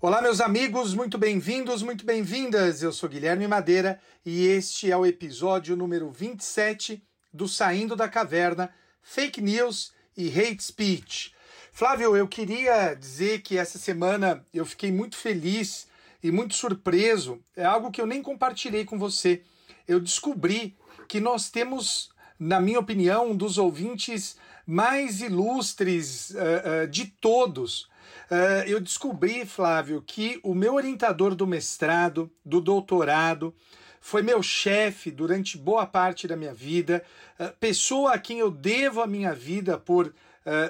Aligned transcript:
Olá, 0.00 0.22
meus 0.22 0.40
amigos, 0.40 0.94
muito 0.94 1.18
bem-vindos, 1.18 1.82
muito 1.82 2.06
bem-vindas. 2.06 2.84
Eu 2.84 2.92
sou 2.92 3.08
Guilherme 3.08 3.48
Madeira 3.48 4.00
e 4.24 4.46
este 4.46 4.92
é 4.92 4.96
o 4.96 5.04
episódio 5.04 5.74
número 5.74 6.08
27 6.08 7.02
do 7.34 7.48
Saindo 7.48 7.96
da 7.96 8.08
Caverna 8.08 8.72
Fake 9.02 9.40
News 9.40 9.92
e 10.16 10.28
Hate 10.28 10.62
Speech. 10.62 11.34
Flávio, 11.72 12.16
eu 12.16 12.28
queria 12.28 12.94
dizer 12.94 13.42
que 13.42 13.58
essa 13.58 13.76
semana 13.76 14.46
eu 14.54 14.64
fiquei 14.64 14.92
muito 14.92 15.16
feliz 15.16 15.88
e 16.22 16.30
muito 16.30 16.54
surpreso. 16.54 17.42
É 17.56 17.64
algo 17.64 17.90
que 17.90 18.00
eu 18.00 18.06
nem 18.06 18.22
compartilhei 18.22 18.84
com 18.84 19.00
você. 19.00 19.42
Eu 19.88 19.98
descobri 19.98 20.76
que 21.08 21.18
nós 21.18 21.50
temos, 21.50 22.10
na 22.38 22.60
minha 22.60 22.78
opinião, 22.78 23.32
um 23.32 23.36
dos 23.36 23.58
ouvintes 23.58 24.36
mais 24.64 25.20
ilustres 25.20 26.30
uh, 26.30 26.84
uh, 26.84 26.86
de 26.86 27.06
todos. 27.20 27.88
Uh, 28.30 28.68
eu 28.68 28.78
descobri, 28.78 29.46
Flávio, 29.46 30.02
que 30.06 30.38
o 30.42 30.54
meu 30.54 30.74
orientador 30.74 31.34
do 31.34 31.46
mestrado, 31.46 32.30
do 32.44 32.60
doutorado, 32.60 33.54
foi 34.00 34.22
meu 34.22 34.42
chefe 34.42 35.10
durante 35.10 35.56
boa 35.56 35.86
parte 35.86 36.28
da 36.28 36.36
minha 36.36 36.52
vida, 36.52 37.02
uh, 37.40 37.50
pessoa 37.58 38.12
a 38.12 38.18
quem 38.18 38.38
eu 38.38 38.50
devo 38.50 39.00
a 39.00 39.06
minha 39.06 39.32
vida 39.32 39.78
por 39.78 40.08
uh, 40.08 40.12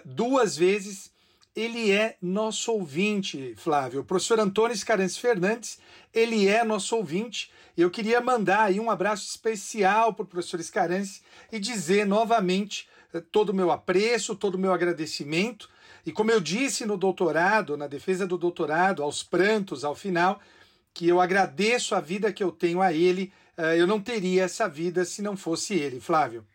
duas 0.04 0.56
vezes. 0.56 1.10
Ele 1.54 1.90
é 1.90 2.16
nosso 2.22 2.70
ouvinte, 2.70 3.54
Flávio. 3.56 4.02
O 4.02 4.04
professor 4.04 4.38
Antônio 4.38 4.76
Scarance 4.76 5.18
Fernandes, 5.18 5.80
ele 6.14 6.46
é 6.46 6.62
nosso 6.62 6.94
ouvinte. 6.94 7.50
Eu 7.76 7.90
queria 7.90 8.20
mandar 8.20 8.64
aí 8.64 8.78
um 8.78 8.88
abraço 8.88 9.28
especial 9.28 10.14
para 10.14 10.22
o 10.22 10.26
professor 10.26 10.62
Scarance 10.62 11.20
e 11.50 11.58
dizer 11.58 12.06
novamente 12.06 12.88
todo 13.32 13.48
o 13.48 13.54
meu 13.54 13.72
apreço, 13.72 14.36
todo 14.36 14.54
o 14.54 14.58
meu 14.58 14.72
agradecimento 14.72 15.68
e 16.04 16.12
como 16.12 16.30
eu 16.30 16.40
disse 16.40 16.86
no 16.86 16.96
doutorado, 16.96 17.76
na 17.76 17.86
defesa 17.86 18.26
do 18.26 18.38
doutorado, 18.38 19.02
aos 19.02 19.22
prantos, 19.22 19.84
ao 19.84 19.94
final, 19.94 20.40
que 20.94 21.08
eu 21.08 21.20
agradeço 21.20 21.94
a 21.94 22.00
vida 22.00 22.32
que 22.32 22.42
eu 22.42 22.50
tenho 22.50 22.80
a 22.80 22.92
ele, 22.92 23.32
eu 23.76 23.86
não 23.86 24.00
teria 24.00 24.44
essa 24.44 24.68
vida 24.68 25.04
se 25.04 25.20
não 25.20 25.36
fosse 25.36 25.74
ele, 25.74 26.00
Flávio. 26.00 26.46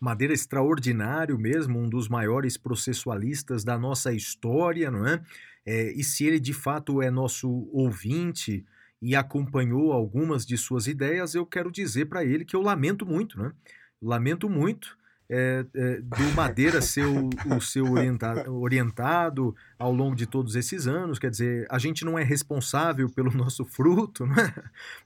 Madeira 0.00 0.32
extraordinário 0.32 1.38
mesmo, 1.38 1.78
um 1.78 1.88
dos 1.88 2.08
maiores 2.08 2.56
processualistas 2.56 3.64
da 3.64 3.78
nossa 3.78 4.12
história, 4.12 4.90
não 4.90 5.06
é? 5.06 5.22
é 5.64 5.92
e 5.92 6.04
se 6.04 6.24
ele 6.24 6.38
de 6.38 6.52
fato 6.52 7.00
é 7.02 7.10
nosso 7.10 7.68
ouvinte 7.72 8.64
e 9.00 9.14
acompanhou 9.14 9.92
algumas 9.92 10.44
de 10.44 10.56
suas 10.56 10.86
ideias, 10.86 11.34
eu 11.34 11.46
quero 11.46 11.70
dizer 11.70 12.06
para 12.06 12.24
ele 12.24 12.44
que 12.44 12.54
eu 12.54 12.62
lamento 12.62 13.06
muito, 13.06 13.40
né? 13.40 13.52
Lamento 14.00 14.48
muito 14.48 14.97
é, 15.30 15.66
é, 15.74 16.00
do 16.00 16.34
Madeira 16.34 16.80
ser 16.80 17.04
o, 17.04 17.28
o 17.54 17.60
seu 17.60 17.92
orienta, 17.92 18.50
orientado 18.50 19.54
ao 19.78 19.92
longo 19.92 20.16
de 20.16 20.26
todos 20.26 20.56
esses 20.56 20.86
anos. 20.86 21.18
Quer 21.18 21.30
dizer, 21.30 21.66
a 21.70 21.78
gente 21.78 22.04
não 22.04 22.18
é 22.18 22.24
responsável 22.24 23.10
pelo 23.10 23.30
nosso 23.30 23.64
fruto, 23.64 24.26
né? 24.26 24.52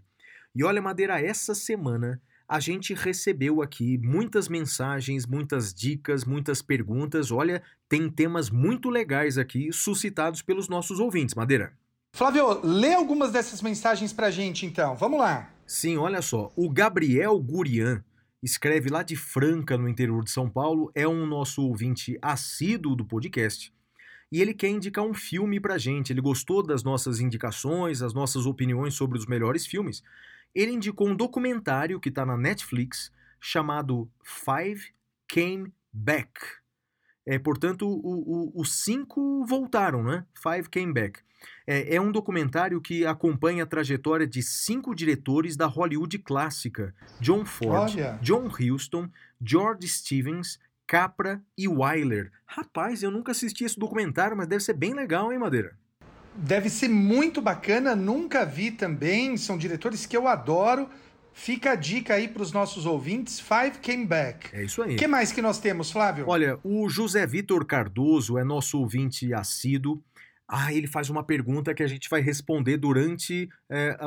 E 0.54 0.64
olha, 0.64 0.82
Madeira, 0.82 1.20
essa 1.20 1.54
semana 1.54 2.22
a 2.48 2.60
gente 2.60 2.94
recebeu 2.94 3.62
aqui 3.62 3.98
muitas 3.98 4.48
mensagens, 4.48 5.26
muitas 5.26 5.74
dicas, 5.74 6.24
muitas 6.24 6.62
perguntas. 6.62 7.32
Olha, 7.32 7.62
tem 7.90 8.10
temas 8.10 8.50
muito 8.50 8.90
legais 8.90 9.38
aqui 9.38 9.72
suscitados 9.72 10.42
pelos 10.42 10.70
nossos 10.70 11.00
ouvintes, 11.00 11.34
Madeira. 11.34 11.74
Flávio, 12.14 12.62
lê 12.64 12.94
algumas 12.94 13.32
dessas 13.32 13.62
mensagens 13.62 14.14
pra 14.14 14.32
gente 14.32 14.66
então. 14.66 14.96
Vamos 14.96 15.20
lá. 15.20 15.52
Sim, 15.66 15.98
olha 15.98 16.22
só. 16.22 16.52
O 16.56 16.70
Gabriel 16.70 17.38
Gurian 17.40 18.04
escreve 18.42 18.90
lá 18.90 19.02
de 19.02 19.16
Franca, 19.16 19.78
no 19.78 19.90
interior 19.90 20.24
de 20.24 20.30
São 20.30 20.48
Paulo, 20.48 20.92
é 20.94 21.08
um 21.08 21.26
nosso 21.26 21.64
ouvinte 21.64 22.18
assíduo 22.22 22.96
do 22.96 23.04
podcast. 23.04 23.74
E 24.32 24.40
ele 24.40 24.54
quer 24.54 24.70
indicar 24.70 25.04
um 25.04 25.14
filme 25.14 25.60
pra 25.60 25.78
gente. 25.78 26.14
Ele 26.14 26.22
gostou 26.22 26.62
das 26.62 26.84
nossas 26.84 27.20
indicações, 27.20 28.02
as 28.02 28.14
nossas 28.14 28.46
opiniões 28.46 28.94
sobre 28.94 29.18
os 29.18 29.26
melhores 29.26 29.66
filmes 29.66 30.04
ele 30.56 30.72
indicou 30.72 31.10
um 31.10 31.16
documentário 31.16 32.00
que 32.00 32.10
está 32.10 32.26
na 32.26 32.38
Netflix 32.38 33.12
chamado 33.40 34.10
Five 34.24 34.94
Came 35.28 35.74
Back. 35.92 36.32
É, 37.26 37.38
portanto, 37.38 37.88
o, 37.88 38.52
o, 38.56 38.62
os 38.62 38.84
cinco 38.84 39.46
voltaram, 39.46 40.04
né? 40.04 40.26
Five 40.42 40.70
Came 40.70 40.94
Back. 40.94 41.20
É, 41.68 41.96
é, 41.96 42.02
um 42.02 42.12
documentário 42.12 42.80
que 42.80 43.06
acompanha 43.06 43.64
a 43.64 43.68
trajetória 43.68 44.26
de 44.26 44.42
cinco 44.42 44.96
diretores 44.96 45.58
da 45.58 45.66
Hollywood 45.66 46.18
clássica: 46.20 46.94
John 47.20 47.44
Ford, 47.44 47.94
Olha. 47.96 48.20
John 48.22 48.48
Huston, 48.48 49.10
George 49.42 49.88
Stevens, 49.88 50.60
Capra 50.88 51.44
e 51.58 51.68
Wyler. 51.68 52.32
Rapaz, 52.46 53.02
eu 53.02 53.10
nunca 53.10 53.32
assisti 53.32 53.64
esse 53.64 53.80
documentário, 53.80 54.38
mas 54.38 54.48
deve 54.48 54.64
ser 54.64 54.74
bem 54.74 54.94
legal, 54.94 55.34
hein, 55.34 55.40
Madeira? 55.40 55.76
Deve 56.38 56.70
ser 56.70 56.90
muito 56.90 57.42
bacana, 57.42 57.96
nunca 57.96 58.46
vi 58.46 58.72
também. 58.72 59.38
São 59.38 59.58
diretores 59.58 60.06
que 60.06 60.16
eu 60.16 60.28
adoro. 60.28 60.90
Fica 61.34 61.72
a 61.72 61.76
dica 61.76 62.14
aí 62.14 62.30
para 62.30 62.42
os 62.42 62.54
nossos 62.54 62.86
ouvintes. 62.86 63.40
Five 63.40 63.80
Came 63.82 64.06
Back. 64.06 64.56
É 64.56 64.64
isso 64.64 64.82
aí. 64.82 64.96
O 64.96 64.98
que 64.98 65.06
mais 65.06 65.34
que 65.34 65.42
nós 65.42 65.60
temos, 65.60 65.92
Flávio? 65.92 66.26
Olha, 66.28 66.58
o 66.64 66.88
José 66.88 67.28
Vitor 67.28 67.66
Cardoso 67.66 68.38
é 68.38 68.44
nosso 68.44 68.80
ouvinte 68.80 69.34
assíduo. 69.34 70.02
Ah, 70.48 70.72
ele 70.72 70.86
faz 70.86 71.10
uma 71.10 71.24
pergunta 71.24 71.74
que 71.74 71.82
a 71.82 71.88
gente 71.88 72.08
vai 72.08 72.22
responder 72.22 72.78
durante 72.78 73.50
é, 73.68 73.98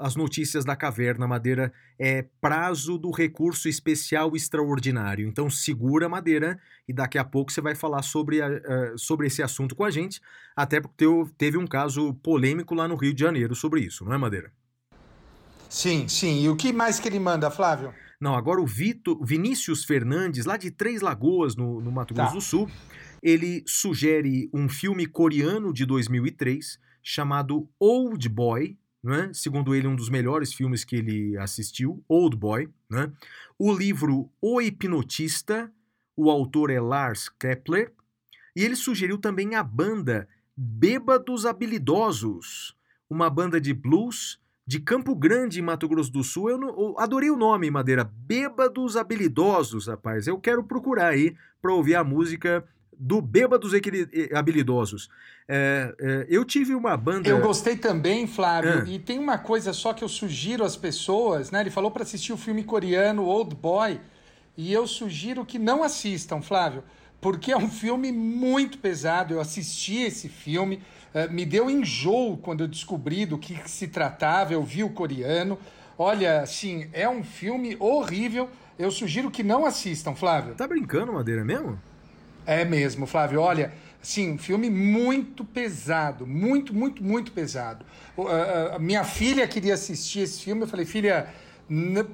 as 0.00 0.14
notícias 0.14 0.64
da 0.64 0.76
Caverna 0.76 1.26
Madeira. 1.26 1.72
É 1.98 2.24
prazo 2.40 2.96
do 2.96 3.10
recurso 3.10 3.68
especial 3.68 4.36
extraordinário. 4.36 5.26
Então 5.26 5.50
segura 5.50 6.08
Madeira 6.08 6.58
e 6.86 6.92
daqui 6.92 7.18
a 7.18 7.24
pouco 7.24 7.50
você 7.50 7.60
vai 7.60 7.74
falar 7.74 8.02
sobre, 8.02 8.40
a, 8.40 8.48
sobre 8.96 9.26
esse 9.26 9.42
assunto 9.42 9.74
com 9.74 9.82
a 9.82 9.90
gente. 9.90 10.20
Até 10.54 10.80
porque 10.80 11.04
teve 11.36 11.58
um 11.58 11.66
caso 11.66 12.14
polêmico 12.14 12.74
lá 12.74 12.86
no 12.86 12.94
Rio 12.94 13.12
de 13.12 13.20
Janeiro 13.20 13.54
sobre 13.56 13.80
isso, 13.80 14.04
não 14.04 14.12
é, 14.12 14.18
Madeira? 14.18 14.52
Sim, 15.68 16.06
sim. 16.06 16.42
E 16.44 16.48
o 16.48 16.56
que 16.56 16.72
mais 16.72 17.00
que 17.00 17.08
ele 17.08 17.18
manda, 17.18 17.50
Flávio? 17.50 17.92
Não, 18.20 18.34
agora 18.34 18.60
o 18.60 18.66
Vito, 18.66 19.18
Vinícius 19.22 19.84
Fernandes, 19.84 20.44
lá 20.44 20.56
de 20.56 20.70
Três 20.70 21.02
Lagoas, 21.02 21.54
no, 21.54 21.80
no 21.80 21.92
Mato 21.92 22.14
Grosso 22.14 22.30
tá. 22.30 22.34
do 22.34 22.40
Sul 22.40 22.70
ele 23.22 23.62
sugere 23.66 24.48
um 24.52 24.68
filme 24.68 25.06
coreano 25.06 25.72
de 25.72 25.84
2003 25.84 26.78
chamado 27.02 27.68
Old 27.78 28.28
Boy, 28.28 28.76
né? 29.02 29.30
segundo 29.32 29.74
ele, 29.74 29.86
um 29.86 29.96
dos 29.96 30.08
melhores 30.08 30.52
filmes 30.52 30.84
que 30.84 30.96
ele 30.96 31.36
assistiu, 31.38 32.02
Old 32.08 32.36
Boy. 32.36 32.68
Né? 32.90 33.10
O 33.58 33.72
livro 33.72 34.30
O 34.40 34.60
Hipnotista, 34.60 35.72
o 36.16 36.30
autor 36.30 36.70
é 36.70 36.80
Lars 36.80 37.28
Kepler, 37.28 37.92
e 38.54 38.64
ele 38.64 38.76
sugeriu 38.76 39.18
também 39.18 39.54
a 39.54 39.62
banda 39.62 40.28
Bêbados 40.56 41.46
Habilidosos, 41.46 42.76
uma 43.08 43.30
banda 43.30 43.60
de 43.60 43.72
blues 43.72 44.40
de 44.66 44.80
Campo 44.80 45.14
Grande, 45.14 45.62
Mato 45.62 45.88
Grosso 45.88 46.12
do 46.12 46.22
Sul. 46.22 46.50
Eu, 46.50 46.58
não, 46.58 46.68
eu 46.68 46.98
adorei 46.98 47.30
o 47.30 47.36
nome, 47.36 47.70
Madeira. 47.70 48.04
Bêbados 48.04 48.96
Habilidosos, 48.96 49.86
rapaz. 49.86 50.26
Eu 50.26 50.38
quero 50.38 50.62
procurar 50.62 51.08
aí 51.08 51.34
para 51.62 51.72
ouvir 51.72 51.94
a 51.94 52.04
música 52.04 52.62
do 52.98 53.20
Bêbados 53.20 53.72
Habilidosos. 54.34 55.08
É, 55.46 55.94
é, 55.98 56.26
eu 56.28 56.44
tive 56.44 56.74
uma 56.74 56.96
banda. 56.96 57.28
Eu 57.28 57.40
gostei 57.40 57.76
também, 57.76 58.26
Flávio. 58.26 58.82
É. 58.82 58.88
E 58.88 58.98
tem 58.98 59.18
uma 59.18 59.38
coisa 59.38 59.72
só 59.72 59.94
que 59.94 60.04
eu 60.04 60.08
sugiro 60.08 60.64
às 60.64 60.76
pessoas, 60.76 61.50
né? 61.50 61.60
Ele 61.60 61.70
falou 61.70 61.90
para 61.90 62.02
assistir 62.02 62.32
o 62.32 62.36
filme 62.36 62.62
coreano 62.64 63.24
Old 63.24 63.54
Boy. 63.54 64.00
E 64.56 64.72
eu 64.72 64.86
sugiro 64.86 65.46
que 65.46 65.58
não 65.58 65.84
assistam, 65.84 66.42
Flávio, 66.42 66.82
porque 67.20 67.52
é 67.52 67.56
um 67.56 67.68
filme 67.70 68.10
muito 68.10 68.78
pesado. 68.78 69.34
Eu 69.34 69.40
assisti 69.40 70.02
esse 70.02 70.28
filme, 70.28 70.82
uh, 71.14 71.32
me 71.32 71.46
deu 71.46 71.70
enjoo 71.70 72.36
quando 72.36 72.62
eu 72.62 72.68
descobri 72.68 73.24
do 73.24 73.38
que 73.38 73.56
se 73.66 73.86
tratava. 73.86 74.52
Eu 74.52 74.64
vi 74.64 74.82
o 74.82 74.90
coreano. 74.90 75.56
Olha, 75.96 76.40
assim, 76.40 76.90
é 76.92 77.08
um 77.08 77.22
filme 77.22 77.76
horrível. 77.78 78.50
Eu 78.78 78.90
sugiro 78.90 79.30
que 79.30 79.42
não 79.42 79.64
assistam, 79.64 80.14
Flávio. 80.14 80.54
Tá 80.54 80.66
brincando, 80.66 81.12
Madeira, 81.12 81.44
mesmo? 81.44 81.80
É 82.48 82.64
mesmo, 82.64 83.06
Flávio. 83.06 83.42
Olha, 83.42 83.74
sim, 84.00 84.32
um 84.32 84.38
filme 84.38 84.70
muito 84.70 85.44
pesado, 85.44 86.26
muito, 86.26 86.72
muito, 86.74 87.04
muito 87.04 87.30
pesado. 87.30 87.84
Uh, 88.16 88.80
minha 88.80 89.04
filha 89.04 89.46
queria 89.46 89.74
assistir 89.74 90.20
esse 90.20 90.40
filme. 90.40 90.62
Eu 90.62 90.66
falei, 90.66 90.86
filha, 90.86 91.28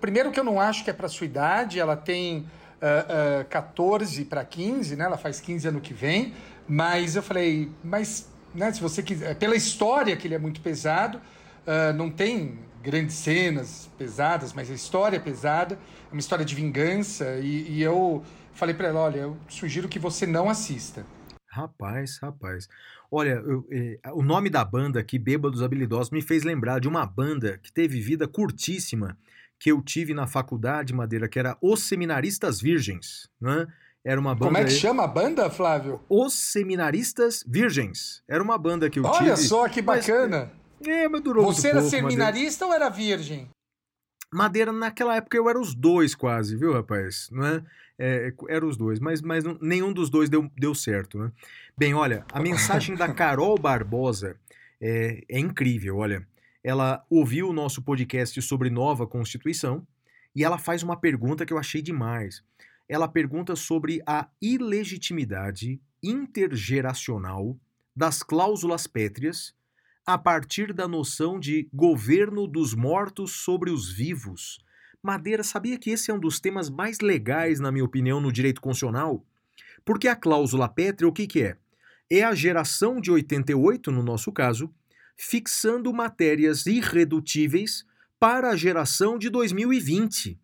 primeiro 0.01 0.33
que 0.33 0.41
eu 0.41 0.43
não 0.43 0.61
acho 0.61 0.83
que 0.83 0.91
é 0.91 0.93
para 0.93 1.07
sua 1.07 1.25
idade. 1.25 1.79
Ela 1.79 1.97
tem 1.97 2.49
uh, 2.83 3.43
uh, 3.43 3.45
14 3.45 4.25
para 4.25 4.45
15, 4.45 4.97
né? 4.97 5.05
Ela 5.05 5.17
faz 5.17 5.41
15 5.41 5.69
ano 5.69 5.81
que 5.81 5.95
vem. 5.95 6.35
Mas 6.67 7.15
eu 7.15 7.23
falei, 7.23 7.71
mas 7.85 8.29
né, 8.53 8.73
se 8.73 8.81
você 8.81 9.05
quiser, 9.05 9.37
pela 9.37 9.55
história 9.55 10.17
que 10.17 10.27
ele 10.27 10.35
é 10.35 10.39
muito 10.39 10.61
pesado, 10.61 11.19
uh, 11.19 11.93
não 11.95 12.11
tem 12.11 12.59
grandes 12.83 13.15
cenas 13.15 13.89
pesadas, 13.97 14.53
mas 14.53 14.69
a 14.69 14.75
história 14.75 15.17
é 15.17 15.21
pesada, 15.21 15.79
é 16.11 16.13
uma 16.13 16.19
história 16.19 16.45
de 16.45 16.57
vingança 16.57 17.39
e, 17.41 17.71
e 17.71 17.83
eu 17.83 18.25
falei 18.55 18.75
para 18.75 18.89
ela, 18.89 19.01
olha, 19.01 19.21
eu 19.21 19.37
sugiro 19.49 19.89
que 19.89 19.99
você 19.99 20.27
não 20.27 20.49
assista. 20.49 21.05
Rapaz, 21.49 22.19
rapaz. 22.19 22.69
Olha, 23.11 23.35
eu, 23.47 23.67
eh, 23.71 23.99
o 24.13 24.23
nome 24.23 24.51
da 24.51 24.65
banda 24.65 24.99
aqui, 24.99 25.19
Bêbados 25.19 25.63
Habilidosos, 25.63 26.11
me 26.11 26.21
fez 26.21 26.43
lembrar 26.43 26.81
de 26.81 26.89
uma 26.89 27.07
banda 27.07 27.59
que 27.63 27.73
teve 27.73 28.01
vida 28.01 28.27
curtíssima 28.27 29.17
que 29.59 29.71
eu 29.71 29.81
tive 29.81 30.13
na 30.15 30.27
faculdade, 30.27 30.93
Madeira, 30.93 31.29
que 31.29 31.39
era 31.39 31.57
Os 31.63 31.85
Seminaristas 31.85 32.61
Virgens, 32.61 33.29
né? 33.41 33.67
Era 34.05 34.21
uma 34.21 34.35
banda. 34.35 34.47
Como 34.47 34.59
é 34.59 34.65
que 34.65 34.71
chama 34.71 35.05
a 35.05 35.07
banda, 35.07 35.49
Flávio? 35.49 36.01
Os 36.09 36.35
Seminaristas 36.35 37.43
Virgens. 37.47 38.23
Era 38.29 38.43
uma 38.43 38.59
banda 38.59 38.91
que 38.91 38.99
eu 38.99 39.05
Olha 39.05 39.15
tive. 39.15 39.31
Olha 39.31 39.37
só 39.37 39.69
que 39.69 39.81
bacana. 39.81 40.53
Mas, 40.79 40.89
é, 40.89 41.09
mas 41.09 41.23
durou 41.23 41.45
Você 41.47 41.69
era 41.69 41.79
pouco, 41.79 41.91
seminarista 41.91 42.67
Madeira. 42.67 42.85
ou 42.85 42.91
era 42.91 42.95
virgem? 42.95 43.49
Madeira, 44.31 44.73
naquela 44.73 45.17
época 45.17 45.37
eu 45.37 45.49
era 45.49 45.59
os 45.59 45.75
dois 45.75 46.15
quase, 46.15 46.57
viu, 46.57 46.73
rapaz? 46.73 47.29
Não 47.31 47.47
é? 47.47 47.63
É 47.99 48.33
era 48.49 48.67
os 48.67 48.77
dois, 48.77 48.99
mas, 48.99 49.23
mas 49.23 49.45
não, 49.45 49.59
nenhum 49.61 49.93
dos 49.93 50.11
dois 50.11 50.29
deu, 50.29 50.51
deu 50.57 50.75
certo, 50.75 51.19
né? 51.19 51.33
Bem, 51.77 51.95
olha, 51.95 52.25
a 52.33 52.41
mensagem 52.41 52.97
da 52.97 53.13
Carol 53.13 53.57
Barbosa 53.59 54.37
é, 54.81 55.23
é 55.29 55.39
incrível, 55.39 55.97
olha. 55.99 56.27
Ela 56.63 57.05
ouviu 57.11 57.51
o 57.51 57.53
nosso 57.53 57.83
podcast 57.83 58.41
sobre 58.41 58.71
nova 58.71 59.07
Constituição 59.07 59.87
e 60.35 60.43
ela 60.43 60.59
faz 60.59 60.83
uma 60.83 60.97
pergunta 60.97 61.45
que 61.45 61.53
eu 61.53 61.59
achei 61.59 61.83
demais. 61.83 62.43
Ela 62.89 63.07
pergunta 63.07 63.55
sobre 63.55 64.03
a 64.07 64.29
ilegitimidade 64.41 65.81
intergeracional 66.03 67.59
das 67.95 68.23
cláusulas 68.23 68.87
pétreas 68.87 69.55
a 70.07 70.19
partir 70.19 70.73
da 70.73 70.87
noção 70.87 71.39
de 71.39 71.69
governo 71.73 72.47
dos 72.47 72.75
mortos 72.75 73.33
sobre 73.33 73.71
os 73.71 73.91
vivos. 73.91 74.59
Madeira 75.05 75.45
sabia 75.45 75.77
que 75.77 75.91
esse 75.91 76.11
é 76.11 76.15
um 76.15 76.19
dos 76.19 76.41
temas 76.41 76.71
mais 76.71 77.01
legais, 77.01 77.61
na 77.61 77.71
minha 77.71 77.85
opinião, 77.85 78.23
no 78.23 78.33
direito 78.33 78.59
constitucional? 78.59 79.23
Porque 79.85 80.09
a 80.09 80.17
cláusula 80.17 80.67
pétrea, 80.67 81.07
o 81.07 81.13
que, 81.13 81.27
que 81.27 81.43
é? 81.43 81.59
É 82.09 82.23
a 82.23 82.35
geração 82.35 82.99
de 82.99 83.11
88, 83.11 83.93
no 83.93 84.03
nosso 84.03 84.33
caso, 84.33 84.73
fixando 85.15 85.93
matérias 85.93 86.65
irredutíveis 86.65 87.85
para 88.19 88.49
a 88.49 88.57
geração 88.57 89.19
de 89.19 89.29
2020. 89.29 90.41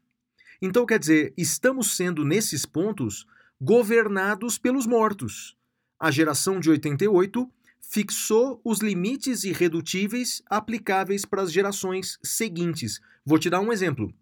Então, 0.61 0.85
quer 0.85 0.99
dizer, 0.99 1.33
estamos 1.39 1.97
sendo, 1.97 2.23
nesses 2.23 2.67
pontos, 2.67 3.27
governados 3.59 4.59
pelos 4.59 4.85
mortos. 4.87 5.57
A 5.99 6.11
geração 6.11 6.61
de 6.61 6.69
88 6.69 7.51
fixou 7.81 8.61
os 8.63 8.81
limites 8.81 9.43
irredutíveis 9.43 10.43
aplicáveis 10.51 11.25
para 11.25 11.41
as 11.41 11.51
gerações 11.51 12.19
seguintes. 12.23 13.01
Vou 13.25 13.39
te 13.39 13.49
dar 13.49 13.61
um 13.61 13.73
exemplo. 13.73 14.15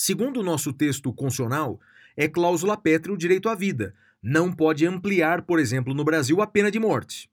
Segundo 0.00 0.38
o 0.38 0.44
nosso 0.44 0.72
texto 0.72 1.12
constitucional, 1.12 1.80
é 2.16 2.28
cláusula 2.28 2.76
pétrea 2.76 3.12
o 3.12 3.18
direito 3.18 3.48
à 3.48 3.56
vida. 3.56 3.96
Não 4.22 4.52
pode 4.52 4.86
ampliar, 4.86 5.42
por 5.42 5.58
exemplo, 5.58 5.92
no 5.92 6.04
Brasil, 6.04 6.40
a 6.40 6.46
pena 6.46 6.70
de 6.70 6.78
morte. 6.78 7.28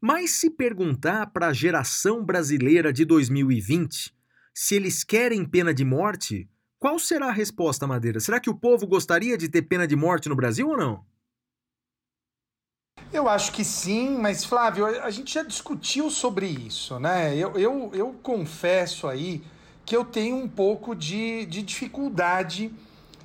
Mas 0.00 0.30
se 0.30 0.48
perguntar 0.48 1.26
para 1.32 1.48
a 1.48 1.52
geração 1.52 2.24
brasileira 2.24 2.92
de 2.92 3.04
2020 3.04 4.14
se 4.54 4.76
eles 4.76 5.02
querem 5.02 5.44
pena 5.44 5.74
de 5.74 5.84
morte, 5.84 6.48
qual 6.78 6.96
será 6.96 7.26
a 7.26 7.32
resposta, 7.32 7.88
Madeira? 7.88 8.20
Será 8.20 8.38
que 8.38 8.48
o 8.48 8.54
povo 8.54 8.86
gostaria 8.86 9.36
de 9.36 9.48
ter 9.48 9.62
pena 9.62 9.84
de 9.84 9.96
morte 9.96 10.28
no 10.28 10.36
Brasil 10.36 10.68
ou 10.68 10.76
não? 10.76 11.04
Eu 13.12 13.28
acho 13.28 13.50
que 13.50 13.64
sim, 13.64 14.16
mas 14.16 14.44
Flávio, 14.44 14.86
a 14.86 15.10
gente 15.10 15.34
já 15.34 15.42
discutiu 15.42 16.08
sobre 16.08 16.46
isso, 16.46 17.00
né? 17.00 17.36
Eu, 17.36 17.58
eu, 17.58 17.90
eu 17.92 18.12
confesso 18.22 19.08
aí 19.08 19.42
que 19.86 19.96
eu 19.96 20.04
tenho 20.04 20.36
um 20.36 20.48
pouco 20.48 20.94
de, 20.94 21.46
de 21.46 21.62
dificuldade 21.62 22.72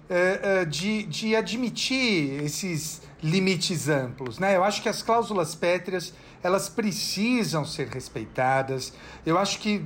é, 0.08 0.64
de, 0.66 1.04
de 1.04 1.36
admitir 1.36 2.44
esses 2.44 3.02
limites 3.24 3.90
amplos, 3.90 4.38
né? 4.40 4.56
Eu 4.56 4.64
acho 4.64 4.82
que 4.82 4.90
as 4.90 5.02
cláusulas 5.02 5.56
pétreas 5.56 6.14
elas 6.44 6.70
precisam 6.70 7.64
ser 7.64 7.88
respeitadas. 7.88 8.94
Eu 9.26 9.38
acho 9.38 9.60
que, 9.60 9.84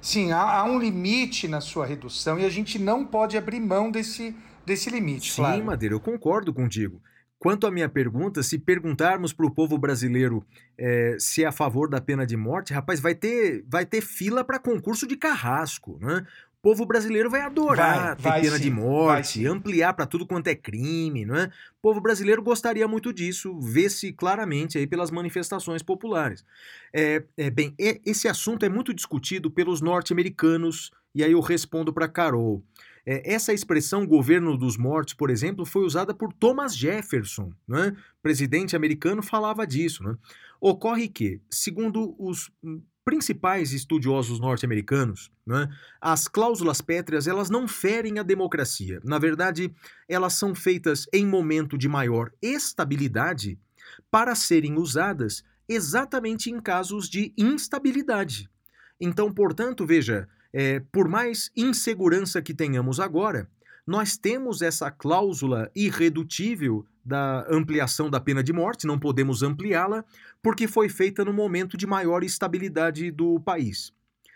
sim, 0.00 0.32
há, 0.32 0.60
há 0.60 0.64
um 0.64 0.78
limite 0.78 1.48
na 1.48 1.60
sua 1.60 1.84
redução 1.84 2.38
e 2.38 2.44
a 2.44 2.48
gente 2.48 2.78
não 2.78 3.04
pode 3.04 3.36
abrir 3.36 3.60
mão 3.60 3.90
desse, 3.90 4.34
desse 4.64 4.90
limite. 4.90 5.30
Sim, 5.30 5.42
claro. 5.42 5.64
Madeira, 5.64 5.94
eu 5.94 6.00
concordo 6.00 6.52
contigo. 6.52 7.00
Quanto 7.38 7.68
à 7.68 7.70
minha 7.70 7.88
pergunta, 7.88 8.42
se 8.42 8.58
perguntarmos 8.58 9.32
para 9.32 9.46
o 9.46 9.50
povo 9.50 9.78
brasileiro 9.78 10.44
é, 10.76 11.16
se 11.20 11.44
é 11.44 11.46
a 11.46 11.52
favor 11.52 11.88
da 11.88 12.00
pena 12.00 12.26
de 12.26 12.36
morte, 12.36 12.72
rapaz, 12.72 12.98
vai 12.98 13.14
ter, 13.14 13.64
vai 13.68 13.86
ter 13.86 14.00
fila 14.00 14.42
para 14.42 14.58
concurso 14.58 15.06
de 15.06 15.16
carrasco. 15.16 15.98
Né? 16.00 16.26
O 16.58 16.60
povo 16.60 16.84
brasileiro 16.84 17.30
vai 17.30 17.42
adorar 17.42 18.06
vai, 18.06 18.16
ter 18.16 18.22
vai 18.22 18.40
pena 18.40 18.56
sim, 18.56 18.62
de 18.64 18.70
morte, 18.72 19.46
ampliar 19.46 19.94
para 19.94 20.06
tudo 20.06 20.26
quanto 20.26 20.48
é 20.48 20.56
crime, 20.56 21.24
não 21.24 21.36
é? 21.36 21.44
O 21.44 21.80
povo 21.80 22.00
brasileiro 22.00 22.42
gostaria 22.42 22.88
muito 22.88 23.12
disso, 23.12 23.56
vê-se 23.60 24.12
claramente 24.12 24.76
aí 24.76 24.84
pelas 24.84 25.12
manifestações 25.12 25.84
populares. 25.84 26.44
É, 26.92 27.22
é, 27.36 27.48
bem, 27.48 27.72
esse 27.78 28.26
assunto 28.26 28.66
é 28.66 28.68
muito 28.68 28.92
discutido 28.92 29.48
pelos 29.48 29.80
norte-americanos, 29.80 30.90
e 31.14 31.22
aí 31.22 31.30
eu 31.30 31.40
respondo 31.40 31.92
para 31.92 32.08
Carol. 32.08 32.60
É, 33.10 33.22
essa 33.32 33.54
expressão 33.54 34.06
governo 34.06 34.54
dos 34.54 34.76
mortos, 34.76 35.14
por 35.14 35.30
exemplo, 35.30 35.64
foi 35.64 35.82
usada 35.82 36.12
por 36.12 36.30
Thomas 36.30 36.76
Jefferson, 36.76 37.50
né? 37.66 37.96
presidente 38.22 38.76
americano, 38.76 39.22
falava 39.22 39.66
disso. 39.66 40.04
Né? 40.04 40.14
Ocorre 40.60 41.08
que, 41.08 41.40
segundo 41.48 42.14
os 42.18 42.50
principais 43.06 43.72
estudiosos 43.72 44.38
norte-americanos, 44.38 45.30
né, 45.46 45.66
as 45.98 46.28
cláusulas 46.28 46.82
pétreas 46.82 47.26
elas 47.26 47.48
não 47.48 47.66
ferem 47.66 48.18
a 48.18 48.22
democracia. 48.22 49.00
Na 49.02 49.18
verdade, 49.18 49.72
elas 50.06 50.34
são 50.34 50.54
feitas 50.54 51.06
em 51.10 51.24
momento 51.24 51.78
de 51.78 51.88
maior 51.88 52.30
estabilidade 52.42 53.58
para 54.10 54.34
serem 54.34 54.76
usadas 54.76 55.42
exatamente 55.66 56.50
em 56.50 56.60
casos 56.60 57.08
de 57.08 57.32
instabilidade. 57.38 58.50
Então, 59.00 59.32
portanto, 59.32 59.86
veja, 59.86 60.28
é, 60.52 60.80
por 60.92 61.08
mais 61.08 61.50
insegurança 61.56 62.40
que 62.40 62.54
tenhamos 62.54 63.00
agora, 63.00 63.48
nós 63.86 64.16
temos 64.16 64.60
essa 64.60 64.90
cláusula 64.90 65.70
irredutível 65.74 66.84
da 67.04 67.46
ampliação 67.50 68.10
da 68.10 68.20
pena 68.20 68.42
de 68.42 68.52
morte, 68.52 68.86
não 68.86 68.98
podemos 68.98 69.42
ampliá-la, 69.42 70.04
porque 70.42 70.68
foi 70.68 70.90
feita 70.90 71.24
no 71.24 71.32
momento 71.32 71.76
de 71.76 71.86
maior 71.86 72.22
estabilidade 72.22 73.10
do 73.10 73.40
país. 73.40 73.92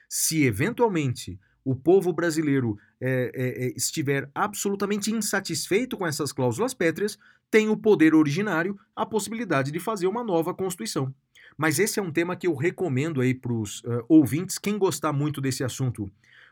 Se 0.08 0.44
eventualmente 0.44 1.38
o 1.64 1.76
povo 1.76 2.12
brasileiro 2.12 2.78
é, 2.98 3.30
é, 3.34 3.66
é 3.66 3.72
estiver 3.76 4.28
absolutamente 4.34 5.12
insatisfeito 5.12 5.98
com 5.98 6.06
essas 6.06 6.32
cláusulas 6.32 6.72
pétreas, 6.72 7.18
tem 7.50 7.68
o 7.68 7.76
poder 7.76 8.14
originário 8.14 8.78
a 8.96 9.04
possibilidade 9.04 9.70
de 9.70 9.78
fazer 9.78 10.06
uma 10.06 10.24
nova 10.24 10.54
Constituição. 10.54 11.14
Mas 11.56 11.78
esse 11.78 11.98
é 11.98 12.02
um 12.02 12.12
tema 12.12 12.36
que 12.36 12.46
eu 12.46 12.54
recomendo 12.54 13.20
aí 13.20 13.34
para 13.34 13.52
os 13.52 13.80
uh, 13.80 14.04
ouvintes, 14.08 14.58
quem 14.58 14.78
gostar 14.78 15.12
muito 15.12 15.40
desse 15.40 15.62
assunto. 15.62 16.10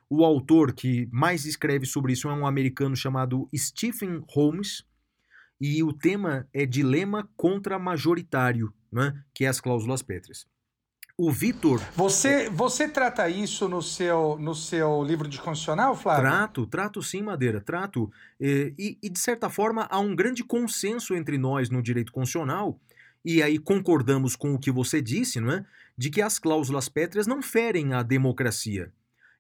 O 0.09 0.25
autor 0.25 0.73
que 0.73 1.09
mais 1.13 1.45
escreve 1.45 1.87
sobre 1.87 2.13
isso 2.13 2.29
é 2.29 2.33
um 2.33 2.47
americano 2.47 2.97
chamado 2.97 3.49
Stephen 3.55 4.23
Holmes, 4.29 4.85
e 5.61 5.83
o 5.83 5.93
tema 5.93 6.49
é 6.55 6.65
dilema 6.65 7.29
contra 7.37 7.79
majoritário, 7.79 8.73
né, 8.91 9.23
que 9.35 9.45
é 9.45 9.49
as 9.49 9.61
cláusulas 9.61 10.03
pétreas. 10.03 10.47
o 11.19 11.31
Vitor. 11.31 11.81
Você, 11.95 12.49
você 12.49 12.89
trata 12.89 13.29
isso 13.29 13.69
no 13.69 13.83
seu, 13.83 14.39
no 14.41 14.55
seu 14.55 15.05
livro 15.05 15.29
de 15.29 15.39
constitucional, 15.39 15.95
Flávio? 15.95 16.23
Trato, 16.25 16.67
trato 16.67 17.03
sim, 17.03 17.23
Madeira, 17.23 17.61
trato. 17.61 18.11
E, 18.41 18.97
e, 19.03 19.09
de 19.11 19.19
certa 19.19 19.51
forma, 19.51 19.87
há 19.91 20.01
um 20.01 20.17
grande 20.17 20.43
consenso 20.43 21.15
entre 21.15 21.37
nós 21.37 21.69
no 21.69 21.83
direito 21.83 22.11
constitucional, 22.11 22.81
e 23.25 23.43
aí 23.43 23.59
concordamos 23.59 24.37
com 24.37 24.55
o 24.55 24.59
que 24.59 24.71
você 24.71 25.01
disse, 25.01 25.41
não 25.41 25.53
é? 25.53 25.65
De 25.97 26.11
que 26.11 26.23
as 26.23 26.39
cláusulas 26.39 26.89
pétreas 26.89 27.27
não 27.27 27.43
ferem 27.43 27.93
a 27.93 28.03
democracia. 28.03 28.93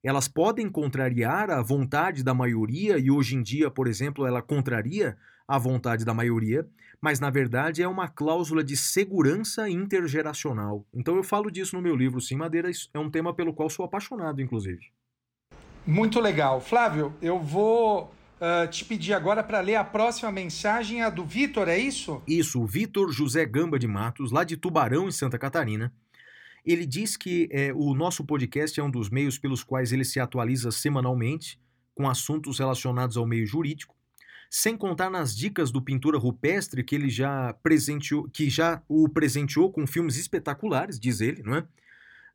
Elas 0.02 0.28
podem 0.28 0.68
contrariar 0.68 1.50
a 1.50 1.62
vontade 1.62 2.22
da 2.22 2.32
maioria, 2.32 2.98
e 2.98 3.10
hoje 3.10 3.36
em 3.36 3.42
dia, 3.42 3.70
por 3.70 3.86
exemplo, 3.86 4.26
ela 4.26 4.40
contraria 4.40 5.16
a 5.46 5.58
vontade 5.58 6.04
da 6.04 6.14
maioria, 6.14 6.66
mas 7.00 7.18
na 7.18 7.30
verdade 7.30 7.82
é 7.82 7.88
uma 7.88 8.08
cláusula 8.08 8.62
de 8.62 8.76
segurança 8.76 9.68
intergeracional. 9.68 10.84
Então 10.94 11.16
eu 11.16 11.22
falo 11.22 11.50
disso 11.50 11.74
no 11.76 11.82
meu 11.82 11.96
livro, 11.96 12.20
sim, 12.20 12.36
Madeira 12.36 12.70
é 12.94 12.98
um 12.98 13.10
tema 13.10 13.34
pelo 13.34 13.52
qual 13.52 13.68
sou 13.68 13.84
apaixonado, 13.84 14.40
inclusive. 14.40 14.80
Muito 15.86 16.20
legal. 16.20 16.60
Flávio, 16.60 17.12
eu 17.20 17.40
vou 17.40 18.12
uh, 18.40 18.68
te 18.68 18.84
pedir 18.84 19.12
agora 19.12 19.42
para 19.42 19.60
ler 19.60 19.76
a 19.76 19.84
próxima 19.84 20.32
mensagem, 20.32 21.02
a 21.02 21.10
do 21.10 21.24
Vitor, 21.24 21.68
é 21.68 21.78
isso? 21.78 22.22
Isso, 22.26 22.60
o 22.60 22.66
Vitor 22.66 23.12
José 23.12 23.44
Gamba 23.44 23.78
de 23.78 23.86
Matos, 23.86 24.32
lá 24.32 24.42
de 24.42 24.56
Tubarão, 24.56 25.08
em 25.08 25.12
Santa 25.12 25.38
Catarina. 25.38 25.92
Ele 26.64 26.86
diz 26.86 27.16
que 27.16 27.48
é, 27.50 27.72
o 27.72 27.94
nosso 27.94 28.24
podcast 28.24 28.78
é 28.78 28.82
um 28.82 28.90
dos 28.90 29.08
meios 29.08 29.38
pelos 29.38 29.62
quais 29.62 29.92
ele 29.92 30.04
se 30.04 30.20
atualiza 30.20 30.70
semanalmente 30.70 31.58
com 31.94 32.08
assuntos 32.08 32.58
relacionados 32.58 33.16
ao 33.16 33.26
meio 33.26 33.46
jurídico 33.46 33.94
sem 34.50 34.76
contar 34.76 35.08
nas 35.08 35.34
dicas 35.34 35.70
do 35.70 35.80
pintura 35.80 36.18
rupestre 36.18 36.82
que 36.82 36.96
ele 36.96 37.08
já 37.08 37.54
presenteou, 37.62 38.28
que 38.28 38.50
já 38.50 38.82
o 38.88 39.08
presenteou 39.08 39.70
com 39.70 39.86
filmes 39.86 40.16
espetaculares, 40.16 40.98
diz 40.98 41.20
ele, 41.20 41.40
não 41.44 41.54
é? 41.54 41.64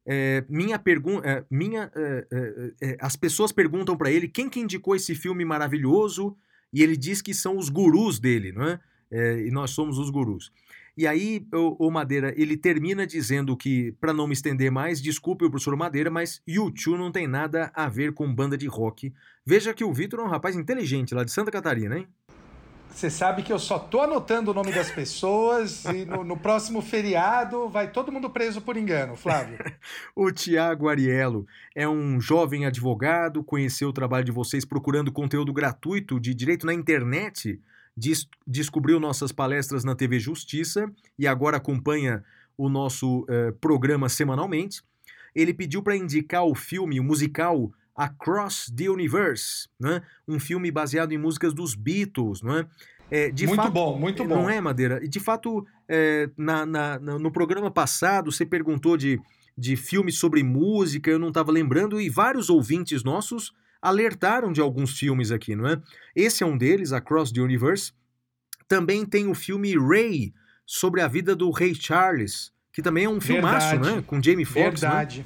É 0.05 0.45
minha 0.47 0.77
pergunta, 0.77 1.27
é, 1.27 1.45
minha, 1.49 1.91
é, 1.95 2.97
as 2.99 3.15
pessoas 3.15 3.51
perguntam 3.51 3.97
para 3.97 4.11
ele 4.11 4.27
quem 4.27 4.49
que 4.49 4.59
indicou 4.59 4.95
esse 4.95 5.15
filme 5.15 5.43
maravilhoso 5.43 6.37
e 6.71 6.83
ele 6.83 6.95
diz 6.95 7.21
que 7.21 7.33
são 7.33 7.57
os 7.57 7.69
gurus 7.69 8.19
dele, 8.19 8.51
não 8.51 8.65
é? 8.65 8.79
é 9.09 9.47
e 9.47 9.51
nós 9.51 9.71
somos 9.71 9.97
os 9.97 10.09
gurus. 10.09 10.51
E 10.97 11.05
aí, 11.05 11.45
o, 11.53 11.87
o 11.87 11.91
Madeira, 11.91 12.33
ele 12.37 12.55
termina 12.55 13.05
dizendo 13.05 13.57
que, 13.57 13.91
para 13.99 14.13
não 14.13 14.27
me 14.27 14.33
estender 14.33 14.71
mais, 14.71 15.01
desculpe 15.01 15.43
o 15.43 15.49
professor 15.49 15.75
Madeira, 15.75 16.09
mas 16.09 16.41
YouTube 16.47 16.97
não 16.97 17.11
tem 17.11 17.27
nada 17.27 17.69
a 17.73 17.89
ver 17.89 18.13
com 18.13 18.33
banda 18.33 18.57
de 18.57 18.65
rock. 18.67 19.13
Veja 19.45 19.73
que 19.73 19.83
o 19.83 19.91
Vitor 19.91 20.21
é 20.21 20.23
um 20.23 20.29
rapaz 20.29 20.55
inteligente 20.55 21.13
lá 21.13 21.25
de 21.25 21.31
Santa 21.31 21.51
Catarina, 21.51 21.97
hein? 21.97 22.07
Você 22.95 23.09
sabe 23.09 23.43
que 23.43 23.51
eu 23.51 23.59
só 23.59 23.77
tô 23.77 23.99
anotando 23.99 24.51
o 24.51 24.53
nome 24.53 24.71
das 24.71 24.89
pessoas 24.89 25.83
e 25.83 26.05
no, 26.05 26.23
no, 26.23 26.37
próximo 26.37 26.81
feriado 26.81 27.67
vai 27.67 27.91
todo 27.91 28.09
mundo 28.09 28.29
preso 28.29 28.61
por 28.61 28.77
engano, 28.77 29.17
Flávio. 29.17 29.57
o 30.15 30.31
Tiago 30.31 30.87
Arielo 30.87 31.45
é 31.75 31.85
um 31.89 32.21
jovem 32.21 32.65
advogado, 32.65 33.43
conheceu 33.43 33.89
o 33.89 33.93
trabalho 33.93 34.23
de 34.23 34.31
vocês 34.31 34.63
procurando 34.63 35.11
conteúdo 35.11 35.51
gratuito 35.51 36.21
de 36.21 36.33
direito 36.33 36.65
na 36.65 36.73
internet 36.73 37.59
des 37.97 38.29
descobriu 38.47 38.97
nossas 38.97 39.33
palestras 39.33 39.83
na 39.83 39.93
TV 39.93 40.17
Justiça 40.17 40.89
e 41.19 41.27
agora 41.27 41.57
acompanha 41.57 42.23
o 42.57 42.69
nosso 42.69 43.25
eh, 43.27 43.53
programa 43.59 44.07
semanalmente. 44.07 44.81
Ele 45.35 45.53
pediu 45.53 45.83
para 45.83 45.97
indicar 45.97 46.45
o 46.45 46.55
filme, 46.55 46.97
o 47.01 47.03
musical 47.03 47.73
Across 47.95 48.71
the 48.75 48.89
Universe, 48.89 49.67
né? 49.79 50.01
um 50.27 50.39
filme 50.39 50.69
baseado 50.71 51.11
em 51.11 51.17
músicas 51.17 51.53
dos 51.53 51.75
Beatles. 51.75 52.41
Né? 52.41 52.65
É, 53.09 53.29
muito 53.29 53.55
fato, 53.55 53.71
bom, 53.71 53.97
muito 53.97 54.23
bom. 54.25 54.35
Não 54.35 54.49
é, 54.49 54.59
Madeira? 54.59 55.03
E 55.03 55.07
de 55.07 55.19
fato, 55.19 55.65
é, 55.87 56.29
na, 56.37 56.65
na, 56.65 56.99
no 56.99 57.31
programa 57.31 57.71
passado, 57.71 58.31
você 58.31 58.45
perguntou 58.45 58.97
de, 58.97 59.19
de 59.57 59.75
filmes 59.75 60.17
sobre 60.17 60.43
música, 60.43 61.09
eu 61.09 61.19
não 61.19 61.29
estava 61.29 61.51
lembrando, 61.51 62.01
e 62.01 62.09
vários 62.09 62.49
ouvintes 62.49 63.03
nossos 63.03 63.53
alertaram 63.81 64.51
de 64.51 64.59
alguns 64.59 64.97
filmes 64.97 65.31
aqui, 65.31 65.55
não 65.55 65.67
é? 65.67 65.79
Esse 66.15 66.43
é 66.43 66.45
um 66.45 66.57
deles, 66.57 66.91
Across 66.91 67.31
the 67.31 67.41
Universe. 67.41 67.93
Também 68.67 69.05
tem 69.05 69.27
o 69.27 69.35
filme 69.35 69.77
Ray, 69.77 70.33
sobre 70.65 71.01
a 71.01 71.07
vida 71.07 71.35
do 71.35 71.51
Rei 71.51 71.75
Charles, 71.75 72.51
que 72.73 72.81
também 72.81 73.05
é 73.05 73.09
um 73.09 73.21
filmaço, 73.21 73.77
né? 73.79 74.03
Com 74.05 74.21
Jamie 74.21 74.45
Foxx. 74.45 74.81
Né? 74.81 74.89
Verdade. 74.89 75.19
Né? 75.19 75.25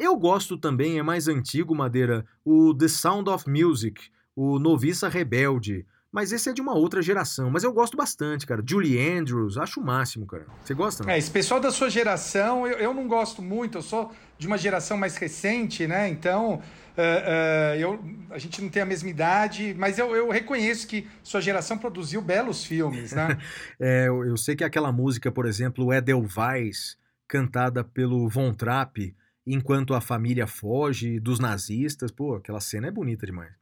Eu 0.00 0.16
gosto 0.16 0.56
também, 0.56 0.98
é 0.98 1.02
mais 1.02 1.28
antigo, 1.28 1.74
Madeira, 1.74 2.24
o 2.42 2.74
The 2.74 2.88
Sound 2.88 3.28
of 3.28 3.44
Music, 3.50 4.08
o 4.34 4.58
Noviça 4.58 5.10
Rebelde. 5.10 5.84
Mas 6.10 6.32
esse 6.32 6.48
é 6.48 6.54
de 6.54 6.60
uma 6.62 6.74
outra 6.74 7.02
geração. 7.02 7.50
Mas 7.50 7.64
eu 7.64 7.72
gosto 7.72 7.98
bastante, 7.98 8.46
cara. 8.46 8.62
Julie 8.66 8.98
Andrews, 8.98 9.58
acho 9.58 9.78
o 9.78 9.84
máximo, 9.84 10.26
cara. 10.26 10.46
Você 10.64 10.72
gosta? 10.72 11.04
Né? 11.04 11.14
É, 11.14 11.18
esse 11.18 11.30
pessoal 11.30 11.60
da 11.60 11.70
sua 11.70 11.90
geração, 11.90 12.66
eu, 12.66 12.78
eu 12.78 12.94
não 12.94 13.06
gosto 13.06 13.42
muito. 13.42 13.76
Eu 13.76 13.82
sou 13.82 14.10
de 14.38 14.46
uma 14.46 14.56
geração 14.56 14.96
mais 14.96 15.18
recente, 15.18 15.86
né? 15.86 16.08
Então, 16.08 16.54
uh, 16.54 16.60
uh, 16.60 17.74
eu, 17.78 18.02
a 18.30 18.38
gente 18.38 18.62
não 18.62 18.70
tem 18.70 18.80
a 18.80 18.86
mesma 18.86 19.10
idade, 19.10 19.76
mas 19.78 19.98
eu, 19.98 20.16
eu 20.16 20.30
reconheço 20.30 20.86
que 20.86 21.06
sua 21.22 21.42
geração 21.42 21.76
produziu 21.76 22.22
belos 22.22 22.64
filmes, 22.64 23.12
né? 23.12 23.36
é, 23.78 24.08
eu, 24.08 24.24
eu, 24.24 24.36
sei 24.38 24.56
que 24.56 24.64
aquela 24.64 24.90
música, 24.90 25.30
por 25.30 25.44
exemplo, 25.44 25.92
Edelweiss, 25.92 26.96
cantada 27.28 27.84
pelo 27.84 28.26
Von 28.30 28.54
Trapp, 28.54 29.14
enquanto 29.52 29.94
a 29.94 30.00
família 30.00 30.46
foge 30.46 31.18
dos 31.20 31.38
nazistas, 31.38 32.10
pô, 32.10 32.34
aquela 32.34 32.60
cena 32.60 32.88
é 32.88 32.90
bonita 32.90 33.26
demais. 33.26 33.52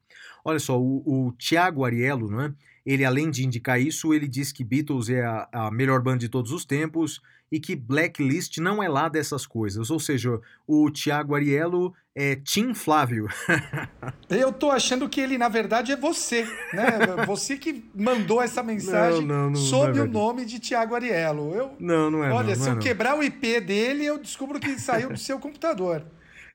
Olha 0.44 0.58
só, 0.58 0.80
o, 0.80 1.02
o 1.04 1.32
Tiago 1.32 1.84
Ariello, 1.84 2.30
não 2.30 2.40
é? 2.40 2.54
ele 2.88 3.04
além 3.04 3.30
de 3.30 3.44
indicar 3.44 3.78
isso, 3.78 4.14
ele 4.14 4.26
diz 4.26 4.50
que 4.50 4.64
Beatles 4.64 5.10
é 5.10 5.22
a, 5.22 5.46
a, 5.52 5.70
melhor 5.70 6.00
banda 6.00 6.20
de 6.20 6.28
todos 6.28 6.52
os 6.52 6.64
tempos 6.64 7.20
e 7.52 7.60
que 7.60 7.76
Blacklist 7.76 8.56
não 8.58 8.82
é 8.82 8.88
lá 8.88 9.10
dessas 9.10 9.46
coisas. 9.46 9.90
Ou 9.90 10.00
seja, 10.00 10.40
o 10.66 10.90
Tiago 10.90 11.34
Ariello 11.34 11.92
é 12.20 12.34
Tim 12.34 12.74
Flávio. 12.74 13.28
Eu 14.28 14.52
tô 14.52 14.72
achando 14.72 15.08
que 15.08 15.20
ele, 15.20 15.38
na 15.38 15.48
verdade, 15.48 15.92
é 15.92 15.96
você, 15.96 16.42
né? 16.74 16.98
Você 17.28 17.56
que 17.56 17.88
mandou 17.94 18.42
essa 18.42 18.60
mensagem 18.60 19.24
não, 19.24 19.44
não, 19.44 19.50
não, 19.50 19.56
sob 19.56 19.96
é 19.96 20.02
o 20.02 20.06
nome 20.06 20.44
de 20.44 20.58
Tiago 20.58 20.96
Ariello. 20.96 21.54
Eu, 21.54 21.76
não, 21.78 22.10
não 22.10 22.24
é. 22.24 22.32
Olha, 22.32 22.56
se 22.56 22.68
é 22.68 22.72
eu 22.72 22.78
quebrar 22.78 23.16
o 23.16 23.22
IP 23.22 23.60
dele, 23.60 24.04
eu 24.04 24.18
descubro 24.18 24.58
que 24.58 24.78
saiu 24.80 25.10
do 25.10 25.18
seu 25.18 25.38
computador. 25.38 26.04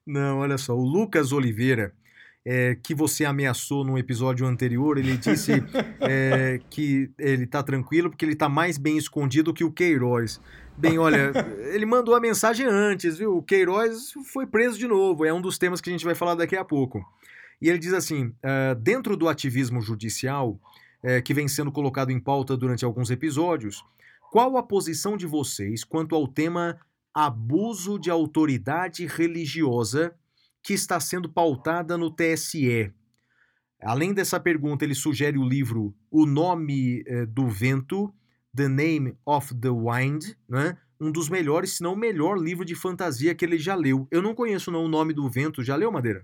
Não, 0.06 0.40
olha 0.40 0.58
só, 0.58 0.76
o 0.76 0.84
Lucas 0.84 1.32
Oliveira 1.32 1.94
é, 2.46 2.76
que 2.76 2.94
você 2.94 3.24
ameaçou 3.24 3.86
no 3.86 3.98
episódio 3.98 4.46
anterior. 4.46 4.98
Ele 4.98 5.16
disse 5.16 5.64
é, 6.02 6.60
que 6.70 7.10
ele 7.18 7.46
está 7.46 7.64
tranquilo 7.64 8.10
porque 8.10 8.26
ele 8.26 8.34
está 8.34 8.50
mais 8.50 8.78
bem 8.78 8.98
escondido 8.98 9.54
que 9.54 9.64
o 9.64 9.72
Queiroz. 9.72 10.42
Bem, 10.78 10.98
olha, 10.98 11.32
ele 11.74 11.86
mandou 11.86 12.16
a 12.16 12.20
mensagem 12.20 12.66
antes, 12.66 13.18
viu? 13.18 13.38
O 13.38 13.44
Queiroz 13.44 14.14
foi 14.32 14.46
preso 14.46 14.78
de 14.78 14.88
novo. 14.88 15.26
É 15.26 15.34
um 15.34 15.42
dos 15.42 15.58
temas 15.58 15.80
que 15.80 15.90
a 15.90 15.94
gente 15.94 16.06
vai 16.06 16.16
falar 16.16 16.36
daqui 16.36 16.56
a 16.56 16.66
pouco. 16.66 17.04
E 17.62 17.70
ele 17.70 17.78
diz 17.78 17.94
assim: 17.94 18.28
uh, 18.28 18.76
dentro 18.82 19.16
do 19.16 19.30
ativismo 19.30 19.82
judicial, 19.82 20.60
uh, 21.04 21.22
que 21.24 21.34
vem 21.34 21.48
sendo 21.48 21.72
colocado 21.72 22.12
em 22.12 22.20
pauta 22.20 22.58
durante 22.58 22.84
alguns 22.84 23.12
episódios, 23.12 23.84
qual 24.32 24.58
a 24.58 24.64
posição 24.64 25.16
de 25.16 25.28
vocês 25.28 25.84
quanto 25.84 26.16
ao 26.16 26.28
tema 26.28 26.80
abuso 27.14 28.00
de 28.00 28.10
autoridade 28.10 29.06
religiosa 29.06 30.16
que 30.64 30.74
está 30.74 31.00
sendo 31.00 31.30
pautada 31.30 31.98
no 31.98 32.10
TSE. 32.10 32.92
Além 33.82 34.14
dessa 34.14 34.40
pergunta, 34.40 34.84
ele 34.84 34.96
sugere 34.96 35.38
o 35.38 35.48
livro 35.48 35.94
O 36.10 36.26
Nome 36.26 37.04
eh, 37.06 37.26
do 37.26 37.48
Vento, 37.48 38.14
The 38.56 38.68
Name 38.68 39.16
of 39.26 39.54
the 39.56 39.70
Wind, 39.70 40.36
né? 40.48 40.78
um 41.02 41.12
dos 41.12 41.28
melhores, 41.28 41.78
se 41.78 41.84
não 41.84 41.94
o 41.94 41.98
melhor 41.98 42.38
livro 42.38 42.64
de 42.64 42.76
fantasia 42.76 43.34
que 43.34 43.44
ele 43.44 43.58
já 43.58 43.76
leu. 43.76 44.08
Eu 44.12 44.22
não 44.22 44.36
conheço 44.36 44.72
não, 44.72 44.86
O 44.86 44.88
Nome 44.88 45.14
do 45.14 45.28
Vento, 45.30 45.64
já 45.64 45.76
leu, 45.76 45.92
Madeira? 45.92 46.22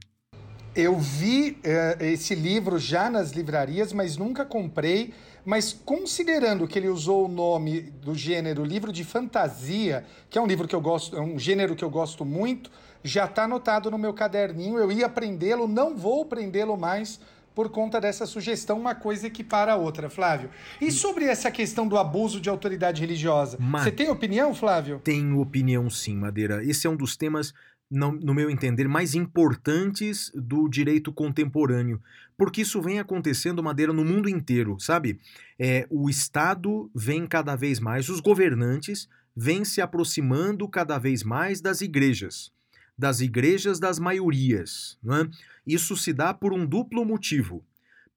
Eu 0.76 0.98
vi 0.98 1.58
eh, 1.64 1.98
esse 2.00 2.36
livro 2.36 2.78
já 2.78 3.10
nas 3.10 3.32
livrarias, 3.32 3.92
mas 3.92 4.16
nunca 4.16 4.46
comprei. 4.46 5.14
Mas 5.44 5.74
considerando 5.74 6.68
que 6.68 6.78
ele 6.78 6.88
usou 6.88 7.26
o 7.26 7.28
nome 7.28 7.82
do 7.82 8.14
gênero 8.14 8.64
livro 8.64 8.94
de 8.94 9.04
fantasia, 9.04 10.06
que 10.30 10.38
é 10.38 10.42
um 10.42 10.46
livro 10.46 10.68
que 10.68 10.76
eu 10.76 10.82
gosto, 10.82 11.18
é 11.18 11.22
um 11.22 11.40
gênero 11.40 11.76
que 11.76 11.84
eu 11.84 11.90
gosto 11.90 12.24
muito, 12.24 12.70
já 13.04 13.26
está 13.26 13.46
anotado 13.46 13.90
no 13.90 13.98
meu 13.98 14.14
caderninho. 14.14 14.78
Eu 14.78 14.92
ia 14.92 15.10
prendê-lo, 15.10 15.68
não 15.68 15.98
vou 15.98 16.24
prendê-lo 16.26 16.78
mais 16.78 17.20
por 17.54 17.70
conta 17.70 18.00
dessa 18.00 18.26
sugestão, 18.26 18.80
uma 18.80 18.96
coisa 18.96 19.28
equipara 19.28 19.74
a 19.74 19.76
outra, 19.76 20.10
Flávio. 20.10 20.50
E 20.80 20.92
sobre 20.92 21.26
essa 21.26 21.52
questão 21.52 21.88
do 21.88 21.98
abuso 21.98 22.40
de 22.40 22.50
autoridade 22.50 23.02
religiosa, 23.02 23.58
você 23.60 23.92
tem 23.92 24.10
opinião, 24.10 24.54
Flávio? 24.54 25.00
Tenho 25.04 25.40
opinião 25.40 25.90
sim, 25.90 26.16
Madeira. 26.16 26.64
Esse 26.64 26.88
é 26.88 26.90
um 26.90 26.96
dos 26.96 27.18
temas, 27.18 27.54
no 27.90 28.34
meu 28.34 28.50
entender, 28.50 28.88
mais 28.88 29.16
importantes 29.16 30.32
do 30.36 30.70
direito 30.70 31.12
contemporâneo, 31.12 32.02
porque 32.38 32.62
isso 32.62 32.82
vem 32.82 33.00
acontecendo, 33.00 33.64
Madeira, 33.64 33.92
no 33.92 34.06
mundo 34.06 34.30
inteiro, 34.30 34.80
sabe? 34.80 35.20
É, 35.58 35.86
o 35.90 36.10
Estado 36.10 36.90
vem 36.94 37.26
cada 37.28 37.56
vez 37.56 37.80
mais, 37.80 38.10
os 38.10 38.20
governantes 38.20 39.10
vêm 39.36 39.66
se 39.66 39.82
aproximando 39.82 40.68
cada 40.68 40.98
vez 40.98 41.24
mais 41.24 41.62
das 41.62 41.82
igrejas 41.82 42.52
das 43.00 43.22
igrejas 43.22 43.80
das 43.80 43.98
maiorias. 43.98 45.00
É? 45.06 45.30
Isso 45.66 45.96
se 45.96 46.12
dá 46.12 46.34
por 46.34 46.52
um 46.52 46.66
duplo 46.66 47.06
motivo. 47.06 47.66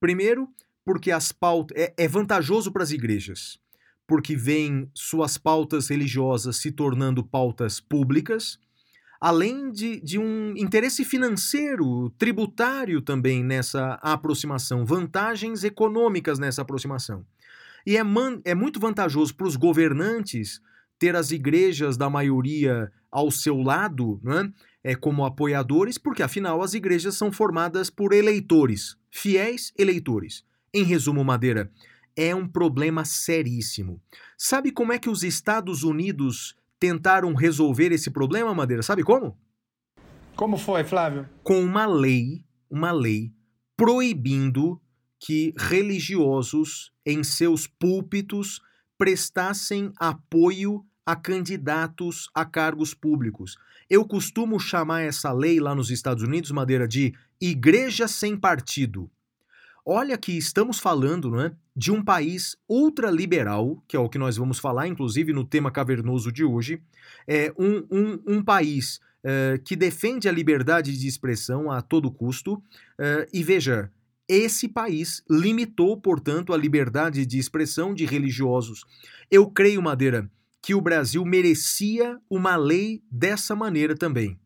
Primeiro, 0.01 0.49
porque 0.85 1.13
as 1.13 1.31
pautas 1.31 1.77
é, 1.79 1.95
é 1.97 2.09
vantajoso 2.09 2.73
para 2.73 2.83
as 2.83 2.91
igrejas, 2.91 3.59
porque 4.09 4.35
vêm 4.35 4.91
suas 4.93 5.39
pautas 5.39 5.89
religiosas 5.89 6.57
se 6.57 6.73
tornando 6.73 7.23
pautas 7.23 7.79
públicas, 7.79 8.59
além 9.21 9.71
de, 9.71 10.01
de 10.01 10.19
um 10.19 10.53
interesse 10.57 11.05
financeiro, 11.05 12.11
tributário 12.19 13.01
também 13.01 13.45
nessa 13.45 13.95
aproximação, 14.03 14.85
vantagens 14.85 15.63
econômicas 15.63 16.41
nessa 16.41 16.63
aproximação. 16.63 17.25
E 17.87 17.97
é, 17.97 18.03
man, 18.03 18.41
é 18.45 18.53
muito 18.53 18.81
vantajoso 18.81 19.33
para 19.37 19.47
os 19.47 19.55
governantes 19.55 20.61
ter 20.99 21.15
as 21.15 21.31
igrejas 21.31 21.97
da 21.97 22.11
maioria 22.11 22.91
ao 23.13 23.31
seu 23.31 23.61
lado, 23.61 24.21
né, 24.23 24.51
é, 24.85 24.95
como 24.95 25.25
apoiadores, 25.25 25.99
porque 25.99 26.23
afinal 26.23 26.63
as 26.63 26.75
igrejas 26.75 27.17
são 27.17 27.31
formadas 27.31 27.91
por 27.91 28.13
eleitores, 28.13 28.97
fiéis 29.11 29.73
eleitores. 29.79 30.45
Em 30.75 30.85
resumo, 30.85 31.25
Madeira, 31.25 31.71
é 32.17 32.35
um 32.35 32.47
problema 32.47 33.05
seríssimo. 33.05 34.01
Sabe 34.37 34.71
como 34.71 34.93
é 34.93 34.99
que 34.99 35.09
os 35.09 35.23
Estados 35.23 35.83
Unidos 35.83 36.57
tentaram 36.79 37.35
resolver 37.35 37.93
esse 37.93 38.11
problema, 38.11 38.55
Madeira? 38.55 38.83
Sabe 38.83 39.03
como? 39.03 39.39
Como 40.35 40.57
foi, 40.57 40.83
Flávio? 40.83 41.29
Com 41.43 41.63
uma 41.63 41.87
lei, 41.87 42.45
uma 42.71 42.91
lei 42.91 43.33
proibindo 43.77 44.81
que 45.21 45.55
religiosos 45.57 46.93
em 47.07 47.23
seus 47.23 47.67
púlpitos 47.67 48.61
prestassem 48.99 49.93
apoio 49.99 50.85
a 51.05 51.15
candidatos 51.17 52.29
a 52.35 52.45
cargos 52.45 52.95
públicos. 52.95 53.57
Eu 53.93 54.07
costumo 54.07 54.59
chamar 54.59 55.03
essa 55.03 55.31
lei 55.35 55.61
lá 55.61 55.75
nos 55.75 55.91
Estados 55.91 56.23
Unidos, 56.23 56.51
Madeira, 56.51 56.89
de 56.89 57.13
igreja 57.39 58.09
sem 58.09 58.35
partido. 58.39 59.11
Olha 59.85 60.17
que 60.17 60.33
estamos 60.33 60.79
falando 60.79 61.31
não 61.31 61.43
é, 61.43 61.53
de 61.77 61.93
um 61.93 62.03
país 62.03 62.57
ultraliberal, 62.67 63.85
que 63.87 63.95
é 63.95 64.01
o 64.01 64.09
que 64.09 64.17
nós 64.17 64.39
vamos 64.39 64.59
falar, 64.59 64.89
inclusive 64.89 65.35
no 65.35 65.45
tema 65.45 65.71
cavernoso 65.71 66.33
de 66.33 66.43
hoje, 66.43 66.81
é 67.29 67.53
um, 67.59 67.85
um, 67.91 68.37
um 68.39 68.43
país 68.43 68.99
é, 69.23 69.61
que 69.63 69.77
defende 69.77 70.27
a 70.27 70.33
liberdade 70.33 70.99
de 70.99 71.07
expressão 71.07 71.71
a 71.71 71.83
todo 71.83 72.11
custo. 72.11 72.63
É, 72.99 73.29
e 73.31 73.43
veja, 73.43 73.91
esse 74.27 74.69
país 74.69 75.23
limitou, 75.29 76.01
portanto, 76.01 76.55
a 76.55 76.57
liberdade 76.57 77.27
de 77.27 77.39
expressão 77.39 77.93
de 77.93 78.07
religiosos. 78.07 78.87
Eu 79.31 79.51
creio, 79.51 79.83
Madeira, 79.83 80.31
que 80.63 80.75
o 80.75 80.81
Brasil 80.81 81.25
merecia 81.25 82.19
uma 82.31 82.57
lei 82.57 83.03
dessa 83.11 83.57
maneira 83.57 83.97
também. 83.97 84.39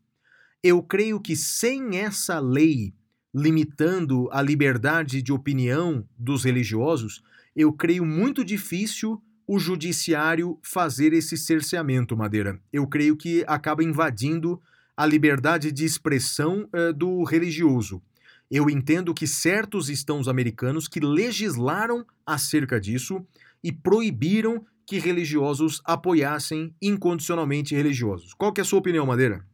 Eu 0.62 0.82
creio 0.82 1.20
que 1.20 1.37
sem 1.37 1.99
essa 1.99 2.40
lei 2.40 2.94
limitando 3.35 4.30
a 4.32 4.40
liberdade 4.40 5.20
de 5.20 5.30
opinião 5.30 6.08
dos 6.18 6.42
religiosos, 6.42 7.23
eu 7.54 7.70
creio 7.70 8.04
muito 8.04 8.42
difícil 8.42 9.23
o 9.46 9.58
judiciário 9.58 10.58
fazer 10.62 11.12
esse 11.12 11.37
cerceamento, 11.37 12.16
Madeira. 12.16 12.58
Eu 12.73 12.87
creio 12.87 13.14
que 13.14 13.44
acaba 13.46 13.85
invadindo 13.85 14.61
a 14.96 15.04
liberdade 15.04 15.70
de 15.70 15.85
expressão 15.85 16.66
uh, 16.73 16.92
do 16.94 17.23
religioso. 17.25 18.02
Eu 18.50 18.70
entendo 18.70 19.12
que 19.12 19.26
certos 19.26 19.90
estãos 19.90 20.28
americanos 20.28 20.88
que 20.88 20.99
legislaram 20.99 22.06
acerca 22.25 22.80
disso 22.80 23.25
e 23.62 23.70
proibiram 23.70 24.64
que 24.86 24.98
religiosos 24.98 25.82
apoiassem 25.84 26.74
incondicionalmente 26.80 27.74
religiosos. 27.74 28.32
Qual 28.34 28.52
que 28.52 28.60
é 28.60 28.62
a 28.62 28.64
sua 28.64 28.78
opinião, 28.78 29.04
Madeira? 29.04 29.44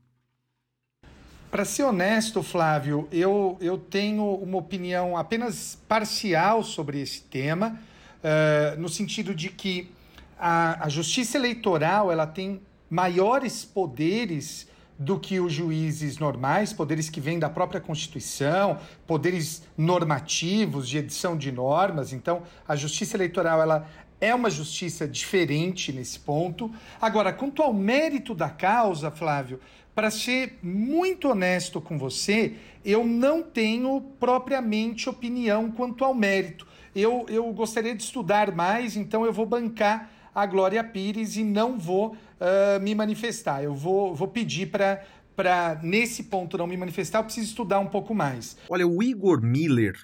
Para 1.50 1.64
ser 1.64 1.82
honesto, 1.84 2.42
Flávio, 2.42 3.08
eu, 3.12 3.58
eu 3.60 3.76
tenho 3.76 4.24
uma 4.36 4.58
opinião 4.58 5.16
apenas 5.16 5.78
parcial 5.86 6.62
sobre 6.62 7.00
esse 7.00 7.22
tema, 7.22 7.78
uh, 8.22 8.80
no 8.80 8.88
sentido 8.88 9.34
de 9.34 9.50
que 9.50 9.90
a, 10.38 10.86
a 10.86 10.88
justiça 10.88 11.36
eleitoral 11.36 12.10
ela 12.10 12.26
tem 12.26 12.60
maiores 12.88 13.64
poderes 13.64 14.66
do 14.98 15.18
que 15.18 15.40
os 15.40 15.52
juízes 15.52 16.18
normais, 16.18 16.72
poderes 16.72 17.10
que 17.10 17.20
vêm 17.20 17.38
da 17.38 17.50
própria 17.50 17.80
Constituição, 17.80 18.78
poderes 19.06 19.62
normativos 19.76 20.88
de 20.88 20.98
edição 20.98 21.36
de 21.36 21.50
normas. 21.50 22.12
Então, 22.12 22.42
a 22.66 22.76
Justiça 22.76 23.16
Eleitoral 23.16 23.60
ela 23.60 23.88
é 24.22 24.32
uma 24.32 24.48
justiça 24.48 25.06
diferente 25.06 25.92
nesse 25.92 26.20
ponto. 26.20 26.70
Agora, 27.00 27.32
quanto 27.32 27.60
ao 27.60 27.74
mérito 27.74 28.36
da 28.36 28.48
causa, 28.48 29.10
Flávio, 29.10 29.58
para 29.92 30.12
ser 30.12 30.60
muito 30.62 31.28
honesto 31.28 31.80
com 31.80 31.98
você, 31.98 32.54
eu 32.84 33.04
não 33.04 33.42
tenho 33.42 34.00
propriamente 34.20 35.08
opinião 35.08 35.72
quanto 35.72 36.04
ao 36.04 36.14
mérito. 36.14 36.64
Eu, 36.94 37.26
eu 37.28 37.52
gostaria 37.52 37.96
de 37.96 38.04
estudar 38.04 38.54
mais, 38.54 38.96
então 38.96 39.26
eu 39.26 39.32
vou 39.32 39.44
bancar 39.44 40.08
a 40.32 40.46
Glória 40.46 40.84
Pires 40.84 41.36
e 41.36 41.42
não 41.42 41.76
vou 41.76 42.12
uh, 42.12 42.80
me 42.80 42.94
manifestar. 42.94 43.64
Eu 43.64 43.74
vou, 43.74 44.14
vou 44.14 44.28
pedir 44.28 44.70
para 44.70 45.02
para 45.34 45.80
nesse 45.82 46.24
ponto 46.24 46.58
não 46.58 46.66
me 46.66 46.76
manifestar, 46.76 47.20
eu 47.20 47.24
preciso 47.24 47.48
estudar 47.48 47.78
um 47.80 47.86
pouco 47.86 48.14
mais. 48.14 48.54
Olha, 48.68 48.86
o 48.86 49.02
Igor 49.02 49.40
Miller, 49.40 49.94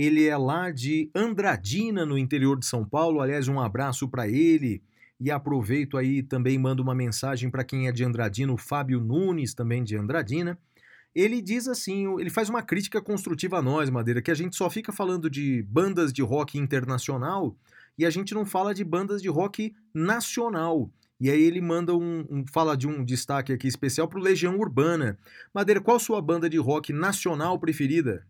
ele 0.00 0.28
é 0.28 0.36
lá 0.36 0.70
de 0.70 1.10
Andradina, 1.12 2.06
no 2.06 2.16
interior 2.16 2.56
de 2.56 2.64
São 2.64 2.84
Paulo. 2.84 3.20
Aliás, 3.20 3.48
um 3.48 3.58
abraço 3.58 4.06
para 4.08 4.28
ele. 4.28 4.80
E 5.18 5.28
aproveito 5.28 5.96
aí 5.96 6.22
também 6.22 6.56
mando 6.56 6.84
uma 6.84 6.94
mensagem 6.94 7.50
para 7.50 7.64
quem 7.64 7.88
é 7.88 7.92
de 7.92 8.04
Andradina, 8.04 8.52
o 8.52 8.56
Fábio 8.56 9.00
Nunes, 9.00 9.54
também 9.54 9.82
de 9.82 9.96
Andradina. 9.96 10.56
Ele 11.12 11.42
diz 11.42 11.66
assim, 11.66 12.06
ele 12.20 12.30
faz 12.30 12.48
uma 12.48 12.62
crítica 12.62 13.02
construtiva 13.02 13.58
a 13.58 13.62
nós, 13.62 13.90
Madeira, 13.90 14.22
que 14.22 14.30
a 14.30 14.34
gente 14.34 14.54
só 14.54 14.70
fica 14.70 14.92
falando 14.92 15.28
de 15.28 15.64
bandas 15.64 16.12
de 16.12 16.22
rock 16.22 16.56
internacional 16.56 17.56
e 17.98 18.06
a 18.06 18.10
gente 18.10 18.32
não 18.34 18.46
fala 18.46 18.72
de 18.72 18.84
bandas 18.84 19.20
de 19.20 19.28
rock 19.28 19.74
nacional. 19.92 20.88
E 21.20 21.28
aí 21.28 21.42
ele 21.42 21.60
manda 21.60 21.96
um, 21.96 22.24
um 22.30 22.44
fala 22.46 22.76
de 22.76 22.86
um 22.86 23.04
destaque 23.04 23.52
aqui 23.52 23.66
especial 23.66 24.06
para 24.06 24.20
o 24.20 24.22
Legião 24.22 24.56
Urbana. 24.56 25.18
Madeira, 25.52 25.80
qual 25.80 25.98
sua 25.98 26.22
banda 26.22 26.48
de 26.48 26.56
rock 26.56 26.92
nacional 26.92 27.58
preferida? 27.58 28.24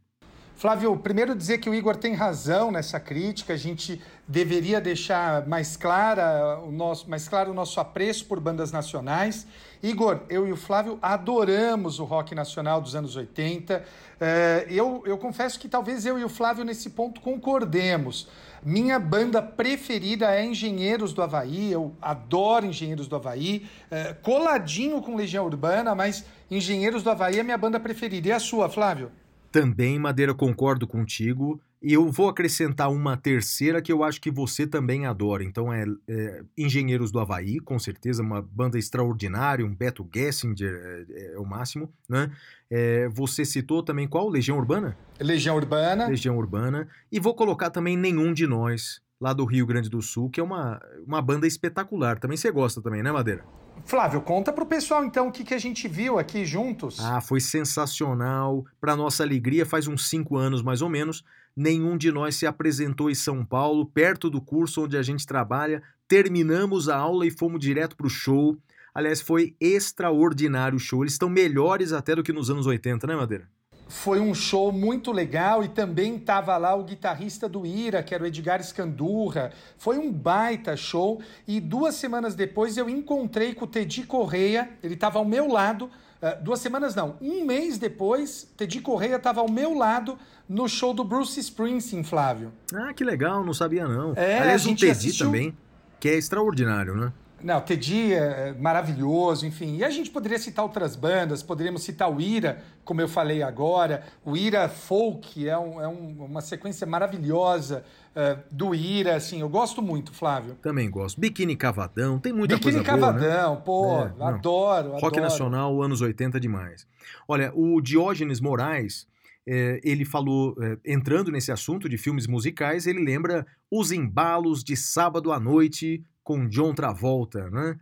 Flávio, 0.58 0.96
primeiro 0.96 1.36
dizer 1.36 1.58
que 1.58 1.70
o 1.70 1.74
Igor 1.74 1.94
tem 1.94 2.14
razão 2.14 2.72
nessa 2.72 2.98
crítica, 2.98 3.52
a 3.52 3.56
gente 3.56 4.02
deveria 4.26 4.80
deixar 4.80 5.46
mais, 5.46 5.76
clara 5.76 6.58
o 6.58 6.72
nosso, 6.72 7.08
mais 7.08 7.28
claro 7.28 7.52
o 7.52 7.54
nosso 7.54 7.78
apreço 7.78 8.26
por 8.26 8.40
bandas 8.40 8.72
nacionais. 8.72 9.46
Igor, 9.80 10.18
eu 10.28 10.48
e 10.48 10.50
o 10.50 10.56
Flávio 10.56 10.98
adoramos 11.00 12.00
o 12.00 12.04
rock 12.04 12.34
nacional 12.34 12.80
dos 12.80 12.96
anos 12.96 13.14
80. 13.14 13.84
É, 14.20 14.66
eu, 14.68 15.00
eu 15.06 15.16
confesso 15.16 15.60
que 15.60 15.68
talvez 15.68 16.04
eu 16.04 16.18
e 16.18 16.24
o 16.24 16.28
Flávio 16.28 16.64
nesse 16.64 16.90
ponto 16.90 17.20
concordemos. 17.20 18.26
Minha 18.60 18.98
banda 18.98 19.40
preferida 19.40 20.34
é 20.34 20.44
Engenheiros 20.44 21.12
do 21.12 21.22
Havaí, 21.22 21.70
eu 21.70 21.94
adoro 22.02 22.66
Engenheiros 22.66 23.06
do 23.06 23.14
Havaí, 23.14 23.64
é, 23.92 24.12
coladinho 24.12 25.00
com 25.02 25.14
Legião 25.14 25.44
Urbana, 25.44 25.94
mas 25.94 26.24
Engenheiros 26.50 27.04
do 27.04 27.10
Havaí 27.10 27.38
é 27.38 27.44
minha 27.44 27.56
banda 27.56 27.78
preferida. 27.78 28.26
E 28.26 28.32
a 28.32 28.40
sua, 28.40 28.68
Flávio? 28.68 29.12
Também, 29.50 29.98
Madeira, 29.98 30.34
concordo 30.34 30.86
contigo. 30.86 31.60
E 31.80 31.92
eu 31.92 32.10
vou 32.10 32.28
acrescentar 32.28 32.90
uma 32.90 33.16
terceira 33.16 33.80
que 33.80 33.92
eu 33.92 34.02
acho 34.02 34.20
que 34.20 34.32
você 34.32 34.66
também 34.66 35.06
adora. 35.06 35.44
Então 35.44 35.72
é, 35.72 35.84
é 36.08 36.42
Engenheiros 36.56 37.12
do 37.12 37.20
Havaí, 37.20 37.60
com 37.60 37.78
certeza, 37.78 38.20
uma 38.20 38.42
banda 38.42 38.76
extraordinária, 38.76 39.64
um 39.64 39.74
Beto 39.74 40.06
Gessinger 40.12 41.06
é, 41.08 41.34
é 41.34 41.38
o 41.38 41.44
máximo, 41.44 41.88
né? 42.08 42.32
É, 42.68 43.08
você 43.08 43.44
citou 43.44 43.82
também 43.82 44.08
qual? 44.08 44.28
Legião 44.28 44.58
Urbana? 44.58 44.96
Legião 45.20 45.56
Urbana. 45.56 46.08
Legião 46.08 46.36
Urbana. 46.36 46.88
E 47.12 47.20
vou 47.20 47.34
colocar 47.34 47.70
também 47.70 47.96
Nenhum 47.96 48.32
de 48.32 48.46
Nós, 48.46 49.00
lá 49.20 49.32
do 49.32 49.44
Rio 49.44 49.64
Grande 49.64 49.88
do 49.88 50.02
Sul, 50.02 50.28
que 50.28 50.40
é 50.40 50.42
uma, 50.42 50.80
uma 51.06 51.22
banda 51.22 51.46
espetacular. 51.46 52.18
Também 52.18 52.36
você 52.36 52.50
gosta 52.50 52.82
também, 52.82 53.04
né, 53.04 53.12
Madeira? 53.12 53.44
Flávio, 53.84 54.20
conta 54.20 54.52
pro 54.52 54.66
pessoal 54.66 55.04
então 55.04 55.28
o 55.28 55.32
que, 55.32 55.44
que 55.44 55.54
a 55.54 55.58
gente 55.58 55.88
viu 55.88 56.18
aqui 56.18 56.44
juntos. 56.44 57.00
Ah, 57.00 57.20
foi 57.20 57.40
sensacional. 57.40 58.64
Para 58.80 58.96
nossa 58.96 59.22
alegria, 59.22 59.66
faz 59.66 59.86
uns 59.86 60.08
cinco 60.08 60.36
anos 60.36 60.62
mais 60.62 60.82
ou 60.82 60.88
menos, 60.88 61.24
nenhum 61.56 61.96
de 61.96 62.12
nós 62.12 62.36
se 62.36 62.46
apresentou 62.46 63.10
em 63.10 63.14
São 63.14 63.44
Paulo, 63.44 63.86
perto 63.86 64.30
do 64.30 64.40
curso 64.40 64.84
onde 64.84 64.96
a 64.96 65.02
gente 65.02 65.26
trabalha. 65.26 65.82
Terminamos 66.06 66.88
a 66.88 66.96
aula 66.96 67.26
e 67.26 67.30
fomos 67.30 67.60
direto 67.60 67.96
pro 67.96 68.08
show. 68.08 68.56
Aliás, 68.94 69.20
foi 69.20 69.54
extraordinário 69.60 70.76
o 70.76 70.80
show. 70.80 71.02
Eles 71.02 71.12
estão 71.12 71.28
melhores 71.28 71.92
até 71.92 72.14
do 72.14 72.22
que 72.22 72.32
nos 72.32 72.50
anos 72.50 72.66
80, 72.66 73.06
né, 73.06 73.14
Madeira? 73.14 73.48
Foi 73.88 74.20
um 74.20 74.34
show 74.34 74.70
muito 74.70 75.10
legal 75.10 75.64
e 75.64 75.68
também 75.68 76.16
estava 76.16 76.56
lá 76.58 76.74
o 76.74 76.84
guitarrista 76.84 77.48
do 77.48 77.64
Ira, 77.64 78.02
que 78.02 78.14
era 78.14 78.22
o 78.22 78.26
Edgar 78.26 78.60
Escandurra. 78.60 79.50
Foi 79.78 79.98
um 79.98 80.12
baita 80.12 80.76
show 80.76 81.22
e 81.46 81.58
duas 81.58 81.94
semanas 81.94 82.34
depois 82.34 82.76
eu 82.76 82.88
encontrei 82.88 83.54
com 83.54 83.64
o 83.64 83.68
Teddy 83.68 84.02
Correia, 84.02 84.68
ele 84.82 84.92
estava 84.92 85.18
ao 85.18 85.24
meu 85.24 85.48
lado. 85.48 85.90
Uh, 86.20 86.42
duas 86.42 86.60
semanas 86.60 86.94
não, 86.94 87.16
um 87.20 87.46
mês 87.46 87.78
depois, 87.78 88.46
Teddy 88.56 88.80
Correia 88.80 89.16
estava 89.16 89.40
ao 89.40 89.50
meu 89.50 89.72
lado 89.72 90.18
no 90.48 90.68
show 90.68 90.92
do 90.92 91.04
Bruce 91.04 91.38
Springsteen, 91.40 92.04
Flávio. 92.04 92.52
Ah, 92.74 92.92
que 92.92 93.04
legal, 93.04 93.44
não 93.44 93.54
sabia 93.54 93.86
não. 93.86 94.12
É, 94.16 94.38
Aliás, 94.38 94.66
o 94.66 94.70
Teddy 94.70 94.90
assistiu... 94.90 95.26
também, 95.26 95.56
que 95.98 96.08
é 96.08 96.14
extraordinário, 96.14 96.94
né? 96.94 97.12
Não, 97.42 97.60
Teddy 97.60 98.12
é 98.12 98.54
maravilhoso, 98.58 99.46
enfim. 99.46 99.76
E 99.76 99.84
a 99.84 99.90
gente 99.90 100.10
poderia 100.10 100.38
citar 100.38 100.64
outras 100.64 100.96
bandas, 100.96 101.42
poderíamos 101.42 101.82
citar 101.82 102.12
o 102.12 102.20
Ira, 102.20 102.62
como 102.84 103.00
eu 103.00 103.08
falei 103.08 103.42
agora. 103.42 104.02
O 104.24 104.36
Ira 104.36 104.68
Folk 104.68 105.48
é, 105.48 105.56
um, 105.56 105.80
é 105.80 105.86
um, 105.86 106.24
uma 106.24 106.40
sequência 106.40 106.86
maravilhosa 106.86 107.84
uh, 108.16 108.42
do 108.50 108.74
Ira, 108.74 109.14
assim. 109.14 109.40
Eu 109.40 109.48
gosto 109.48 109.80
muito, 109.80 110.12
Flávio. 110.12 110.56
Também 110.62 110.90
gosto. 110.90 111.20
Biquíni 111.20 111.54
Cavadão, 111.54 112.18
tem 112.18 112.32
muita 112.32 112.56
Biquíni 112.56 112.74
coisa 112.74 112.84
Cavadão, 112.84 113.62
boa, 113.64 114.04
né? 114.06 114.10
pô, 114.16 114.24
É, 114.24 114.28
adoro, 114.28 114.90
Rock 114.92 115.06
adoro. 115.06 115.22
Nacional, 115.22 115.82
anos 115.82 116.00
80 116.00 116.40
demais. 116.40 116.86
Olha, 117.26 117.52
o 117.54 117.80
Diógenes 117.80 118.40
Moraes, 118.40 119.06
é, 119.46 119.80
ele 119.84 120.04
falou, 120.04 120.56
é, 120.60 120.76
entrando 120.84 121.30
nesse 121.30 121.52
assunto 121.52 121.88
de 121.88 121.96
filmes 121.96 122.26
musicais, 122.26 122.86
ele 122.86 123.02
lembra 123.04 123.46
Os 123.70 123.92
Embalos 123.92 124.64
de 124.64 124.76
Sábado 124.76 125.32
à 125.32 125.38
Noite 125.38 126.02
com 126.28 126.46
John 126.46 126.74
Travolta, 126.74 127.48
né? 127.48 127.78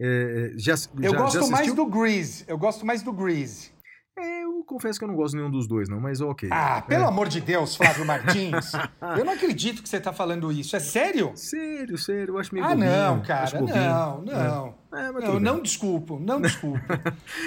É, 0.00 0.52
já, 0.56 0.72
Eu 0.98 1.10
já- 1.12 1.18
gosto 1.18 1.40
já 1.42 1.46
mais 1.48 1.74
do 1.74 1.84
Grease. 1.84 2.44
Eu 2.48 2.56
gosto 2.56 2.86
mais 2.86 3.02
do 3.02 3.12
Grease. 3.12 3.70
É, 4.18 4.44
eu 4.44 4.64
confesso 4.66 4.98
que 4.98 5.04
eu 5.04 5.08
não 5.08 5.14
gosto 5.14 5.36
nenhum 5.36 5.50
dos 5.50 5.68
dois, 5.68 5.86
não, 5.86 6.00
mas 6.00 6.22
ok. 6.22 6.48
Ah, 6.50 6.80
pelo 6.80 7.04
É. 7.04 7.06
amor 7.08 7.28
de 7.28 7.42
Deus, 7.42 7.76
Flávio 7.76 8.06
Martins. 8.06 8.72
eu 9.18 9.24
não 9.26 9.34
acredito 9.34 9.82
que 9.82 9.88
você 9.88 10.00
tá 10.00 10.14
falando 10.14 10.50
isso. 10.50 10.74
É 10.74 10.80
sério? 10.80 11.32
Sério, 11.34 11.98
sério, 11.98 12.34
eu 12.34 12.38
acho 12.38 12.54
meio 12.54 12.64
Ah, 12.64 12.70
bobinho, 12.70 12.90
não, 12.90 13.22
cara. 13.22 13.58
bobinho. 13.60 13.76
Não, 13.76 14.22
não. 14.22 14.74
É, 14.98 15.12
Não, 15.12 15.20
tudo 15.20 15.32
bem. 15.32 15.40
não 15.40 15.60
desculpo, 15.60 16.18
não 16.18 16.40
desculpo. 16.40 16.80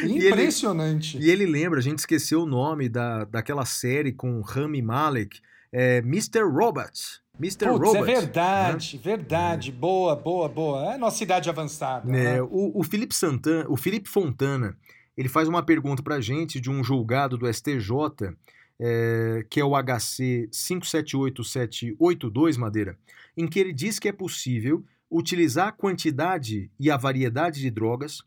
ele- 0.04 0.28
Impressionante. 0.30 1.18
E 1.18 1.32
ele 1.32 1.48
lembra, 1.48 1.80
a 1.80 1.84
gente 1.84 1.98
esqueceu 2.00 2.44
o 2.44 2.46
nome 2.46 2.88
da, 2.90 3.26
daquela 3.26 3.66
série 3.66 4.12
com 4.14 4.40
Rami 4.42 4.84
Malek, 4.84 5.40
é 5.72 5.98
Mr. 5.98 6.44
Robot. 6.44 7.23
Mr. 7.40 7.68
Putz, 7.68 7.80
Robot. 7.80 7.98
é 7.98 8.04
verdade, 8.04 8.98
verdade. 8.98 9.72
Boa, 9.72 10.16
boa, 10.16 10.48
boa. 10.48 10.94
É 10.94 10.98
nossa 10.98 11.24
idade 11.24 11.50
avançada. 11.50 12.10
né? 12.10 12.36
né? 12.36 12.42
o, 12.42 12.80
o 12.80 12.84
Felipe 12.84 13.16
Santana, 13.16 13.66
o 13.70 13.76
Felipe 13.76 14.08
Fontana, 14.08 14.78
ele 15.18 15.30
faz 15.30 15.48
uma 15.48 15.64
pergunta 15.64 16.04
pra 16.04 16.22
gente 16.22 16.60
de 16.60 16.70
um 16.70 16.84
julgado 16.84 17.38
do 17.38 17.52
STJ, 17.52 18.36
é, 18.80 19.46
que 19.50 19.60
é 19.60 19.66
o 19.66 19.74
HC 19.76 20.48
578782 20.52 22.58
Madeira, 22.58 22.98
em 23.36 23.48
que 23.48 23.60
ele 23.60 23.74
diz 23.74 24.00
que 24.00 24.08
é 24.08 24.12
possível 24.12 24.84
utilizar 25.10 25.68
a 25.68 25.72
quantidade 25.72 26.72
e 26.80 26.90
a 26.90 26.98
variedade 26.98 27.60
de 27.60 27.70
drogas 27.70 28.24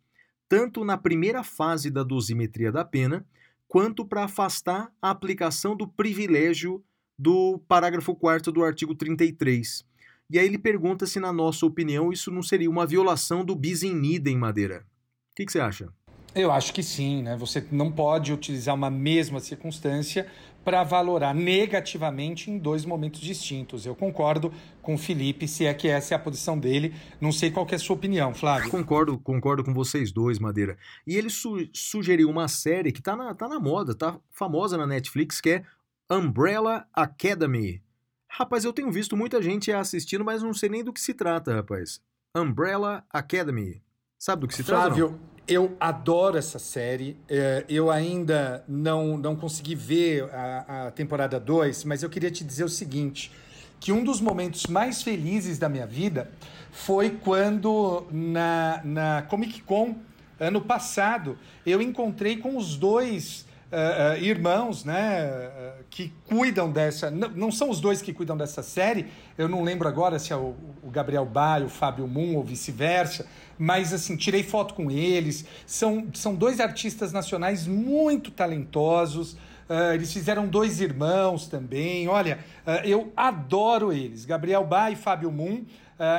tanto 0.49 0.85
na 0.85 0.97
primeira 0.97 1.43
fase 1.43 1.91
da 1.91 2.03
dosimetria 2.03 2.71
da 2.71 2.85
pena, 2.85 3.27
quanto 3.67 4.05
para 4.05 4.25
afastar 4.25 4.93
a 5.03 5.11
aplicação 5.11 5.77
do 5.77 5.89
privilégio 5.89 6.85
do 7.19 7.59
parágrafo 7.69 8.15
4 8.15 8.53
do 8.53 8.65
artigo 8.65 8.95
33. 8.95 9.85
E 10.29 10.39
aí 10.39 10.47
ele 10.47 10.59
pergunta 10.59 11.07
se, 11.07 11.21
na 11.21 11.33
nossa 11.33 11.65
opinião, 11.65 12.13
isso 12.13 12.31
não 12.31 12.43
seria 12.43 12.69
uma 12.71 12.87
violação 12.87 13.45
do 13.45 13.55
bis 13.55 13.83
in 13.83 14.03
idem, 14.03 14.37
Madeira. 14.37 14.85
O 15.33 15.37
que, 15.37 15.47
que 15.47 15.53
você 15.53 15.61
acha? 15.61 15.89
Eu 16.35 16.51
acho 16.53 16.75
que 16.75 16.83
sim, 16.83 17.23
né? 17.23 17.37
Você 17.37 17.65
não 17.71 17.91
pode 17.91 18.33
utilizar 18.33 18.75
uma 18.75 18.91
mesma 18.91 19.41
circunstância 19.41 20.27
para 20.63 20.83
valorar 20.83 21.33
negativamente 21.33 22.51
em 22.51 22.59
dois 22.59 22.85
momentos 22.85 23.21
distintos. 23.21 23.87
Eu 23.87 23.95
concordo 23.95 24.53
com 24.83 24.95
o 24.95 24.99
Felipe, 24.99 25.47
se 25.47 25.65
é 25.65 25.73
que 25.73 25.87
essa 25.87 26.15
é 26.15 26.17
a 26.17 26.19
posição 26.19 26.59
dele. 26.59 26.93
Não 27.21 27.31
sei 27.31 27.51
qual 27.51 27.67
é 27.71 27.77
a 27.77 27.79
sua 27.79 27.95
opinião, 27.95 28.35
Flávio. 28.35 28.69
Concordo, 28.71 29.17
concordo 29.19 29.63
com 29.63 29.73
vocês 29.73 30.11
dois, 30.11 30.39
Madeira. 30.41 30.77
E 31.07 31.15
ele 31.15 31.31
su- 31.31 31.69
sugeriu 31.73 32.29
uma 32.29 32.49
série 32.49 32.91
que 32.93 33.01
tá 33.01 33.15
na, 33.17 33.33
tá 33.33 33.49
na 33.49 33.61
moda, 33.61 33.95
tá 33.95 34.19
famosa 34.33 34.77
na 34.77 34.87
Netflix, 34.87 35.41
que 35.41 35.51
é 35.51 35.63
Umbrella 36.11 36.87
Academy. 36.95 37.83
Rapaz, 38.29 38.65
eu 38.65 38.73
tenho 38.73 38.91
visto 38.93 39.17
muita 39.17 39.43
gente 39.43 39.73
assistindo, 39.73 40.25
mas 40.25 40.43
não 40.43 40.55
sei 40.55 40.69
nem 40.69 40.85
do 40.85 40.93
que 40.93 41.01
se 41.01 41.13
trata, 41.13 41.55
rapaz. 41.55 42.01
Umbrella 42.37 43.05
Academy. 43.11 43.83
Sabe 44.19 44.43
do 44.43 44.49
que 44.49 44.55
se 44.55 44.63
trata? 44.63 44.91
não? 44.91 44.97
Flávio, 44.97 45.21
eu 45.49 45.77
adoro 45.81 46.37
essa 46.39 46.59
série. 46.59 47.17
É, 47.29 47.65
Eu 47.69 47.91
ainda 47.91 48.65
não, 48.69 49.17
não 49.19 49.35
consegui 49.35 49.75
ver 49.75 50.25
a, 50.33 50.87
a 50.87 50.91
temporada 50.91 51.41
2, 51.41 51.85
mas 51.85 52.03
eu 52.03 52.11
queria 52.11 52.31
te 52.31 52.45
dizer 52.45 52.65
o 52.65 52.69
seguinte: 52.69 53.33
que 53.81 53.91
um 53.91 54.05
dos 54.05 54.21
momentos 54.21 54.67
mais 54.67 55.03
felizes 55.03 55.59
da 55.59 55.69
minha 55.69 55.87
vida 55.87 56.31
foi 56.71 57.11
quando 57.11 58.07
na, 58.13 58.81
na 58.85 59.23
Comic 59.23 59.63
Con, 59.63 59.97
ano 60.39 60.61
passado, 60.61 61.39
eu 61.65 61.83
encontrei 61.83 62.37
com 62.37 62.57
os 62.57 62.77
dois. 62.77 63.46
Ah, 63.79 64.13
ah, 64.13 64.19
irmãos, 64.19 64.87
né, 64.87 65.29
ah, 65.31 65.83
que 65.91 66.11
cuidam 66.27 66.73
dessa. 66.73 67.11
Não, 67.11 67.29
não 67.29 67.53
são 67.53 67.69
os 67.69 67.79
dois 67.79 68.01
que 68.01 68.11
cuidam 68.11 68.35
dessa 68.35 68.63
série. 68.63 69.09
Eu 69.37 69.51
não 69.51 69.63
lembro 69.63 69.87
agora 69.87 70.19
se 70.19 70.33
é 70.33 70.37
o, 70.37 70.57
o 70.83 70.91
Gabriel 70.91 71.27
Baio, 71.27 71.67
o 71.67 71.69
Fábio 71.69 72.09
Moon 72.09 72.37
ou 72.37 72.43
vice-versa. 72.43 73.27
Mas 73.59 73.93
assim, 73.93 74.17
tirei 74.17 74.43
foto 74.43 74.73
com 74.73 74.91
eles. 74.91 75.45
São, 75.67 76.09
são 76.15 76.35
dois 76.35 76.59
artistas 76.59 77.13
nacionais 77.13 77.67
muito 77.67 78.31
talentosos. 78.31 79.37
Eles 79.93 80.13
fizeram 80.13 80.47
dois 80.47 80.81
irmãos 80.81 81.49
também. 81.49 82.07
Olha, 82.07 82.39
eu 82.85 83.13
adoro 83.17 83.93
eles. 83.93 84.25
Gabriel 84.25 84.65
Bá 84.65 84.91
e 84.91 84.97
Fábio 84.97 85.31
Moon. 85.33 85.65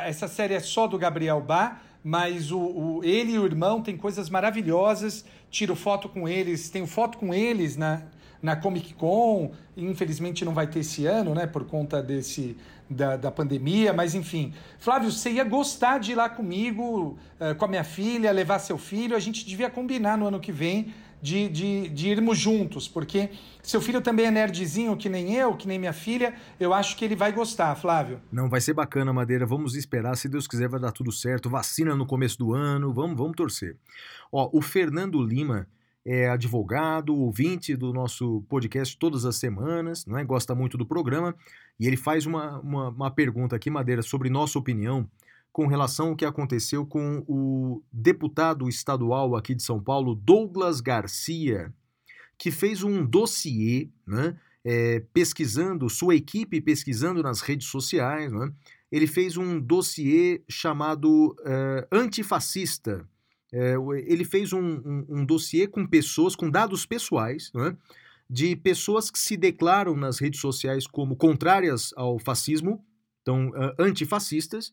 Essa 0.05 0.27
série 0.27 0.53
é 0.53 0.59
só 0.59 0.85
do 0.85 0.97
Gabriel 0.97 1.39
Bá, 1.39 1.79
mas 2.07 2.51
o, 2.53 2.57
o- 2.59 3.01
ele 3.03 3.33
e 3.33 3.39
o 3.39 3.45
irmão 3.45 3.81
têm 3.81 3.97
coisas 3.97 4.29
maravilhosas. 4.29 5.25
Tiro 5.51 5.75
foto 5.75 6.07
com 6.07 6.25
eles, 6.25 6.69
tenho 6.69 6.87
foto 6.87 7.17
com 7.17 7.33
eles 7.33 7.75
na, 7.75 8.01
na 8.41 8.55
Comic 8.55 8.93
Con. 8.93 9.51
Infelizmente 9.75 10.45
não 10.45 10.53
vai 10.53 10.67
ter 10.67 10.79
esse 10.79 11.05
ano, 11.05 11.35
né? 11.35 11.45
Por 11.45 11.65
conta 11.65 12.01
desse 12.01 12.55
da, 12.89 13.17
da 13.17 13.29
pandemia, 13.29 13.91
mas 13.91 14.15
enfim. 14.15 14.53
Flávio, 14.79 15.11
você 15.11 15.31
ia 15.31 15.43
gostar 15.43 15.99
de 15.99 16.13
ir 16.13 16.15
lá 16.15 16.29
comigo, 16.29 17.17
eh, 17.41 17.53
com 17.53 17.65
a 17.65 17.67
minha 17.67 17.83
filha, 17.83 18.31
levar 18.31 18.59
seu 18.59 18.77
filho. 18.77 19.13
A 19.13 19.19
gente 19.19 19.45
devia 19.45 19.69
combinar 19.69 20.17
no 20.17 20.27
ano 20.27 20.39
que 20.39 20.53
vem 20.53 20.93
de, 21.21 21.49
de, 21.49 21.89
de 21.89 22.09
irmos 22.09 22.37
juntos, 22.37 22.87
porque 22.87 23.29
seu 23.61 23.81
filho 23.81 24.01
também 24.01 24.27
é 24.27 24.31
nerdzinho, 24.31 24.95
que 24.95 25.09
nem 25.09 25.33
eu, 25.33 25.55
que 25.55 25.67
nem 25.67 25.77
minha 25.77 25.93
filha. 25.93 26.33
Eu 26.59 26.73
acho 26.73 26.95
que 26.95 27.03
ele 27.03 27.15
vai 27.15 27.31
gostar, 27.31 27.75
Flávio. 27.75 28.21
Não, 28.31 28.49
vai 28.49 28.61
ser 28.61 28.73
bacana, 28.73 29.11
Madeira. 29.11 29.45
Vamos 29.45 29.75
esperar. 29.75 30.15
Se 30.15 30.29
Deus 30.29 30.47
quiser, 30.47 30.69
vai 30.69 30.79
dar 30.79 30.91
tudo 30.91 31.11
certo. 31.11 31.49
Vacina 31.49 31.95
no 31.95 32.05
começo 32.05 32.37
do 32.37 32.53
ano. 32.53 32.93
Vamos, 32.93 33.17
vamos 33.17 33.35
torcer. 33.35 33.75
Ó, 34.31 34.49
o 34.53 34.61
Fernando 34.61 35.21
Lima 35.21 35.67
é 36.05 36.29
advogado, 36.29 37.13
ouvinte 37.13 37.75
do 37.75 37.91
nosso 37.91 38.41
podcast 38.47 38.97
todas 38.97 39.25
as 39.25 39.35
semanas, 39.35 40.05
não 40.05 40.17
é? 40.17 40.23
gosta 40.23 40.55
muito 40.55 40.77
do 40.77 40.85
programa. 40.85 41.35
E 41.77 41.85
ele 41.85 41.97
faz 41.97 42.25
uma, 42.25 42.61
uma, 42.61 42.89
uma 42.89 43.11
pergunta 43.11 43.57
aqui, 43.57 43.69
Madeira, 43.69 44.01
sobre 44.01 44.29
nossa 44.29 44.57
opinião 44.57 45.09
com 45.57 45.65
relação 45.65 46.09
ao 46.09 46.15
que 46.15 46.23
aconteceu 46.23 46.85
com 46.85 47.23
o 47.27 47.81
deputado 47.91 48.69
estadual 48.69 49.35
aqui 49.35 49.55
de 49.55 49.63
São 49.63 49.81
Paulo, 49.81 50.13
Douglas 50.13 50.81
Garcia, 50.81 51.73
que 52.37 52.51
fez 52.51 52.83
um 52.83 53.03
dossiê, 53.03 53.89
né? 54.05 54.39
é, 54.63 54.99
pesquisando, 55.11 55.89
sua 55.89 56.13
equipe 56.13 56.61
pesquisando 56.61 57.23
nas 57.23 57.41
redes 57.41 57.69
sociais, 57.69 58.31
né, 58.31 58.53
ele 58.91 59.07
fez 59.07 59.35
um 59.35 59.59
dossiê 59.59 60.43
chamado 60.47 61.35
eh, 61.43 61.87
Antifascista. 61.91 63.09
O- 63.81 63.95
ele 63.95 64.23
fez 64.23 64.53
um, 64.53 64.59
um, 64.61 65.05
um 65.09 65.25
dossiê 65.25 65.67
com 65.67 65.87
pessoas, 65.87 66.35
com 66.35 66.51
dados 66.51 66.85
pessoais, 66.85 67.51
né, 67.55 67.75
de 68.29 68.55
pessoas 68.55 69.09
que 69.09 69.17
se 69.17 69.35
declaram 69.35 69.95
nas 69.95 70.19
redes 70.19 70.39
sociais 70.39 70.85
como 70.85 71.15
contrárias 71.15 71.93
ao 71.97 72.19
fascismo, 72.19 72.85
então 73.23 73.51
antifascistas, 73.79 74.71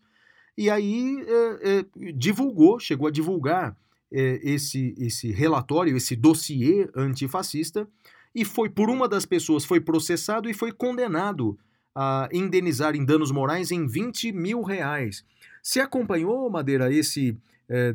e 0.57 0.71
aí 0.71 1.25
eh, 1.27 1.59
eh, 1.63 2.13
divulgou, 2.13 2.79
chegou 2.79 3.09
a 3.09 3.11
divulgar 3.11 3.77
eh, 4.13 4.41
esse, 4.43 4.95
esse 4.99 5.33
relatório, 5.33 5.97
esse 5.97 6.15
dossiê 6.15 6.89
antifascista, 6.95 7.89
e 8.35 8.45
foi 8.45 8.69
por 8.69 8.89
uma 8.89 9.09
das 9.09 9.27
pessoas 9.27 9.65
foi 9.65 9.81
processado 9.81 10.49
e 10.49 10.55
foi 10.55 10.73
condenado 10.73 11.59
a 11.95 12.29
indenizar 12.33 12.97
em 12.97 13.05
danos 13.05 13.31
morais 13.31 13.71
em 13.71 13.87
20 13.87 14.33
mil 14.33 14.63
reais. 14.63 15.25
Você 15.63 15.81
acompanhou, 15.81 16.51
Madeira, 16.51 16.93
esse 16.93 17.39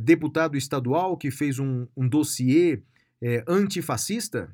deputado 0.01 0.55
estadual 0.57 1.17
que 1.17 1.29
fez 1.29 1.59
um, 1.59 1.85
um 1.95 2.07
dossiê 2.07 2.81
antifascista? 3.45 4.49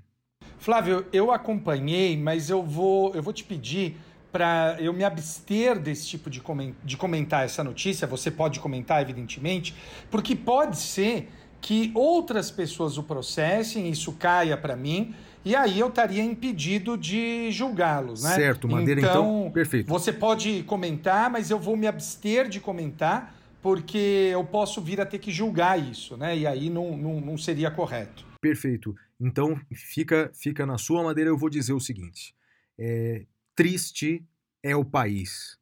Flávio, 0.58 1.06
eu 1.14 1.32
acompanhei, 1.32 2.18
mas 2.18 2.50
eu 2.50 2.64
vou, 2.64 3.14
eu 3.14 3.22
vou 3.22 3.32
te 3.32 3.44
pedir 3.44 3.96
para 4.36 4.76
eu 4.82 4.92
me 4.92 5.06
abster 5.06 5.80
desse 5.80 6.08
tipo 6.08 6.30
de, 6.30 6.42
comen 6.42 6.76
de 6.84 6.98
comentar 6.98 7.46
essa 7.46 7.64
notícia. 7.64 8.06
Você 8.06 8.30
pode 8.30 8.60
comentar, 8.60 9.02
evidentemente, 9.02 9.74
porque 10.12 10.36
pode 10.36 10.76
ser 10.76 11.30
que 11.62 11.90
outras 11.96 12.52
pessoas 12.52 12.98
o 12.98 13.04
processem, 13.04 13.90
isso 13.90 14.12
caia 14.12 14.58
para 14.58 14.76
mim, 14.76 15.16
e 15.46 15.56
aí 15.56 15.80
eu 15.80 15.88
estaria 15.88 16.22
impedido 16.22 16.98
de 16.98 17.50
julgá-los, 17.50 18.24
né? 18.24 18.36
Certo, 18.36 18.68
Madeira, 18.68 19.00
então, 19.00 19.50
perfeito. 19.54 19.88
Você 19.88 20.12
pode 20.12 20.64
comentar, 20.64 21.30
mas 21.30 21.50
eu 21.50 21.58
vou 21.58 21.78
me 21.78 21.88
abster 21.88 22.50
de 22.50 22.60
comentar, 22.60 23.34
porque 23.62 24.32
eu 24.34 24.44
posso 24.44 24.82
vir 24.82 25.00
a 25.00 25.06
ter 25.06 25.20
que 25.20 25.32
julgar 25.32 25.80
isso, 25.80 26.18
né? 26.18 26.38
E 26.38 26.46
aí 26.46 26.70
não, 26.70 26.98
não, 26.98 27.22
não 27.22 27.38
seria 27.38 27.72
correto. 27.72 28.26
Perfeito. 28.42 28.94
Então, 29.18 29.58
fica, 29.74 30.30
fica 30.34 30.66
na 30.66 30.78
sua 30.78 31.02
madeira, 31.02 31.30
eu 31.30 31.38
vou 31.38 31.50
dizer 31.50 31.72
o 31.72 31.80
seguinte: 31.80 32.36
é, 32.78 33.26
triste 33.56 34.28
é 34.62 34.76
o 34.76 34.84
país 34.84 35.58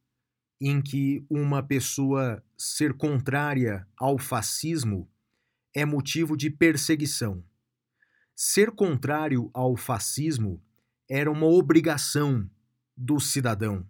em 0.59 0.81
que 0.81 1.25
uma 1.29 1.61
pessoa 1.61 2.41
ser 2.57 2.93
contrária 2.93 3.85
ao 3.97 4.17
fascismo 4.17 5.09
é 5.75 5.85
motivo 5.85 6.37
de 6.37 6.49
perseguição. 6.49 7.43
Ser 8.35 8.71
contrário 8.71 9.51
ao 9.53 9.75
fascismo 9.75 10.63
era 11.09 11.29
uma 11.29 11.47
obrigação 11.47 12.49
do 12.95 13.19
cidadão. 13.19 13.85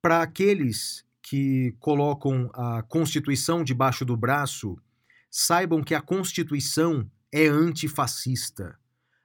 Para 0.00 0.22
aqueles 0.22 1.04
que 1.20 1.74
colocam 1.80 2.50
a 2.54 2.82
Constituição 2.82 3.64
debaixo 3.64 4.04
do 4.04 4.16
braço, 4.16 4.78
saibam 5.30 5.82
que 5.82 5.94
a 5.94 6.00
Constituição 6.00 7.10
é 7.32 7.46
antifascista. 7.46 8.78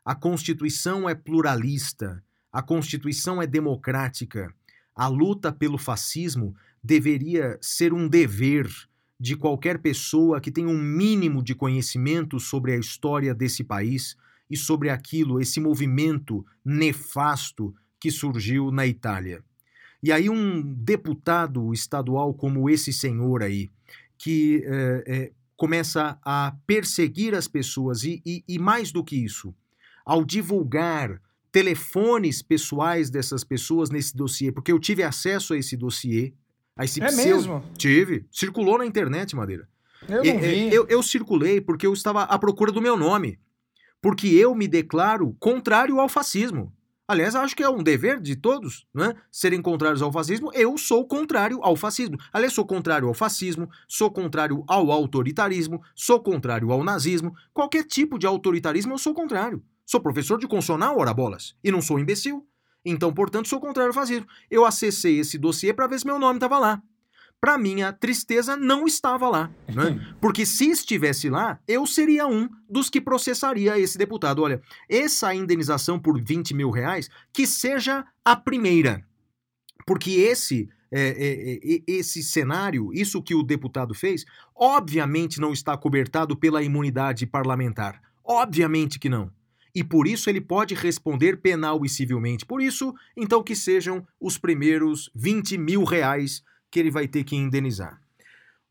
A 0.04 0.16
Constituição 0.16 1.08
é 1.08 1.16
pluralista. 1.16 2.24
A 2.54 2.62
Constituição 2.62 3.42
é 3.42 3.48
democrática. 3.48 4.54
A 4.96 5.08
luta 5.08 5.52
pelo 5.52 5.80
fascismo 5.80 6.56
deveria 6.84 7.58
ser 7.60 7.92
um 7.92 8.08
dever 8.08 8.70
de 9.20 9.36
qualquer 9.36 9.80
pessoa 9.80 10.40
que 10.40 10.52
tenha 10.52 10.68
um 10.68 10.78
mínimo 10.78 11.42
de 11.42 11.56
conhecimento 11.56 12.40
sobre 12.40 12.74
a 12.74 12.78
história 12.78 13.34
desse 13.34 13.64
país 13.64 14.16
e 14.52 14.56
sobre 14.56 14.92
aquilo, 14.92 15.42
esse 15.42 15.60
movimento 15.60 16.46
nefasto 16.64 17.74
que 18.00 18.12
surgiu 18.12 18.70
na 18.70 18.86
Itália. 18.86 19.44
E 20.04 20.12
aí, 20.12 20.30
um 20.30 20.62
deputado 20.62 21.74
estadual 21.74 22.34
como 22.36 22.70
esse 22.70 22.94
senhor 22.94 23.42
aí, 23.42 23.72
que 24.16 24.62
é, 24.66 25.04
é, 25.08 25.32
começa 25.56 26.20
a 26.24 26.56
perseguir 26.68 27.34
as 27.34 27.48
pessoas 27.48 28.04
e, 28.04 28.22
e, 28.26 28.44
e, 28.48 28.60
mais 28.60 28.92
do 28.92 29.04
que 29.04 29.16
isso, 29.16 29.56
ao 30.06 30.24
divulgar 30.24 31.22
telefones 31.54 32.42
pessoais 32.42 33.12
dessas 33.12 33.44
pessoas 33.44 33.92
nesse 33.92 34.18
dossiê, 34.18 34.52
porque 34.52 34.72
eu 34.72 34.80
tive 34.80 35.04
acesso 35.04 35.54
a 35.54 35.58
esse 35.58 35.78
dossiê, 35.78 36.34
a 36.76 36.84
esse 36.84 37.02
é 37.02 37.06
pseudo... 37.06 37.28
mesmo? 37.28 37.64
Tive, 37.78 38.26
circulou 38.32 38.80
na 38.80 38.86
internet, 38.88 39.36
Madeira. 39.36 39.70
Eu 40.10 40.24
não 40.24 40.40
vi. 40.40 40.74
Eu, 40.74 40.88
eu 40.88 41.04
circulei 41.04 41.62
porque 41.62 41.86
eu 41.86 41.94
estava 41.94 42.24
à 42.24 42.40
procura 42.40 42.72
do 42.72 42.82
meu 42.82 42.98
nome, 42.98 43.40
porque 44.02 44.28
eu 44.30 44.56
me 44.56 44.68
declaro 44.68 45.34
contrário 45.40 46.00
ao 46.00 46.10
fascismo. 46.10 46.74
Aliás, 47.08 47.36
acho 47.36 47.56
que 47.56 47.62
é 47.62 47.70
um 47.70 47.84
dever 47.84 48.20
de 48.20 48.36
todos, 48.36 48.88
né? 48.92 49.14
Serem 49.30 49.62
contrários 49.62 50.02
ao 50.02 50.12
fascismo. 50.12 50.50
Eu 50.54 50.76
sou 50.76 51.08
contrário 51.08 51.60
ao 51.62 51.76
fascismo. 51.76 52.18
Aliás, 52.32 52.54
sou 52.54 52.66
contrário 52.66 53.08
ao 53.08 53.14
fascismo, 53.14 53.70
sou 53.88 54.10
contrário 54.10 54.64
ao 54.68 54.92
autoritarismo, 54.92 55.84
sou 55.94 56.20
contrário 56.20 56.72
ao 56.72 56.84
nazismo. 56.84 57.36
Qualquer 57.54 57.84
tipo 57.84 58.18
de 58.18 58.26
autoritarismo 58.26 58.94
eu 58.94 58.98
sou 58.98 59.14
contrário. 59.14 59.62
Sou 59.86 60.02
professor 60.02 60.40
de 60.40 60.48
consonal, 60.48 60.98
ora 61.00 61.14
bolas, 61.14 61.56
e 61.64 61.72
não 61.72 61.82
sou 61.82 62.00
imbecil. 62.00 62.48
Então, 62.86 63.14
portanto, 63.14 63.48
sou 63.48 63.60
contrário 63.60 63.90
ao 63.90 63.94
fascismo. 63.94 64.28
Eu 64.50 64.66
acessei 64.66 65.20
esse 65.20 65.38
dossiê 65.38 65.74
para 65.74 65.88
ver 65.88 66.00
se 66.00 66.06
meu 66.06 66.20
nome 66.20 66.38
estava 66.38 66.60
lá 66.60 66.82
para 67.44 67.58
minha 67.58 67.92
tristeza, 67.92 68.56
não 68.56 68.88
estava 68.88 69.28
lá. 69.28 69.52
Né? 69.68 70.00
Porque 70.22 70.46
se 70.46 70.70
estivesse 70.70 71.30
lá, 71.30 71.60
eu 71.68 71.86
seria 71.86 72.26
um 72.26 72.48
dos 72.70 72.90
que 72.90 73.02
processaria 73.02 73.78
esse 73.78 73.98
deputado. 73.98 74.42
Olha, 74.42 74.62
essa 74.88 75.36
indenização 75.36 76.00
por 76.00 76.24
20 76.24 76.54
mil 76.54 76.70
reais, 76.70 77.10
que 77.34 77.46
seja 77.46 78.06
a 78.24 78.34
primeira. 78.38 79.06
Porque 79.86 80.12
esse. 80.12 80.70
É, 80.90 81.08
é, 81.10 81.54
é, 81.56 81.82
esse 81.86 82.24
cenário, 82.24 82.94
isso 82.94 83.22
que 83.22 83.36
o 83.36 83.44
deputado 83.44 83.94
fez, 83.94 84.24
obviamente 84.56 85.42
não 85.42 85.52
está 85.52 85.76
cobertado 85.76 86.38
pela 86.38 86.64
imunidade 86.64 87.26
parlamentar. 87.26 88.00
Obviamente 88.24 89.00
que 89.00 89.10
não. 89.10 89.30
E 89.76 89.84
por 89.84 90.08
isso 90.08 90.30
ele 90.30 90.40
pode 90.40 90.76
responder 90.76 91.38
penal 91.38 91.84
e 91.84 91.90
civilmente. 91.90 92.46
Por 92.46 92.62
isso, 92.62 92.94
então, 93.18 93.42
que 93.42 93.56
sejam 93.56 94.06
os 94.20 94.38
primeiros 94.38 95.10
20 95.16 95.58
mil 95.58 95.84
reais 95.84 96.44
que 96.70 96.80
ele 96.80 96.92
vai 96.92 97.08
ter 97.08 97.24
que 97.24 97.36
indenizar. 97.36 98.00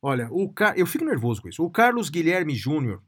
Olha, 0.01 0.29
Car... 0.55 0.75
eu 0.77 0.87
fico 0.87 1.05
nervoso 1.05 1.43
com 1.43 1.49
isso. 1.49 1.65
O 1.65 1.71
Carlos 1.71 2.09
Guilherme 2.09 2.55
Júnior, 2.55 3.01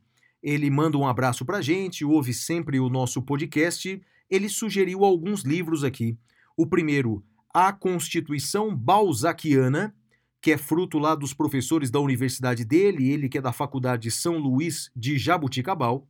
ele 0.42 0.70
manda 0.70 0.98
um 0.98 1.06
abraço 1.06 1.44
pra 1.44 1.60
gente, 1.60 2.04
ouve 2.04 2.34
sempre 2.34 2.78
o 2.78 2.88
nosso 2.88 3.22
podcast. 3.22 4.00
Ele 4.30 4.48
sugeriu 4.48 5.04
alguns 5.04 5.42
livros 5.42 5.84
aqui. 5.84 6.18
O 6.56 6.66
primeiro, 6.66 7.24
A 7.52 7.72
Constituição 7.72 8.74
Balzaquiana, 8.74 9.94
que 10.40 10.52
é 10.52 10.58
fruto 10.58 10.98
lá 10.98 11.14
dos 11.14 11.32
professores 11.32 11.90
da 11.90 11.98
universidade 11.98 12.64
dele, 12.64 13.10
ele 13.10 13.28
que 13.28 13.38
é 13.38 13.40
da 13.40 13.52
Faculdade 13.52 14.10
São 14.10 14.36
Luís 14.36 14.90
de 14.94 15.16
Jabuticabal, 15.18 16.06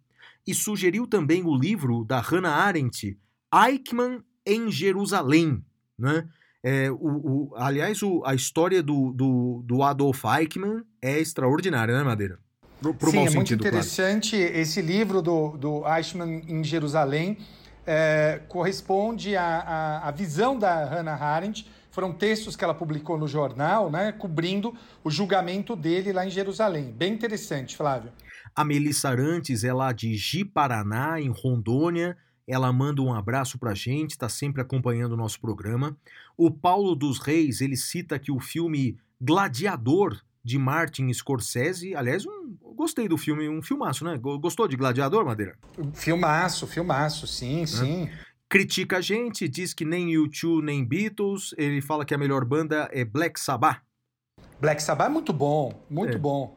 e 0.47 0.55
sugeriu 0.55 1.07
também 1.07 1.43
o 1.45 1.55
livro 1.55 2.05
da 2.05 2.21
Hannah 2.21 2.55
Arendt, 2.55 3.19
Eichmann 3.53 4.23
em 4.47 4.71
Jerusalém, 4.71 5.65
né? 5.99 6.27
É, 6.67 6.91
o, 6.91 6.97
o, 6.97 7.53
aliás, 7.57 8.03
o, 8.03 8.23
a 8.25 8.35
história 8.35 8.83
do, 8.83 9.13
do, 9.13 9.63
do, 9.67 9.83
Adolf 9.83 10.25
Eichmann 10.25 10.83
é 11.03 11.21
extraordinária, 11.21 11.95
né, 11.95 12.03
Madeira? 12.03 12.39
Pro, 12.81 12.95
pro 12.95 13.11
Sim, 13.11 13.27
é 13.27 13.31
muito 13.31 13.53
interessante. 13.53 14.35
Claro. 14.39 14.57
Esse 14.57 14.81
livro 14.81 15.21
do, 15.21 15.59
do 15.59 15.83
Eichmann 15.87 16.43
em 16.49 16.65
Jerusalém 16.65 17.37
é, 17.87 18.41
corresponde 18.49 19.37
à, 19.37 19.45
à, 19.45 20.09
à, 20.09 20.11
visão 20.11 20.59
da 20.59 20.87
Hannah 20.87 21.23
Arendt. 21.23 21.69
Foram 21.91 22.15
textos 22.15 22.57
que 22.57 22.65
ela 22.65 22.75
publicou 22.75 23.19
no 23.19 23.29
jornal, 23.29 23.91
né, 23.91 24.11
cobrindo 24.13 24.75
o 25.05 25.11
julgamento 25.11 25.77
dele 25.77 26.15
lá 26.15 26.27
em 26.27 26.31
Jerusalém. 26.31 26.91
Bem 26.91 27.13
interessante, 27.13 27.77
Flávio. 27.77 28.11
A 28.55 28.65
Melissa 28.65 29.09
Arantes 29.09 29.65
é 29.65 29.73
lá 29.73 29.93
de 29.93 30.15
Ji-Paraná, 30.17 31.21
em 31.21 31.29
Rondônia 31.29 32.17
ela 32.47 32.73
manda 32.73 33.01
um 33.01 33.13
abraço 33.13 33.59
pra 33.59 33.75
gente, 33.75 34.11
está 34.11 34.29
sempre 34.29 34.61
acompanhando 34.61 35.13
o 35.13 35.17
nosso 35.17 35.41
programa. 35.41 35.97
O 36.37 36.51
Paulo 36.51 36.95
dos 36.95 37.19
Reis, 37.19 37.61
ele 37.61 37.77
cita 37.77 38.19
que 38.19 38.31
o 38.31 38.39
filme 38.39 38.99
Gladiador, 39.21 40.21
de 40.45 40.59
Martin 40.59 41.11
Scorsese, 41.11 41.97
aliás, 41.97 42.27
um, 42.27 42.55
gostei 42.77 43.09
do 43.09 43.17
filme, 43.17 43.49
um 43.49 43.63
filmaço, 43.63 44.05
né? 44.05 44.19
Gostou 44.19 44.69
de 44.69 44.77
Gladiador, 44.77 45.25
Madeira? 45.25 45.57
Filmaço, 45.95 46.67
filmaço, 46.67 47.27
sim, 47.27 47.63
é. 47.63 47.67
sim. 47.67 48.11
Critica 48.47 48.99
a 48.99 49.01
gente, 49.01 49.49
diz 49.49 49.73
que 49.73 49.87
nem 49.87 50.09
U2 50.09 50.63
nem 50.63 50.85
Beatles, 50.85 51.55
ele 51.57 51.81
fala 51.81 52.05
que 52.05 52.13
a 52.13 52.19
melhor 52.19 52.45
banda 52.45 52.91
é 52.93 53.07
Black 53.07 53.41
Sabbath. 53.41 53.81
Black 54.61 54.83
Sabbath 54.83 55.09
é 55.09 55.13
muito 55.13 55.33
bom, 55.33 55.83
muito 55.89 56.17
é. 56.17 56.19
bom. 56.19 56.55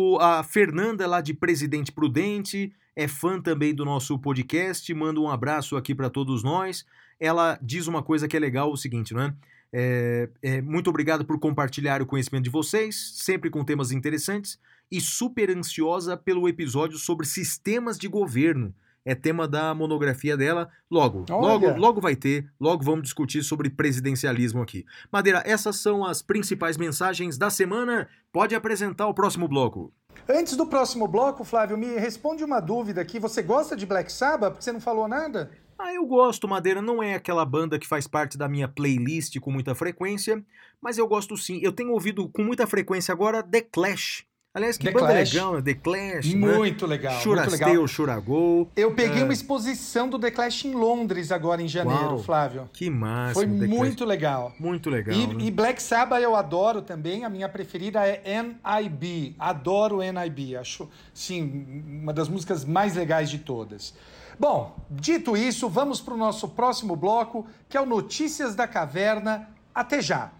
O, 0.00 0.16
a 0.20 0.44
Fernanda 0.44 1.08
lá 1.08 1.20
de 1.20 1.34
Presidente 1.34 1.90
Prudente, 1.90 2.72
é 2.94 3.08
fã 3.08 3.42
também 3.42 3.74
do 3.74 3.84
nosso 3.84 4.16
podcast, 4.16 4.94
manda 4.94 5.18
um 5.18 5.28
abraço 5.28 5.76
aqui 5.76 5.92
para 5.92 6.08
todos 6.08 6.44
nós. 6.44 6.86
Ela 7.18 7.58
diz 7.60 7.88
uma 7.88 8.00
coisa 8.00 8.28
que 8.28 8.36
é 8.36 8.38
legal, 8.38 8.70
o 8.70 8.76
seguinte, 8.76 9.12
não 9.12 9.22
é? 9.22 9.34
É, 9.72 10.28
é, 10.40 10.62
muito 10.62 10.88
obrigado 10.88 11.24
por 11.24 11.36
compartilhar 11.40 12.00
o 12.00 12.06
conhecimento 12.06 12.44
de 12.44 12.50
vocês, 12.50 13.12
sempre 13.16 13.50
com 13.50 13.64
temas 13.64 13.90
interessantes, 13.90 14.56
e 14.88 15.00
super 15.00 15.50
ansiosa 15.50 16.16
pelo 16.16 16.48
episódio 16.48 16.96
sobre 16.96 17.26
sistemas 17.26 17.98
de 17.98 18.06
governo. 18.06 18.72
É 19.08 19.14
tema 19.14 19.48
da 19.48 19.74
monografia 19.74 20.36
dela. 20.36 20.68
Logo, 20.90 21.24
logo, 21.30 21.70
logo 21.78 21.98
vai 21.98 22.14
ter. 22.14 22.46
Logo 22.60 22.84
vamos 22.84 23.04
discutir 23.04 23.42
sobre 23.42 23.70
presidencialismo 23.70 24.60
aqui. 24.60 24.84
Madeira, 25.10 25.42
essas 25.46 25.76
são 25.76 26.04
as 26.04 26.20
principais 26.20 26.76
mensagens 26.76 27.38
da 27.38 27.48
semana. 27.48 28.06
Pode 28.30 28.54
apresentar 28.54 29.06
o 29.06 29.14
próximo 29.14 29.48
bloco. 29.48 29.90
Antes 30.28 30.58
do 30.58 30.66
próximo 30.66 31.08
bloco, 31.08 31.42
Flávio, 31.42 31.78
me 31.78 31.96
responde 31.98 32.44
uma 32.44 32.60
dúvida 32.60 33.00
aqui. 33.00 33.18
Você 33.18 33.40
gosta 33.40 33.74
de 33.74 33.86
Black 33.86 34.12
Sabbath? 34.12 34.52
Porque 34.52 34.64
você 34.64 34.72
não 34.72 34.80
falou 34.80 35.08
nada? 35.08 35.50
Ah, 35.78 35.94
eu 35.94 36.04
gosto, 36.04 36.46
Madeira. 36.46 36.82
Não 36.82 37.02
é 37.02 37.14
aquela 37.14 37.46
banda 37.46 37.78
que 37.78 37.88
faz 37.88 38.06
parte 38.06 38.36
da 38.36 38.46
minha 38.46 38.68
playlist 38.68 39.40
com 39.40 39.50
muita 39.50 39.74
frequência, 39.74 40.44
mas 40.82 40.98
eu 40.98 41.08
gosto 41.08 41.34
sim. 41.34 41.60
Eu 41.62 41.72
tenho 41.72 41.92
ouvido 41.92 42.28
com 42.28 42.44
muita 42.44 42.66
frequência 42.66 43.10
agora 43.10 43.42
The 43.42 43.62
Clash. 43.62 44.27
Aliás, 44.54 44.78
que 44.78 44.86
The 44.86 44.92
banda 44.92 45.08
Clash. 45.08 45.32
legal, 45.34 45.54
né? 45.54 45.62
The 45.62 45.74
Clash. 45.74 46.34
Muito 46.34 46.86
né? 46.86 46.90
legal. 46.90 47.20
Churasteu, 47.20 47.86
Churagol. 47.86 48.70
Eu 48.74 48.94
peguei 48.94 49.20
é... 49.20 49.24
uma 49.24 49.32
exposição 49.32 50.08
do 50.08 50.18
The 50.18 50.30
Clash 50.30 50.64
em 50.64 50.72
Londres 50.72 51.30
agora 51.30 51.60
em 51.60 51.68
janeiro, 51.68 52.14
Uau, 52.14 52.18
Flávio. 52.22 52.68
Que 52.72 52.88
massa. 52.88 53.34
Foi 53.34 53.46
The 53.46 53.66
muito 53.66 53.98
Clash. 53.98 54.08
legal. 54.08 54.52
Muito 54.58 54.88
legal. 54.88 55.14
E, 55.14 55.26
né? 55.26 55.44
e, 55.44 55.50
Black 55.50 55.82
Sabbath 55.82 56.22
eu 56.22 56.34
adoro 56.34 56.80
também. 56.80 57.24
A 57.24 57.28
minha 57.28 57.48
preferida 57.48 58.00
é 58.06 58.22
NIB. 58.42 59.36
Adoro 59.38 59.98
NIB. 60.00 60.56
Acho, 60.56 60.88
sim, 61.12 61.82
uma 62.02 62.12
das 62.12 62.28
músicas 62.28 62.64
mais 62.64 62.96
legais 62.96 63.28
de 63.28 63.38
todas. 63.38 63.94
Bom, 64.38 64.76
dito 64.90 65.36
isso, 65.36 65.68
vamos 65.68 66.00
para 66.00 66.14
o 66.14 66.16
nosso 66.16 66.48
próximo 66.48 66.96
bloco, 66.96 67.46
que 67.68 67.76
é 67.76 67.80
o 67.80 67.86
Notícias 67.86 68.54
da 68.54 68.66
Caverna. 68.66 69.48
Até 69.74 70.00
já! 70.00 70.30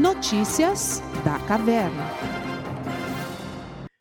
Notícias 0.00 1.02
da 1.22 1.38
Caverna. 1.40 2.06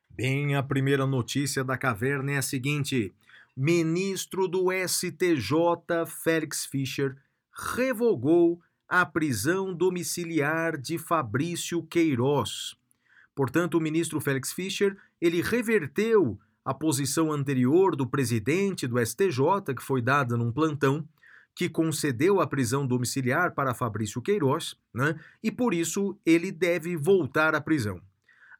Bem, 0.09 0.55
a 0.55 0.63
primeira 0.63 1.05
notícia 1.05 1.61
da 1.61 1.77
caverna 1.77 2.31
é 2.31 2.37
a 2.37 2.41
seguinte: 2.41 3.13
ministro 3.53 4.47
do 4.47 4.67
STJ, 4.71 6.05
Félix 6.07 6.65
Fischer, 6.65 7.17
revogou 7.75 8.61
a 8.87 9.05
prisão 9.05 9.73
domiciliar 9.73 10.77
de 10.77 10.97
Fabrício 10.97 11.83
Queiroz. 11.83 12.77
Portanto, 13.35 13.77
o 13.77 13.81
ministro 13.81 14.21
Félix 14.21 14.53
Fischer, 14.53 14.95
ele 15.19 15.41
reverteu 15.41 16.39
a 16.63 16.73
posição 16.73 17.29
anterior 17.29 17.97
do 17.97 18.07
presidente 18.07 18.87
do 18.87 19.05
STJ, 19.05 19.75
que 19.75 19.83
foi 19.83 20.01
dada 20.01 20.37
num 20.37 20.49
plantão, 20.49 21.05
que 21.59 21.67
concedeu 21.67 22.39
a 22.39 22.47
prisão 22.47 22.87
domiciliar 22.87 23.53
para 23.53 23.73
Fabrício 23.73 24.21
Queiroz, 24.21 24.77
né? 24.93 25.19
e 25.43 25.51
por 25.51 25.73
isso 25.73 26.17
ele 26.25 26.53
deve 26.53 26.95
voltar 26.95 27.53
à 27.53 27.59
prisão. 27.59 28.01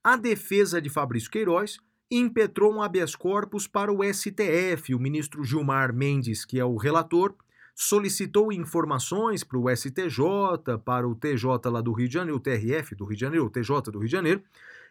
A 0.03 0.17
defesa 0.17 0.81
de 0.81 0.89
Fabrício 0.89 1.31
Queiroz 1.31 1.77
impetrou 2.11 2.73
um 2.73 2.81
habeas 2.81 3.15
corpus 3.15 3.67
para 3.67 3.89
o 3.89 4.03
STF. 4.03 4.93
O 4.93 4.99
ministro 4.99 5.45
Gilmar 5.45 5.93
Mendes, 5.93 6.43
que 6.43 6.59
é 6.59 6.65
o 6.65 6.75
relator, 6.75 7.33
solicitou 7.73 8.51
informações 8.51 9.45
para 9.45 9.57
o 9.57 9.73
STJ, 9.73 10.77
para 10.83 11.07
o 11.07 11.15
TJ 11.15 11.69
lá 11.71 11.79
do 11.79 11.93
Rio 11.93 12.09
de 12.09 12.15
Janeiro, 12.15 12.35
o 12.35 12.41
TRF 12.41 12.95
do 12.95 13.05
Rio 13.05 13.15
de 13.15 13.21
Janeiro, 13.21 13.45
o 13.45 13.49
TJ 13.49 13.93
do 13.93 13.99
Rio 13.99 14.07
de 14.07 14.11
Janeiro, 14.11 14.43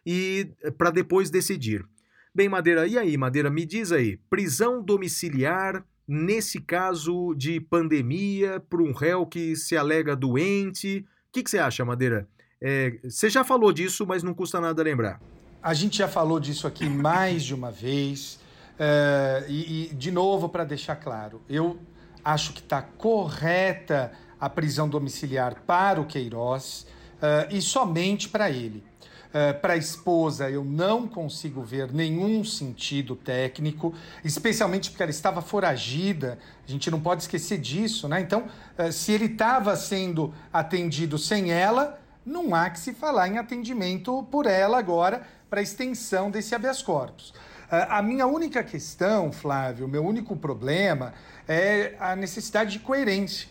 e 0.03 0.51
eh, 0.63 0.71
para 0.71 0.89
depois 0.89 1.29
decidir. 1.29 1.85
Bem, 2.33 2.49
Madeira, 2.49 2.87
e 2.87 2.97
aí, 2.97 3.15
Madeira, 3.15 3.51
me 3.51 3.67
diz 3.67 3.91
aí, 3.91 4.17
prisão 4.31 4.81
domiciliar 4.81 5.85
nesse 6.11 6.59
caso 6.59 7.35
de 7.35 7.61
pandemia 7.61 8.59
para 8.67 8.81
um 8.81 8.91
réu 8.91 9.27
que 9.27 9.55
se 9.55 9.77
alega 9.77 10.15
doente, 10.15 11.05
o 11.27 11.31
que, 11.31 11.43
que, 11.43 11.49
você 11.51 11.59
acha, 11.59 11.85
Madeira? 11.85 12.27
É, 12.59 12.97
você 13.03 13.29
já 13.29 13.43
falou 13.43 13.71
disso, 13.71 14.07
mas 14.07 14.23
não 14.23 14.33
custa 14.33 14.59
nada 14.59 14.81
lembrar. 14.81 15.21
A 15.61 15.75
gente 15.75 15.99
já 15.99 16.07
falou 16.07 16.39
disso 16.39 16.65
aqui 16.65 16.89
mais 16.89 17.43
de 17.43 17.53
uma 17.53 17.69
vez. 17.69 18.39
É, 18.79 19.45
e, 19.47 19.91
e, 19.91 19.93
de 19.93 20.09
novo, 20.09 20.49
para 20.49 20.63
deixar 20.63 20.95
claro, 20.95 21.43
eu 21.47 21.77
acho 22.25 22.53
que 22.53 22.59
está 22.59 22.81
correta 22.81 24.11
a 24.39 24.49
prisão 24.49 24.89
domiciliar 24.89 25.61
para 25.67 26.01
o 26.01 26.05
Queiroz 26.05 26.87
uh, 27.17 27.53
e 27.53 27.61
somente 27.61 28.27
para 28.27 28.49
ele. 28.49 28.83
Uh, 29.29 29.59
para 29.61 29.73
a 29.73 29.77
esposa, 29.77 30.49
eu 30.49 30.63
não 30.63 31.07
consigo 31.07 31.61
ver 31.61 31.93
nenhum 31.93 32.43
sentido 32.43 33.15
técnico, 33.15 33.93
especialmente 34.25 34.89
porque 34.89 35.03
ela 35.03 35.11
estava 35.11 35.39
foragida, 35.39 36.39
a 36.67 36.71
gente 36.71 36.89
não 36.89 36.99
pode 36.99 37.21
esquecer 37.21 37.59
disso, 37.59 38.07
né? 38.07 38.21
Então, 38.21 38.47
uh, 38.77 38.91
se 38.91 39.11
ele 39.11 39.25
estava 39.25 39.75
sendo 39.75 40.33
atendido 40.51 41.19
sem 41.19 41.51
ela, 41.51 41.99
não 42.25 42.55
há 42.55 42.71
que 42.71 42.79
se 42.79 42.91
falar 42.91 43.27
em 43.27 43.37
atendimento 43.37 44.23
por 44.31 44.47
ela 44.47 44.79
agora 44.79 45.21
para 45.47 45.61
extensão 45.61 46.31
desse 46.31 46.55
habeas 46.55 46.81
corpus. 46.81 47.33
A 47.71 48.01
minha 48.01 48.25
única 48.25 48.63
questão, 48.63 49.31
Flávio, 49.31 49.87
meu 49.87 50.03
único 50.03 50.35
problema 50.35 51.13
é 51.47 51.95
a 51.99 52.15
necessidade 52.15 52.71
de 52.71 52.79
coerência. 52.79 53.47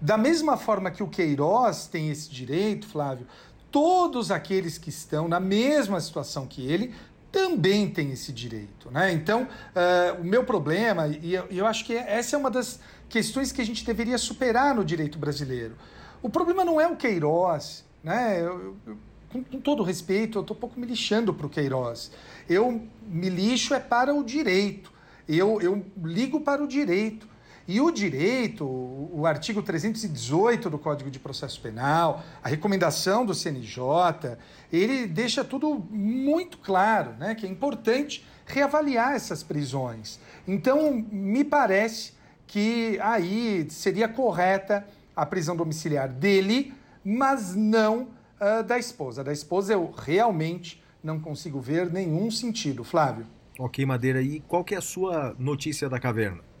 Da 0.00 0.18
mesma 0.18 0.56
forma 0.56 0.90
que 0.90 1.00
o 1.00 1.06
Queiroz 1.06 1.86
tem 1.86 2.10
esse 2.10 2.28
direito, 2.28 2.88
Flávio, 2.88 3.24
todos 3.72 4.30
aqueles 4.30 4.78
que 4.78 4.90
estão 4.90 5.26
na 5.26 5.40
mesma 5.40 5.98
situação 6.00 6.46
que 6.46 6.64
ele 6.70 6.94
também 7.32 7.88
têm 7.88 8.12
esse 8.12 8.30
direito. 8.30 8.90
Né? 8.90 9.12
Então, 9.12 9.44
uh, 9.44 10.20
o 10.20 10.24
meu 10.24 10.44
problema, 10.44 11.08
e 11.08 11.32
eu, 11.32 11.46
eu 11.50 11.66
acho 11.66 11.84
que 11.86 11.94
essa 11.94 12.36
é 12.36 12.38
uma 12.38 12.50
das 12.50 12.78
questões 13.08 13.50
que 13.50 13.62
a 13.62 13.64
gente 13.64 13.84
deveria 13.84 14.18
superar 14.18 14.74
no 14.74 14.84
direito 14.84 15.18
brasileiro. 15.18 15.74
O 16.22 16.28
problema 16.28 16.64
não 16.64 16.78
é 16.78 16.86
o 16.86 16.94
Queiroz, 16.94 17.84
né? 18.04 18.40
Eu, 18.40 18.76
eu, 18.86 18.96
com, 19.30 19.42
com, 19.42 19.60
todo 19.60 19.82
respeito, 19.82 20.38
eu 20.38 20.42
estou 20.42 20.56
um 20.56 20.60
pouco 20.60 20.78
me 20.78 20.86
lixando 20.86 21.32
para 21.32 21.46
o 21.46 21.50
Queiroz. 21.50 22.12
Eu 22.48 22.82
me 23.02 23.30
lixo 23.30 23.74
é 23.74 23.80
para 23.80 24.14
o 24.14 24.22
direito. 24.22 24.92
Eu, 25.26 25.60
eu 25.60 25.84
ligo 26.04 26.40
para 26.40 26.62
o 26.62 26.68
direito. 26.68 27.26
E 27.66 27.80
o 27.80 27.90
direito, 27.90 28.64
o 28.64 29.24
artigo 29.26 29.62
318 29.62 30.68
do 30.68 30.78
Código 30.78 31.10
de 31.10 31.18
Processo 31.18 31.60
Penal, 31.60 32.22
a 32.42 32.48
recomendação 32.48 33.24
do 33.24 33.34
CNJ, 33.34 34.36
ele 34.72 35.06
deixa 35.06 35.44
tudo 35.44 35.74
muito 35.90 36.58
claro, 36.58 37.12
né? 37.18 37.34
Que 37.34 37.46
é 37.46 37.48
importante 37.48 38.24
reavaliar 38.46 39.14
essas 39.14 39.42
prisões. 39.42 40.18
Então, 40.46 41.04
me 41.10 41.44
parece 41.44 42.12
que 42.46 42.98
aí 43.00 43.66
seria 43.70 44.08
correta 44.08 44.86
a 45.14 45.24
prisão 45.24 45.56
domiciliar 45.56 46.08
dele, 46.08 46.74
mas 47.04 47.54
não 47.54 48.08
uh, 48.40 48.62
da 48.62 48.78
esposa. 48.78 49.22
Da 49.22 49.32
esposa 49.32 49.72
eu 49.72 49.92
realmente 49.96 50.82
não 51.02 51.20
consigo 51.20 51.60
ver 51.60 51.90
nenhum 51.90 52.30
sentido. 52.30 52.84
Flávio. 52.84 53.26
Ok, 53.58 53.84
Madeira. 53.86 54.20
E 54.20 54.40
qual 54.40 54.64
que 54.64 54.74
é 54.74 54.78
a 54.78 54.82
sua 54.82 55.34
notícia 55.38 55.88
da 55.88 55.98
caverna? 55.98 56.51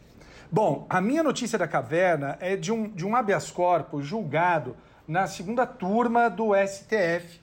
Bom, 0.54 0.84
a 0.90 1.00
minha 1.00 1.22
notícia 1.22 1.58
da 1.58 1.66
caverna 1.66 2.36
é 2.38 2.56
de 2.56 2.70
um, 2.70 2.86
de 2.86 3.06
um 3.06 3.16
habeas 3.16 3.50
corpus 3.50 4.04
julgado 4.04 4.76
na 5.08 5.26
segunda 5.26 5.64
turma 5.64 6.28
do 6.28 6.50
STF. 6.54 7.40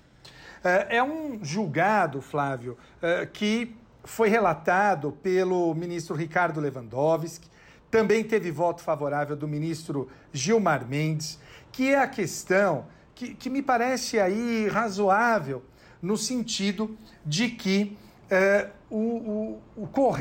É, 0.64 0.98
é 0.98 1.04
um 1.04 1.44
julgado, 1.44 2.22
Flávio, 2.22 2.78
é, 3.02 3.26
que 3.26 3.76
foi 4.04 4.30
relatado 4.30 5.12
pelo 5.24 5.74
ministro 5.74 6.16
Ricardo 6.16 6.60
Lewandowski, 6.60 7.50
também 7.90 8.24
teve 8.24 8.52
voto 8.52 8.84
favorável 8.84 9.36
do 9.36 9.48
ministro 9.48 10.08
Gilmar 10.32 10.86
Mendes, 10.86 11.40
que 11.72 11.92
é 11.92 11.98
a 11.98 12.08
questão 12.08 12.86
que, 13.16 13.34
que 13.34 13.50
me 13.50 13.64
parece 13.64 14.20
aí 14.20 14.68
razoável 14.68 15.64
no 16.00 16.16
sentido 16.16 16.96
de 17.26 17.50
que 17.50 17.98
é, 18.30 18.70
o, 18.90 19.62
o, 19.76 19.84
o 19.84 20.16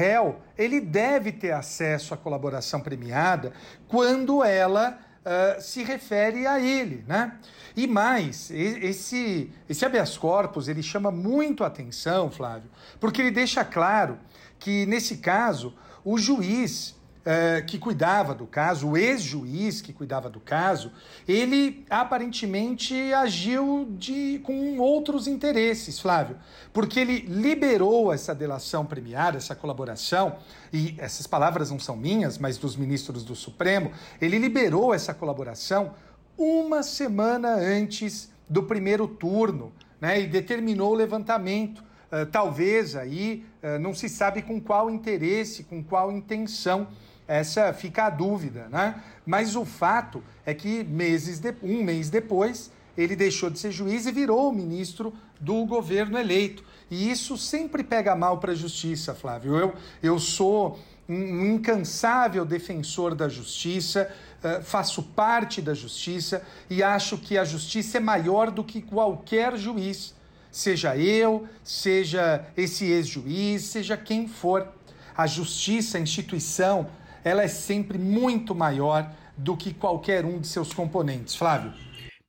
ele 0.57 0.81
deve 0.81 1.33
ter 1.33 1.53
acesso 1.53 2.13
à 2.13 2.17
colaboração 2.17 2.81
premiada 2.81 3.53
quando 3.87 4.45
ela 4.45 4.99
uh, 5.25 5.61
se 5.61 5.83
refere 5.83 6.47
a 6.47 6.61
ele, 6.61 7.05
né? 7.07 7.39
E 7.77 7.87
mais, 7.87 8.51
esse, 8.51 9.53
esse 9.69 9.85
habeas 9.85 10.19
corpus 10.19 10.69
ele 10.69 10.83
chama 10.83 11.11
muito 11.11 11.65
atenção, 11.65 12.31
Flávio, 12.31 12.71
porque 12.99 13.23
ele 13.23 13.31
deixa 13.31 13.65
claro 13.65 14.19
que 14.59 14.85
nesse 14.87 15.19
caso 15.19 15.75
o 16.05 16.19
juiz 16.19 16.98
eh, 17.31 17.61
que 17.61 17.79
cuidava 17.79 18.35
do 18.35 18.47
caso, 18.47 18.89
o 18.89 18.97
ex-juiz 18.97 19.83
que 19.83 19.93
cuidava 19.93 20.31
do 20.31 20.41
caso, 20.41 20.91
ele 21.29 21.85
aparentemente 21.91 23.13
agiu 23.13 23.87
de, 23.99 24.41
com 24.43 24.79
outros 24.79 25.27
interesses, 25.27 26.01
Flávio, 26.01 26.39
porque 26.73 26.99
ele 26.99 27.19
liberou 27.29 28.15
essa 28.15 28.35
delação 28.35 28.87
premiada, 28.87 29.37
essa 29.37 29.55
colaboração, 29.55 30.39
e 30.73 30.95
essas 30.97 31.27
palavras 31.27 31.71
não 31.71 31.79
são 31.79 31.99
minhas, 31.99 32.39
mas 32.39 32.57
dos 32.57 32.77
ministros 32.77 33.23
do 33.23 33.37
Supremo, 33.37 33.93
ele 34.23 34.39
liberou 34.39 34.95
essa 34.95 35.13
colaboração 35.13 35.93
uma 36.35 36.83
semana 36.83 37.57
antes 37.57 38.33
do 38.49 38.63
primeiro 38.63 39.07
turno, 39.07 39.71
né, 40.01 40.19
e 40.19 40.27
determinou 40.27 40.93
o 40.93 40.97
levantamento. 40.97 41.85
Uh, 42.11 42.25
talvez 42.25 42.97
aí 42.97 43.45
uh, 43.63 43.79
não 43.79 43.93
se 43.93 44.09
sabe 44.09 44.41
com 44.41 44.59
qual 44.59 44.91
interesse, 44.91 45.63
com 45.65 45.85
qual 45.85 46.11
intenção 46.11 46.89
essa 47.29 47.73
fica 47.75 48.07
a 48.07 48.11
dúvida, 48.11 48.67
né? 48.71 49.03
Mas 49.25 49.55
o 49.55 49.65
fato 49.65 50.25
é 50.47 50.55
que 50.55 50.83
meses 50.83 51.39
de, 51.39 51.55
um 51.63 51.85
mês 51.85 52.09
depois 52.09 52.71
ele 52.97 53.15
deixou 53.15 53.49
de 53.49 53.59
ser 53.59 53.71
juiz 53.71 54.07
e 54.07 54.13
virou 54.13 54.53
ministro 54.53 55.15
do 55.39 55.65
governo 55.67 56.19
eleito. 56.19 56.65
E 56.91 57.11
isso 57.11 57.37
sempre 57.37 57.85
pega 57.85 58.17
mal 58.17 58.39
para 58.39 58.53
a 58.53 58.57
justiça, 58.57 59.15
Flávio. 59.15 59.57
Eu, 59.57 59.75
eu 60.03 60.19
sou 60.19 60.79
um 61.09 61.55
incansável 61.55 62.45
defensor 62.45 63.15
da 63.15 63.29
justiça, 63.29 64.11
uh, 64.43 64.63
faço 64.63 65.03
parte 65.03 65.63
da 65.63 65.75
justiça 65.75 66.43
e 66.69 66.83
acho 66.83 67.17
que 67.17 67.39
a 67.39 67.45
justiça 67.45 67.99
é 67.99 68.01
maior 68.01 68.51
do 68.51 68.65
que 68.65 68.83
qualquer 68.83 69.57
juiz, 69.57 70.15
seja 70.51 70.97
eu, 70.97 71.47
seja 71.63 72.45
esse 72.57 72.85
ex-juiz, 72.87 73.65
seja 73.65 73.97
quem 73.97 74.27
for. 74.27 74.69
A 75.17 75.27
justiça, 75.27 75.99
a 75.99 76.01
instituição, 76.01 76.89
ela 77.29 77.43
é 77.43 77.49
sempre 77.49 77.99
muito 77.99 78.55
maior 78.55 79.15
do 79.37 79.57
que 79.57 79.73
qualquer 79.73 80.25
um 80.25 80.41
de 80.41 80.49
seus 80.49 80.73
componentes. 80.73 81.37
Flávio. 81.37 81.73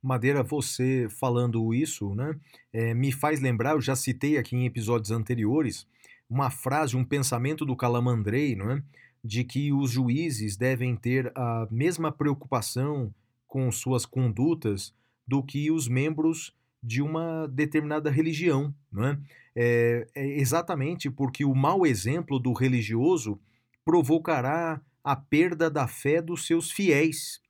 Madeira, 0.02 0.42
você 0.42 1.08
falando 1.18 1.74
isso, 1.74 2.14
né, 2.14 2.34
é, 2.72 2.94
me 2.94 3.12
faz 3.12 3.40
lembrar, 3.40 3.72
eu 3.72 3.80
já 3.80 3.94
citei 3.94 4.38
aqui 4.38 4.56
em 4.56 4.64
episódios 4.64 5.10
anteriores, 5.10 5.86
uma 6.28 6.50
frase, 6.50 6.96
um 6.96 7.04
pensamento 7.04 7.66
do 7.66 7.76
Calamandrei, 7.76 8.54
não 8.54 8.70
é, 8.70 8.82
de 9.22 9.44
que 9.44 9.72
os 9.72 9.90
juízes 9.90 10.56
devem 10.56 10.96
ter 10.96 11.30
a 11.34 11.66
mesma 11.70 12.10
preocupação 12.10 13.12
com 13.46 13.70
suas 13.70 14.06
condutas 14.06 14.94
do 15.26 15.42
que 15.42 15.70
os 15.70 15.88
membros 15.88 16.54
de 16.82 17.02
uma 17.02 17.46
determinada 17.48 18.10
religião, 18.10 18.74
não 18.90 19.04
é? 19.04 19.18
É, 19.54 20.06
é 20.14 20.26
exatamente 20.38 21.10
porque 21.10 21.44
o 21.44 21.54
mau 21.54 21.84
exemplo 21.84 22.38
do 22.38 22.52
religioso 22.52 23.38
provocará 23.84 24.80
a 25.02 25.16
perda 25.16 25.70
da 25.70 25.86
fé 25.86 26.20
dos 26.20 26.46
seus 26.46 26.70
fiéis. 26.70 27.40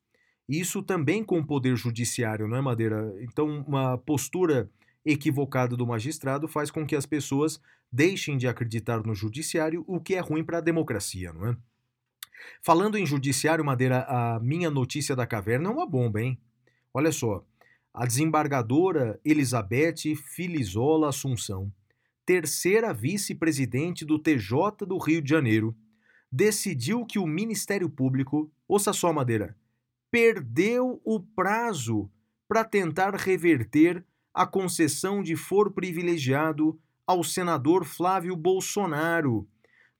Isso 0.48 0.82
também 0.82 1.22
com 1.22 1.38
o 1.38 1.46
poder 1.46 1.76
judiciário, 1.76 2.48
não 2.48 2.56
é, 2.56 2.60
Madeira? 2.60 3.14
Então, 3.20 3.64
uma 3.66 3.96
postura 3.98 4.68
equivocada 5.04 5.76
do 5.76 5.86
magistrado 5.86 6.48
faz 6.48 6.70
com 6.70 6.86
que 6.86 6.96
as 6.96 7.06
pessoas 7.06 7.60
deixem 7.90 8.36
de 8.36 8.46
acreditar 8.46 9.04
no 9.04 9.14
judiciário, 9.14 9.84
o 9.86 10.00
que 10.00 10.14
é 10.14 10.20
ruim 10.20 10.44
para 10.44 10.58
a 10.58 10.62
democracia, 10.62 11.32
não 11.32 11.48
é? 11.48 11.56
Falando 12.62 12.96
em 12.96 13.06
judiciário, 13.06 13.64
Madeira, 13.64 14.04
a 14.08 14.40
minha 14.40 14.70
notícia 14.70 15.14
da 15.14 15.26
caverna 15.26 15.68
é 15.68 15.72
uma 15.72 15.86
bomba, 15.86 16.20
hein? 16.20 16.38
Olha 16.92 17.12
só, 17.12 17.44
a 17.92 18.06
desembargadora 18.06 19.20
Elizabeth 19.24 20.16
Filizola 20.16 21.08
Assunção, 21.08 21.72
terceira 22.24 22.92
vice-presidente 22.92 24.04
do 24.04 24.18
TJ 24.18 24.86
do 24.86 24.98
Rio 24.98 25.20
de 25.20 25.28
Janeiro, 25.28 25.76
decidiu 26.30 27.04
que 27.04 27.18
o 27.18 27.26
Ministério 27.26 27.88
Público, 27.88 28.50
ouça 28.68 28.92
só, 28.92 29.12
Madeira, 29.12 29.56
perdeu 30.10 31.00
o 31.04 31.20
prazo 31.20 32.10
para 32.48 32.64
tentar 32.64 33.14
reverter 33.14 34.04
a 34.32 34.46
concessão 34.46 35.22
de 35.22 35.36
foro 35.36 35.70
privilegiado 35.70 36.78
ao 37.06 37.24
senador 37.24 37.84
Flávio 37.84 38.36
Bolsonaro. 38.36 39.46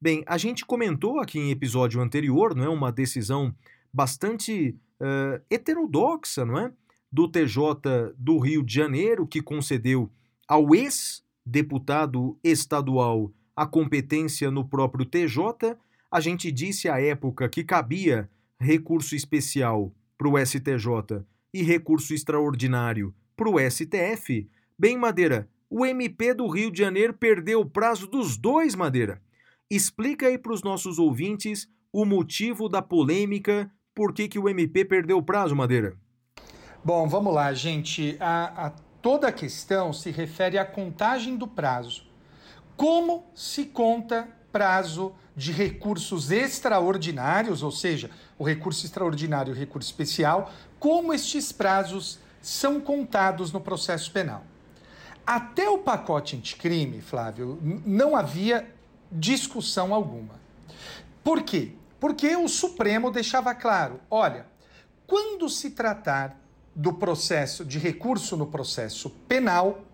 Bem, 0.01 0.23
a 0.27 0.39
gente 0.39 0.65
comentou 0.65 1.19
aqui 1.21 1.39
em 1.39 1.51
episódio 1.51 2.01
anterior, 2.01 2.55
não 2.55 2.65
é, 2.65 2.69
uma 2.69 2.93
decisão 2.93 3.55
bastante 3.93 4.77
uh, 5.01 5.43
heterodoxa, 5.51 6.45
não 6.45 6.59
é, 6.59 6.73
do 7.11 7.29
TJ 7.29 8.15
do 8.17 8.39
Rio 8.39 8.63
de 8.63 8.73
Janeiro 8.73 9.27
que 9.27 9.43
concedeu 9.43 10.11
ao 10.47 10.75
ex-deputado 10.75 12.39
estadual 12.43 13.33
a 13.55 13.67
competência 13.67 14.51
no 14.51 14.67
próprio 14.67 15.05
TJ. 15.05 15.77
A 16.11 16.19
gente 16.19 16.51
disse 16.51 16.89
à 16.89 17.01
época 17.01 17.49
que 17.49 17.63
cabia 17.63 18.29
recurso 18.59 19.15
especial 19.15 19.93
para 20.19 20.29
o 20.29 20.37
STJ 20.45 21.25
e 21.55 21.63
recurso 21.63 22.13
extraordinário 22.13 23.15
para 23.37 23.49
o 23.49 23.59
STF. 23.71 24.51
Bem, 24.77 24.99
Madeira, 24.99 25.49
o 25.71 25.87
MP 25.87 26.35
do 26.35 26.49
Rio 26.49 26.71
de 26.73 26.81
Janeiro 26.81 27.15
perdeu 27.15 27.61
o 27.61 27.65
prazo 27.65 28.09
dos 28.09 28.37
dois, 28.37 28.75
Madeira. 28.75 29.23
Explica 29.71 30.27
aí 30.27 30.37
para 30.37 30.53
os 30.53 30.65
nossos 30.65 30.99
ouvintes 30.99 31.69
o 31.93 32.05
motivo 32.05 32.69
da 32.69 32.83
polêmica, 32.83 33.71
por 33.95 34.13
que, 34.13 34.29
que 34.29 34.39
o 34.39 34.49
MP 34.49 34.85
perdeu 34.85 35.19
o 35.19 35.23
prazo, 35.23 35.55
Madeira? 35.55 35.97
Bom, 36.85 37.09
vamos 37.09 37.33
lá, 37.33 37.55
gente. 37.55 38.17
A, 38.19 38.67
a, 38.67 38.71
toda 39.01 39.29
a 39.29 39.33
questão 39.33 39.93
se 39.93 40.11
refere 40.11 40.59
à 40.59 40.65
contagem 40.65 41.37
do 41.37 41.47
prazo. 41.47 42.05
Como 42.77 43.31
se 43.33 43.67
conta 43.67 44.29
prazo 44.51 45.15
de 45.37 45.53
recursos 45.53 46.31
extraordinários, 46.31 47.63
ou 47.63 47.71
seja, 47.71 48.11
o 48.39 48.45
recurso 48.45 48.85
extraordinário 48.85 49.53
e 49.53 49.57
o 49.57 49.59
recurso 49.59 49.89
especial, 49.89 50.53
como 50.79 51.13
estes 51.13 51.53
prazos 51.53 52.19
são 52.43 52.81
contados 52.81 53.53
no 53.53 53.61
processo 53.61 54.11
penal. 54.11 54.45
Até 55.27 55.69
o 55.69 55.79
pacote 55.79 56.37
anticrime, 56.37 57.01
Flávio, 57.01 57.59
não 57.85 58.17
havia 58.17 58.69
discussão 59.13 59.95
alguma. 59.95 60.35
Por 61.23 61.43
quê? 61.43 61.73
Porque 61.99 62.35
o 62.35 62.49
Supremo 62.49 63.11
deixava 63.11 63.55
claro: 63.55 64.01
olha, 64.11 64.47
quando 65.07 65.49
se 65.49 65.71
tratar 65.71 66.37
do 66.75 66.93
processo 66.93 67.65
de 67.65 67.79
recurso 67.79 68.37
no 68.37 68.47
processo 68.47 69.11
penal, 69.29 69.85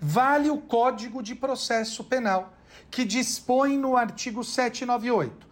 vale 0.00 0.48
o 0.48 0.58
Código 0.58 1.22
de 1.22 1.34
Processo 1.34 2.02
Penal, 2.04 2.54
que 2.90 3.04
dispõe 3.04 3.76
no 3.76 3.96
artigo 3.96 4.42
798: 4.42 5.46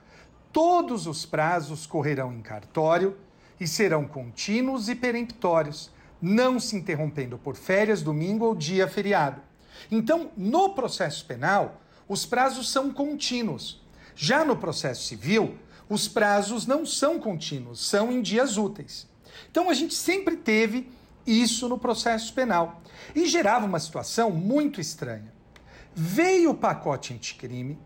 todos 0.52 1.06
os 1.06 1.24
prazos 1.24 1.86
correrão 1.86 2.32
em 2.32 2.40
cartório 2.40 3.16
e 3.60 3.66
serão 3.66 4.06
contínuos 4.06 4.88
e 4.88 4.94
peremptórios, 4.94 5.90
não 6.20 6.58
se 6.58 6.76
interrompendo 6.76 7.38
por 7.38 7.56
férias, 7.56 8.02
domingo 8.02 8.44
ou 8.44 8.54
dia 8.54 8.88
feriado. 8.88 9.40
Então, 9.90 10.30
no 10.36 10.70
processo 10.70 11.24
penal, 11.24 11.80
os 12.08 12.26
prazos 12.26 12.70
são 12.70 12.92
contínuos. 12.92 13.80
Já 14.14 14.44
no 14.44 14.56
processo 14.56 15.04
civil, 15.04 15.56
os 15.88 16.08
prazos 16.08 16.66
não 16.66 16.84
são 16.84 17.18
contínuos, 17.18 17.86
são 17.86 18.10
em 18.10 18.20
dias 18.20 18.56
úteis. 18.56 19.06
Então, 19.50 19.70
a 19.70 19.74
gente 19.74 19.94
sempre 19.94 20.36
teve 20.36 20.90
isso 21.26 21.68
no 21.68 21.78
processo 21.78 22.32
penal 22.32 22.80
e 23.14 23.26
gerava 23.26 23.66
uma 23.66 23.78
situação 23.78 24.30
muito 24.30 24.80
estranha. 24.80 25.32
Veio 26.01 26.51
o 26.51 26.55
pacote 26.55 27.12
anticrime 27.12 27.76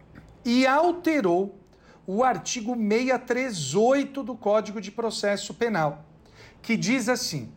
e 0.44 0.66
alterou 0.66 1.58
o 2.06 2.22
artigo 2.22 2.76
638 2.76 4.22
do 4.22 4.34
Código 4.36 4.82
de 4.82 4.90
Processo 4.90 5.54
Penal, 5.54 6.04
que 6.60 6.76
diz 6.76 7.08
assim: 7.08 7.50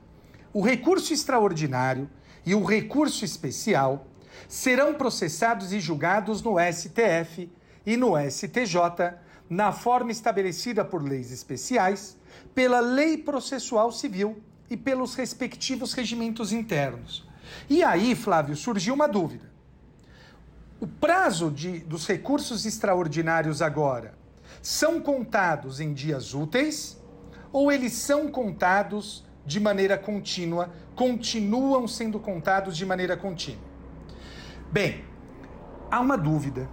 o 0.53 0.61
recurso 0.61 1.11
extraordinário 1.11 2.09
e 2.45 2.55
o 2.55 2.63
recurso 2.63 3.25
especial 3.25 4.07
serão 4.47 4.93
processados 4.93 5.73
e 5.73 5.81
julgados 5.81 6.41
no 6.41 6.55
STF 6.57 7.51
e 7.85 7.97
no 7.97 8.13
STJ, 8.17 9.13
na 9.49 9.73
forma 9.73 10.13
estabelecida 10.13 10.85
por 10.85 11.03
leis 11.03 11.33
especiais, 11.33 12.17
pela 12.53 12.79
Lei 12.79 13.17
Processual 13.17 13.91
Civil 13.91 14.41
e 14.69 14.77
pelos 14.77 15.15
respectivos 15.15 15.91
regimentos 15.91 16.53
internos. 16.53 17.27
E 17.69 17.83
aí, 17.83 18.15
Flávio, 18.15 18.55
surgiu 18.55 18.93
uma 18.93 19.05
dúvida. 19.09 19.54
O 20.79 20.87
prazo 20.87 21.49
de, 21.49 21.79
dos 21.79 22.05
recursos 22.05 22.65
extraordinários 22.65 23.61
agora 23.61 24.13
são 24.61 24.99
contados 24.99 25.79
em 25.79 25.93
dias 25.93 26.33
úteis 26.33 27.01
ou 27.51 27.71
eles 27.71 27.93
são 27.93 28.27
contados 28.27 29.25
de 29.45 29.59
maneira 29.59 29.97
contínua, 29.97 30.71
continuam 30.95 31.87
sendo 31.87 32.19
contados 32.19 32.75
de 32.75 32.85
maneira 32.85 33.15
contínua? 33.15 33.63
Bem, 34.71 35.05
há 35.89 36.01
uma 36.01 36.17
dúvida. 36.17 36.67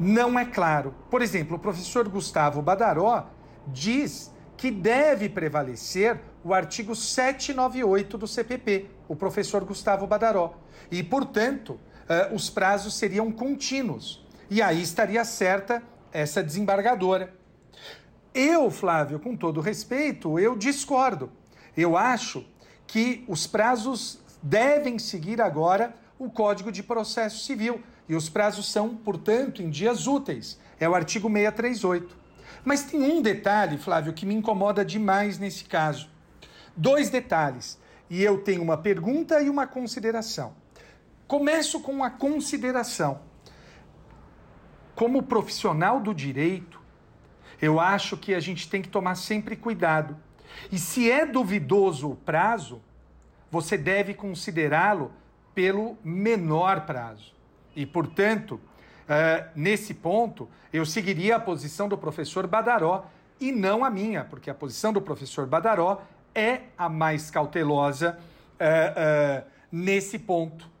Não 0.00 0.38
é 0.38 0.44
claro. 0.44 0.94
Por 1.10 1.22
exemplo, 1.22 1.56
o 1.56 1.60
professor 1.60 2.08
Gustavo 2.08 2.62
Badaró 2.62 3.28
diz 3.66 4.32
que 4.56 4.70
deve 4.70 5.28
prevalecer 5.28 6.20
o 6.42 6.52
artigo 6.52 6.96
798 6.96 8.18
do 8.18 8.26
CPP, 8.26 8.90
o 9.06 9.14
professor 9.14 9.64
Gustavo 9.64 10.06
Badaró. 10.06 10.54
E, 10.90 11.02
portanto, 11.02 11.78
uh, 12.08 12.34
os 12.34 12.48
prazos 12.48 12.94
seriam 12.94 13.30
contínuos. 13.30 14.24
E 14.50 14.62
aí 14.62 14.82
estaria 14.82 15.24
certa 15.24 15.82
essa 16.12 16.42
desembargadora. 16.42 17.34
Eu, 18.34 18.70
Flávio, 18.70 19.18
com 19.18 19.36
todo 19.36 19.60
respeito, 19.60 20.38
eu 20.38 20.56
discordo. 20.56 21.30
Eu 21.76 21.96
acho 21.96 22.44
que 22.86 23.24
os 23.28 23.46
prazos 23.46 24.18
devem 24.42 24.98
seguir 24.98 25.40
agora 25.40 25.94
o 26.18 26.30
Código 26.30 26.72
de 26.72 26.82
Processo 26.82 27.44
Civil. 27.44 27.82
E 28.08 28.14
os 28.14 28.28
prazos 28.28 28.70
são, 28.70 28.96
portanto, 28.96 29.62
em 29.62 29.68
dias 29.68 30.06
úteis. 30.06 30.58
É 30.80 30.88
o 30.88 30.94
artigo 30.94 31.28
638. 31.28 32.16
Mas 32.64 32.84
tem 32.84 33.02
um 33.02 33.20
detalhe, 33.20 33.76
Flávio, 33.78 34.12
que 34.12 34.26
me 34.26 34.34
incomoda 34.34 34.84
demais 34.84 35.38
nesse 35.38 35.64
caso. 35.64 36.08
Dois 36.76 37.10
detalhes. 37.10 37.78
E 38.08 38.22
eu 38.22 38.38
tenho 38.38 38.62
uma 38.62 38.78
pergunta 38.78 39.40
e 39.42 39.50
uma 39.50 39.66
consideração. 39.66 40.54
Começo 41.28 41.78
com 41.80 42.02
a 42.02 42.10
consideração 42.10 43.20
como 44.98 45.22
profissional 45.22 46.00
do 46.00 46.12
direito, 46.12 46.80
eu 47.62 47.78
acho 47.78 48.16
que 48.16 48.34
a 48.34 48.40
gente 48.40 48.68
tem 48.68 48.82
que 48.82 48.88
tomar 48.88 49.14
sempre 49.14 49.54
cuidado. 49.54 50.16
E 50.72 50.78
se 50.78 51.08
é 51.08 51.24
duvidoso 51.24 52.10
o 52.10 52.16
prazo, 52.16 52.82
você 53.48 53.78
deve 53.78 54.12
considerá-lo 54.12 55.12
pelo 55.54 55.96
menor 56.02 56.80
prazo. 56.80 57.32
E, 57.76 57.86
portanto, 57.86 58.54
uh, 58.54 59.48
nesse 59.54 59.94
ponto, 59.94 60.48
eu 60.72 60.84
seguiria 60.84 61.36
a 61.36 61.40
posição 61.40 61.88
do 61.88 61.96
professor 61.96 62.46
Badaró 62.46 63.06
e 63.38 63.52
não 63.52 63.84
a 63.84 63.90
minha, 63.90 64.24
porque 64.24 64.50
a 64.50 64.54
posição 64.54 64.92
do 64.92 65.00
professor 65.00 65.46
Badaró 65.46 66.02
é 66.34 66.62
a 66.76 66.88
mais 66.88 67.30
cautelosa 67.30 68.18
uh, 68.18 69.44
uh, 69.44 69.50
nesse 69.70 70.18
ponto. 70.18 70.77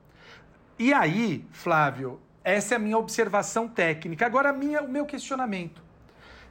E 0.78 0.92
aí, 0.92 1.44
Flávio, 1.50 2.20
essa 2.44 2.74
é 2.74 2.76
a 2.76 2.78
minha 2.78 2.96
observação 2.96 3.66
técnica. 3.68 4.24
Agora, 4.24 4.52
minha, 4.52 4.80
o 4.80 4.88
meu 4.88 5.04
questionamento. 5.04 5.82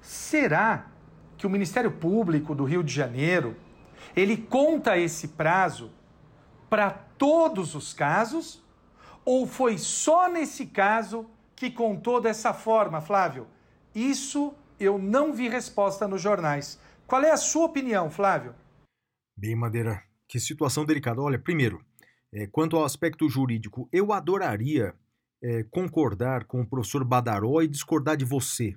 Será 0.01 0.87
que 1.37 1.47
o 1.47 1.49
Ministério 1.49 1.91
Público 1.91 2.53
do 2.53 2.65
Rio 2.65 2.83
de 2.83 2.93
Janeiro 2.93 3.55
ele 4.15 4.35
conta 4.35 4.97
esse 4.97 5.29
prazo 5.29 5.91
para 6.69 6.89
todos 6.89 7.73
os 7.73 7.93
casos? 7.93 8.63
Ou 9.23 9.47
foi 9.47 9.77
só 9.77 10.29
nesse 10.29 10.65
caso 10.65 11.29
que 11.55 11.71
contou 11.71 12.19
dessa 12.19 12.53
forma, 12.53 12.99
Flávio? 12.99 13.47
Isso 13.95 14.53
eu 14.79 14.99
não 14.99 15.33
vi 15.33 15.47
resposta 15.47 16.07
nos 16.07 16.21
jornais. 16.21 16.79
Qual 17.07 17.23
é 17.23 17.31
a 17.31 17.37
sua 17.37 17.65
opinião, 17.65 18.11
Flávio? 18.11 18.53
Bem, 19.37 19.55
Madeira, 19.55 20.03
que 20.27 20.39
situação 20.39 20.85
delicada. 20.85 21.21
Olha, 21.21 21.39
primeiro, 21.39 21.83
é, 22.33 22.47
quanto 22.47 22.75
ao 22.75 22.83
aspecto 22.83 23.29
jurídico, 23.29 23.87
eu 23.91 24.11
adoraria 24.11 24.93
é, 25.41 25.63
concordar 25.63 26.45
com 26.45 26.61
o 26.61 26.67
professor 26.67 27.03
Badaró 27.03 27.61
e 27.61 27.67
discordar 27.67 28.17
de 28.17 28.25
você. 28.25 28.75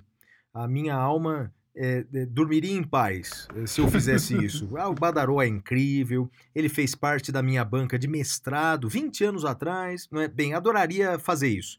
A 0.53 0.67
minha 0.67 0.95
alma 0.95 1.53
é, 1.75 2.03
dormiria 2.25 2.73
em 2.73 2.83
paz 2.83 3.47
se 3.65 3.79
eu 3.79 3.89
fizesse 3.89 4.35
isso. 4.43 4.69
Ah, 4.77 4.89
o 4.89 4.95
Badaró 4.95 5.41
é 5.41 5.47
incrível, 5.47 6.29
ele 6.53 6.69
fez 6.69 6.95
parte 6.95 7.31
da 7.31 7.41
minha 7.41 7.63
banca 7.63 7.97
de 7.97 8.07
mestrado 8.07 8.89
20 8.89 9.23
anos 9.23 9.45
atrás. 9.45 10.07
Não 10.11 10.21
é? 10.21 10.27
Bem, 10.27 10.53
adoraria 10.53 11.19
fazer 11.19 11.49
isso. 11.49 11.77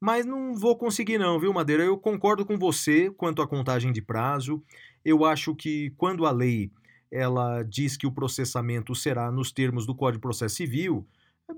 Mas 0.00 0.26
não 0.26 0.54
vou 0.54 0.76
conseguir, 0.76 1.16
não, 1.16 1.38
viu, 1.38 1.52
Madeira? 1.52 1.84
Eu 1.84 1.96
concordo 1.96 2.44
com 2.44 2.58
você 2.58 3.08
quanto 3.10 3.40
à 3.40 3.46
contagem 3.46 3.92
de 3.92 4.02
prazo. 4.02 4.60
Eu 5.04 5.24
acho 5.24 5.54
que 5.54 5.90
quando 5.96 6.26
a 6.26 6.32
lei 6.32 6.72
ela 7.12 7.62
diz 7.62 7.96
que 7.96 8.06
o 8.06 8.12
processamento 8.12 8.94
será 8.94 9.30
nos 9.30 9.52
termos 9.52 9.84
do 9.84 9.94
Código 9.94 10.16
de 10.16 10.22
Processo 10.22 10.56
Civil, 10.56 11.06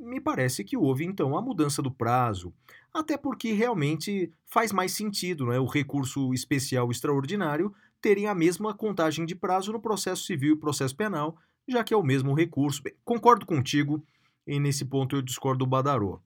me 0.00 0.20
parece 0.20 0.64
que 0.64 0.76
houve 0.76 1.04
então 1.04 1.36
a 1.36 1.42
mudança 1.42 1.80
do 1.80 1.90
prazo, 1.90 2.52
até 2.92 3.16
porque 3.16 3.52
realmente 3.52 4.32
faz 4.46 4.72
mais 4.72 4.92
sentido 4.92 5.46
né, 5.46 5.58
o 5.60 5.66
recurso 5.66 6.34
especial 6.34 6.90
extraordinário 6.90 7.72
terem 8.00 8.26
a 8.26 8.34
mesma 8.34 8.74
contagem 8.74 9.24
de 9.24 9.34
prazo 9.34 9.72
no 9.72 9.80
processo 9.80 10.24
civil 10.24 10.54
e 10.54 10.58
processo 10.58 10.96
penal, 10.96 11.36
já 11.68 11.84
que 11.84 11.94
é 11.94 11.96
o 11.96 12.02
mesmo 12.02 12.34
recurso. 12.34 12.82
Bem, 12.82 12.94
concordo 13.04 13.46
contigo 13.46 14.04
e 14.46 14.58
nesse 14.58 14.84
ponto 14.84 15.16
eu 15.16 15.22
discordo 15.22 15.60
do 15.60 15.70
Badaró. 15.70 16.20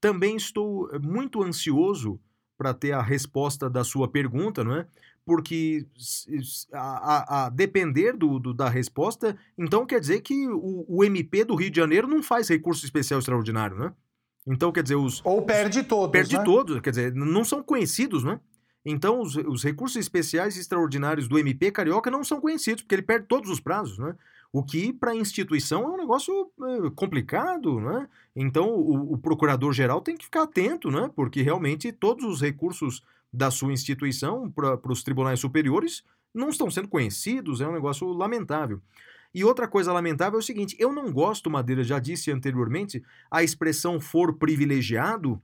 Também 0.00 0.36
estou 0.36 0.88
muito 1.00 1.42
ansioso 1.42 2.18
para 2.56 2.74
ter 2.74 2.92
a 2.92 3.02
resposta 3.02 3.70
da 3.70 3.84
sua 3.84 4.08
pergunta, 4.08 4.64
não 4.64 4.74
é? 4.74 4.86
Porque 5.24 5.86
a, 6.72 6.78
a, 6.80 7.46
a 7.46 7.48
depender 7.50 8.16
do, 8.16 8.38
do, 8.38 8.54
da 8.54 8.68
resposta, 8.68 9.36
então 9.56 9.86
quer 9.86 10.00
dizer 10.00 10.20
que 10.20 10.48
o, 10.48 10.84
o, 10.88 11.04
MP 11.04 11.44
do 11.44 11.54
Rio 11.54 11.70
de 11.70 11.76
Janeiro 11.76 12.08
não 12.08 12.22
faz 12.22 12.48
recurso 12.48 12.84
especial 12.84 13.20
extraordinário, 13.20 13.76
né? 13.76 13.92
Então, 14.46 14.72
quer 14.72 14.82
dizer, 14.82 14.96
os. 14.96 15.20
Ou 15.24 15.42
perde 15.42 15.82
todos. 15.82 16.10
Perde 16.10 16.36
né? 16.36 16.44
todos, 16.44 16.80
quer 16.80 16.90
dizer, 16.90 17.14
não 17.14 17.44
são 17.44 17.62
conhecidos, 17.62 18.24
né? 18.24 18.40
Então, 18.84 19.20
os, 19.20 19.36
os 19.36 19.62
recursos 19.62 19.96
especiais 19.96 20.56
extraordinários 20.56 21.28
do 21.28 21.38
MP 21.38 21.70
Carioca 21.70 22.10
não 22.10 22.24
são 22.24 22.40
conhecidos, 22.40 22.82
porque 22.82 22.94
ele 22.94 23.02
perde 23.02 23.26
todos 23.26 23.50
os 23.50 23.60
prazos, 23.60 23.98
né? 23.98 24.14
O 24.52 24.64
que, 24.64 24.92
para 24.92 25.12
a 25.12 25.16
instituição, 25.16 25.84
é 25.84 25.88
um 25.88 25.96
negócio 25.96 26.50
é, 26.62 26.90
complicado, 26.96 27.78
né? 27.80 28.08
Então, 28.34 28.68
o, 28.70 29.12
o 29.12 29.18
procurador-geral 29.18 30.00
tem 30.00 30.16
que 30.16 30.24
ficar 30.24 30.42
atento, 30.42 30.90
né? 30.90 31.10
Porque 31.14 31.42
realmente 31.42 31.92
todos 31.92 32.24
os 32.24 32.40
recursos 32.40 33.02
da 33.32 33.50
sua 33.50 33.72
instituição 33.72 34.50
para 34.50 34.92
os 34.92 35.02
tribunais 35.02 35.40
superiores 35.40 36.02
não 36.34 36.48
estão 36.48 36.70
sendo 36.70 36.88
conhecidos, 36.88 37.60
é 37.60 37.68
um 37.68 37.72
negócio 37.72 38.06
lamentável. 38.08 38.80
E 39.32 39.44
outra 39.44 39.68
coisa 39.68 39.92
lamentável 39.92 40.38
é 40.38 40.42
o 40.42 40.44
seguinte: 40.44 40.76
eu 40.78 40.92
não 40.92 41.12
gosto, 41.12 41.50
Madeira, 41.50 41.84
já 41.84 41.98
disse 41.98 42.30
anteriormente, 42.30 43.02
a 43.30 43.42
expressão 43.42 44.00
for 44.00 44.34
privilegiado, 44.34 45.40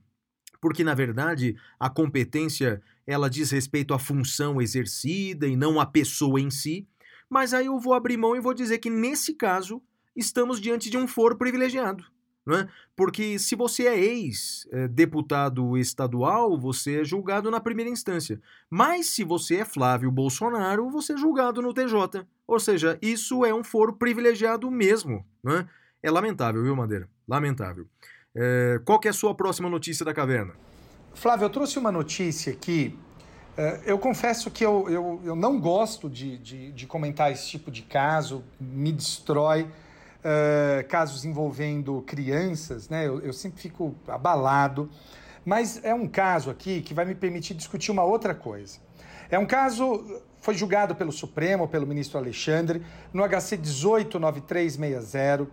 porque 0.60 0.82
na 0.82 0.94
verdade 0.94 1.56
a 1.78 1.88
competência 1.88 2.82
ela 3.06 3.30
diz 3.30 3.50
respeito 3.50 3.94
à 3.94 3.98
função 3.98 4.60
exercida 4.60 5.46
e 5.46 5.56
não 5.56 5.80
à 5.80 5.86
pessoa 5.86 6.40
em 6.40 6.50
si. 6.50 6.86
Mas 7.30 7.54
aí 7.54 7.66
eu 7.66 7.78
vou 7.78 7.94
abrir 7.94 8.16
mão 8.16 8.36
e 8.36 8.40
vou 8.40 8.54
dizer 8.54 8.78
que 8.78 8.90
nesse 8.90 9.34
caso 9.34 9.82
estamos 10.14 10.60
diante 10.60 10.90
de 10.90 10.96
um 10.96 11.06
for 11.06 11.36
privilegiado. 11.36 12.04
Né? 12.46 12.68
Porque 12.94 13.38
se 13.40 13.56
você 13.56 13.88
é 13.88 13.98
ex-deputado 13.98 15.76
estadual, 15.76 16.56
você 16.56 17.00
é 17.00 17.04
julgado 17.04 17.50
na 17.50 17.58
primeira 17.58 17.90
instância. 17.90 18.40
Mas 18.70 19.06
se 19.06 19.24
você 19.24 19.56
é 19.56 19.64
Flávio 19.64 20.10
Bolsonaro, 20.12 20.88
você 20.88 21.14
é 21.14 21.16
julgado 21.16 21.60
no 21.60 21.74
TJ. 21.74 22.24
Ou 22.46 22.60
seja, 22.60 22.96
isso 23.02 23.44
é 23.44 23.52
um 23.52 23.64
foro 23.64 23.94
privilegiado 23.94 24.70
mesmo. 24.70 25.26
Né? 25.42 25.66
É 26.00 26.08
lamentável, 26.08 26.62
viu, 26.62 26.76
Madeira? 26.76 27.08
Lamentável. 27.26 27.88
É, 28.32 28.80
qual 28.84 29.00
é 29.04 29.08
a 29.08 29.12
sua 29.12 29.34
próxima 29.34 29.68
notícia 29.68 30.04
da 30.04 30.14
caverna? 30.14 30.54
Flávio, 31.14 31.46
eu 31.46 31.50
trouxe 31.50 31.78
uma 31.80 31.90
notícia 31.90 32.52
aqui. 32.52 32.96
É, 33.56 33.80
eu 33.86 33.98
confesso 33.98 34.50
que 34.50 34.64
eu, 34.64 34.88
eu, 34.88 35.20
eu 35.24 35.34
não 35.34 35.58
gosto 35.58 36.08
de, 36.08 36.38
de, 36.38 36.70
de 36.70 36.86
comentar 36.86 37.32
esse 37.32 37.48
tipo 37.48 37.70
de 37.70 37.82
caso, 37.82 38.44
me 38.60 38.92
destrói 38.92 39.66
uh, 40.26 40.86
casos 40.88 41.24
envolvendo 41.24 42.02
crianças, 42.02 42.88
né? 42.88 43.06
Eu, 43.06 43.20
eu 43.20 43.32
sempre 43.32 43.60
fico 43.60 43.94
abalado. 44.08 44.90
Mas 45.44 45.80
é 45.84 45.94
um 45.94 46.08
caso 46.08 46.50
aqui 46.50 46.82
que 46.82 46.92
vai 46.92 47.04
me 47.04 47.14
permitir 47.14 47.54
discutir 47.54 47.92
uma 47.92 48.02
outra 48.02 48.34
coisa. 48.34 48.78
É 49.30 49.38
um 49.38 49.46
caso, 49.46 50.20
foi 50.40 50.54
julgado 50.54 50.96
pelo 50.96 51.12
Supremo, 51.12 51.68
pelo 51.68 51.86
ministro 51.86 52.18
Alexandre, 52.18 52.82
no 53.12 53.22
HC 53.22 53.56
189360, 53.56 55.44
uh, 55.44 55.48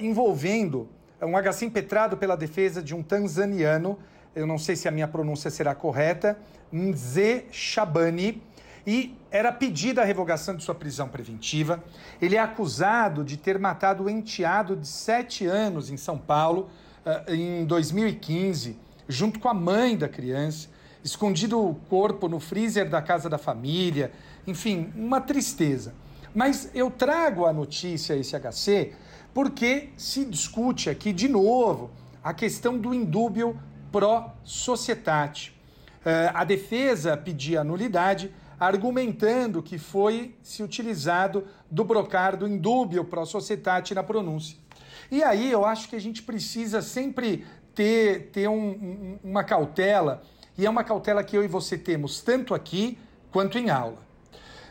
envolvendo 0.00 0.88
um 1.20 1.36
HC 1.36 1.66
impetrado 1.66 2.16
pela 2.16 2.36
defesa 2.36 2.82
de 2.82 2.94
um 2.94 3.02
tanzaniano, 3.02 3.98
eu 4.34 4.46
não 4.46 4.58
sei 4.58 4.74
se 4.74 4.88
a 4.88 4.90
minha 4.90 5.06
pronúncia 5.06 5.50
será 5.50 5.74
correta, 5.74 6.38
Nze 6.72 7.44
Shabani, 7.52 8.42
e 8.86 9.14
era 9.30 9.52
pedida 9.52 10.02
a 10.02 10.04
revogação 10.04 10.56
de 10.56 10.62
sua 10.62 10.74
prisão 10.74 11.08
preventiva. 11.08 11.82
Ele 12.20 12.36
é 12.36 12.40
acusado 12.40 13.24
de 13.24 13.36
ter 13.36 13.58
matado 13.58 14.04
o 14.04 14.10
enteado 14.10 14.76
de 14.76 14.86
sete 14.86 15.46
anos 15.46 15.90
em 15.90 15.96
São 15.96 16.18
Paulo 16.18 16.68
uh, 17.06 17.32
em 17.32 17.64
2015, 17.64 18.76
junto 19.08 19.38
com 19.38 19.48
a 19.48 19.54
mãe 19.54 19.96
da 19.96 20.08
criança, 20.08 20.68
escondido 21.04 21.60
o 21.60 21.74
corpo 21.88 22.28
no 22.28 22.38
freezer 22.38 22.88
da 22.88 23.00
casa 23.00 23.28
da 23.28 23.38
família, 23.38 24.12
enfim, 24.46 24.92
uma 24.96 25.20
tristeza. 25.20 25.94
Mas 26.34 26.70
eu 26.74 26.90
trago 26.90 27.46
a 27.46 27.52
notícia, 27.52 28.14
esse 28.16 28.36
HC, 28.38 28.92
porque 29.34 29.90
se 29.96 30.24
discute 30.24 30.88
aqui 30.90 31.12
de 31.12 31.28
novo 31.28 31.90
a 32.22 32.32
questão 32.32 32.78
do 32.78 32.94
indúbio 32.94 33.58
pró 33.90 34.34
societate. 34.42 35.50
Uh, 36.04 36.34
a 36.34 36.44
defesa 36.44 37.16
pedia 37.16 37.62
nulidade 37.62 38.32
argumentando 38.58 39.62
que 39.62 39.78
foi 39.78 40.34
se 40.42 40.62
utilizado 40.62 41.46
do 41.70 41.84
brocardo 41.84 42.46
indúbio 42.46 43.04
pro 43.04 43.24
societate 43.26 43.94
na 43.94 44.02
pronúncia. 44.02 44.56
E 45.10 45.22
aí 45.22 45.50
eu 45.50 45.64
acho 45.64 45.88
que 45.88 45.96
a 45.96 46.00
gente 46.00 46.22
precisa 46.22 46.80
sempre 46.80 47.46
ter, 47.74 48.30
ter 48.32 48.48
um, 48.48 48.70
um, 48.70 49.18
uma 49.24 49.44
cautela, 49.44 50.22
e 50.56 50.66
é 50.66 50.70
uma 50.70 50.84
cautela 50.84 51.24
que 51.24 51.36
eu 51.36 51.44
e 51.44 51.48
você 51.48 51.76
temos 51.76 52.20
tanto 52.20 52.54
aqui 52.54 52.98
quanto 53.30 53.58
em 53.58 53.70
aula. 53.70 53.98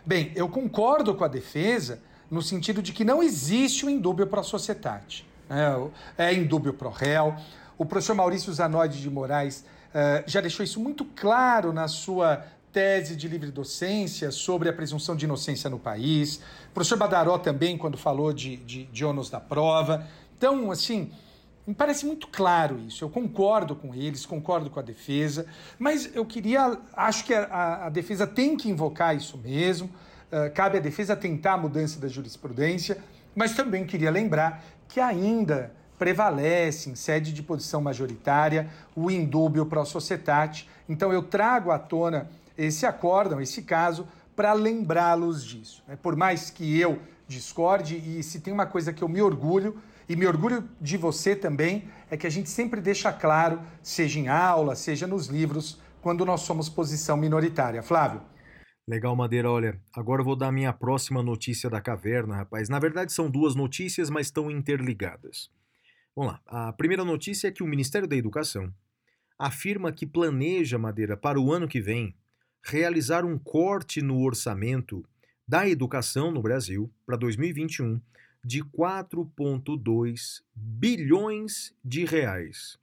Bem, 0.05 0.31
eu 0.35 0.47
concordo 0.49 1.13
com 1.13 1.23
a 1.23 1.27
defesa 1.27 2.01
no 2.29 2.41
sentido 2.41 2.81
de 2.81 2.93
que 2.93 3.03
não 3.03 3.21
existe 3.21 3.85
o 3.85 3.89
indúbio 3.89 4.25
pro 4.25 4.43
societate. 4.43 5.27
É, 6.17 6.29
é 6.29 6.33
indúbio 6.33 6.73
pro 6.73 6.89
réu. 6.89 7.35
O 7.77 7.85
professor 7.85 8.15
Maurício 8.15 8.53
Zanoide 8.53 9.01
de 9.01 9.09
Moraes 9.09 9.65
uh, 9.89 10.23
já 10.25 10.39
deixou 10.39 10.63
isso 10.63 10.79
muito 10.79 11.03
claro 11.03 11.73
na 11.73 11.87
sua 11.87 12.45
tese 12.71 13.15
de 13.15 13.27
livre 13.27 13.51
docência 13.51 14.31
sobre 14.31 14.69
a 14.69 14.73
presunção 14.73 15.15
de 15.15 15.25
inocência 15.25 15.69
no 15.69 15.77
país. 15.77 16.37
O 16.69 16.73
professor 16.73 16.97
Badaró 16.97 17.37
também, 17.37 17.77
quando 17.77 17.97
falou 17.97 18.31
de, 18.31 18.57
de, 18.57 18.85
de 18.85 19.05
ônus 19.05 19.29
da 19.29 19.39
prova. 19.39 20.07
Então, 20.37 20.71
assim, 20.71 21.11
me 21.65 21.73
parece 21.73 22.05
muito 22.05 22.27
claro 22.27 22.79
isso. 22.79 23.03
Eu 23.03 23.09
concordo 23.09 23.75
com 23.75 23.93
eles, 23.93 24.25
concordo 24.25 24.69
com 24.69 24.79
a 24.79 24.83
defesa, 24.83 25.45
mas 25.77 26.13
eu 26.15 26.25
queria. 26.25 26.77
Acho 26.93 27.25
que 27.25 27.33
a, 27.33 27.85
a 27.85 27.89
defesa 27.89 28.25
tem 28.25 28.57
que 28.57 28.69
invocar 28.69 29.15
isso 29.15 29.37
mesmo. 29.37 29.87
Uh, 30.31 30.51
cabe 30.53 30.77
à 30.77 30.81
defesa 30.81 31.15
tentar 31.15 31.53
a 31.53 31.57
mudança 31.57 31.99
da 31.99 32.07
jurisprudência, 32.07 32.97
mas 33.35 33.53
também 33.53 33.85
queria 33.85 34.09
lembrar 34.09 34.63
que 34.87 34.99
ainda 34.99 35.73
prevalece 35.99 36.89
em 36.89 36.95
sede 36.95 37.31
de 37.31 37.43
posição 37.43 37.79
majoritária 37.79 38.69
o 38.95 39.11
indúbio 39.11 39.65
pro 39.65 39.85
societate. 39.85 40.67
Então 40.89 41.13
eu 41.13 41.21
trago 41.21 41.69
à 41.69 41.77
tona 41.77 42.27
esse 42.57 42.85
acórdão, 42.85 43.41
esse 43.41 43.61
caso, 43.63 44.07
para 44.35 44.53
lembrá-los 44.53 45.43
disso. 45.43 45.83
Né? 45.87 45.95
Por 45.95 46.15
mais 46.15 46.49
que 46.49 46.79
eu 46.79 46.99
discorde, 47.27 47.95
e 47.95 48.21
se 48.23 48.41
tem 48.41 48.53
uma 48.53 48.65
coisa 48.65 48.91
que 48.91 49.03
eu 49.03 49.07
me 49.07 49.21
orgulho, 49.21 49.81
e 50.09 50.15
me 50.15 50.27
orgulho 50.27 50.67
de 50.81 50.97
você 50.97 51.35
também, 51.35 51.87
é 52.09 52.17
que 52.17 52.27
a 52.27 52.29
gente 52.29 52.49
sempre 52.49 52.81
deixa 52.81 53.13
claro, 53.13 53.61
seja 53.81 54.19
em 54.19 54.27
aula, 54.27 54.75
seja 54.75 55.07
nos 55.07 55.27
livros, 55.27 55.79
quando 56.01 56.25
nós 56.25 56.41
somos 56.41 56.67
posição 56.67 57.15
minoritária. 57.15 57.81
Flávio. 57.81 58.21
Legal, 58.87 59.15
Madeira. 59.15 59.49
Olha, 59.49 59.79
agora 59.95 60.21
eu 60.21 60.25
vou 60.25 60.35
dar 60.35 60.47
a 60.47 60.51
minha 60.51 60.73
próxima 60.73 61.23
notícia 61.23 61.69
da 61.69 61.79
caverna, 61.79 62.35
rapaz. 62.35 62.67
Na 62.67 62.79
verdade, 62.79 63.13
são 63.13 63.29
duas 63.29 63.55
notícias, 63.55 64.09
mas 64.09 64.27
estão 64.27 64.51
interligadas. 64.51 65.49
Vamos 66.13 66.33
lá. 66.33 66.41
A 66.45 66.73
primeira 66.73 67.05
notícia 67.05 67.47
é 67.47 67.51
que 67.51 67.63
o 67.63 67.67
Ministério 67.67 68.07
da 68.07 68.15
Educação 68.15 68.73
afirma 69.39 69.91
que 69.91 70.05
planeja, 70.05 70.77
Madeira, 70.77 71.15
para 71.15 71.39
o 71.39 71.53
ano 71.53 71.67
que 71.67 71.79
vem, 71.79 72.15
realizar 72.63 73.25
um 73.25 73.37
corte 73.37 74.01
no 74.01 74.21
orçamento 74.21 75.05
da 75.47 75.67
educação 75.67 76.31
no 76.31 76.41
Brasil 76.41 76.89
para 77.05 77.17
2021 77.17 77.99
de 78.43 78.63
4,2 78.63 80.41
bilhões 80.55 81.75
de 81.83 82.05
reais. 82.05 82.79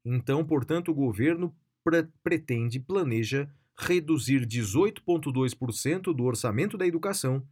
Então, 0.04 0.44
portanto, 0.44 0.90
o 0.90 0.96
governo 0.96 1.56
pre 1.84 2.08
pretende, 2.24 2.80
planeja 2.80 3.48
reduzir 3.78 4.48
18,2% 4.48 6.12
do 6.14 6.24
orçamento 6.24 6.76
da 6.78 6.88
educação 6.88 7.46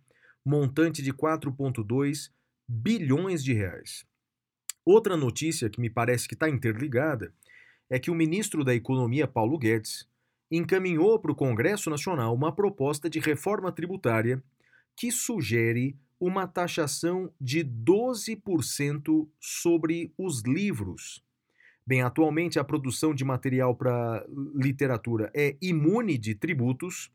montante 0.49 1.03
de 1.03 1.13
4,2 1.13 2.31
bilhões 2.67 3.43
de 3.43 3.53
reais. 3.53 4.03
Outra 4.83 5.15
notícia 5.15 5.69
que 5.69 5.79
me 5.79 5.91
parece 5.91 6.27
que 6.27 6.33
está 6.33 6.49
interligada 6.49 7.31
é 7.87 7.99
que 7.99 8.09
o 8.09 8.15
ministro 8.15 8.63
da 8.63 8.73
Economia, 8.73 9.27
Paulo 9.27 9.59
Guedes, 9.59 10.09
encaminhou 10.49 11.19
para 11.19 11.31
o 11.31 11.35
Congresso 11.35 11.91
Nacional 11.91 12.33
uma 12.33 12.51
proposta 12.51 13.07
de 13.07 13.19
reforma 13.19 13.71
tributária 13.71 14.43
que 14.95 15.11
sugere 15.11 15.95
uma 16.19 16.47
taxação 16.47 17.31
de 17.39 17.63
12% 17.63 19.29
sobre 19.39 20.11
os 20.17 20.41
livros. 20.41 21.23
Bem, 21.85 22.01
atualmente 22.01 22.57
a 22.57 22.63
produção 22.63 23.13
de 23.13 23.23
material 23.23 23.75
para 23.75 24.25
literatura 24.55 25.31
é 25.35 25.55
imune 25.61 26.17
de 26.17 26.33
tributos, 26.33 27.11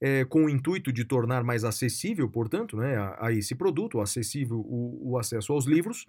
é, 0.00 0.24
com 0.24 0.44
o 0.44 0.50
intuito 0.50 0.92
de 0.92 1.04
tornar 1.04 1.42
mais 1.42 1.64
acessível, 1.64 2.28
portanto, 2.28 2.76
né, 2.76 2.96
a, 2.96 3.26
a 3.26 3.32
esse 3.32 3.54
produto, 3.54 4.00
acessível 4.00 4.58
o, 4.58 5.12
o, 5.12 5.18
acesso 5.18 5.52
aos 5.52 5.66
livros. 5.66 6.06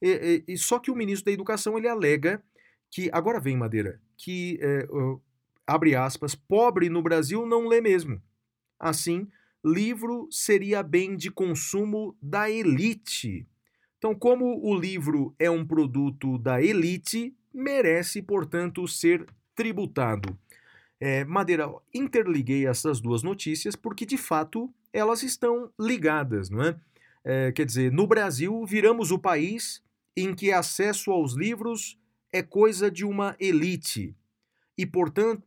E, 0.00 0.44
e, 0.48 0.56
só 0.56 0.78
que 0.78 0.90
o 0.90 0.96
ministro 0.96 1.26
da 1.26 1.32
Educação 1.32 1.76
ele 1.76 1.88
alega 1.88 2.42
que, 2.90 3.10
agora 3.12 3.40
vem 3.40 3.56
Madeira, 3.56 4.00
que, 4.16 4.58
é, 4.60 4.86
abre 5.66 5.94
aspas, 5.94 6.34
pobre 6.34 6.88
no 6.88 7.02
Brasil 7.02 7.46
não 7.46 7.66
lê 7.66 7.80
mesmo. 7.80 8.22
Assim, 8.78 9.26
livro 9.64 10.28
seria 10.30 10.82
bem 10.82 11.16
de 11.16 11.30
consumo 11.30 12.16
da 12.22 12.50
elite. 12.50 13.46
Então, 13.98 14.14
como 14.14 14.60
o 14.62 14.78
livro 14.78 15.34
é 15.38 15.50
um 15.50 15.66
produto 15.66 16.38
da 16.38 16.62
elite, 16.62 17.34
merece, 17.52 18.22
portanto, 18.22 18.86
ser 18.86 19.26
tributado. 19.54 20.38
É, 21.00 21.24
Madeira, 21.24 21.70
interliguei 21.92 22.66
essas 22.66 23.00
duas 23.00 23.22
notícias 23.22 23.76
porque, 23.76 24.06
de 24.06 24.16
fato, 24.16 24.72
elas 24.92 25.22
estão 25.22 25.70
ligadas, 25.78 26.48
não 26.48 26.62
é? 26.62 26.76
é? 27.24 27.52
Quer 27.52 27.66
dizer, 27.66 27.92
no 27.92 28.06
Brasil, 28.06 28.64
viramos 28.64 29.10
o 29.10 29.18
país 29.18 29.82
em 30.16 30.34
que 30.34 30.50
acesso 30.52 31.10
aos 31.10 31.34
livros 31.34 31.98
é 32.32 32.42
coisa 32.42 32.90
de 32.90 33.04
uma 33.04 33.36
elite. 33.38 34.16
E, 34.78 34.86
portanto, 34.86 35.42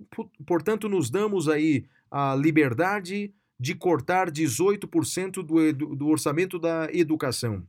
portanto 0.45 0.88
nos 0.88 1.10
damos 1.10 1.47
aí 1.47 1.86
a 2.10 2.36
liberdade 2.36 3.34
de 3.60 3.76
cortar 3.76 4.32
18% 4.32 5.43
do, 5.43 5.95
do 5.95 6.08
orçamento 6.08 6.58
da 6.58 6.88
educação. 6.91 7.68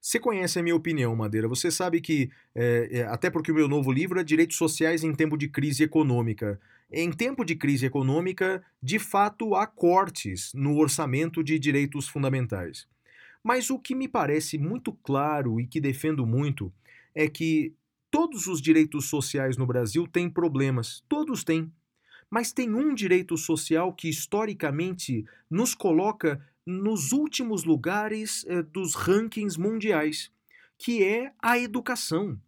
Você 0.00 0.18
conhece 0.18 0.58
a 0.58 0.62
minha 0.62 0.74
opinião, 0.74 1.14
Madeira. 1.14 1.46
Você 1.46 1.70
sabe 1.70 2.00
que, 2.00 2.30
é, 2.54 3.06
até 3.08 3.30
porque 3.30 3.52
o 3.52 3.54
meu 3.54 3.68
novo 3.68 3.92
livro 3.92 4.18
é 4.18 4.24
Direitos 4.24 4.56
Sociais 4.56 5.04
em 5.04 5.14
Tempo 5.14 5.36
de 5.36 5.48
Crise 5.48 5.84
Econômica. 5.84 6.58
Em 6.94 7.10
tempo 7.10 7.42
de 7.42 7.56
crise 7.56 7.86
econômica, 7.86 8.62
de 8.82 8.98
fato, 8.98 9.54
há 9.54 9.66
cortes 9.66 10.52
no 10.52 10.76
orçamento 10.76 11.42
de 11.42 11.58
direitos 11.58 12.06
fundamentais. 12.06 12.86
Mas 13.42 13.70
o 13.70 13.78
que 13.78 13.94
me 13.94 14.06
parece 14.06 14.58
muito 14.58 14.92
claro 14.92 15.58
e 15.58 15.66
que 15.66 15.80
defendo 15.80 16.26
muito 16.26 16.70
é 17.14 17.26
que 17.28 17.74
todos 18.10 18.46
os 18.46 18.60
direitos 18.60 19.06
sociais 19.06 19.56
no 19.56 19.66
Brasil 19.66 20.06
têm 20.06 20.28
problemas. 20.28 21.02
Todos 21.08 21.42
têm. 21.42 21.72
Mas 22.30 22.52
tem 22.52 22.74
um 22.74 22.94
direito 22.94 23.38
social 23.38 23.94
que 23.94 24.10
historicamente 24.10 25.24
nos 25.50 25.74
coloca 25.74 26.46
nos 26.64 27.10
últimos 27.10 27.64
lugares 27.64 28.44
eh, 28.46 28.62
dos 28.62 28.94
rankings 28.94 29.58
mundiais, 29.58 30.30
que 30.76 31.02
é 31.02 31.32
a 31.40 31.58
educação. 31.58 32.38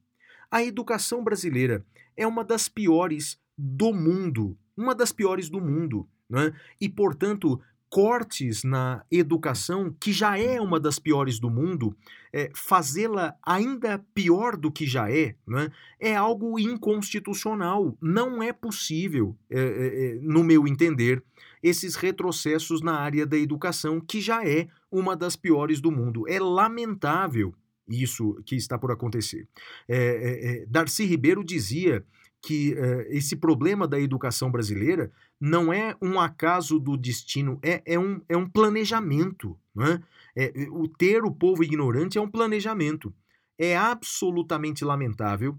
A 0.51 0.63
educação 0.63 1.25
brasileira 1.25 1.83
é 2.15 2.27
uma 2.27 2.45
das 2.45 2.69
piores 2.69 3.43
do 3.57 3.93
mundo, 3.93 4.57
uma 4.77 4.95
das 4.95 5.13
piores 5.13 5.49
do 5.49 5.61
mundo, 5.61 6.09
né? 6.29 6.53
E 6.81 6.89
portanto 6.89 7.61
cortes 7.95 8.65
na 8.65 9.05
educação, 9.09 9.95
que 10.01 10.13
já 10.13 10.37
é 10.37 10.61
uma 10.61 10.81
das 10.81 10.99
piores 10.99 11.39
do 11.39 11.49
mundo, 11.49 11.97
é, 12.33 12.51
fazê-la 12.53 13.37
ainda 13.41 14.05
pior 14.13 14.57
do 14.57 14.69
que 14.69 14.85
já 14.85 15.09
é, 15.09 15.37
né, 15.47 15.71
é 16.01 16.17
algo 16.17 16.59
inconstitucional. 16.59 17.97
Não 18.03 18.43
é 18.43 18.53
possível, 18.53 19.37
é, 19.49 19.61
é, 19.61 20.07
é, 20.07 20.19
no 20.21 20.43
meu 20.43 20.67
entender, 20.67 21.23
esses 21.63 21.95
retrocessos 21.95 22.83
na 22.83 22.99
área 22.99 23.25
da 23.25 23.39
educação, 23.39 24.01
que 24.01 24.21
já 24.21 24.45
é 24.45 24.67
uma 24.91 25.15
das 25.15 25.37
piores 25.37 25.81
do 25.81 25.93
mundo. 25.93 26.29
É 26.29 26.41
lamentável 26.41 27.55
isso 27.89 28.35
que 28.45 28.57
está 28.57 28.77
por 28.77 28.91
acontecer. 28.91 29.47
É, 29.89 30.63
é, 30.63 30.67
Darcy 30.67 31.05
Ribeiro 31.05 31.45
dizia 31.45 32.05
que 32.47 32.75
esse 33.09 33.37
problema 33.37 33.89
da 33.89 33.99
educação 33.99 34.51
brasileira 34.51 35.11
não 35.41 35.73
é 35.73 35.97
um 36.01 36.21
acaso 36.21 36.79
do 36.79 36.97
destino, 36.97 37.59
é, 37.63 37.83
é, 37.87 37.99
um, 37.99 38.21
é 38.29 38.37
um 38.37 38.49
planejamento. 38.49 39.59
Né? 39.75 40.03
É, 40.37 40.53
o 40.71 40.87
ter 40.89 41.25
o 41.25 41.31
povo 41.31 41.65
ignorante 41.65 42.19
é 42.19 42.21
um 42.21 42.31
planejamento. 42.31 43.15
É 43.59 43.77
absolutamente 43.77 44.85
lamentável. 44.85 45.59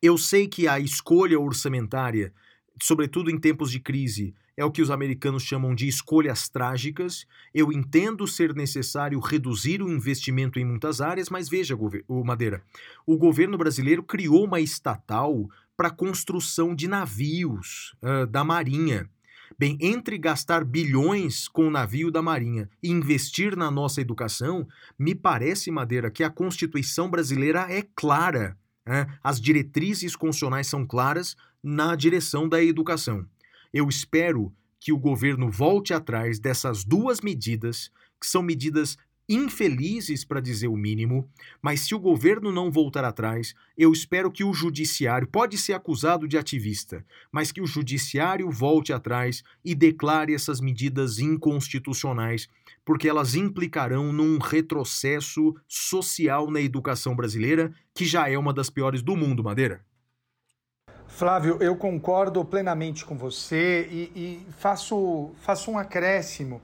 Eu 0.00 0.16
sei 0.16 0.46
que 0.46 0.68
a 0.68 0.78
escolha 0.78 1.38
orçamentária, 1.38 2.32
sobretudo 2.80 3.30
em 3.30 3.38
tempos 3.38 3.70
de 3.70 3.80
crise, 3.80 4.34
é 4.56 4.64
o 4.64 4.72
que 4.72 4.82
os 4.82 4.90
americanos 4.90 5.44
chamam 5.44 5.72
de 5.72 5.86
escolhas 5.86 6.48
trágicas. 6.48 7.26
Eu 7.54 7.72
entendo 7.72 8.26
ser 8.26 8.54
necessário 8.54 9.20
reduzir 9.20 9.80
o 9.82 9.88
investimento 9.88 10.58
em 10.58 10.64
muitas 10.64 11.00
áreas, 11.00 11.30
mas 11.30 11.48
veja, 11.48 11.78
o 12.08 12.24
Madeira, 12.24 12.62
o 13.06 13.16
governo 13.16 13.56
brasileiro 13.56 14.02
criou 14.02 14.44
uma 14.44 14.60
estatal 14.60 15.48
para 15.78 15.90
construção 15.90 16.74
de 16.74 16.88
navios 16.88 17.94
uh, 18.02 18.26
da 18.26 18.42
Marinha. 18.42 19.08
Bem, 19.56 19.78
entre 19.80 20.18
gastar 20.18 20.64
bilhões 20.64 21.46
com 21.46 21.68
o 21.68 21.70
navio 21.70 22.10
da 22.10 22.20
Marinha 22.20 22.68
e 22.82 22.90
investir 22.90 23.56
na 23.56 23.70
nossa 23.70 24.00
educação, 24.00 24.66
me 24.98 25.14
parece, 25.14 25.70
Madeira, 25.70 26.10
que 26.10 26.24
a 26.24 26.30
Constituição 26.30 27.08
brasileira 27.08 27.60
é 27.70 27.86
clara. 27.94 28.58
Né? 28.84 29.06
As 29.22 29.40
diretrizes 29.40 30.16
constitucionais 30.16 30.66
são 30.66 30.84
claras 30.84 31.36
na 31.62 31.94
direção 31.94 32.48
da 32.48 32.60
educação. 32.60 33.24
Eu 33.72 33.88
espero 33.88 34.52
que 34.80 34.92
o 34.92 34.98
governo 34.98 35.48
volte 35.48 35.94
atrás 35.94 36.40
dessas 36.40 36.84
duas 36.84 37.20
medidas, 37.20 37.88
que 38.20 38.26
são 38.26 38.42
medidas 38.42 38.96
infelizes, 39.28 40.24
para 40.24 40.40
dizer 40.40 40.68
o 40.68 40.76
mínimo, 40.76 41.28
mas 41.60 41.80
se 41.80 41.94
o 41.94 41.98
governo 41.98 42.50
não 42.50 42.70
voltar 42.70 43.04
atrás, 43.04 43.54
eu 43.76 43.92
espero 43.92 44.30
que 44.30 44.42
o 44.42 44.54
judiciário, 44.54 45.28
pode 45.28 45.58
ser 45.58 45.74
acusado 45.74 46.26
de 46.26 46.38
ativista, 46.38 47.04
mas 47.30 47.52
que 47.52 47.60
o 47.60 47.66
judiciário 47.66 48.50
volte 48.50 48.92
atrás 48.92 49.42
e 49.62 49.74
declare 49.74 50.34
essas 50.34 50.60
medidas 50.60 51.18
inconstitucionais, 51.18 52.48
porque 52.84 53.08
elas 53.08 53.34
implicarão 53.34 54.12
num 54.12 54.38
retrocesso 54.38 55.54
social 55.68 56.50
na 56.50 56.60
educação 56.60 57.14
brasileira, 57.14 57.70
que 57.94 58.06
já 58.06 58.30
é 58.30 58.38
uma 58.38 58.52
das 58.52 58.70
piores 58.70 59.02
do 59.02 59.14
mundo, 59.14 59.44
Madeira. 59.44 59.84
Flávio, 61.06 61.58
eu 61.60 61.74
concordo 61.74 62.44
plenamente 62.44 63.04
com 63.04 63.18
você 63.18 63.88
e, 63.90 64.12
e 64.14 64.52
faço, 64.52 65.32
faço 65.42 65.70
um 65.70 65.76
acréscimo 65.76 66.62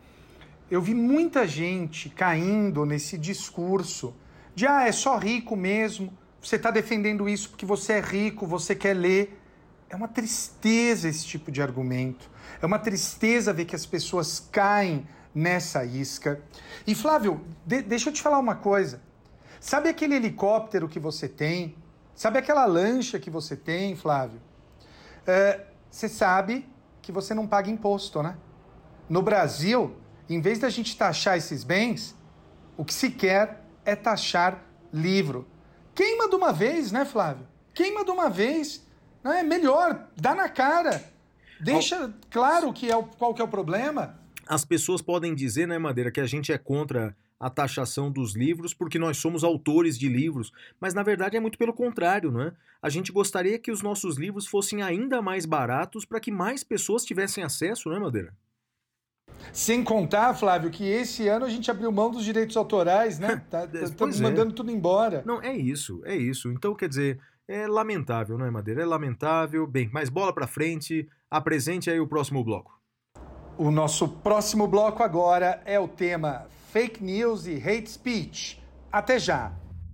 eu 0.71 0.81
vi 0.81 0.95
muita 0.95 1.47
gente 1.47 2.09
caindo 2.09 2.85
nesse 2.85 3.19
discurso 3.19 4.15
de 4.55 4.67
ah, 4.67 4.87
é 4.87 4.93
só 4.93 5.17
rico 5.17 5.57
mesmo, 5.57 6.13
você 6.41 6.57
está 6.57 6.71
defendendo 6.71 7.29
isso 7.29 7.51
porque 7.51 7.67
você 7.67 7.95
é 7.95 8.01
rico, 8.01 8.47
você 8.47 8.75
quer 8.75 8.95
ler. 8.95 9.41
É 9.89 9.97
uma 9.97 10.09
tristeza 10.09 11.09
esse 11.09 11.25
tipo 11.25 11.51
de 11.51 11.63
argumento. 11.63 12.31
É 12.61 12.67
uma 12.67 12.79
tristeza 12.79 13.53
ver 13.53 13.65
que 13.65 13.75
as 13.75 13.87
pessoas 13.87 14.41
caem 14.53 15.07
nessa 15.35 15.85
isca. 15.85 16.41
E 16.87 16.95
Flávio, 16.95 17.41
de 17.65 17.83
deixa 17.83 18.11
eu 18.11 18.13
te 18.13 18.23
falar 18.23 18.39
uma 18.39 18.55
coisa. 18.55 19.01
Sabe 19.59 19.89
aquele 19.89 20.15
helicóptero 20.15 20.89
que 20.89 21.01
você 21.01 21.29
tem? 21.29 21.75
Sabe 22.15 22.39
aquela 22.39 22.65
lancha 22.67 23.19
que 23.19 23.31
você 23.31 23.57
tem, 23.57 23.97
Flávio? 23.97 24.41
É, 25.27 25.65
você 25.91 26.09
sabe 26.09 26.69
que 27.01 27.11
você 27.11 27.35
não 27.35 27.47
paga 27.47 27.71
imposto, 27.71 28.23
né? 28.23 28.37
No 29.09 29.23
Brasil, 29.23 29.97
em 30.29 30.41
vez 30.41 30.59
da 30.59 30.71
gente 30.71 30.97
taxar 30.97 31.37
esses 31.37 31.65
bens, 31.65 32.17
o 32.77 32.85
que 32.85 32.95
se 32.95 33.11
quer 33.11 33.65
é 33.85 33.95
taxar 33.95 34.65
livro. 34.93 35.47
Queima 35.95 36.29
de 36.29 36.35
uma 36.35 36.53
vez, 36.53 36.91
né, 36.91 37.05
Flávio? 37.05 37.47
Queima 37.73 38.05
de 38.05 38.11
uma 38.11 38.29
vez. 38.29 38.87
Não 39.23 39.33
é 39.33 39.43
melhor, 39.43 40.09
dá 40.17 40.35
na 40.35 40.49
cara. 40.49 41.05
Deixa 41.61 42.13
claro 42.31 42.73
que 42.73 42.91
é 42.91 42.97
o, 42.97 43.05
qual 43.05 43.35
que 43.35 43.41
é 43.41 43.45
o 43.45 43.49
problema. 43.49 44.19
As 44.47 44.65
pessoas 44.65 45.01
podem 45.01 45.35
dizer, 45.35 45.67
né, 45.67 45.79
Madeira, 45.79 46.11
que 46.11 46.21
a 46.21 46.27
gente 46.27 46.53
é 46.53 46.59
contra 46.59 47.17
a 47.39 47.51
taxação 47.51 48.11
dos 48.11 48.35
livros 48.35 48.75
porque 48.75 48.99
nós 48.99 49.17
somos 49.17 49.45
autores 49.45 49.99
de 49.99 50.09
livros, 50.09 50.53
mas 50.81 50.95
na 50.95 51.03
verdade 51.03 51.37
é 51.37 51.41
muito 51.41 51.59
pelo 51.59 51.73
contrário, 51.73 52.31
não 52.31 52.43
é? 52.43 52.53
A 52.81 52.89
gente 52.89 53.11
gostaria 53.11 53.59
que 53.59 53.71
os 53.71 53.83
nossos 53.83 54.17
livros 54.19 54.47
fossem 54.47 54.83
ainda 54.83 55.23
mais 55.23 55.47
baratos 55.47 56.05
para 56.05 56.21
que 56.21 56.31
mais 56.31 56.63
pessoas 56.63 57.05
tivessem 57.05 57.43
acesso, 57.43 57.89
não 57.89 57.97
é, 57.97 58.01
Madeira? 58.01 58.35
Sem 59.53 59.85
contar, 59.85 60.35
Flávio, 60.35 60.71
que 60.71 60.85
esse 60.85 61.29
ano 61.29 61.45
a 61.45 61.49
gente 61.49 61.71
abriu 61.71 61.93
mão 61.93 62.11
dos 62.11 62.25
direitos 62.25 62.57
autorais, 62.57 63.19
né? 63.19 63.43
Tá, 63.51 63.69
Estamos 63.73 64.17
tá, 64.17 64.23
é. 64.23 64.29
mandando 64.29 64.53
tudo 64.53 64.71
embora. 64.71 65.23
Não, 65.25 65.41
é 65.41 65.55
isso, 65.57 66.03
é 66.05 66.17
isso. 66.17 66.51
Então, 66.51 66.75
quer 66.75 66.89
dizer, 66.89 67.21
é 67.47 67.67
lamentável, 67.67 68.39
não 68.39 68.47
é, 68.47 68.51
Madeira? 68.51 68.83
É 68.83 68.87
lamentável. 68.87 69.67
Bem, 69.67 69.89
mas 69.93 70.09
bola 70.09 70.33
para 70.33 70.47
frente. 70.47 71.09
Apresente 71.31 71.91
aí 71.91 72.01
o 72.01 72.09
próximo 72.09 72.43
bloco. 72.43 72.73
O 73.57 73.71
nosso 73.71 74.09
próximo 74.09 74.67
bloco 74.67 75.03
agora 75.03 75.63
é 75.65 75.79
o 75.79 75.87
tema 75.87 76.47
Fake 76.73 77.03
News 77.03 77.47
e 77.47 77.57
Hate 77.57 77.91
Speech. 77.91 78.61
Até 78.91 79.19
já. 79.19 79.53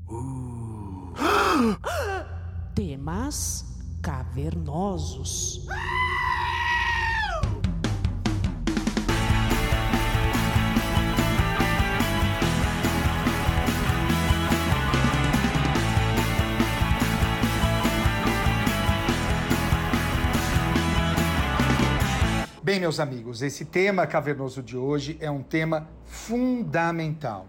Uh. 0.09 1.13
Temas 2.75 3.65
cavernosos. 4.03 5.67
Bem, 22.71 22.79
meus 22.79 23.01
amigos, 23.01 23.43
esse 23.43 23.65
tema 23.65 24.07
cavernoso 24.07 24.63
de 24.63 24.77
hoje 24.77 25.19
é 25.21 25.29
um 25.29 25.43
tema 25.43 25.89
fundamental. 26.05 27.49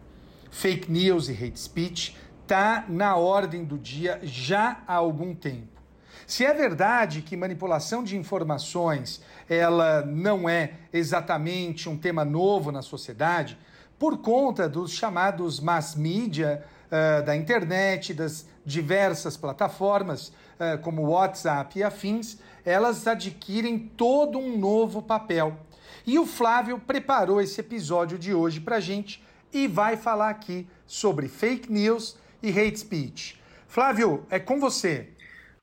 Fake 0.50 0.92
news 0.92 1.30
e 1.30 1.34
hate 1.34 1.60
speech 1.60 2.18
está 2.42 2.86
na 2.90 3.16
ordem 3.16 3.64
do 3.64 3.78
dia 3.78 4.20
já 4.24 4.82
há 4.88 4.96
algum 4.96 5.36
tempo. 5.36 5.80
Se 6.26 6.44
é 6.44 6.52
verdade 6.56 7.22
que 7.22 7.38
manipulação 7.38 8.04
de 8.04 8.18
informações 8.18 9.22
ela 9.48 10.04
não 10.04 10.50
é 10.50 10.72
exatamente 10.92 11.88
um 11.88 11.96
tema 11.96 12.26
novo 12.26 12.72
na 12.72 12.82
sociedade, 12.82 13.60
por 14.00 14.18
conta 14.18 14.68
dos 14.68 14.92
chamados 14.92 15.60
mass 15.60 15.94
media 15.94 16.64
uh, 16.88 17.24
da 17.24 17.36
internet, 17.36 18.16
das 18.16 18.48
diversas 18.66 19.38
plataformas 19.38 20.30
uh, 20.30 20.80
como 20.82 21.04
WhatsApp 21.04 21.78
e 21.78 21.84
afins, 21.84 22.40
elas 22.66 23.08
adquirem 23.08 23.80
todo 23.80 24.38
um 24.38 24.58
novo 24.58 25.02
papel. 25.02 25.60
E 26.06 26.18
o 26.18 26.26
Flávio 26.26 26.80
preparou 26.80 27.42
esse 27.42 27.60
episódio 27.62 28.18
de 28.18 28.34
hoje 28.34 28.60
para 28.60 28.80
gente 28.80 29.24
e 29.54 29.68
vai 29.68 29.98
falar 29.98 30.30
aqui 30.30 30.68
sobre 30.86 31.28
fake 31.28 31.72
news 31.72 32.18
e 32.42 32.50
hate 32.50 32.80
speech. 32.80 33.40
Flávio, 33.68 34.26
é 34.30 34.40
com 34.40 34.60
você. 34.60 35.10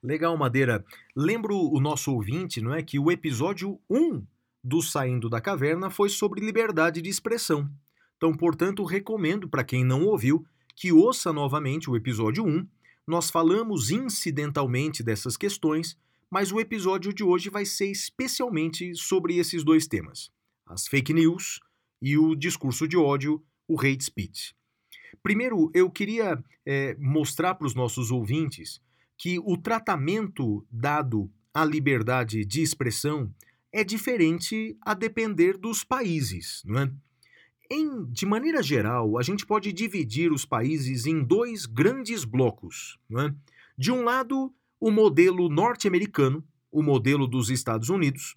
Legal, 0.03 0.37
Madeira. 0.37 0.85
Lembro 1.15 1.57
o 1.57 1.81
nosso 1.81 2.13
ouvinte, 2.13 2.61
não 2.61 2.73
é, 2.73 2.83
que 2.83 2.99
o 2.99 3.11
episódio 3.11 3.81
1 3.91 4.23
do 4.63 4.81
Saindo 4.81 5.29
da 5.29 5.41
Caverna 5.41 5.91
foi 5.91 6.09
sobre 6.09 6.41
liberdade 6.41 7.03
de 7.03 7.09
expressão. 7.09 7.69
Então, 8.17 8.33
portanto, 8.33 8.85
recomendo 8.85 9.49
para 9.49 9.65
quem 9.65 9.85
não 9.85 10.05
ouviu 10.05 10.45
que 10.77 10.93
ouça 10.93 11.33
novamente 11.33 11.91
o 11.91 11.97
episódio 11.97 12.47
1. 12.47 12.67
Nós 13.07 13.31
falamos 13.31 13.91
incidentalmente 13.91 15.03
dessas 15.03 15.37
questões 15.37 15.97
mas 16.31 16.53
o 16.53 16.61
episódio 16.61 17.13
de 17.13 17.25
hoje 17.25 17.51
vai 17.51 17.65
ser 17.65 17.91
especialmente 17.91 18.95
sobre 18.95 19.39
esses 19.39 19.65
dois 19.65 19.87
temas: 19.87 20.31
as 20.67 20.87
fake 20.87 21.13
news 21.13 21.61
e 22.01 22.17
o 22.17 22.35
discurso 22.35 22.87
de 22.87 22.97
ódio, 22.97 23.43
o 23.67 23.81
hate 23.81 24.05
speech. 24.05 24.55
Primeiro, 25.23 25.71
eu 25.75 25.91
queria 25.91 26.43
é, 26.67 26.97
mostrar 26.99 27.55
para 27.55 27.67
os 27.67 27.75
nossos 27.75 28.11
ouvintes 28.11 28.81
que 29.17 29.39
o 29.41 29.57
tratamento 29.57 30.65
dado 30.71 31.31
à 31.53 31.65
liberdade 31.65 32.45
de 32.45 32.63
expressão 32.63 33.35
é 33.73 33.83
diferente 33.83 34.77
a 34.81 34.95
depender 34.95 35.57
dos 35.57 35.83
países, 35.85 36.63
não 36.65 36.81
é? 36.81 36.93
Em, 37.71 38.07
de 38.07 38.25
maneira 38.25 38.63
geral, 38.63 39.19
a 39.19 39.23
gente 39.23 39.45
pode 39.45 39.73
dividir 39.75 40.33
os 40.33 40.47
países 40.47 41.05
em 41.05 41.23
dois 41.23 41.67
grandes 41.67 42.25
blocos. 42.25 42.99
É? 43.13 43.35
De 43.77 43.93
um 43.93 44.05
lado, 44.05 44.55
o 44.81 44.91
modelo 44.91 45.49
norte-americano, 45.49 46.45
o 46.71 46.83
modelo 46.83 47.27
dos 47.27 47.51
Estados 47.51 47.89
Unidos. 47.89 48.37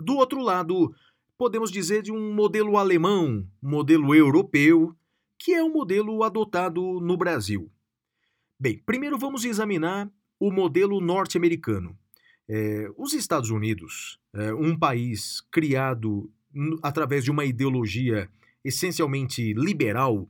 Do 0.00 0.16
outro 0.16 0.40
lado, 0.40 0.94
podemos 1.36 1.70
dizer 1.70 2.02
de 2.02 2.12
um 2.12 2.34
modelo 2.34 2.76
alemão, 2.76 3.46
modelo 3.62 4.14
europeu, 4.14 4.94
que 5.38 5.52
é 5.52 5.62
o 5.62 5.72
modelo 5.72 6.22
adotado 6.22 7.00
no 7.00 7.16
Brasil. 7.16 7.70
Bem, 8.58 8.78
primeiro 8.84 9.18
vamos 9.18 9.44
examinar 9.44 10.10
o 10.38 10.50
modelo 10.50 11.00
norte-americano. 11.00 11.96
É, 12.48 12.90
os 12.96 13.12
Estados 13.12 13.50
Unidos, 13.50 14.18
é, 14.34 14.52
um 14.52 14.76
país 14.78 15.40
criado 15.50 16.30
através 16.82 17.24
de 17.24 17.30
uma 17.30 17.44
ideologia 17.44 18.28
essencialmente 18.64 19.52
liberal, 19.54 20.28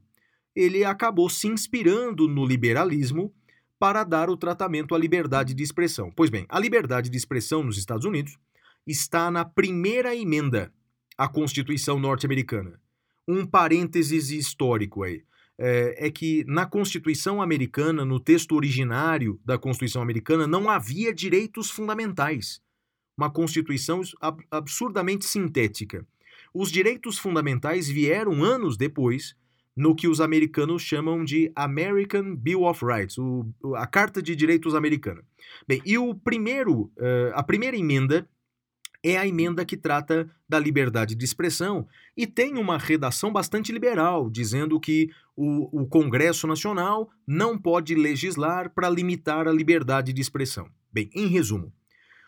ele 0.54 0.84
acabou 0.84 1.30
se 1.30 1.48
inspirando 1.48 2.28
no 2.28 2.44
liberalismo 2.44 3.32
para 3.80 4.04
dar 4.04 4.28
o 4.28 4.36
tratamento 4.36 4.94
à 4.94 4.98
liberdade 4.98 5.54
de 5.54 5.62
expressão. 5.62 6.12
Pois 6.14 6.28
bem, 6.28 6.44
a 6.50 6.60
liberdade 6.60 7.08
de 7.08 7.16
expressão 7.16 7.64
nos 7.64 7.78
Estados 7.78 8.04
Unidos 8.04 8.36
está 8.86 9.30
na 9.30 9.42
primeira 9.42 10.14
emenda 10.14 10.70
à 11.16 11.26
Constituição 11.26 11.98
norte-americana. 11.98 12.78
Um 13.26 13.46
parênteses 13.46 14.30
histórico 14.30 15.02
aí. 15.02 15.24
É, 15.62 16.06
é, 16.06 16.10
que 16.10 16.44
na 16.46 16.64
Constituição 16.64 17.40
americana, 17.42 18.02
no 18.02 18.18
texto 18.18 18.54
originário 18.54 19.38
da 19.44 19.58
Constituição 19.58 20.00
americana, 20.00 20.46
não 20.46 20.70
havia 20.70 21.12
direitos 21.12 21.70
fundamentais. 21.70 22.62
Uma 23.16 23.30
Constituição 23.30 24.00
absurdamente 24.50 25.26
sintética. 25.26 26.06
Os 26.52 26.70
direitos 26.70 27.18
fundamentais 27.18 27.88
vieram 27.88 28.42
anos 28.42 28.76
depois 28.76 29.34
no 29.76 29.94
que 29.94 30.08
os 30.08 30.20
americanos 30.20 30.82
chamam 30.82 31.24
de 31.24 31.50
American 31.54 32.34
Bill 32.34 32.64
of 32.64 32.84
Rights, 32.84 33.18
o, 33.18 33.46
a 33.76 33.86
Carta 33.86 34.22
de 34.22 34.34
Direitos 34.34 34.74
Americana. 34.74 35.22
Bem, 35.66 35.80
e 35.84 35.96
o 35.96 36.14
primeiro, 36.14 36.92
uh, 36.98 37.32
a 37.34 37.42
primeira 37.42 37.76
emenda 37.76 38.28
é 39.02 39.16
a 39.16 39.26
emenda 39.26 39.64
que 39.64 39.76
trata 39.76 40.30
da 40.48 40.58
liberdade 40.58 41.14
de 41.14 41.24
expressão 41.24 41.86
e 42.16 42.26
tem 42.26 42.58
uma 42.58 42.76
redação 42.76 43.32
bastante 43.32 43.72
liberal, 43.72 44.28
dizendo 44.28 44.78
que 44.78 45.08
o, 45.34 45.82
o 45.82 45.86
Congresso 45.86 46.46
Nacional 46.46 47.10
não 47.26 47.56
pode 47.56 47.94
legislar 47.94 48.70
para 48.74 48.90
limitar 48.90 49.48
a 49.48 49.52
liberdade 49.52 50.12
de 50.12 50.20
expressão. 50.20 50.68
Bem, 50.92 51.08
em 51.14 51.28
resumo, 51.28 51.72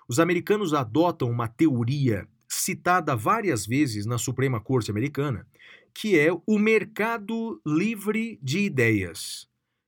os 0.09 0.18
americanos 0.18 0.72
adotam 0.72 1.30
uma 1.30 1.47
teoria 1.47 2.26
citada 2.49 3.16
várias 3.16 3.66
vezes 3.66 4.07
na 4.07 4.18
Suprema 4.18 4.61
Corte 4.61 4.90
Americana, 4.90 5.47
que 5.95 6.18
é 6.18 6.30
o 6.47 6.59
mercado 6.59 7.61
livre 7.66 8.38
de 8.43 8.61
ideias. 8.61 9.47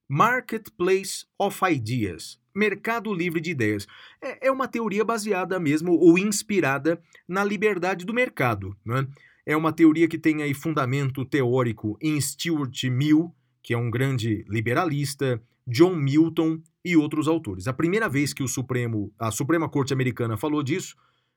Marketplace 0.09 1.27
of 1.39 1.61
Ideas. 1.65 2.39
Mercado 2.55 3.13
livre 3.13 3.41
de 3.41 3.51
ideias. 3.51 3.87
É, 4.23 4.49
é 4.49 4.51
uma 4.51 4.69
teoria 4.69 5.05
baseada 5.05 5.59
mesmo 5.59 5.93
ou 5.93 6.19
inspirada 6.19 7.01
na 7.27 7.43
liberdade 7.43 8.05
do 8.05 8.15
mercado. 8.15 8.77
Né? 8.85 9.07
É 9.47 9.57
uma 9.57 9.73
teoria 9.73 10.07
que 10.07 10.19
tem 10.19 10.43
aí 10.43 10.55
fundamento 10.55 11.25
teórico 11.25 11.99
em 12.01 12.21
Stuart 12.21 12.85
Mill, 12.85 13.35
que 13.63 13.75
é 13.75 13.79
um 13.79 13.91
grande 13.91 14.45
liberalista, 14.49 15.43
John 15.67 15.97
Milton 15.97 16.61
e 16.85 16.97
outros 16.97 17.27
autores. 17.27 17.67
A 17.67 17.73
primeira 17.73 18.09
vez 18.09 18.33
que 18.33 18.43
o 18.43 18.49
Supremo, 18.49 19.13
a 19.19 19.31
Suprema 19.31 19.69
Corte 19.69 19.93
Americana 19.93 20.37
falou 20.37 20.63
disso 20.63 20.95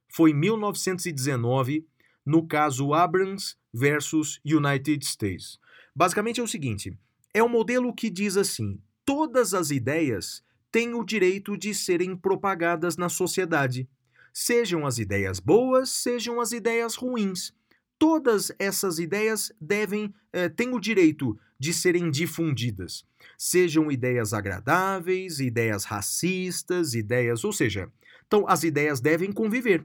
foi 0.09 0.31
em 0.31 0.33
1919 0.33 1.85
no 2.27 2.45
caso 2.45 2.93
Abrams 2.93 3.55
versus 3.73 4.41
United 4.45 5.03
States. 5.05 5.57
Basicamente 5.95 6.41
é 6.41 6.43
o 6.43 6.47
seguinte: 6.47 6.95
é 7.33 7.41
um 7.41 7.47
modelo 7.47 7.93
que 7.93 8.09
diz 8.09 8.35
assim: 8.35 8.81
todas 9.05 9.53
as 9.53 9.71
ideias 9.71 10.43
têm 10.69 10.93
o 10.93 11.05
direito 11.05 11.57
de 11.57 11.73
serem 11.73 12.17
propagadas 12.17 12.97
na 12.97 13.07
sociedade, 13.07 13.87
sejam 14.33 14.85
as 14.85 14.99
ideias 14.99 15.39
boas, 15.39 15.89
sejam 15.89 16.41
as 16.41 16.51
ideias 16.51 16.95
ruins. 16.95 17.53
Todas 17.97 18.51
essas 18.59 18.99
ideias 18.99 19.51
devem 19.59 20.13
eh, 20.33 20.49
têm 20.49 20.75
o 20.75 20.79
direito 20.79 21.39
de 21.57 21.73
serem 21.73 22.11
difundidas, 22.11 23.05
sejam 23.37 23.89
ideias 23.89 24.33
agradáveis, 24.33 25.39
ideias 25.39 25.85
racistas, 25.85 26.93
ideias, 26.93 27.43
ou 27.43 27.53
seja, 27.53 27.89
então 28.27 28.45
as 28.47 28.63
ideias 28.63 28.99
devem 28.99 29.31
conviver. 29.31 29.83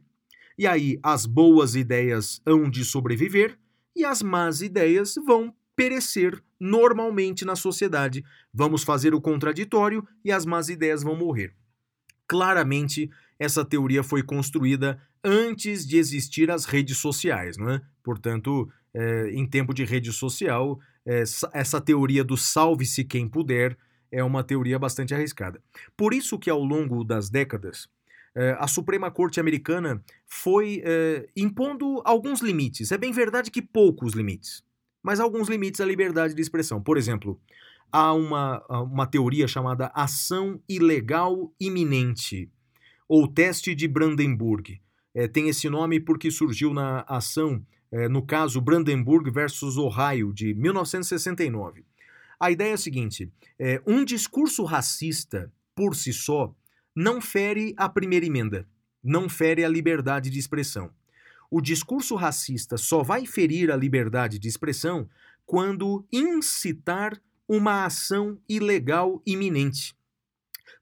E 0.59 0.67
aí 0.67 0.99
as 1.03 1.27
boas 1.27 1.75
ideias 1.75 2.41
hão 2.47 2.69
de 2.69 2.85
sobreviver 2.85 3.59
e 3.95 4.05
as 4.05 4.23
más 4.23 4.63
ideias 4.63 5.15
vão 5.27 5.55
perecer 5.75 6.43
normalmente 6.61 7.45
na 7.45 7.57
sociedade. 7.57 8.25
Vamos 8.53 8.83
fazer 8.83 9.15
o 9.15 9.21
contraditório 9.21 10.07
e 10.25 10.31
as 10.31 10.47
más 10.47 10.69
ideias 10.69 11.03
vão 11.03 11.17
morrer. 11.17 11.55
Claramente, 12.29 13.11
essa 13.39 13.65
teoria 13.65 14.03
foi 14.03 14.23
construída 14.23 15.01
antes 15.25 15.87
de 15.87 15.99
existir 15.99 16.51
as 16.51 16.65
redes 16.65 16.99
sociais, 16.99 17.57
não 17.57 17.71
é? 17.71 17.83
Portanto, 18.03 18.71
é, 18.95 19.31
em 19.31 19.47
tempo 19.47 19.73
de 19.75 19.85
rede 19.85 20.13
social, 20.13 20.79
é, 21.05 21.23
essa 21.53 21.81
teoria 21.81 22.23
do 22.23 22.37
salve-se 22.37 23.05
quem 23.05 23.29
puder 23.29 23.77
é 24.11 24.23
uma 24.23 24.45
teoria 24.45 24.79
bastante 24.79 25.15
arriscada. 25.15 25.61
Por 25.97 26.13
isso 26.13 26.39
que 26.39 26.51
ao 26.51 26.63
longo 26.63 27.03
das 27.03 27.31
décadas, 27.31 27.89
a 28.59 28.67
Suprema 28.67 29.11
Corte 29.11 29.39
Americana 29.39 30.03
foi 30.27 30.83
eh, 30.85 31.29
impondo 31.37 32.01
alguns 32.05 32.41
limites. 32.41 32.91
É 32.91 32.97
bem 32.97 33.13
verdade 33.13 33.51
que 33.51 33.61
poucos 33.61 34.15
limites, 34.15 34.65
mas 35.03 35.21
alguns 35.21 35.49
limites 35.49 35.81
à 35.81 35.85
liberdade 35.85 36.35
de 36.35 36.41
expressão. 36.41 36.83
Por 36.83 36.97
exemplo, 36.97 37.39
há 37.93 38.13
uma, 38.15 38.65
uma 38.85 39.07
teoria 39.07 39.47
chamada 39.47 39.93
ação 39.95 40.59
ilegal 40.67 41.53
iminente, 41.61 42.51
ou 43.07 43.29
teste 43.29 43.75
de 43.75 43.87
Brandenburg. 43.87 44.81
É, 45.15 45.29
tem 45.29 45.51
esse 45.51 45.69
nome 45.69 46.01
porque 46.01 46.31
surgiu 46.31 46.73
na 46.73 47.01
ação, 47.03 47.63
é, 47.91 48.09
no 48.09 48.23
caso 48.23 48.63
Brandenburg 48.63 49.31
versus 49.31 49.77
Ohio, 49.77 50.33
de 50.33 50.55
1969. 50.55 51.85
A 52.41 52.51
ideia 52.51 52.71
é 52.71 52.75
a 52.75 52.79
seguinte: 52.79 53.31
é, 53.59 53.83
um 53.87 54.05
discurso 54.05 54.65
racista, 54.65 55.53
por 55.75 55.95
si 55.95 56.13
só, 56.13 56.55
não 56.95 57.21
fere 57.21 57.75
a 57.77 57.89
primeira 57.89 58.27
emenda, 58.27 58.67
não 59.03 59.29
fere 59.29 59.65
a 59.65 59.69
liberdade 59.69 60.31
de 60.31 60.39
expressão. 60.39 60.91
O 61.51 61.61
discurso 61.61 62.15
racista 62.15 62.77
só 62.77 63.03
vai 63.03 63.27
ferir 63.27 63.71
a 63.71 63.77
liberdade 63.77 64.39
de 64.39 64.49
expressão 64.49 65.09
quando 65.45 66.07
incitar 66.13 67.21
uma 67.49 67.85
ação 67.85 68.39
ilegal 68.49 69.21
iminente. 69.27 69.95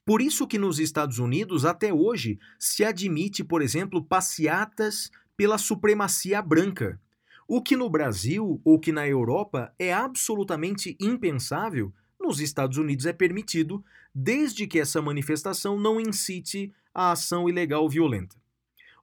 Por 0.05 0.21
isso 0.21 0.47
que 0.47 0.59
nos 0.59 0.79
Estados 0.79 1.19
Unidos, 1.19 1.65
até 1.65 1.93
hoje, 1.93 2.39
se 2.59 2.85
admite, 2.85 3.43
por 3.43 3.63
exemplo, 3.63 4.05
passeatas 4.05 5.11
pela 5.37 5.59
supremacia 5.59 6.43
branca, 6.43 7.01
o 7.49 7.63
que 7.63 7.77
no 7.77 7.91
Brasil 7.91 8.61
ou 8.65 8.79
que 8.79 8.93
na 8.93 9.09
Europa 9.09 9.75
é 9.79 9.93
absolutamente 9.93 10.97
impensável, 11.01 11.93
nos 12.21 12.39
Estados 12.39 12.77
Unidos 12.77 13.07
é 13.07 13.13
permitido, 13.13 13.85
desde 14.15 14.67
que 14.67 14.79
essa 14.79 15.01
manifestação 15.01 15.79
não 15.79 16.01
incite 16.01 16.73
a 16.95 17.13
ação 17.13 17.49
ilegal 17.49 17.89
violenta. 17.89 18.37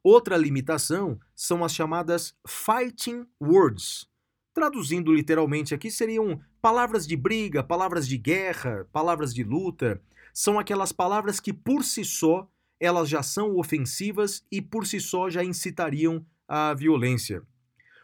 Outra 0.03 0.37
limitação 0.37 1.19
são 1.35 1.63
as 1.63 1.73
chamadas 1.73 2.35
fighting 2.47 3.25
words. 3.41 4.07
Traduzindo 4.53 5.13
literalmente 5.13 5.73
aqui, 5.73 5.91
seriam 5.91 6.39
palavras 6.61 7.05
de 7.05 7.15
briga, 7.15 7.63
palavras 7.63 8.07
de 8.07 8.17
guerra, 8.17 8.87
palavras 8.91 9.33
de 9.33 9.43
luta. 9.43 10.01
São 10.33 10.57
aquelas 10.57 10.91
palavras 10.91 11.39
que 11.39 11.51
por 11.51 11.83
si 11.83 12.03
só 12.05 12.49
elas 12.79 13.09
já 13.09 13.23
são 13.23 13.57
ofensivas 13.57 14.43
e 14.51 14.61
por 14.61 14.85
si 14.85 14.99
só 14.99 15.29
já 15.29 15.43
incitariam 15.43 16.25
à 16.47 16.73
violência. 16.73 17.41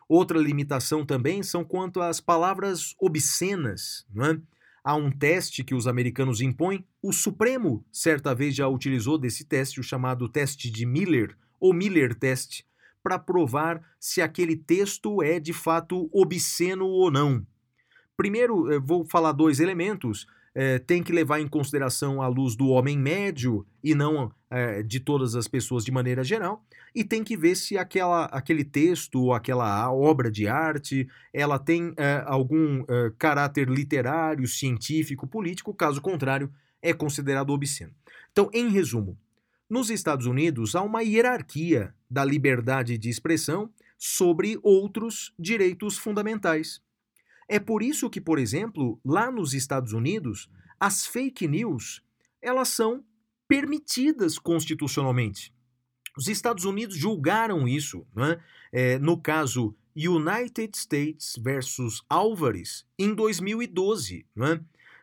Outra 0.08 0.38
limitação 0.38 1.06
também 1.06 1.42
são 1.42 1.64
quanto 1.64 2.02
às 2.02 2.20
palavras 2.20 2.94
obscenas. 3.00 4.06
Não 4.14 4.26
é? 4.26 4.42
Há 4.84 4.96
um 4.96 5.10
teste 5.10 5.64
que 5.64 5.74
os 5.74 5.88
americanos 5.88 6.42
impõem. 6.42 6.86
O 7.02 7.14
Supremo, 7.14 7.86
certa 7.92 8.36
vez, 8.36 8.54
já 8.54 8.68
utilizou 8.68 9.18
desse 9.18 9.46
teste, 9.46 9.80
o 9.80 9.84
chamado 9.84 10.28
teste 10.28 10.70
de 10.70 10.86
Miller, 10.86 11.38
ou 11.60 11.74
Miller 11.74 12.14
Test, 12.14 12.64
para 13.02 13.18
provar 13.18 13.82
se 14.00 14.22
aquele 14.22 14.58
texto 14.58 15.24
é 15.24 15.40
de 15.40 15.54
fato 15.54 16.10
obsceno 16.12 16.86
ou 16.86 17.10
não. 17.10 17.46
Primeiro, 18.18 18.72
eh, 18.72 18.80
vou 18.80 19.06
falar 19.06 19.32
dois 19.32 19.60
elementos. 19.60 20.28
É, 20.56 20.78
tem 20.78 21.02
que 21.02 21.12
levar 21.12 21.40
em 21.40 21.48
consideração 21.48 22.22
a 22.22 22.28
luz 22.28 22.56
do 22.56 22.68
homem 22.68 22.98
médio 22.98 23.66
e 23.84 23.96
não 23.96 24.32
é, 24.52 24.84
de 24.84 25.00
todas 25.00 25.36
as 25.36 25.48
pessoas 25.48 25.84
de 25.84 25.92
maneira 25.92 26.24
geral, 26.24 26.64
e 26.94 27.04
tem 27.04 27.24
que 27.24 27.36
ver 27.36 27.56
se 27.56 27.76
aquela, 27.76 28.26
aquele 28.26 28.64
texto 28.64 29.20
ou 29.20 29.34
aquela 29.34 29.92
obra 29.92 30.30
de 30.30 30.48
arte 30.48 31.08
ela 31.34 31.58
tem 31.58 31.94
é, 31.98 32.24
algum 32.26 32.86
caráter 33.18 33.68
literário, 33.68 34.48
científico, 34.48 35.26
político, 35.26 35.74
caso 35.74 36.00
contrário, 36.00 36.52
é 36.84 36.94
considerado 36.94 37.50
obsceno. 37.50 37.94
Então, 38.32 38.50
em 38.54 38.70
resumo, 38.70 39.18
nos 39.70 39.90
Estados 39.90 40.28
Unidos 40.28 40.76
há 40.76 40.84
uma 40.84 41.02
hierarquia 41.02 41.96
da 42.10 42.24
liberdade 42.24 42.98
de 42.98 43.10
expressão 43.10 43.72
sobre 43.98 44.60
outros 44.62 45.34
direitos 45.40 45.98
fundamentais. 45.98 46.82
É 47.48 47.60
por 47.60 47.84
isso 47.84 48.10
que, 48.10 48.22
por 48.22 48.40
exemplo, 48.40 49.00
lá 49.04 49.32
nos 49.32 49.54
Estados 49.54 49.94
Unidos, 49.94 50.50
as 50.80 51.06
fake 51.06 51.48
news, 51.48 52.02
elas 52.42 52.70
são 52.70 53.04
permitidas 53.48 54.38
constitucionalmente. 54.38 55.54
Os 56.18 56.28
Estados 56.28 56.66
Unidos 56.66 56.96
julgaram 56.96 57.68
isso, 57.68 58.06
né? 58.16 58.40
é, 58.72 59.00
no 59.00 59.20
caso 59.20 59.76
United 59.96 60.78
States 60.78 61.36
versus 61.40 62.04
Álvares, 62.10 62.86
em 62.98 63.14
2012, 63.14 64.26
né? 64.36 64.60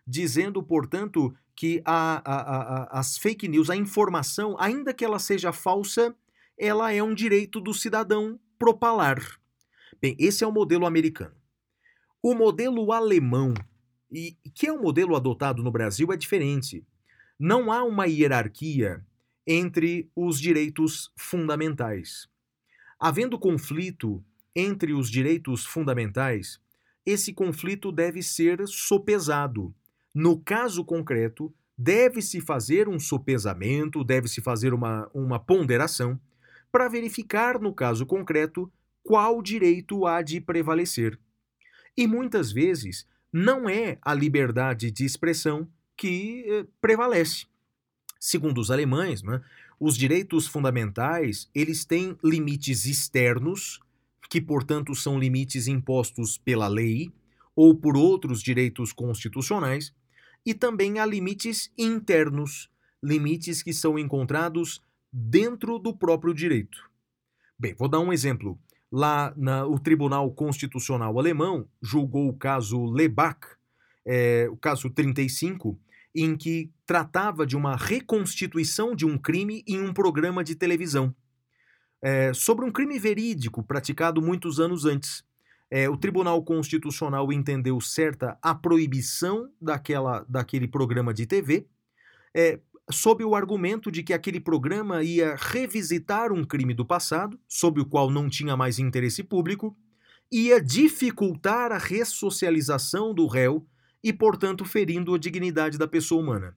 dizendo, 0.07 0.62
portanto, 0.62 1.34
que 1.55 1.82
a, 1.84 2.22
a, 2.24 2.41
a, 2.41 3.01
as 3.01 3.18
fake 3.18 3.47
news, 3.47 3.70
a 3.70 3.76
informação, 3.76 4.57
ainda 4.59 4.95
que 4.95 5.05
ela 5.05 5.18
seja 5.18 5.53
falsa, 5.53 6.14
ela 6.59 6.93
é 6.93 7.03
um 7.03 7.14
direito 7.14 7.61
do 7.61 7.72
cidadão 7.72 8.38
propalar. 8.59 9.20
Bem, 10.01 10.16
esse 10.18 10.43
é 10.43 10.47
o 10.47 10.53
modelo 10.53 10.86
americano. 10.86 11.34
O 12.23 12.35
modelo 12.35 12.93
alemão, 12.93 13.55
e 14.11 14.37
que 14.55 14.66
é 14.66 14.73
um 14.73 14.83
modelo 14.83 15.16
adotado 15.16 15.62
no 15.62 15.71
Brasil, 15.71 16.12
é 16.12 16.16
diferente. 16.16 16.85
Não 17.39 17.73
há 17.73 17.83
uma 17.83 18.07
hierarquia 18.07 19.05
entre 19.47 20.11
os 20.14 20.39
direitos 20.39 21.11
fundamentais. 21.16 22.29
Havendo 22.99 23.39
conflito 23.39 24.23
entre 24.55 24.93
os 24.93 25.11
direitos 25.11 25.64
fundamentais, 25.64 26.61
esse 27.07 27.33
conflito 27.33 27.91
deve 27.91 28.23
ser 28.23 28.66
sopesado 28.68 29.75
no 30.14 30.41
caso 30.41 30.85
concreto, 30.85 31.55
deve-se 31.79 32.41
fazer 32.41 32.89
um 32.89 32.99
sopesamento, 32.99 34.03
deve-se 34.03 34.41
fazer 34.41 34.75
uma, 34.75 35.09
uma 35.14 35.39
ponderação 35.39 36.21
para 36.71 36.89
verificar, 36.89 37.61
no 37.61 37.73
caso 37.73 38.05
concreto, 38.05 38.71
qual 39.05 39.41
direito 39.41 40.07
há 40.07 40.21
de 40.21 40.41
prevalecer. 40.41 41.18
E 41.97 42.07
muitas 42.07 42.53
vezes 42.53 43.07
não 43.32 43.68
é 43.68 43.99
a 44.03 44.14
liberdade 44.14 44.91
de 44.91 45.05
expressão 45.05 45.68
que 45.97 46.45
eh, 46.49 46.66
prevalece. 46.80 47.47
Segundo 48.18 48.59
os 48.59 48.70
alemães, 48.70 49.22
né, 49.22 49.41
os 49.78 49.97
direitos 49.97 50.47
fundamentais 50.47 51.49
eles 51.55 51.84
têm 51.84 52.16
limites 52.22 52.84
externos, 52.84 53.80
que 54.28 54.41
portanto 54.41 54.95
são 54.95 55.18
limites 55.18 55.66
impostos 55.66 56.38
pela 56.38 56.68
lei 56.68 57.12
ou 57.55 57.74
por 57.74 57.97
outros 57.97 58.43
direitos 58.43 58.93
constitucionais, 58.93 59.93
e 60.45 60.55
também 60.55 60.99
há 60.99 61.07
limites 61.07 61.70
internos, 61.76 62.70
limites 63.03 63.62
que 63.62 63.72
são 63.72 63.99
encontrados 63.99 64.82
dentro 65.12 65.78
do 65.78 65.95
próprio 65.95 66.32
direito. 66.32 66.91
Bem, 67.59 67.74
vou 67.74 67.88
dar 67.88 68.01
um 68.01 68.12
exemplo. 68.12 68.59
Lá 68.93 69.32
na, 69.36 69.64
o 69.66 69.78
Tribunal 69.78 70.30
Constitucional 70.32 71.18
Alemão 71.18 71.68
julgou 71.80 72.28
o 72.28 72.36
caso 72.36 72.84
Lebach, 72.86 73.41
é, 74.05 74.49
o 74.51 74.57
caso 74.57 74.91
35, 74.91 75.78
em 76.14 76.36
que 76.36 76.70
tratava 76.84 77.47
de 77.47 77.57
uma 77.57 77.76
reconstituição 77.76 78.95
de 78.95 79.07
um 79.07 79.16
crime 79.16 79.62
em 79.66 79.80
um 79.80 79.93
programa 79.93 80.43
de 80.43 80.57
televisão. 80.57 81.14
É, 82.03 82.32
sobre 82.32 82.64
um 82.64 82.72
crime 82.72 82.99
verídico 82.99 83.62
praticado 83.62 84.20
muitos 84.20 84.59
anos 84.59 84.84
antes. 84.84 85.22
É, 85.70 85.88
o 85.88 85.97
Tribunal 85.97 86.43
Constitucional 86.43 87.32
entendeu 87.32 87.80
certa 87.80 88.36
a 88.43 88.55
proibição 88.55 89.49
daquela, 89.61 90.24
daquele 90.28 90.66
programa 90.66 91.14
de 91.14 91.26
TV, 91.26 91.68
é, 92.34 92.59
sob 92.93 93.24
o 93.24 93.34
argumento 93.34 93.91
de 93.91 94.03
que 94.03 94.12
aquele 94.12 94.41
programa 94.41 95.03
ia 95.03 95.36
revisitar 95.36 96.32
um 96.32 96.45
crime 96.45 96.74
do 96.74 96.84
passado, 96.84 97.38
sobre 97.49 97.80
o 97.80 97.86
qual 97.86 98.11
não 98.11 98.28
tinha 98.28 98.57
mais 98.57 98.78
interesse 98.78 99.22
público, 99.22 99.76
ia 100.30 100.61
dificultar 100.61 101.72
a 101.72 101.78
ressocialização 101.78 103.12
do 103.12 103.26
réu 103.26 103.66
e, 104.03 104.12
portanto, 104.12 104.64
ferindo 104.64 105.14
a 105.14 105.18
dignidade 105.18 105.76
da 105.76 105.88
pessoa 105.88 106.22
humana. 106.22 106.57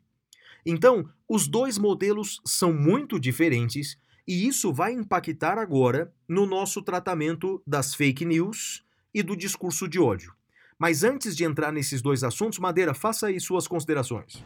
Então, 0.66 1.10
os 1.28 1.48
dois 1.48 1.78
modelos 1.78 2.40
são 2.46 2.72
muito 2.72 3.20
diferentes 3.20 3.98
e 4.28 4.48
isso 4.48 4.72
vai 4.72 4.94
impactar 4.94 5.58
agora 5.58 6.14
no 6.28 6.46
nosso 6.46 6.82
tratamento 6.82 7.62
das 7.68 7.94
fake 7.94 8.24
news 8.24 8.84
e 9.14 9.22
do 9.22 9.36
discurso 9.36 9.88
de 9.88 10.00
ódio. 10.00 10.34
Mas 10.80 11.04
antes 11.04 11.36
de 11.36 11.44
entrar 11.44 11.72
nesses 11.72 12.02
dois 12.02 12.24
assuntos, 12.24 12.60
Madeira, 12.60 12.94
faça 12.94 13.28
aí 13.28 13.40
suas 13.40 13.68
considerações. 13.68 14.44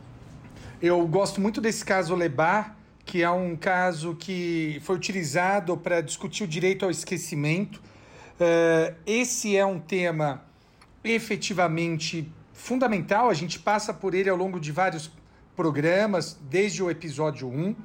Eu 0.79 1.07
gosto 1.07 1.41
muito 1.41 1.59
desse 1.59 1.83
caso 1.83 2.13
Lebar, 2.13 2.77
que 3.03 3.23
é 3.23 3.31
um 3.31 3.55
caso 3.55 4.13
que 4.13 4.79
foi 4.83 4.95
utilizado 4.95 5.75
para 5.75 6.01
discutir 6.01 6.43
o 6.43 6.47
direito 6.47 6.85
ao 6.85 6.91
esquecimento. 6.91 7.77
Uh, 8.39 8.95
esse 9.03 9.57
é 9.57 9.65
um 9.65 9.79
tema 9.79 10.45
efetivamente 11.03 12.31
fundamental, 12.53 13.27
a 13.27 13.33
gente 13.33 13.57
passa 13.57 13.91
por 13.91 14.13
ele 14.13 14.29
ao 14.29 14.37
longo 14.37 14.59
de 14.59 14.71
vários 14.71 15.11
programas, 15.55 16.37
desde 16.47 16.83
o 16.83 16.91
episódio 16.91 17.47
1. 17.47 17.71
Uh, 17.71 17.75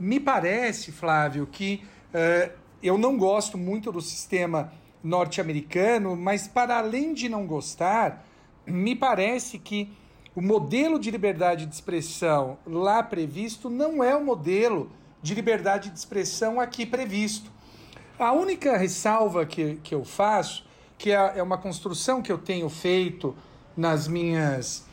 me 0.00 0.18
parece, 0.18 0.90
Flávio, 0.90 1.46
que 1.46 1.84
uh, 2.14 2.50
eu 2.82 2.96
não 2.96 3.18
gosto 3.18 3.58
muito 3.58 3.92
do 3.92 4.00
sistema 4.00 4.72
norte-americano, 5.04 6.16
mas 6.16 6.48
para 6.48 6.78
além 6.78 7.12
de 7.12 7.28
não 7.28 7.46
gostar, 7.46 8.26
me 8.66 8.96
parece 8.96 9.58
que 9.58 9.92
o 10.38 10.40
modelo 10.40 11.00
de 11.00 11.10
liberdade 11.10 11.66
de 11.66 11.74
expressão 11.74 12.58
lá 12.64 13.02
previsto 13.02 13.68
não 13.68 14.04
é 14.04 14.14
o 14.14 14.24
modelo 14.24 14.88
de 15.20 15.34
liberdade 15.34 15.90
de 15.90 15.98
expressão 15.98 16.60
aqui 16.60 16.86
previsto. 16.86 17.50
A 18.16 18.32
única 18.32 18.76
ressalva 18.76 19.44
que, 19.44 19.80
que 19.82 19.92
eu 19.92 20.04
faço, 20.04 20.64
que 20.96 21.10
é, 21.10 21.38
é 21.38 21.42
uma 21.42 21.58
construção 21.58 22.22
que 22.22 22.30
eu 22.30 22.38
tenho 22.38 22.68
feito 22.68 23.34
nas 23.76 24.06
minhas 24.06 24.86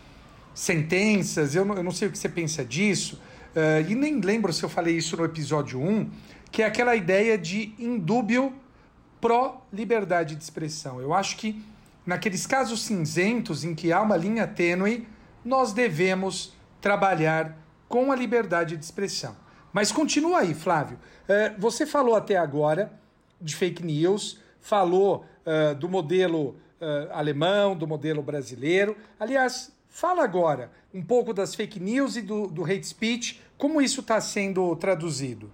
sentenças, 0.55 1.53
eu 1.53 1.63
não, 1.63 1.75
eu 1.75 1.83
não 1.83 1.91
sei 1.91 2.07
o 2.07 2.11
que 2.11 2.17
você 2.17 2.27
pensa 2.27 2.65
disso, 2.65 3.21
uh, 3.55 3.87
e 3.87 3.93
nem 3.93 4.19
lembro 4.19 4.51
se 4.51 4.63
eu 4.63 4.69
falei 4.69 4.97
isso 4.97 5.15
no 5.15 5.25
episódio 5.25 5.79
1, 5.79 6.09
que 6.51 6.63
é 6.63 6.65
aquela 6.65 6.95
ideia 6.95 7.37
de 7.37 7.71
indúbio 7.77 8.51
pró-liberdade 9.21 10.35
de 10.35 10.43
expressão. 10.43 10.99
Eu 10.99 11.13
acho 11.13 11.37
que 11.37 11.63
naqueles 12.03 12.47
casos 12.47 12.83
cinzentos 12.83 13.63
em 13.63 13.75
que 13.75 13.93
há 13.93 14.01
uma 14.01 14.17
linha 14.17 14.47
tênue, 14.47 15.07
nós 15.45 15.71
devemos 15.71 16.51
trabalhar 16.81 17.55
com 17.87 18.11
a 18.11 18.15
liberdade 18.15 18.75
de 18.75 18.83
expressão. 18.83 19.37
Mas 19.71 19.91
continua 19.91 20.39
aí, 20.39 20.53
Flávio. 20.53 20.97
Uh, 20.97 21.59
você 21.59 21.85
falou 21.85 22.15
até 22.15 22.35
agora 22.35 22.91
de 23.39 23.55
fake 23.55 23.85
news, 23.85 24.39
falou 24.59 25.25
uh, 25.45 25.75
do 25.75 25.87
modelo 25.87 26.57
uh, 26.81 27.11
alemão, 27.11 27.77
do 27.77 27.85
modelo 27.85 28.23
brasileiro. 28.23 28.97
Aliás, 29.19 29.71
fala 29.87 30.23
agora 30.23 30.71
um 30.93 31.03
pouco 31.03 31.33
das 31.33 31.53
fake 31.53 31.79
news 31.79 32.15
e 32.15 32.21
do, 32.21 32.47
do 32.47 32.63
hate 32.63 32.87
speech, 32.87 33.41
como 33.57 33.81
isso 33.81 34.01
está 34.01 34.19
sendo 34.19 34.75
traduzido. 34.77 35.51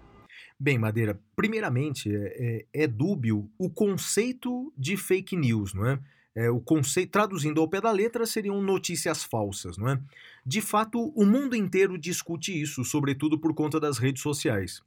Bem, 0.60 0.78
Madeira, 0.78 1.20
primeiramente, 1.36 2.16
é, 2.16 2.66
é, 2.74 2.84
é 2.84 2.88
dúbio 2.88 3.50
o 3.58 3.68
conceito 3.68 4.72
de 4.78 4.96
fake 4.96 5.36
news, 5.36 5.74
não 5.74 5.88
é? 5.88 6.00
É? 6.36 6.50
o 6.50 6.60
conceito, 6.60 7.12
traduzindo 7.12 7.60
ao 7.60 7.68
pé 7.68 7.82
da 7.82 7.92
letra, 7.92 8.26
seriam 8.26 8.62
notícias 8.62 9.24
falsas, 9.24 9.78
não 9.78 9.90
é? 9.90 10.02
De 10.46 10.62
fato, 10.62 11.12
o 11.16 11.26
mundo 11.26 11.56
inteiro 11.56 11.98
discute 11.98 12.60
isso, 12.60 12.84
sobretudo 12.84 13.38
por 13.40 13.54
conta 13.54 13.80
das 13.80 13.98
redes 13.98 14.22
sociais. 14.22 14.82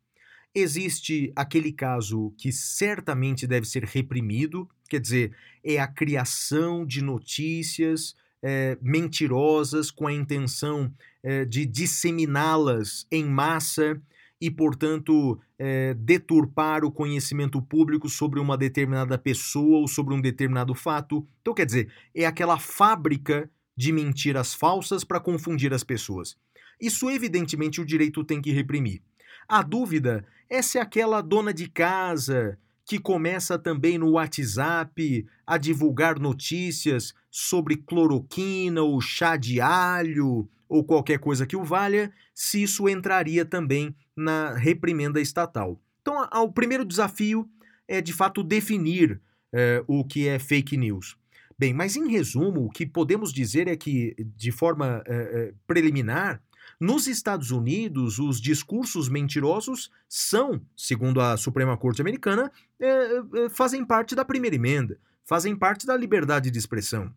Existe 0.54 1.32
aquele 1.34 1.72
caso 1.72 2.32
que 2.38 2.52
certamente 2.52 3.46
deve 3.46 3.66
ser 3.66 3.84
reprimido, 3.84 4.68
quer 4.88 5.00
dizer, 5.00 5.36
é 5.64 5.78
a 5.78 5.86
criação 5.86 6.86
de 6.86 7.02
notícias 7.02 8.14
é, 8.40 8.78
mentirosas 8.80 9.90
com 9.90 10.06
a 10.06 10.12
intenção 10.12 10.92
é, 11.22 11.44
de 11.44 11.66
disseminá-las 11.66 13.06
em 13.10 13.24
massa 13.24 14.00
e, 14.40 14.50
portanto, 14.50 15.40
é, 15.66 15.94
deturpar 15.94 16.84
o 16.84 16.92
conhecimento 16.92 17.62
público 17.62 18.06
sobre 18.06 18.38
uma 18.38 18.54
determinada 18.54 19.16
pessoa 19.16 19.78
ou 19.78 19.88
sobre 19.88 20.12
um 20.12 20.20
determinado 20.20 20.74
fato. 20.74 21.26
Então, 21.40 21.54
quer 21.54 21.64
dizer, 21.64 21.90
é 22.14 22.26
aquela 22.26 22.58
fábrica 22.58 23.50
de 23.74 23.90
mentiras 23.90 24.52
falsas 24.52 25.04
para 25.04 25.18
confundir 25.18 25.72
as 25.72 25.82
pessoas. 25.82 26.36
Isso, 26.78 27.10
evidentemente, 27.10 27.80
o 27.80 27.86
direito 27.86 28.22
tem 28.22 28.42
que 28.42 28.52
reprimir. 28.52 29.00
A 29.48 29.62
dúvida 29.62 30.26
é 30.50 30.60
se 30.60 30.78
aquela 30.78 31.22
dona 31.22 31.54
de 31.54 31.66
casa 31.66 32.58
que 32.84 32.98
começa 32.98 33.58
também 33.58 33.96
no 33.96 34.10
WhatsApp 34.10 35.26
a 35.46 35.56
divulgar 35.56 36.18
notícias 36.18 37.14
sobre 37.30 37.78
cloroquina 37.78 38.82
ou 38.82 39.00
chá 39.00 39.38
de 39.38 39.62
alho 39.62 40.46
ou 40.68 40.84
qualquer 40.84 41.18
coisa 41.18 41.46
que 41.46 41.56
o 41.56 41.64
valha, 41.64 42.12
se 42.34 42.62
isso 42.62 42.86
entraria 42.86 43.46
também 43.46 43.96
na 44.16 44.54
reprimenda 44.54 45.20
estatal. 45.20 45.80
Então, 46.00 46.28
o 46.42 46.52
primeiro 46.52 46.84
desafio 46.84 47.48
é 47.88 48.00
de 48.00 48.12
fato 48.12 48.42
definir 48.42 49.20
é, 49.52 49.82
o 49.86 50.04
que 50.04 50.28
é 50.28 50.38
fake 50.38 50.76
news. 50.76 51.16
Bem, 51.58 51.72
mas 51.72 51.96
em 51.96 52.08
resumo, 52.10 52.64
o 52.64 52.70
que 52.70 52.84
podemos 52.84 53.32
dizer 53.32 53.68
é 53.68 53.76
que, 53.76 54.14
de 54.36 54.50
forma 54.50 55.02
é, 55.06 55.54
preliminar, 55.66 56.42
nos 56.80 57.06
Estados 57.06 57.50
Unidos, 57.50 58.18
os 58.18 58.40
discursos 58.40 59.08
mentirosos 59.08 59.90
são, 60.08 60.60
segundo 60.76 61.20
a 61.20 61.36
Suprema 61.36 61.76
Corte 61.76 62.00
Americana, 62.00 62.50
é, 62.80 63.48
fazem 63.50 63.84
parte 63.84 64.14
da 64.14 64.24
primeira 64.24 64.56
emenda, 64.56 64.98
fazem 65.24 65.56
parte 65.56 65.86
da 65.86 65.96
liberdade 65.96 66.50
de 66.50 66.58
expressão. 66.58 67.14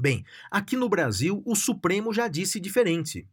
Bem, 0.00 0.24
aqui 0.50 0.76
no 0.76 0.88
Brasil, 0.88 1.42
o 1.44 1.54
Supremo 1.54 2.12
já 2.12 2.28
disse 2.28 2.60
diferente. 2.60 3.26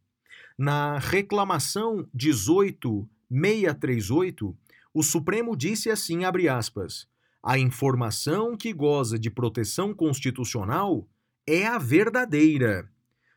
Na 0.57 0.97
reclamação 0.99 2.07
18638, 2.13 4.55
o 4.93 5.03
Supremo 5.03 5.57
disse 5.57 5.89
assim, 5.89 6.23
abre 6.23 6.47
aspas, 6.47 7.05
a 7.43 7.59
informação 7.59 8.55
que 8.55 8.71
goza 8.71 9.19
de 9.19 9.29
proteção 9.29 9.93
constitucional 9.93 11.05
é 11.45 11.67
a 11.67 11.77
verdadeira. 11.77 12.89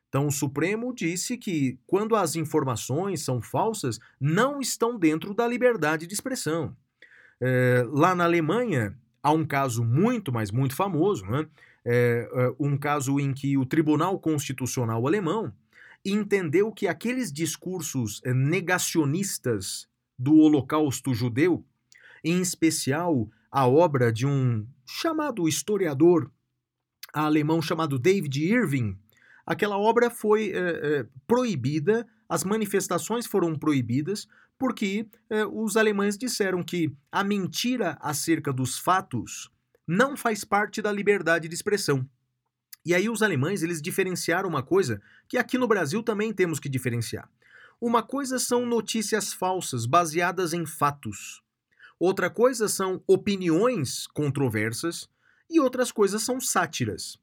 Então, 0.09 0.27
o 0.27 0.33
Supremo 0.33 0.95
disse 0.95 1.37
que, 1.37 1.79
quando 1.87 2.17
as 2.17 2.37
informações 2.37 3.23
são 3.23 3.43
falsas, 3.43 3.99
não 4.19 4.59
estão 4.61 4.99
dentro 4.99 5.35
da 5.35 5.47
liberdade 5.47 6.07
de 6.07 6.15
expressão. 6.15 6.75
É, 7.41 7.85
lá 7.91 8.15
na 8.15 8.25
Alemanha, 8.25 8.97
há 9.23 9.33
um 9.33 9.45
caso 9.45 9.85
muito, 9.85 10.33
mas 10.33 10.51
muito 10.51 10.75
famoso, 10.75 11.27
né? 11.27 11.47
é, 11.85 12.29
é 12.33 12.55
um 12.59 12.77
caso 12.77 13.19
em 13.19 13.33
que 13.33 13.57
o 13.57 13.65
Tribunal 13.65 14.19
Constitucional 14.19 15.07
Alemão 15.07 15.53
entendeu 16.05 16.73
que 16.73 16.87
aqueles 16.87 17.33
discursos 17.33 18.21
eh, 18.25 18.33
negacionistas 18.33 19.89
do 20.19 20.37
Holocausto 20.37 21.15
judeu, 21.15 21.65
em 22.25 22.41
especial 22.41 23.29
a 23.51 23.67
obra 23.67 24.13
de 24.13 24.27
um 24.27 24.67
chamado 24.87 25.49
historiador 25.49 26.31
alemão 27.13 27.63
chamado 27.63 27.99
David 27.99 28.45
Irving, 28.45 28.99
aquela 29.47 29.79
obra 29.79 30.11
foi 30.11 30.51
é, 30.51 30.59
é, 30.59 31.07
proibida, 31.27 32.07
as 32.29 32.45
manifestações 32.45 33.27
foram 33.27 33.59
proibidas, 33.59 34.27
porque 34.59 35.07
os 35.53 35.77
alemães 35.77 36.19
disseram 36.19 36.65
que 36.65 36.93
a 37.13 37.23
mentira 37.23 37.97
acerca 38.01 38.53
dos 38.53 38.77
fatos 38.77 39.49
não 39.87 40.17
faz 40.17 40.45
parte 40.45 40.83
da 40.83 40.93
liberdade 40.93 41.49
de 41.49 41.55
expressão. 41.55 42.07
E 42.89 42.95
aí 42.95 43.07
os 43.11 43.21
alemães, 43.21 43.63
eles 43.63 43.83
diferenciaram 43.83 44.49
uma 44.49 44.63
coisa 44.63 44.99
que 45.29 45.37
aqui 45.37 45.59
no 45.59 45.69
Brasil 45.69 46.03
também 46.03 46.33
temos 46.33 46.59
que 46.59 46.71
diferenciar. 46.71 47.29
Uma 47.79 48.03
coisa 48.03 48.39
são 48.39 48.65
notícias 48.65 49.31
falsas 49.31 49.85
baseadas 49.85 50.55
em 50.55 50.65
fatos. 50.65 51.43
Outra 52.01 52.31
coisa 52.31 52.67
são 52.67 53.03
opiniões 53.07 54.07
controversas 54.07 55.07
e 55.51 55.61
outras 55.61 55.93
coisas 55.93 56.23
são 56.23 56.41
sátiras. 56.41 57.19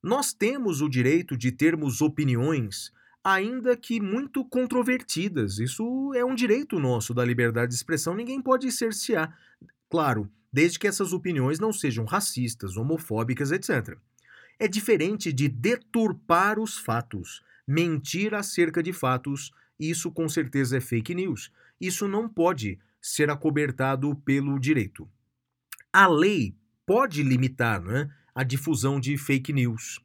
Nós 0.00 0.32
temos 0.32 0.80
o 0.80 0.88
direito 0.88 1.36
de 1.36 1.50
termos 1.50 2.00
opiniões, 2.00 2.92
ainda 3.24 3.76
que 3.76 4.00
muito 4.00 4.44
controvertidas. 4.44 5.58
Isso 5.58 6.12
é 6.14 6.24
um 6.24 6.36
direito 6.36 6.78
nosso 6.78 7.12
da 7.12 7.24
liberdade 7.24 7.70
de 7.70 7.74
expressão, 7.74 8.14
ninguém 8.14 8.40
pode 8.40 8.70
cercear. 8.70 9.36
Claro, 9.90 10.30
desde 10.52 10.78
que 10.78 10.86
essas 10.86 11.12
opiniões 11.12 11.58
não 11.58 11.72
sejam 11.72 12.04
racistas, 12.04 12.76
homofóbicas, 12.76 13.50
etc 13.50 13.98
é 14.60 14.68
diferente 14.68 15.32
de 15.32 15.48
deturpar 15.48 16.58
os 16.60 16.76
fatos, 16.76 17.42
mentir 17.66 18.34
acerca 18.34 18.82
de 18.82 18.92
fatos. 18.92 19.50
Isso 19.78 20.12
com 20.12 20.28
certeza 20.28 20.76
é 20.76 20.80
fake 20.82 21.14
news. 21.14 21.50
Isso 21.80 22.06
não 22.06 22.28
pode 22.28 22.78
ser 23.00 23.30
acobertado 23.30 24.14
pelo 24.16 24.60
direito. 24.60 25.08
A 25.90 26.06
lei 26.06 26.54
pode 26.84 27.22
limitar 27.22 27.82
né, 27.82 28.10
a 28.34 28.44
difusão 28.44 29.00
de 29.00 29.16
fake 29.16 29.50
news. 29.50 29.98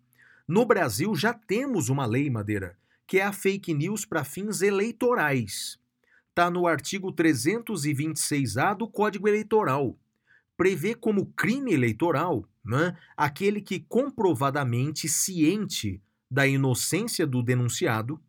No 0.47 0.65
Brasil 0.65 1.13
já 1.15 1.33
temos 1.33 1.89
uma 1.89 2.05
lei, 2.05 2.29
Madeira, 2.29 2.77
que 3.05 3.19
é 3.19 3.23
a 3.25 3.33
fake 3.33 3.73
news 3.73 4.05
para 4.05 4.23
fins 4.23 4.61
eleitorais. 4.61 5.77
Está 6.29 6.49
no 6.49 6.65
artigo 6.65 7.11
326A 7.13 8.73
do 8.73 8.87
Código 8.87 9.27
Eleitoral. 9.27 9.97
Prevê 10.55 10.95
como 10.95 11.25
crime 11.33 11.73
eleitoral 11.73 12.47
né? 12.65 12.97
aquele 13.15 13.61
que 13.61 13.79
comprovadamente 13.79 15.07
ciente 15.07 16.01
da 16.29 16.47
inocência 16.47 17.25
do 17.25 17.43
denunciado, 17.43 18.19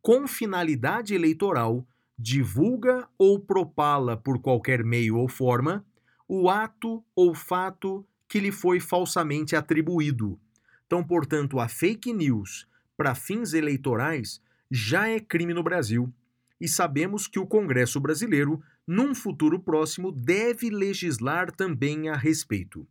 com 0.00 0.26
finalidade 0.26 1.14
eleitoral, 1.14 1.86
divulga 2.18 3.08
ou 3.18 3.40
propala 3.40 4.16
por 4.16 4.40
qualquer 4.40 4.84
meio 4.84 5.16
ou 5.16 5.28
forma 5.28 5.84
o 6.28 6.48
ato 6.48 7.04
ou 7.16 7.34
fato 7.34 8.06
que 8.28 8.38
lhe 8.38 8.52
foi 8.52 8.78
falsamente 8.78 9.56
atribuído. 9.56 10.38
Então, 10.86 11.02
portanto, 11.02 11.58
a 11.58 11.66
fake 11.66 12.12
news 12.12 12.68
para 12.96 13.16
fins 13.16 13.52
eleitorais 13.52 14.40
já 14.70 15.08
é 15.08 15.18
crime 15.18 15.52
no 15.52 15.62
Brasil 15.62 16.12
e 16.60 16.68
sabemos 16.68 17.26
que 17.26 17.38
o 17.40 17.46
Congresso 17.46 17.98
brasileiro, 17.98 18.62
num 18.86 19.14
futuro 19.14 19.58
próximo, 19.58 20.12
deve 20.12 20.70
legislar 20.70 21.50
também 21.50 22.08
a 22.08 22.16
respeito. 22.16 22.86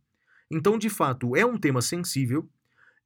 Então, 0.50 0.76
de 0.76 0.90
fato, 0.90 1.36
é 1.36 1.46
um 1.46 1.56
tema 1.56 1.80
sensível, 1.80 2.48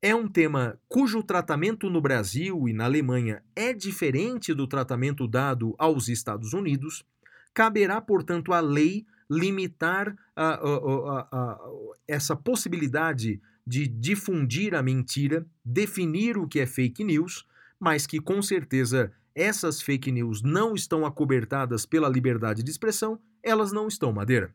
é 0.01 0.14
um 0.14 0.28
tema 0.28 0.78
cujo 0.88 1.22
tratamento 1.22 1.90
no 1.90 2.01
Brasil 2.01 2.68
e 2.68 2.72
na 2.72 2.84
Alemanha 2.84 3.42
é 3.55 3.72
diferente 3.72 4.55
do 4.55 4.66
tratamento 4.66 5.26
dado 5.26 5.74
aos 5.78 6.09
Estados 6.09 6.53
Unidos. 6.53 7.05
Caberá, 7.53 8.01
portanto, 8.01 8.53
à 8.53 8.61
lei 8.61 9.07
limitar 9.30 10.14
a, 10.36 10.55
a, 10.55 11.28
a, 11.32 11.59
essa 12.07 12.36
possibilidade 12.36 13.40
de 13.66 13.86
difundir 13.86 14.74
a 14.74 14.82
mentira, 14.82 15.47
definir 15.64 16.36
o 16.36 16.47
que 16.47 16.61
é 16.61 16.66
fake 16.66 17.03
news, 17.03 17.47
mas 17.80 18.07
que 18.07 18.20
com 18.20 18.42
certeza 18.42 19.12
essas 19.34 19.80
fake 19.80 20.12
news 20.12 20.42
não 20.42 20.74
estão 20.74 21.05
acobertadas 21.05 21.86
pela 21.86 22.09
liberdade 22.09 22.62
de 22.62 22.70
expressão, 22.70 23.18
elas 23.42 23.72
não 23.72 23.88
estão, 23.88 24.12
Madeira. 24.12 24.55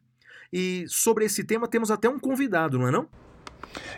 E 0.52 0.86
sobre 0.88 1.26
esse 1.26 1.44
tema 1.44 1.68
temos 1.68 1.92
até 1.92 2.10
um 2.10 2.20
convidado, 2.20 2.80
não 2.80 2.88
é 2.88 2.92
não? 2.92 3.08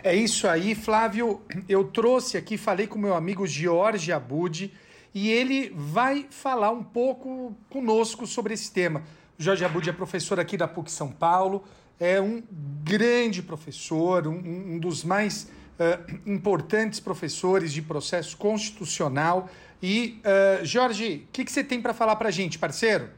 É 0.02 0.14
isso 0.14 0.46
aí, 0.46 0.74
Flávio. 0.74 1.40
Eu 1.68 1.84
trouxe 1.84 2.36
aqui, 2.36 2.56
falei 2.56 2.86
com 2.86 2.98
meu 2.98 3.14
amigo 3.14 3.46
Jorge 3.46 4.12
Abud 4.12 4.72
e 5.14 5.30
ele 5.30 5.72
vai 5.74 6.26
falar 6.30 6.70
um 6.70 6.82
pouco 6.82 7.56
conosco 7.70 8.26
sobre 8.26 8.54
esse 8.54 8.72
tema. 8.72 9.02
O 9.38 9.42
Jorge 9.42 9.64
Abud 9.64 9.88
é 9.88 9.92
professor 9.92 10.38
aqui 10.38 10.56
da 10.56 10.68
PUC 10.68 10.90
São 10.90 11.10
Paulo, 11.10 11.64
é 11.98 12.20
um 12.20 12.42
grande 12.82 13.42
professor, 13.42 14.26
um, 14.26 14.74
um 14.74 14.78
dos 14.78 15.04
mais 15.04 15.50
uh, 15.78 16.20
importantes 16.26 17.00
professores 17.00 17.72
de 17.72 17.82
processo 17.82 18.36
constitucional. 18.36 19.48
E, 19.82 20.20
uh, 20.24 20.64
Jorge, 20.64 21.26
o 21.28 21.32
que, 21.32 21.44
que 21.44 21.52
você 21.52 21.62
tem 21.62 21.80
para 21.80 21.94
falar 21.94 22.16
para 22.16 22.28
a 22.28 22.32
gente, 22.32 22.58
parceiro? 22.58 23.08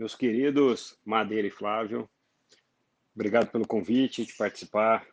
Meus 0.00 0.14
queridos 0.14 0.98
Madeira 1.04 1.46
e 1.46 1.50
Flávio, 1.50 2.08
obrigado 3.14 3.50
pelo 3.50 3.66
convite 3.66 4.24
de 4.24 4.32
participar 4.32 5.06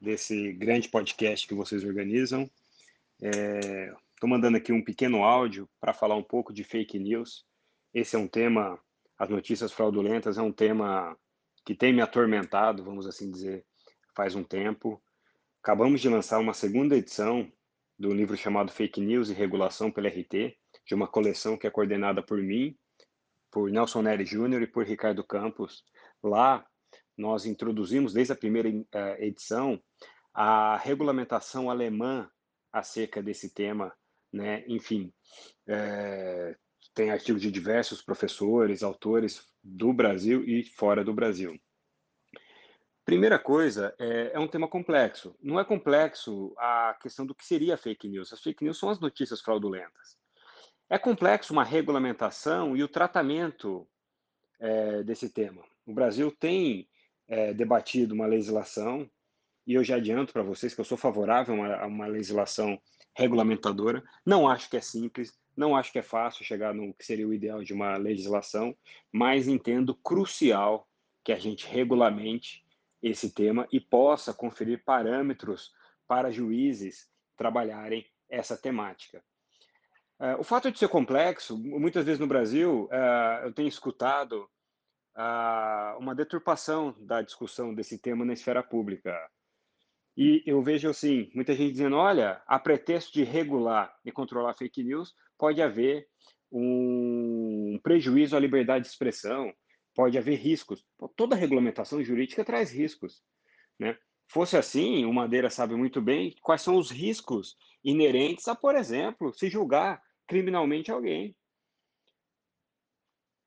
desse 0.00 0.54
grande 0.54 0.88
podcast 0.88 1.46
que 1.46 1.52
vocês 1.52 1.84
organizam. 1.84 2.50
Estou 3.20 4.26
é, 4.26 4.26
mandando 4.26 4.56
aqui 4.56 4.72
um 4.72 4.82
pequeno 4.82 5.22
áudio 5.22 5.68
para 5.78 5.92
falar 5.92 6.16
um 6.16 6.22
pouco 6.22 6.50
de 6.50 6.64
fake 6.64 6.98
news. 6.98 7.44
Esse 7.92 8.16
é 8.16 8.18
um 8.18 8.26
tema 8.26 8.80
as 9.18 9.28
notícias 9.28 9.70
fraudulentas 9.70 10.38
é 10.38 10.42
um 10.42 10.50
tema 10.50 11.14
que 11.62 11.74
tem 11.74 11.92
me 11.92 12.00
atormentado, 12.00 12.82
vamos 12.82 13.06
assim 13.06 13.30
dizer, 13.30 13.66
faz 14.14 14.34
um 14.34 14.42
tempo. 14.42 14.98
Acabamos 15.62 16.00
de 16.00 16.08
lançar 16.08 16.38
uma 16.38 16.54
segunda 16.54 16.96
edição 16.96 17.52
do 17.98 18.14
livro 18.14 18.34
chamado 18.34 18.72
Fake 18.72 18.98
News 18.98 19.28
e 19.28 19.34
Regulação 19.34 19.90
pela 19.90 20.08
RT, 20.08 20.56
de 20.86 20.94
uma 20.94 21.06
coleção 21.06 21.58
que 21.58 21.66
é 21.66 21.70
coordenada 21.70 22.22
por 22.22 22.38
mim, 22.38 22.74
por 23.56 23.70
Nelson 23.70 24.02
Nery 24.02 24.26
Júnior 24.26 24.60
e 24.60 24.66
por 24.66 24.84
Ricardo 24.84 25.24
Campos. 25.24 25.82
Lá, 26.22 26.62
nós 27.16 27.46
introduzimos, 27.46 28.12
desde 28.12 28.34
a 28.34 28.36
primeira 28.36 28.68
uh, 28.68 28.84
edição, 29.18 29.82
a 30.34 30.76
regulamentação 30.76 31.70
alemã 31.70 32.30
acerca 32.70 33.22
desse 33.22 33.54
tema, 33.54 33.96
né? 34.30 34.62
Enfim, 34.68 35.10
é, 35.66 36.54
tem 36.92 37.10
artigos 37.10 37.40
de 37.40 37.50
diversos 37.50 38.02
professores, 38.02 38.82
autores 38.82 39.46
do 39.64 39.90
Brasil 39.90 40.44
e 40.44 40.62
fora 40.62 41.02
do 41.02 41.14
Brasil. 41.14 41.58
Primeira 43.06 43.38
coisa, 43.38 43.94
é, 43.98 44.32
é, 44.34 44.38
um 44.38 44.48
tema 44.48 44.68
complexo. 44.68 45.34
Não 45.40 45.58
é 45.58 45.64
complexo 45.64 46.54
a 46.58 46.94
questão 47.00 47.24
do 47.24 47.34
que 47.34 47.46
seria 47.46 47.78
fake 47.78 48.06
news. 48.06 48.34
As 48.34 48.42
fake 48.42 48.62
news 48.62 48.78
são 48.78 48.90
as 48.90 49.00
notícias 49.00 49.40
fraudulentas. 49.40 50.25
É 50.88 50.98
complexo 50.98 51.52
uma 51.52 51.64
regulamentação 51.64 52.76
e 52.76 52.82
o 52.82 52.88
tratamento 52.88 53.86
é, 54.60 55.02
desse 55.02 55.28
tema. 55.28 55.62
O 55.84 55.92
Brasil 55.92 56.30
tem 56.30 56.88
é, 57.26 57.52
debatido 57.52 58.14
uma 58.14 58.26
legislação, 58.26 59.10
e 59.66 59.74
eu 59.74 59.82
já 59.82 59.96
adianto 59.96 60.32
para 60.32 60.44
vocês 60.44 60.74
que 60.74 60.80
eu 60.80 60.84
sou 60.84 60.96
favorável 60.96 61.54
a 61.54 61.58
uma, 61.58 61.76
a 61.76 61.86
uma, 61.86 62.06
legislação 62.06 62.80
regulamentadora. 63.16 64.02
Não 64.24 64.48
acho 64.48 64.70
que 64.70 64.76
é 64.76 64.80
simples, 64.80 65.36
não 65.56 65.76
acho 65.76 65.90
que 65.90 65.98
é 65.98 66.02
fácil 66.02 66.44
chegar 66.44 66.72
no 66.72 66.94
que 66.94 67.04
seria 67.04 67.26
o 67.26 67.34
ideal 67.34 67.64
de 67.64 67.72
uma 67.72 67.96
legislação, 67.96 68.76
mas 69.10 69.48
entendo 69.48 69.94
crucial 69.94 70.88
que 71.24 71.32
a 71.32 71.38
gente 71.38 71.66
regulamente 71.66 72.64
esse 73.02 73.34
tema 73.34 73.66
e 73.72 73.80
possa 73.80 74.32
conferir 74.32 74.84
parâmetros 74.84 75.72
para 76.06 76.30
juízes 76.30 77.08
trabalharem 77.36 78.06
essa 78.28 78.56
temática. 78.56 79.22
Uh, 80.18 80.40
o 80.40 80.44
fato 80.44 80.70
de 80.70 80.78
ser 80.78 80.88
complexo, 80.88 81.58
muitas 81.58 82.04
vezes 82.04 82.18
no 82.18 82.26
Brasil, 82.26 82.88
uh, 82.90 83.44
eu 83.44 83.52
tenho 83.52 83.68
escutado 83.68 84.48
uma 85.98 86.14
deturpação 86.14 86.94
da 86.98 87.22
discussão 87.22 87.74
desse 87.74 87.98
tema 87.98 88.22
na 88.22 88.34
esfera 88.34 88.62
pública. 88.62 89.16
E 90.14 90.42
eu 90.44 90.62
vejo 90.62 90.90
assim, 90.90 91.30
muita 91.34 91.54
gente 91.54 91.72
dizendo, 91.72 91.96
olha, 91.96 92.42
a 92.46 92.58
pretexto 92.58 93.14
de 93.14 93.24
regular 93.24 93.94
e 94.04 94.12
controlar 94.12 94.52
fake 94.52 94.82
news, 94.82 95.14
pode 95.38 95.62
haver 95.62 96.06
um 96.52 97.80
prejuízo 97.82 98.36
à 98.36 98.38
liberdade 98.40 98.84
de 98.84 98.90
expressão, 98.90 99.50
pode 99.94 100.18
haver 100.18 100.36
riscos. 100.36 100.84
Toda 101.16 101.34
regulamentação 101.34 102.02
jurídica 102.04 102.44
traz 102.44 102.70
riscos, 102.70 103.22
né? 103.78 103.96
Fosse 104.28 104.56
assim, 104.56 105.06
o 105.06 105.12
Madeira 105.14 105.48
sabe 105.48 105.74
muito 105.76 106.02
bem 106.02 106.34
quais 106.42 106.60
são 106.60 106.76
os 106.76 106.90
riscos 106.90 107.56
inerentes 107.82 108.48
a, 108.48 108.54
por 108.54 108.74
exemplo, 108.74 109.32
se 109.32 109.48
julgar 109.48 110.02
criminalmente 110.26 110.90
alguém. 110.90 111.36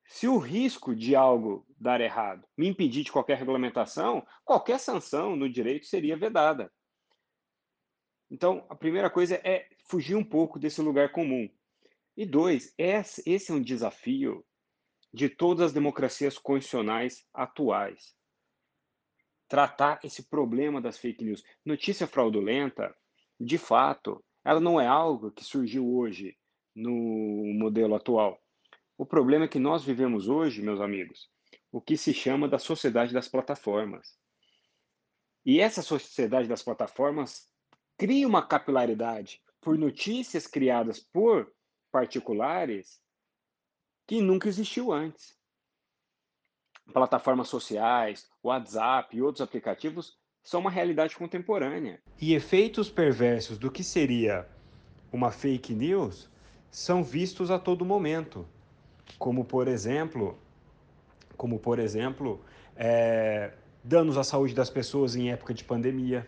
Se 0.04 0.26
o 0.26 0.38
risco 0.38 0.94
de 0.94 1.14
algo 1.14 1.64
dar 1.78 2.00
errado 2.00 2.46
me 2.56 2.66
impedir 2.66 3.04
de 3.04 3.12
qualquer 3.12 3.38
regulamentação, 3.38 4.26
qualquer 4.44 4.80
sanção 4.80 5.36
no 5.36 5.48
direito 5.48 5.86
seria 5.86 6.16
vedada. 6.16 6.72
Então, 8.28 8.66
a 8.68 8.74
primeira 8.74 9.08
coisa 9.08 9.40
é 9.44 9.68
fugir 9.88 10.16
um 10.16 10.24
pouco 10.24 10.58
desse 10.58 10.80
lugar 10.80 11.12
comum. 11.12 11.48
E 12.16 12.26
dois, 12.26 12.74
esse 12.76 13.50
é 13.50 13.54
um 13.54 13.62
desafio 13.62 14.44
de 15.12 15.28
todas 15.28 15.66
as 15.66 15.72
democracias 15.72 16.38
constitucionais 16.38 17.24
atuais. 17.32 18.14
Tratar 19.48 20.00
esse 20.04 20.28
problema 20.28 20.80
das 20.80 20.98
fake 20.98 21.24
news. 21.24 21.42
Notícia 21.64 22.06
fraudulenta, 22.06 22.94
de 23.38 23.58
fato, 23.58 24.24
ela 24.44 24.60
não 24.60 24.80
é 24.80 24.86
algo 24.86 25.32
que 25.32 25.44
surgiu 25.44 25.88
hoje 25.88 26.36
no 26.74 27.52
modelo 27.54 27.94
atual. 27.94 28.40
O 28.96 29.06
problema 29.06 29.46
é 29.46 29.48
que 29.48 29.58
nós 29.58 29.82
vivemos 29.82 30.28
hoje, 30.28 30.62
meus 30.62 30.80
amigos, 30.80 31.30
o 31.72 31.80
que 31.80 31.96
se 31.96 32.12
chama 32.12 32.48
da 32.48 32.58
sociedade 32.58 33.12
das 33.12 33.28
plataformas. 33.28 34.18
E 35.44 35.60
essa 35.60 35.82
sociedade 35.82 36.48
das 36.48 36.62
plataformas 36.62 37.48
cria 37.96 38.26
uma 38.26 38.46
capilaridade 38.46 39.40
por 39.60 39.78
notícias 39.78 40.46
criadas 40.46 41.00
por 41.00 41.52
particulares 41.90 43.00
que 44.06 44.20
nunca 44.20 44.48
existiu 44.48 44.92
antes. 44.92 45.38
Plataformas 46.92 47.48
sociais, 47.48 48.28
WhatsApp 48.42 49.16
e 49.16 49.22
outros 49.22 49.40
aplicativos 49.40 50.18
são 50.42 50.60
uma 50.60 50.70
realidade 50.70 51.16
contemporânea. 51.16 52.02
E 52.20 52.34
efeitos 52.34 52.90
perversos 52.90 53.58
do 53.58 53.70
que 53.70 53.84
seria 53.84 54.48
uma 55.12 55.30
fake 55.30 55.74
news 55.74 56.28
são 56.70 57.02
vistos 57.02 57.50
a 57.50 57.58
todo 57.58 57.84
momento 57.84 58.46
como 59.18 59.44
por 59.44 59.68
exemplo, 59.68 60.38
como 61.36 61.58
por 61.58 61.78
exemplo, 61.78 62.40
é, 62.76 63.52
danos 63.82 64.16
à 64.16 64.24
saúde 64.24 64.54
das 64.54 64.70
pessoas 64.70 65.16
em 65.16 65.30
época 65.30 65.54
de 65.54 65.64
pandemia. 65.64 66.26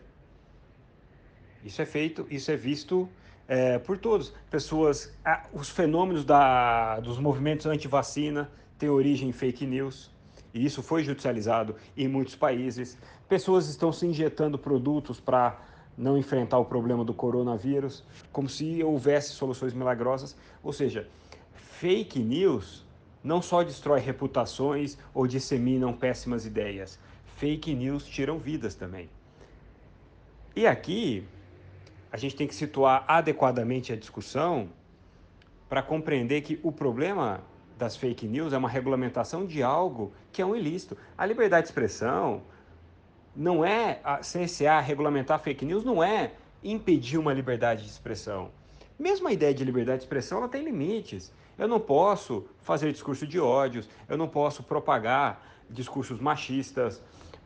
Isso 1.64 1.80
é 1.80 1.86
feito, 1.86 2.26
isso 2.30 2.51
é 2.51 2.57
visto 2.57 3.09
é, 3.47 3.78
por 3.78 3.99
todos. 3.99 4.32
Pessoas, 4.51 5.14
ah, 5.24 5.45
os 5.53 5.68
fenômenos 5.68 6.24
da, 6.24 7.01
dos 7.01 7.18
movimentos 7.18 7.66
anti-vacina 7.66 8.51
têm 8.78 8.88
origem 8.88 9.28
em 9.28 9.32
fake 9.32 9.66
news. 9.66 10.11
E 10.53 10.64
isso 10.64 10.82
foi 10.82 11.03
judicializado 11.03 11.76
em 11.97 12.09
muitos 12.09 12.34
países. 12.34 12.99
Pessoas 13.28 13.68
estão 13.68 13.93
se 13.93 14.07
injetando 14.07 14.59
produtos 14.59 15.18
para 15.18 15.59
não 15.97 16.16
enfrentar 16.16 16.59
o 16.59 16.64
problema 16.64 17.05
do 17.05 17.12
coronavírus, 17.14 18.05
como 18.32 18.49
se 18.49 18.82
houvesse 18.82 19.32
soluções 19.32 19.72
milagrosas. 19.72 20.36
Ou 20.62 20.72
seja, 20.72 21.09
fake 21.55 22.18
news 22.18 22.84
não 23.22 23.40
só 23.40 23.62
destrói 23.62 24.01
reputações 24.01 24.99
ou 25.14 25.26
disseminam 25.26 25.93
péssimas 25.93 26.45
ideias, 26.45 26.99
fake 27.36 27.74
news 27.74 28.05
tiram 28.05 28.38
vidas 28.38 28.74
também. 28.74 29.09
E 30.55 30.66
aqui 30.66 31.26
a 32.11 32.16
gente 32.16 32.36
tem 32.36 32.47
que 32.47 32.55
situar 32.55 33.05
adequadamente 33.09 33.93
a 33.93 33.97
discussão 33.97 34.68
para 35.68 35.82
compreender 35.82 36.43
que 36.43 36.61
o 36.62 36.70
problema 36.70 37.40
das 37.78 37.97
fake 37.97 38.26
news 38.26 38.53
é 38.53 38.59
uma 38.59 38.68
regulamentação 38.68 39.47
de 39.47 39.62
algo 39.62 40.12
que 40.30 40.43
é 40.43 40.47
um 40.47 40.55
ilícito. 40.55 40.97
A 41.16 41.24
liberdade 41.24 41.62
de 41.62 41.70
expressão 41.70 42.43
não 43.35 43.64
é 43.64 44.01
a 44.05 44.18
CSA 44.18 44.80
regulamentar 44.80 45.41
fake 45.41 45.64
news 45.64 45.85
não 45.85 46.03
é 46.03 46.33
impedir 46.62 47.18
uma 47.18 47.33
liberdade 47.33 47.83
de 47.83 47.91
expressão. 47.91 48.51
Mesmo 48.99 49.26
a 49.28 49.33
ideia 49.33 49.55
de 49.55 49.64
liberdade 49.64 49.99
de 49.99 50.05
expressão, 50.05 50.39
ela 50.39 50.49
tem 50.49 50.62
limites. 50.62 51.33
Eu 51.59 51.66
não 51.66 51.80
posso 51.80 52.47
fazer 52.61 52.93
discurso 52.93 53.26
de 53.26 53.41
ódios, 53.41 53.89
eu 54.09 54.16
não 54.16 54.28
posso 54.28 54.62
propagar 54.62 55.43
discursos 55.68 56.20
machistas, 56.20 57.03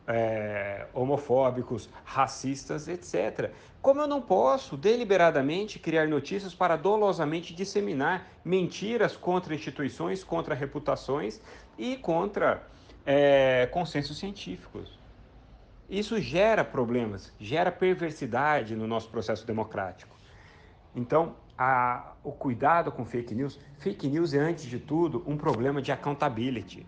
é, 0.07 0.87
homofóbicos, 0.93 1.89
racistas, 2.03 2.87
etc. 2.87 3.51
Como 3.81 4.01
eu 4.01 4.07
não 4.07 4.21
posso 4.21 4.77
deliberadamente 4.77 5.79
criar 5.79 6.07
notícias 6.07 6.53
para 6.53 6.75
dolosamente 6.75 7.53
disseminar 7.53 8.27
mentiras 8.43 9.17
contra 9.17 9.53
instituições, 9.53 10.23
contra 10.23 10.55
reputações 10.55 11.41
e 11.77 11.97
contra 11.97 12.63
é, 13.05 13.67
consensos 13.71 14.17
científicos. 14.17 14.97
Isso 15.89 16.19
gera 16.19 16.63
problemas, 16.65 17.33
gera 17.39 17.71
perversidade 17.71 18.75
no 18.75 18.85
nosso 18.85 19.09
processo 19.09 19.47
democrático. 19.47 20.15
Então, 20.93 21.35
a, 21.57 22.13
o 22.23 22.31
cuidado 22.31 22.91
com 22.91 23.03
fake 23.05 23.33
news. 23.33 23.59
Fake 23.79 24.07
news 24.07 24.33
é, 24.33 24.39
antes 24.39 24.65
de 24.65 24.79
tudo, 24.79 25.23
um 25.25 25.35
problema 25.35 25.81
de 25.81 25.91
accountability. 25.91 26.85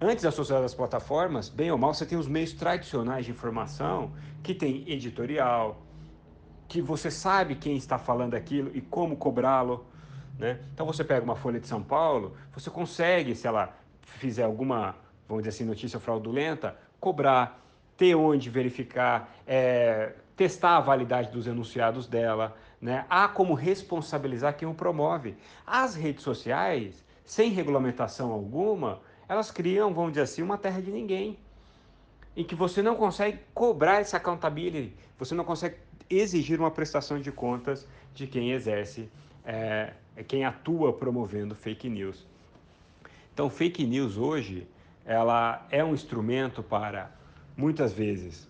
Antes 0.00 0.24
da 0.24 0.32
sociedade 0.32 0.64
das 0.64 0.74
plataformas, 0.74 1.48
bem 1.48 1.70
ou 1.70 1.78
mal, 1.78 1.92
você 1.92 2.06
tem 2.06 2.18
os 2.18 2.26
meios 2.26 2.52
tradicionais 2.52 3.26
de 3.26 3.30
informação 3.30 4.12
que 4.42 4.54
tem 4.54 4.90
editorial, 4.90 5.82
que 6.66 6.80
você 6.80 7.10
sabe 7.10 7.54
quem 7.54 7.76
está 7.76 7.98
falando 7.98 8.34
aquilo 8.34 8.70
e 8.74 8.80
como 8.80 9.16
cobrá-lo. 9.16 9.86
Né? 10.38 10.58
Então 10.72 10.86
você 10.86 11.04
pega 11.04 11.22
uma 11.22 11.36
Folha 11.36 11.60
de 11.60 11.68
São 11.68 11.82
Paulo, 11.82 12.34
você 12.52 12.70
consegue, 12.70 13.34
se 13.34 13.46
ela 13.46 13.76
fizer 14.00 14.44
alguma, 14.44 14.96
vamos 15.28 15.44
dizer 15.44 15.50
assim, 15.50 15.64
notícia 15.64 16.00
fraudulenta, 16.00 16.76
cobrar, 17.00 17.64
ter 17.96 18.14
onde 18.14 18.50
verificar, 18.50 19.34
é, 19.46 20.12
testar 20.36 20.76
a 20.76 20.80
validade 20.80 21.30
dos 21.30 21.46
enunciados 21.46 22.06
dela, 22.06 22.56
né? 22.80 23.04
Há 23.10 23.28
como 23.28 23.54
responsabilizar 23.54 24.56
quem 24.56 24.68
o 24.68 24.74
promove. 24.74 25.36
As 25.66 25.94
redes 25.94 26.22
sociais, 26.22 27.04
sem 27.24 27.50
regulamentação 27.50 28.32
alguma, 28.32 29.00
elas 29.28 29.50
criam, 29.50 29.92
vamos 29.92 30.12
dizer 30.12 30.22
assim, 30.22 30.42
uma 30.42 30.56
terra 30.56 30.80
de 30.80 30.90
ninguém. 30.90 31.38
Em 32.36 32.44
que 32.44 32.54
você 32.54 32.80
não 32.80 32.94
consegue 32.96 33.40
cobrar 33.52 34.00
essa 34.00 34.16
accountability, 34.16 34.94
você 35.18 35.34
não 35.34 35.44
consegue 35.44 35.76
exigir 36.08 36.58
uma 36.58 36.70
prestação 36.70 37.20
de 37.20 37.30
contas 37.30 37.86
de 38.14 38.26
quem 38.26 38.52
exerce, 38.52 39.10
é, 39.44 39.92
quem 40.26 40.44
atua 40.44 40.92
promovendo 40.92 41.54
fake 41.54 41.88
news. 41.88 42.26
Então, 43.32 43.48
fake 43.48 43.86
news 43.86 44.16
hoje, 44.16 44.66
ela 45.10 45.66
é 45.72 45.84
um 45.84 45.92
instrumento 45.92 46.62
para, 46.62 47.10
muitas 47.56 47.92
vezes, 47.92 48.48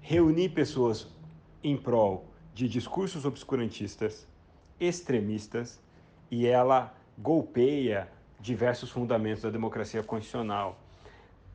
reunir 0.00 0.50
pessoas 0.50 1.08
em 1.64 1.76
prol 1.76 2.28
de 2.54 2.68
discursos 2.68 3.24
obscurantistas, 3.24 4.24
extremistas, 4.78 5.80
e 6.30 6.46
ela 6.46 6.94
golpeia 7.18 8.08
diversos 8.38 8.88
fundamentos 8.88 9.42
da 9.42 9.50
democracia 9.50 10.00
constitucional. 10.00 10.78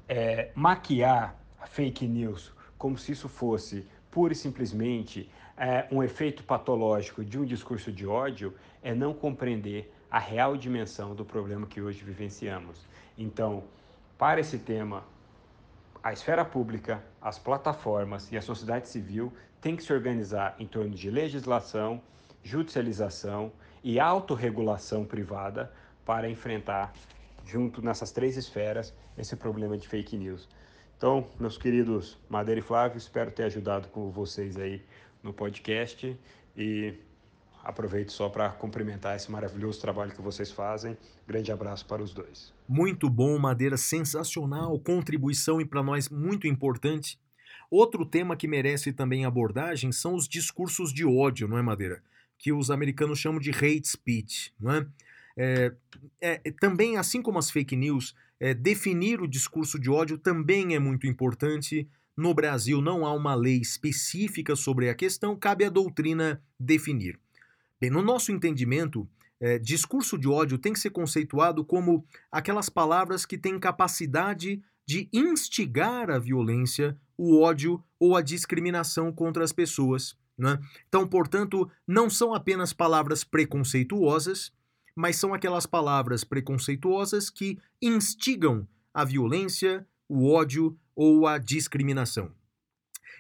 É, 0.06 0.52
maquiar 0.54 1.34
a 1.58 1.66
fake 1.66 2.06
news 2.06 2.52
como 2.78 2.98
se 2.98 3.14
isso 3.14 3.30
fosse 3.30 3.88
pura 4.12 4.34
e 4.34 4.36
simplesmente 4.36 5.30
é, 5.56 5.88
um 5.90 6.04
efeito 6.04 6.44
patológico 6.44 7.24
de 7.24 7.40
um 7.40 7.46
discurso 7.46 7.90
de 7.90 8.06
ódio 8.06 8.54
é 8.84 8.94
não 8.94 9.14
compreender 9.14 9.94
a 10.12 10.20
real 10.20 10.58
dimensão 10.58 11.16
do 11.16 11.24
problema 11.24 11.66
que 11.66 11.80
hoje 11.80 12.04
vivenciamos. 12.04 12.86
Então, 13.18 13.64
para 14.18 14.40
esse 14.40 14.58
tema, 14.58 15.04
a 16.02 16.14
esfera 16.14 16.46
pública, 16.46 17.04
as 17.22 17.38
plataformas 17.38 18.32
e 18.32 18.38
a 18.38 18.42
sociedade 18.42 18.88
civil 18.88 19.34
têm 19.60 19.76
que 19.76 19.84
se 19.84 19.92
organizar 19.92 20.56
em 20.60 20.68
torno 20.68 20.92
de 20.92 21.10
legislação, 21.10 22.02
judicialização 22.44 23.52
e 23.84 24.00
autorregulação 24.00 25.04
privada 25.04 25.74
para 26.06 26.30
enfrentar, 26.30 26.94
junto 27.46 27.82
nessas 27.82 28.12
três 28.12 28.38
esferas, 28.38 28.94
esse 29.18 29.36
problema 29.36 29.78
de 29.78 29.88
fake 29.88 30.16
news. 30.16 30.48
Então, 30.98 31.28
meus 31.38 31.58
queridos 31.58 32.18
Madeira 32.30 32.60
e 32.60 32.64
Flávio, 32.64 32.98
espero 32.98 33.32
ter 33.32 33.44
ajudado 33.44 33.90
com 33.90 34.10
vocês 34.12 34.56
aí 34.58 34.82
no 35.22 35.34
podcast 35.34 36.18
e 36.56 36.94
aproveito 37.64 38.12
só 38.12 38.30
para 38.30 38.50
cumprimentar 38.50 39.16
esse 39.16 39.30
maravilhoso 39.30 39.82
trabalho 39.82 40.12
que 40.12 40.22
vocês 40.22 40.52
fazem. 40.52 40.98
Grande 41.28 41.52
abraço 41.52 41.86
para 41.86 42.02
os 42.02 42.14
dois. 42.14 42.55
Muito 42.68 43.10
bom, 43.10 43.38
Madeira, 43.38 43.78
sensacional, 43.78 44.80
contribuição 44.80 45.62
e 45.62 45.66
para 45.66 45.84
nós 45.84 46.10
muito 46.10 46.48
importante. 46.48 47.20
Outro 47.70 48.06
tema 48.06 48.36
que 48.36 48.48
merece 48.48 48.92
também 48.92 49.26
abordagem 49.26 49.92
são 49.92 50.16
os 50.16 50.28
discursos 50.28 50.92
de 50.94 51.06
ódio, 51.06 51.48
não 51.48 51.58
é, 51.58 51.62
Madeira? 51.62 52.02
Que 52.38 52.52
os 52.52 52.72
americanos 52.72 53.20
chamam 53.20 53.40
de 53.40 53.52
hate 53.52 53.88
speech, 53.88 54.54
não 54.60 54.72
é? 54.72 54.88
É, 55.38 55.74
é, 56.22 56.52
também, 56.60 56.98
assim 56.98 57.22
como 57.22 57.38
as 57.38 57.52
fake 57.52 57.76
news, 57.76 58.16
é, 58.40 58.54
definir 58.54 59.22
o 59.22 59.28
discurso 59.28 59.80
de 59.80 59.90
ódio 59.90 60.18
também 60.18 60.76
é 60.76 60.80
muito 60.80 61.06
importante. 61.06 61.88
No 62.16 62.34
Brasil 62.34 62.82
não 62.82 63.06
há 63.06 63.14
uma 63.14 63.36
lei 63.36 63.58
específica 63.58 64.56
sobre 64.56 64.90
a 64.90 64.96
questão, 64.96 65.36
cabe 65.36 65.66
à 65.66 65.70
doutrina 65.70 66.42
definir. 66.60 67.20
Bem, 67.80 67.90
no 67.90 68.02
nosso 68.02 68.32
entendimento, 68.32 69.08
é, 69.40 69.60
discurso 69.60 70.18
de 70.18 70.28
ódio 70.28 70.58
tem 70.58 70.74
que 70.74 70.80
ser 70.80 70.92
conceituado 70.92 71.64
como 71.64 72.06
aquelas 72.32 72.70
palavras 72.70 73.26
que 73.26 73.38
têm 73.38 73.60
capacidade 73.60 74.62
de 74.88 75.10
instigar 75.12 76.10
a 76.10 76.20
violência, 76.20 76.98
o 77.18 77.42
ódio 77.42 77.84
ou 78.00 78.16
a 78.16 78.22
discriminação 78.22 79.12
contra 79.12 79.44
as 79.44 79.52
pessoas. 79.52 80.16
Né? 80.38 80.60
Então, 80.88 81.08
portanto, 81.08 81.70
não 81.88 82.10
são 82.10 82.34
apenas 82.34 82.74
palavras 82.74 83.24
preconceituosas, 83.24 84.52
mas 84.96 85.16
são 85.18 85.34
aquelas 85.34 85.66
palavras 85.66 86.24
preconceituosas 86.24 87.30
que 87.30 87.58
instigam 87.82 88.68
a 88.94 89.04
violência, 89.04 89.86
o 90.08 90.32
ódio 90.32 90.78
ou 90.96 91.28
a 91.28 91.38
discriminação. 91.38 92.32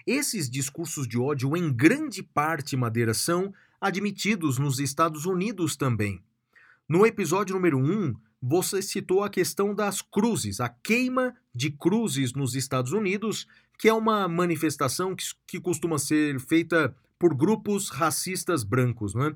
Esses 0.07 0.49
discursos 0.49 1.07
de 1.07 1.17
ódio, 1.17 1.57
em 1.57 1.73
grande 1.73 2.21
parte, 2.21 2.77
Madeira, 2.77 3.13
são 3.13 3.53
admitidos 3.85 4.57
nos 4.57 4.79
Estados 4.79 5.25
Unidos 5.25 5.75
também. 5.75 6.21
No 6.87 7.05
episódio 7.05 7.55
número 7.55 7.77
1, 7.77 8.15
você 8.41 8.81
citou 8.81 9.23
a 9.23 9.29
questão 9.29 9.73
das 9.73 10.01
cruzes, 10.01 10.59
a 10.59 10.69
queima 10.69 11.35
de 11.53 11.71
cruzes 11.71 12.33
nos 12.33 12.55
Estados 12.55 12.91
Unidos, 12.91 13.47
que 13.77 13.87
é 13.87 13.93
uma 13.93 14.27
manifestação 14.27 15.15
que, 15.15 15.25
que 15.47 15.59
costuma 15.59 15.97
ser 15.97 16.39
feita 16.39 16.95
por 17.17 17.35
grupos 17.35 17.89
racistas 17.89 18.63
brancos. 18.63 19.13
Né? 19.13 19.35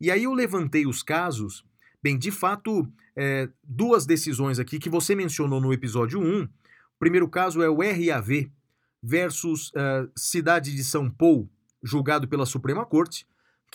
E 0.00 0.10
aí 0.10 0.24
eu 0.24 0.32
levantei 0.32 0.86
os 0.86 1.02
casos 1.02 1.64
Bem, 2.06 2.16
de 2.16 2.30
fato, 2.30 2.86
é, 3.16 3.48
duas 3.64 4.06
decisões 4.06 4.60
aqui 4.60 4.78
que 4.78 4.88
você 4.88 5.12
mencionou 5.12 5.60
no 5.60 5.72
episódio 5.72 6.20
1. 6.20 6.44
O 6.44 6.48
primeiro 7.00 7.28
caso 7.28 7.60
é 7.60 7.68
o 7.68 7.78
RAV 7.80 8.48
versus 9.02 9.70
uh, 9.70 10.08
Cidade 10.16 10.72
de 10.72 10.84
São 10.84 11.10
Paulo, 11.10 11.50
julgado 11.82 12.28
pela 12.28 12.46
Suprema 12.46 12.86
Corte, 12.86 13.26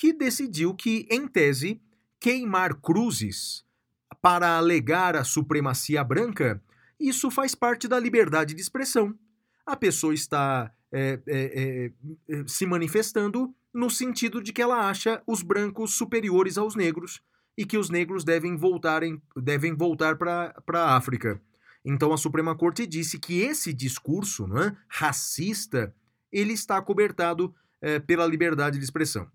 que 0.02 0.12
decidiu 0.12 0.74
que, 0.74 1.06
em 1.12 1.28
tese, 1.28 1.80
queimar 2.20 2.74
cruzes 2.82 3.64
para 4.20 4.58
alegar 4.58 5.16
a 5.16 5.24
supremacia 5.24 6.04
branca, 6.04 6.60
isso 7.00 7.30
faz 7.30 7.54
parte 7.54 7.88
da 7.88 8.00
liberdade 8.00 8.56
de 8.56 8.62
expressão. 8.62 9.14
A 9.64 9.76
pessoa 9.76 10.12
está 10.12 10.74
é, 10.92 11.20
é, 11.28 11.92
é, 12.28 12.44
se 12.48 12.66
manifestando 12.66 13.54
no 13.72 13.92
sentido 13.92 14.42
de 14.42 14.52
que 14.52 14.60
ela 14.60 14.90
acha 14.90 15.22
os 15.28 15.44
brancos 15.44 15.94
superiores 15.94 16.58
aos 16.58 16.76
negros 16.76 17.22
e 17.56 17.64
que 17.64 17.78
os 17.78 17.92
negros 17.92 18.24
devem 18.24 18.58
voltar, 18.58 19.04
em, 19.04 19.22
devem 19.38 19.76
voltar 19.76 20.18
para 20.18 20.52
a 20.68 20.98
África. 20.98 21.40
Então 21.86 22.12
a 22.12 22.18
Suprema 22.18 22.56
Corte 22.56 22.88
disse 22.88 23.20
que 23.20 23.40
esse 23.40 23.72
discurso 23.72 24.48
é, 24.58 24.76
racista 24.88 25.94
ele 26.32 26.54
está 26.54 26.82
cobertado 26.82 27.54
é, 27.80 28.00
pela 28.00 28.26
liberdade 28.26 28.80
de 28.80 28.84
expressão. 28.84 29.30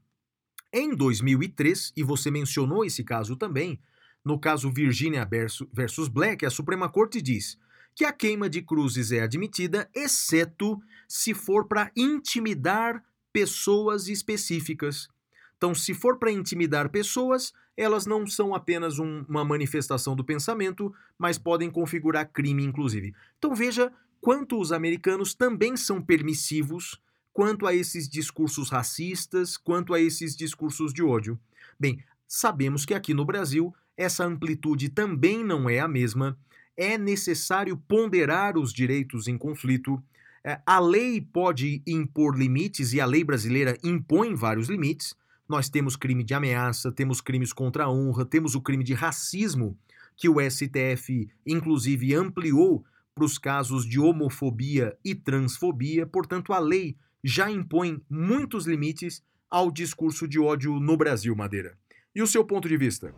Em 0.79 0.95
2003, 0.95 1.95
e 1.97 2.03
você 2.03 2.31
mencionou 2.31 2.85
esse 2.85 3.03
caso 3.03 3.35
também, 3.35 3.81
no 4.23 4.39
caso 4.39 4.71
Virginia 4.71 5.27
versus 5.73 6.07
Black, 6.07 6.45
a 6.45 6.51
Suprema 6.51 6.87
Corte 6.87 7.23
diz 7.23 7.57
que 7.95 8.05
a 8.05 8.13
queima 8.13 8.47
de 8.47 8.61
cruzes 8.61 9.11
é 9.11 9.23
admitida, 9.23 9.89
exceto 9.95 10.79
se 11.09 11.33
for 11.33 11.67
para 11.67 11.91
intimidar 11.97 13.03
pessoas 13.33 14.07
específicas. 14.09 15.09
Então, 15.57 15.75
se 15.75 15.95
for 15.95 16.19
para 16.19 16.31
intimidar 16.31 16.91
pessoas, 16.91 17.55
elas 17.75 18.05
não 18.05 18.27
são 18.27 18.55
apenas 18.55 18.99
um, 18.99 19.25
uma 19.27 19.47
manifestação 19.47 20.15
do 20.15 20.23
pensamento, 20.23 20.93
mas 21.19 21.39
podem 21.39 21.71
configurar 21.71 22.31
crime, 22.31 22.63
inclusive. 22.63 23.15
Então 23.39 23.55
veja 23.55 23.91
quanto 24.21 24.61
os 24.61 24.73
americanos 24.73 25.33
também 25.33 25.75
são 25.75 26.03
permissivos 26.03 27.01
quanto 27.37 27.67
a 27.67 27.75
esses 27.75 28.09
discursos 28.09 28.71
racistas, 28.71 29.59
quanto 29.59 29.93
a 29.93 30.01
esses 30.01 30.35
discursos 30.35 30.91
de 30.91 31.03
ódio. 31.03 31.39
Bem, 31.79 32.03
sabemos 32.27 32.87
que 32.87 32.95
aqui 32.95 33.13
no 33.13 33.27
Brasil 33.27 33.75
essa 33.95 34.25
amplitude 34.25 34.89
também 34.89 35.45
não 35.45 35.69
é 35.69 35.79
a 35.79 35.87
mesma. 35.87 36.39
É 36.75 36.97
necessário 36.97 37.77
ponderar 37.77 38.57
os 38.57 38.73
direitos 38.73 39.29
em 39.29 39.37
conflito. 39.37 40.03
É, 40.43 40.63
a 40.65 40.81
lei 40.81 41.21
pode 41.21 41.83
impor 41.87 42.35
limites 42.35 42.95
e 42.95 43.03
a 43.03 43.05
lei 43.05 43.23
brasileira 43.23 43.77
impõe 43.85 44.35
vários 44.35 44.71
limites 44.71 45.15
nós 45.47 45.69
temos 45.69 45.95
crime 45.95 46.25
de 46.25 46.35
ameaça, 46.35 46.91
temos 46.91 47.21
crimes 47.21 47.53
contra 47.53 47.85
a 47.85 47.91
honra, 47.91 48.25
temos 48.25 48.55
o 48.55 48.61
crime 48.61 48.83
de 48.83 48.95
racismo, 48.95 49.79
que 50.17 50.29
o 50.29 50.37
STF 50.41 51.29
inclusive 51.47 52.15
ampliou 52.15 52.85
para 53.15 53.25
os 53.25 53.39
casos 53.39 53.87
de 53.87 54.01
homofobia 54.01 54.97
e 55.05 55.15
transfobia. 55.15 56.07
Portanto, 56.07 56.53
a 56.53 56.59
lei 56.59 56.97
já 57.23 57.51
impõe 57.51 58.01
muitos 58.09 58.67
limites 58.67 59.23
ao 59.51 59.71
discurso 59.71 60.27
de 60.27 60.39
ódio 60.39 60.79
no 60.81 60.97
Brasil, 60.97 61.35
Madeira. 61.35 61.77
E 62.15 62.23
o 62.23 62.27
seu 62.27 62.45
ponto 62.45 62.69
de 62.69 62.77
vista? 62.77 63.15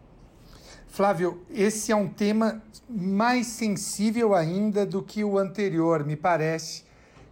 Flávio, 0.89 1.43
esse 1.51 1.93
é 1.93 1.97
um 1.97 2.09
tema 2.09 2.63
mais 2.89 3.47
sensível 3.47 4.35
ainda 4.35 4.85
do 4.85 5.03
que 5.03 5.23
o 5.23 5.39
anterior, 5.39 6.05
me 6.05 6.17
parece. 6.17 6.85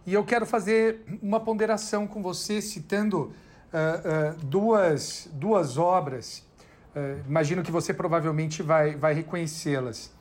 E 0.05 0.13
eu 0.13 0.23
quero 0.23 0.45
fazer 0.45 1.03
uma 1.21 1.39
ponderação 1.39 2.07
com 2.07 2.21
você, 2.21 2.61
citando 2.61 3.23
uh, 3.23 4.37
uh, 4.39 4.45
duas, 4.45 5.27
duas 5.33 5.77
obras. 5.77 6.47
Uh, 6.95 7.27
imagino 7.27 7.63
que 7.63 7.71
você 7.71 7.93
provavelmente 7.93 8.63
vai, 8.63 8.95
vai 8.95 9.13
reconhecê-las. 9.13 10.15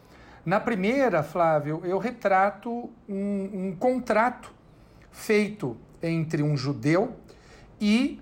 Na 0.45 0.59
primeira, 0.59 1.23
Flávio, 1.23 1.83
eu 1.85 1.99
retrato 1.99 2.91
um, 3.09 3.69
um 3.69 3.77
contrato 3.77 4.53
feito 5.13 5.77
entre 6.03 6.43
um 6.43 6.57
judeu 6.57 7.17
e 7.81 8.21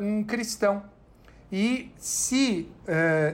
um 0.00 0.22
cristão. 0.22 0.84
E 1.50 1.90
se 1.96 2.68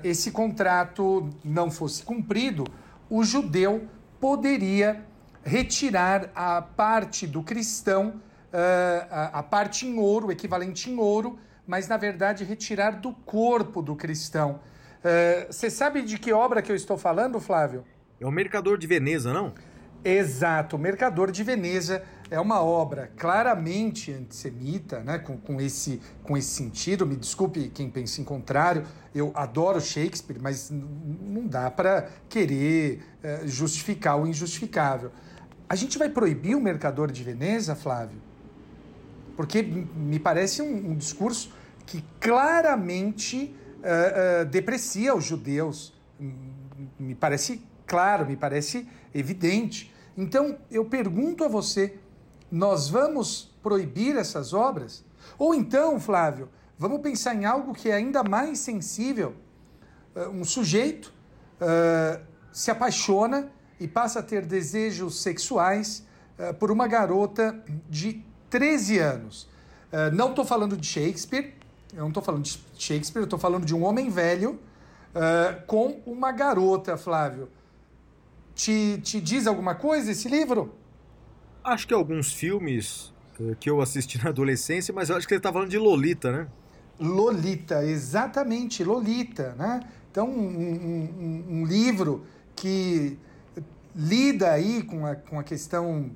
esse 0.03 0.31
contrato 0.31 1.29
não 1.45 1.71
fosse 1.71 2.03
cumprido, 2.03 2.65
o 3.11 3.23
judeu 3.23 3.87
poderia 4.19 5.05
retirar 5.45 6.31
a 6.35 6.61
parte 6.61 7.27
do 7.27 7.43
cristão 7.43 8.21
uh, 8.53 9.07
a, 9.11 9.39
a 9.39 9.43
parte 9.43 9.87
em 9.87 9.99
ouro, 9.99 10.29
o 10.29 10.33
equivalente 10.33 10.91
em 10.91 10.99
ouro, 10.99 11.39
mas 11.67 11.87
na 11.89 11.97
verdade 11.97 12.45
retirar 12.45 12.93
do 13.01 13.13
corpo 13.13 13.83
do 13.83 13.95
cristão. 13.95 14.61
Uh, 14.99 15.53
você 15.53 15.71
sabe 15.71 16.03
de 16.03 16.19
que 16.19 16.33
obra 16.33 16.63
que 16.63 16.73
eu 16.73 16.77
estou 16.77 16.97
falando, 16.97 17.39
Flávio? 17.41 17.85
É 18.21 18.27
o 18.27 18.31
Mercador 18.31 18.79
de 18.79 18.87
Veneza, 18.87 19.33
não? 19.33 19.55
Exato, 20.05 20.77
o 20.77 20.79
Mercador 20.79 21.31
de 21.31 21.43
Veneza, 21.43 22.03
é 22.31 22.41
uma 22.41 22.61
obra 22.61 23.11
claramente 23.17 24.13
antissemita, 24.13 25.01
né, 25.01 25.19
com, 25.19 25.37
com, 25.37 25.61
esse, 25.61 26.01
com 26.25 26.37
esse 26.37 26.49
sentido. 26.49 27.07
Me 27.07 27.17
desculpe 27.17 27.69
quem 27.69 27.89
pensa 27.89 28.21
em 28.21 28.25
contrário, 28.25 28.85
eu 29.15 29.31
adoro 29.35 29.81
Shakespeare, 29.81 30.39
mas 30.41 30.71
não 30.71 31.47
dá 31.47 31.71
para 31.71 32.09
querer 32.29 33.03
uh, 33.23 33.49
justificar 33.49 34.21
o 34.21 34.27
injustificável. 34.27 35.11
A 35.69 35.77
gente 35.77 35.99
vai 35.99 36.09
proibir 36.09 36.57
o 36.57 36.61
Mercador 36.61 37.11
de 37.11 37.23
Veneza, 37.23 37.75
Flávio? 37.75 38.21
Porque 39.37 39.63
me 39.63 40.19
parece 40.19 40.63
um, 40.63 40.91
um 40.91 40.97
discurso 40.97 41.53
que 41.85 42.05
claramente 42.21 43.55
uh, 43.79 44.43
uh, 44.43 44.47
deprecia 44.47 45.15
os 45.15 45.25
judeus. 45.25 45.95
Me 46.99 47.15
parece 47.15 47.63
claro, 47.87 48.27
me 48.27 48.37
parece 48.37 48.89
evidente. 49.15 49.95
Então, 50.17 50.57
eu 50.71 50.85
pergunto 50.85 51.45
a 51.45 51.49
você: 51.49 51.99
nós 52.51 52.89
vamos 52.89 53.51
proibir 53.63 54.17
essas 54.17 54.53
obras? 54.53 55.05
Ou 55.39 55.55
então, 55.55 55.99
Flávio, 55.99 56.49
vamos 56.79 57.01
pensar 57.01 57.35
em 57.35 57.45
algo 57.45 57.75
que 57.75 57.91
é 57.91 57.95
ainda 57.95 58.23
mais 58.23 58.59
sensível? 58.59 59.35
Uh, 60.15 60.31
um 60.31 60.45
sujeito 60.45 61.13
uh, 61.61 62.21
se 62.53 62.71
apaixona 62.71 63.51
e 63.79 63.87
passa 63.87 64.21
a 64.21 64.23
ter 64.23 64.47
desejos 64.47 65.21
sexuais 65.21 66.07
uh, 66.39 66.55
por 66.55 66.71
uma 66.71 66.87
garota 66.87 67.63
de 67.89 68.23
13 68.49 68.99
anos. 68.99 69.49
não 70.13 70.31
estou 70.31 70.45
falando 70.45 70.77
de 70.77 70.87
Shakespeare, 70.87 71.55
eu 71.93 72.01
não 72.01 72.09
estou 72.09 72.23
falando 72.23 72.45
de 72.45 72.61
Shakespeare, 72.79 73.25
estou 73.25 73.39
falando 73.39 73.67
de 73.67 73.75
um 73.75 73.85
homem 73.85 74.09
velho 74.09 74.59
com 75.67 76.01
uma 76.07 76.31
garota, 76.31 76.97
Flávio. 76.97 77.49
Te, 78.55 79.01
te 79.03 79.21
diz 79.21 79.47
alguma 79.47 79.75
coisa 79.75 80.13
esse 80.13 80.29
livro? 80.29 80.75
Acho 81.67 81.89
que 81.89 81.93
alguns 81.93 82.33
filmes 82.33 83.13
eh, 83.41 83.57
que 83.59 83.69
eu 83.69 83.81
assisti 83.81 84.19
na 84.23 84.31
adolescência, 84.31 84.95
mas 84.95 85.11
eu 85.11 85.17
acho 85.17 85.27
que 85.27 85.35
ele 85.35 85.41
está 85.41 85.53
falando 85.53 85.69
de 85.69 85.79
Lolita, 85.79 86.31
né? 86.31 86.47
Lolita, 86.99 87.85
exatamente, 87.85 88.85
Lolita, 88.85 89.55
né? 89.59 89.81
Então, 90.11 90.31
um, 90.31 91.11
um, 91.19 91.45
um 91.59 91.67
livro 91.67 92.25
que 92.55 93.19
lida 93.95 94.53
aí 94.53 94.83
com 94.85 95.05
a, 95.05 95.17
com 95.17 95.41
a 95.41 95.43
questão 95.43 96.11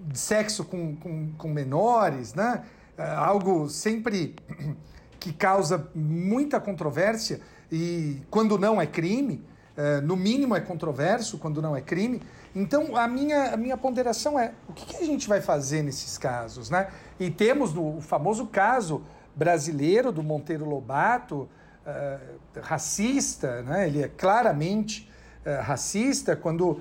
de 0.00 0.18
sexo 0.18 0.64
com, 0.64 0.96
com, 0.96 1.32
com 1.38 1.48
menores, 1.48 2.34
né? 2.34 2.64
É 2.98 3.10
algo 3.10 3.68
sempre 3.68 4.34
que 5.20 5.32
causa 5.32 5.88
muita 5.94 6.58
controvérsia 6.60 7.40
e 7.70 8.20
quando 8.28 8.58
não 8.58 8.80
é 8.80 8.86
crime, 8.86 9.40
é, 9.76 10.00
no 10.00 10.16
mínimo 10.16 10.54
é 10.54 10.60
controverso 10.60 11.38
quando 11.38 11.62
não 11.62 11.76
é 11.76 11.80
crime. 11.80 12.20
Então, 12.54 12.96
a 12.96 13.08
minha, 13.08 13.52
a 13.52 13.56
minha 13.56 13.76
ponderação 13.76 14.38
é: 14.38 14.52
o 14.68 14.72
que, 14.72 14.86
que 14.86 14.96
a 14.96 15.06
gente 15.06 15.28
vai 15.28 15.40
fazer 15.40 15.82
nesses 15.82 16.16
casos? 16.16 16.70
Né? 16.70 16.88
E 17.18 17.30
temos 17.30 17.74
no, 17.74 17.98
o 17.98 18.00
famoso 18.00 18.46
caso 18.46 19.02
brasileiro 19.34 20.12
do 20.12 20.22
Monteiro 20.22 20.64
Lobato, 20.64 21.48
uh, 21.84 22.60
racista, 22.60 23.62
né? 23.62 23.88
ele 23.88 24.02
é 24.02 24.08
claramente 24.08 25.10
uh, 25.44 25.62
racista, 25.62 26.36
quando 26.36 26.70
uh, 26.70 26.80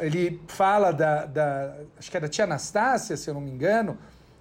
ele 0.00 0.40
fala 0.46 0.92
da, 0.92 1.26
da. 1.26 1.76
Acho 1.98 2.10
que 2.10 2.16
era 2.16 2.28
tia 2.28 2.44
Anastácia, 2.44 3.16
se 3.16 3.28
eu 3.28 3.34
não 3.34 3.40
me 3.40 3.50
engano, 3.50 3.98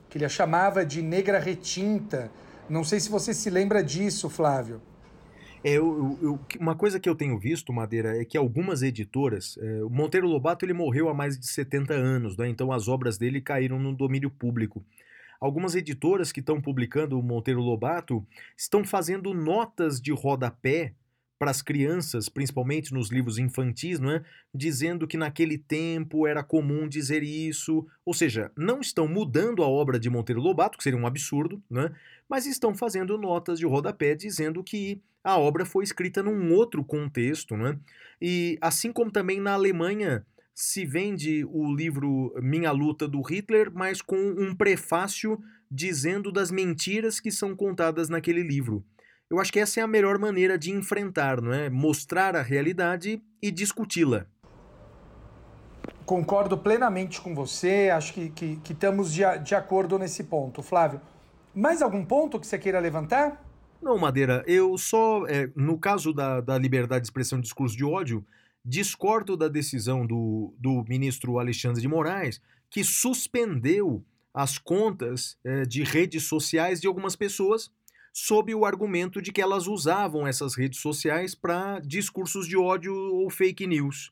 que 0.09 0.17
ele 0.19 0.25
a 0.25 0.29
chamava 0.29 0.85
de 0.85 1.01
negra 1.01 1.39
retinta. 1.39 2.29
Não 2.69 2.83
sei 2.83 2.99
se 2.99 3.09
você 3.09 3.33
se 3.33 3.49
lembra 3.49 3.83
disso, 3.83 4.29
Flávio. 4.29 4.81
É, 5.67 5.73
eu, 5.73 6.17
eu, 6.21 6.39
uma 6.61 6.77
coisa 6.77 6.97
que 6.97 7.09
eu 7.09 7.15
tenho 7.15 7.37
visto, 7.37 7.73
Madeira, 7.73 8.17
é 8.17 8.23
que 8.23 8.37
algumas 8.37 8.81
editoras. 8.81 9.57
É, 9.57 9.83
o 9.83 9.89
Monteiro 9.89 10.25
Lobato 10.25 10.63
ele 10.63 10.71
morreu 10.71 11.09
há 11.09 11.13
mais 11.13 11.37
de 11.37 11.45
70 11.45 11.93
anos, 11.93 12.37
né? 12.37 12.47
então 12.47 12.71
as 12.71 12.87
obras 12.87 13.17
dele 13.17 13.41
caíram 13.41 13.77
no 13.77 13.93
domínio 13.93 14.29
público. 14.29 14.81
Algumas 15.41 15.75
editoras 15.75 16.31
que 16.31 16.39
estão 16.39 16.61
publicando 16.61 17.19
o 17.19 17.21
Monteiro 17.21 17.59
Lobato 17.59 18.25
estão 18.55 18.85
fazendo 18.85 19.33
notas 19.33 19.99
de 19.99 20.13
rodapé 20.13 20.93
para 21.37 21.51
as 21.51 21.61
crianças, 21.61 22.29
principalmente 22.29 22.93
nos 22.93 23.11
livros 23.11 23.37
infantis, 23.37 23.99
não 23.99 24.11
é? 24.11 24.23
dizendo 24.53 25.05
que 25.05 25.17
naquele 25.17 25.57
tempo 25.57 26.25
era 26.25 26.43
comum 26.43 26.87
dizer 26.87 27.23
isso. 27.23 27.85
Ou 28.05 28.13
seja, 28.13 28.51
não 28.57 28.79
estão 28.79 29.05
mudando 29.05 29.61
a 29.63 29.67
obra 29.67 29.99
de 29.99 30.09
Monteiro 30.09 30.41
Lobato, 30.41 30.77
que 30.77 30.83
seria 30.83 30.97
um 30.97 31.05
absurdo, 31.05 31.61
é? 31.75 31.91
Mas 32.29 32.45
estão 32.45 32.75
fazendo 32.75 33.17
notas 33.17 33.59
de 33.59 33.65
rodapé 33.65 34.15
dizendo 34.15 34.63
que 34.63 35.01
a 35.23 35.37
obra 35.37 35.65
foi 35.65 35.83
escrita 35.83 36.23
num 36.23 36.53
outro 36.53 36.83
contexto. 36.83 37.55
é? 37.55 37.77
E 38.21 38.57
assim 38.61 38.91
como 38.91 39.11
também 39.11 39.39
na 39.39 39.53
Alemanha 39.53 40.25
se 40.53 40.85
vende 40.85 41.45
o 41.45 41.71
livro 41.73 42.33
Minha 42.41 42.71
Luta 42.71 43.07
do 43.07 43.21
Hitler, 43.21 43.71
mas 43.71 44.01
com 44.01 44.17
um 44.17 44.55
prefácio 44.55 45.39
dizendo 45.69 46.31
das 46.31 46.49
mentiras 46.49 47.19
que 47.19 47.29
são 47.29 47.55
contadas 47.55 48.09
naquele 48.09 48.41
livro. 48.41 48.83
Eu 49.29 49.39
acho 49.39 49.51
que 49.51 49.59
essa 49.59 49.81
é 49.81 49.83
a 49.83 49.87
melhor 49.87 50.17
maneira 50.17 50.57
de 50.57 50.71
enfrentar, 50.71 51.41
não 51.41 51.53
é? 51.53 51.69
Mostrar 51.69 52.35
a 52.35 52.41
realidade 52.41 53.21
e 53.41 53.51
discuti-la. 53.51 54.25
Concordo 56.05 56.57
plenamente 56.57 57.19
com 57.19 57.35
você, 57.35 57.89
acho 57.89 58.13
que, 58.13 58.29
que, 58.29 58.55
que 58.63 58.71
estamos 58.71 59.13
de, 59.13 59.23
de 59.43 59.53
acordo 59.53 59.99
nesse 59.99 60.23
ponto. 60.23 60.63
Flávio, 60.63 61.01
mais 61.57 61.81
algum 61.81 62.05
ponto 62.05 62.39
que 62.39 62.45
você 62.45 62.57
queira 62.57 62.79
levantar? 62.79 63.43
Não, 63.81 63.97
Madeira, 63.97 64.43
eu 64.47 64.77
só, 64.77 65.25
é, 65.27 65.49
no 65.55 65.77
caso 65.77 66.13
da, 66.13 66.39
da 66.41 66.57
liberdade 66.57 67.01
de 67.01 67.07
expressão 67.07 67.39
e 67.39 67.41
discurso 67.41 67.75
de 67.75 67.83
ódio, 67.83 68.25
discordo 68.63 69.37
da 69.37 69.47
decisão 69.47 70.05
do, 70.05 70.53
do 70.59 70.83
ministro 70.87 71.39
Alexandre 71.39 71.81
de 71.81 71.87
Moraes, 71.87 72.41
que 72.69 72.83
suspendeu 72.83 74.03
as 74.33 74.57
contas 74.57 75.37
é, 75.43 75.63
de 75.63 75.83
redes 75.83 76.23
sociais 76.23 76.79
de 76.79 76.87
algumas 76.87 77.15
pessoas 77.15 77.71
sob 78.13 78.53
o 78.53 78.65
argumento 78.65 79.21
de 79.21 79.31
que 79.31 79.41
elas 79.41 79.67
usavam 79.67 80.27
essas 80.27 80.55
redes 80.55 80.79
sociais 80.79 81.35
para 81.35 81.79
discursos 81.79 82.47
de 82.47 82.57
ódio 82.57 82.93
ou 82.93 83.29
fake 83.29 83.65
news. 83.67 84.11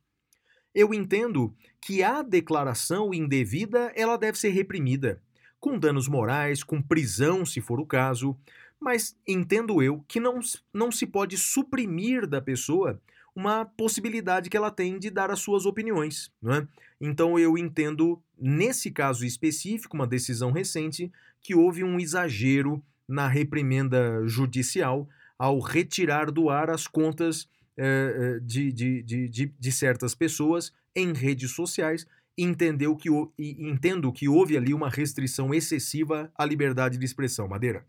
Eu 0.74 0.94
entendo 0.94 1.56
que 1.82 2.04
a 2.04 2.22
declaração 2.22 3.14
indevida 3.14 3.92
ela 3.96 4.18
deve 4.18 4.38
ser 4.38 4.50
reprimida, 4.50 5.22
com 5.66 5.80
danos 5.80 6.08
morais, 6.08 6.64
com 6.64 6.80
prisão, 6.80 7.44
se 7.44 7.60
for 7.60 7.80
o 7.80 7.88
caso, 7.88 8.38
mas 8.80 9.18
entendo 9.28 9.82
eu 9.82 10.06
que 10.08 10.20
não, 10.20 10.40
não 10.72 10.92
se 10.92 11.08
pode 11.08 11.40
suprimir 11.40 12.28
da 12.28 12.40
pessoa 12.40 13.02
uma 13.36 13.66
possibilidade 13.66 14.48
que 14.48 14.56
ela 14.56 14.70
tem 14.70 15.00
de 15.00 15.10
dar 15.10 15.32
as 15.32 15.40
suas 15.40 15.66
opiniões. 15.66 16.32
Não 16.40 16.54
é? 16.54 16.68
Então 17.02 17.40
eu 17.40 17.58
entendo, 17.58 18.22
nesse 18.38 18.92
caso 18.92 19.26
específico, 19.26 19.96
uma 19.96 20.06
decisão 20.06 20.52
recente, 20.52 21.12
que 21.42 21.56
houve 21.56 21.84
um 21.84 22.00
exagero 22.00 22.80
na 23.08 23.28
reprimenda 23.28 24.22
judicial 24.28 25.10
ao 25.36 25.60
retirar 25.60 26.30
do 26.30 26.48
ar 26.48 26.70
as 26.70 26.86
contas 26.86 27.48
eh, 27.76 28.40
de, 28.44 28.72
de, 28.72 29.02
de, 29.02 29.52
de, 29.60 29.72
certas 29.72 30.14
pessoas 30.14 30.72
em 30.96 31.12
redes 31.12 31.52
sociais 31.54 32.06
entendeu 32.38 32.96
que, 32.96 33.10
e 33.38 33.70
entendo 33.70 34.12
que 34.12 34.28
houve 34.28 34.58
ali 34.58 34.74
uma 34.74 34.90
restrição 34.90 35.54
excessiva 35.54 36.32
à 36.38 36.46
liberdade 36.46 36.98
de 36.98 37.06
expressão. 37.06 37.48
Madeira. 37.48 37.86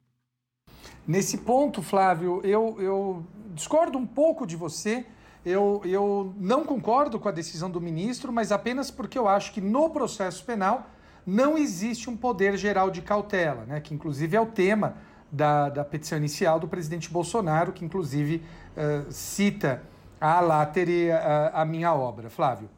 Nesse 1.06 1.38
ponto, 1.38 1.82
Flávio, 1.82 2.40
eu, 2.44 2.76
eu 2.80 3.24
discordo 3.54 3.96
um 3.98 4.06
pouco 4.06 4.46
de 4.46 4.56
você. 4.56 5.04
Eu, 5.44 5.80
eu 5.84 6.34
não 6.38 6.64
concordo 6.64 7.20
com 7.20 7.28
a 7.28 7.32
decisão 7.32 7.70
do 7.70 7.80
ministro, 7.80 8.32
mas 8.32 8.50
apenas 8.50 8.90
porque 8.90 9.16
eu 9.16 9.28
acho 9.28 9.52
que 9.52 9.60
no 9.60 9.90
processo 9.90 10.44
penal 10.44 10.90
não 11.24 11.56
existe 11.56 12.10
um 12.10 12.16
poder 12.16 12.56
geral 12.56 12.90
de 12.90 13.02
cautela, 13.02 13.64
né? 13.64 13.80
que 13.80 13.94
inclusive 13.94 14.36
é 14.36 14.40
o 14.40 14.46
tema 14.46 14.96
da, 15.30 15.68
da 15.68 15.84
petição 15.84 16.18
inicial 16.18 16.58
do 16.58 16.68
presidente 16.68 17.10
Bolsonaro, 17.10 17.72
que 17.72 17.84
inclusive 17.84 18.42
uh, 18.76 19.10
cita 19.10 19.82
a 20.20 20.40
látere 20.40 21.10
a, 21.10 21.62
a 21.62 21.64
minha 21.64 21.92
obra. 21.92 22.30
Flávio. 22.30 22.68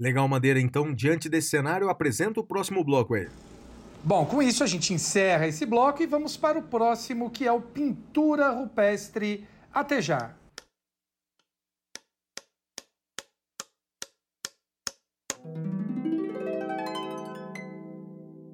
Legal, 0.00 0.28
Madeira. 0.28 0.60
Então, 0.60 0.94
diante 0.94 1.28
desse 1.28 1.50
cenário, 1.50 1.88
apresenta 1.88 2.40
o 2.40 2.44
próximo 2.44 2.84
bloco 2.84 3.14
aí. 3.14 3.28
Bom, 4.04 4.24
com 4.24 4.40
isso 4.40 4.62
a 4.62 4.66
gente 4.66 4.94
encerra 4.94 5.48
esse 5.48 5.66
bloco 5.66 6.02
e 6.02 6.06
vamos 6.06 6.36
para 6.36 6.58
o 6.58 6.62
próximo, 6.62 7.30
que 7.30 7.46
é 7.46 7.52
o 7.52 7.60
Pintura 7.60 8.50
Rupestre. 8.50 9.46
Até 9.72 10.00
já! 10.00 10.34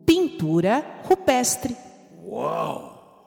Pintura 0.06 0.84
rupestre. 1.04 1.76
Uau! 2.22 3.26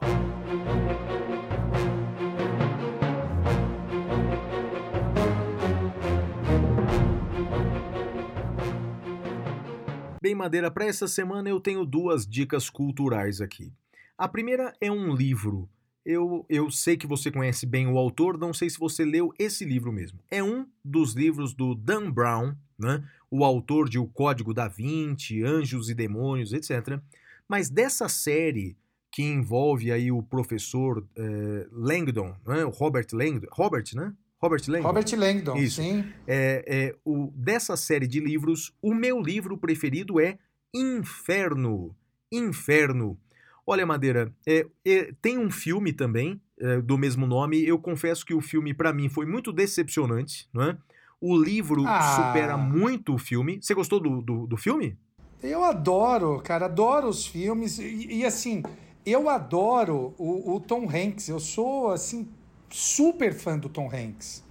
Bem, 10.27 10.35
Madeira, 10.35 10.69
para 10.69 10.83
essa 10.83 11.07
semana 11.07 11.47
eu 11.47 11.57
tenho 11.57 11.85
duas 11.85 12.27
dicas 12.27 12.69
culturais 12.69 13.39
aqui. 13.39 13.71
A 14.17 14.27
primeira 14.27 14.73
é 14.81 14.91
um 14.91 15.15
livro 15.15 15.69
eu, 16.05 16.45
eu 16.49 16.69
sei 16.69 16.97
que 16.97 17.07
você 17.07 17.31
conhece 17.31 17.65
bem 17.65 17.87
o 17.87 17.97
autor, 17.97 18.37
não 18.37 18.53
sei 18.53 18.69
se 18.69 18.77
você 18.77 19.05
leu 19.05 19.33
esse 19.39 19.63
livro 19.63 19.89
mesmo. 19.89 20.19
É 20.29 20.43
um 20.43 20.67
dos 20.83 21.13
livros 21.13 21.53
do 21.53 21.73
Dan 21.73 22.11
Brown, 22.11 22.53
né? 22.77 23.07
o 23.31 23.45
autor 23.45 23.87
de 23.87 23.97
O 23.97 24.05
Código 24.05 24.53
da 24.53 24.67
Vinci, 24.67 25.43
Anjos 25.43 25.89
e 25.89 25.95
Demônios, 25.95 26.51
etc. 26.51 26.99
Mas 27.47 27.69
dessa 27.69 28.09
série 28.09 28.75
que 29.09 29.23
envolve 29.23 29.93
aí 29.93 30.11
o 30.11 30.21
professor 30.21 31.07
eh, 31.15 31.67
Langdon, 31.71 32.35
né? 32.45 32.65
o 32.65 32.69
Robert 32.69 33.07
Langdon, 33.13 33.47
Robert, 33.49 33.85
né? 33.93 34.13
Robert 34.41 34.61
Langdon. 34.67 34.87
Robert 34.87 35.05
Langdon, 35.17 35.55
Isso. 35.57 35.81
sim. 35.81 36.05
É, 36.27 36.63
é, 36.67 36.95
o, 37.03 37.31
dessa 37.35 37.75
série 37.75 38.07
de 38.07 38.19
livros, 38.19 38.71
o 38.81 38.93
meu 38.93 39.19
livro 39.19 39.57
preferido 39.57 40.19
é 40.19 40.37
Inferno. 40.73 41.95
Inferno. 42.31 43.17
Olha, 43.65 43.85
Madeira, 43.85 44.31
é, 44.47 44.65
é, 44.85 45.11
tem 45.21 45.37
um 45.37 45.49
filme 45.51 45.91
também 45.91 46.39
é, 46.59 46.79
do 46.81 46.97
mesmo 46.97 47.25
nome. 47.25 47.65
Eu 47.65 47.79
confesso 47.79 48.25
que 48.25 48.33
o 48.33 48.41
filme, 48.41 48.73
para 48.73 48.93
mim, 48.93 49.09
foi 49.09 49.25
muito 49.25 49.51
decepcionante. 49.51 50.47
Não 50.53 50.63
é? 50.63 50.77
O 51.19 51.35
livro 51.35 51.83
Ah. 51.85 52.01
supera 52.01 52.55
muito 52.55 53.15
o 53.15 53.17
filme. 53.17 53.59
Você 53.61 53.73
gostou 53.73 53.99
do, 53.99 54.21
do, 54.21 54.47
do 54.47 54.57
filme? 54.57 54.95
Eu 55.41 55.63
adoro, 55.63 56.39
cara, 56.43 56.65
adoro 56.65 57.07
os 57.07 57.25
filmes. 57.25 57.79
E, 57.79 58.19
e, 58.19 58.25
assim, 58.25 58.63
eu 59.05 59.29
adoro 59.29 60.13
o, 60.17 60.55
o 60.55 60.59
Tom 60.59 60.87
Hanks. 60.89 61.27
Eu 61.27 61.39
sou, 61.39 61.91
assim, 61.91 62.27
super 62.69 63.33
fã 63.33 63.57
do 63.57 63.69
Tom 63.69 63.89
Hanks. 63.93 64.45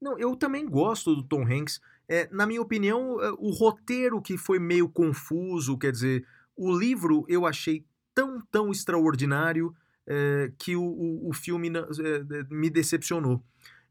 Não, 0.00 0.18
eu 0.18 0.36
também 0.36 0.68
gosto 0.68 1.14
do 1.14 1.22
Tom 1.22 1.42
Hanks. 1.42 1.80
É, 2.08 2.28
na 2.30 2.46
minha 2.46 2.62
opinião, 2.62 3.20
é, 3.20 3.30
o 3.38 3.50
roteiro 3.50 4.20
que 4.22 4.36
foi 4.36 4.58
meio 4.58 4.88
confuso, 4.88 5.78
quer 5.78 5.90
dizer, 5.90 6.26
o 6.56 6.76
livro 6.76 7.24
eu 7.28 7.46
achei 7.46 7.84
tão, 8.14 8.40
tão 8.50 8.70
extraordinário 8.70 9.74
é, 10.06 10.52
que 10.58 10.76
o, 10.76 10.82
o, 10.82 11.30
o 11.30 11.32
filme 11.32 11.68
é, 11.68 11.78
é, 11.78 12.44
me 12.48 12.70
decepcionou. 12.70 13.42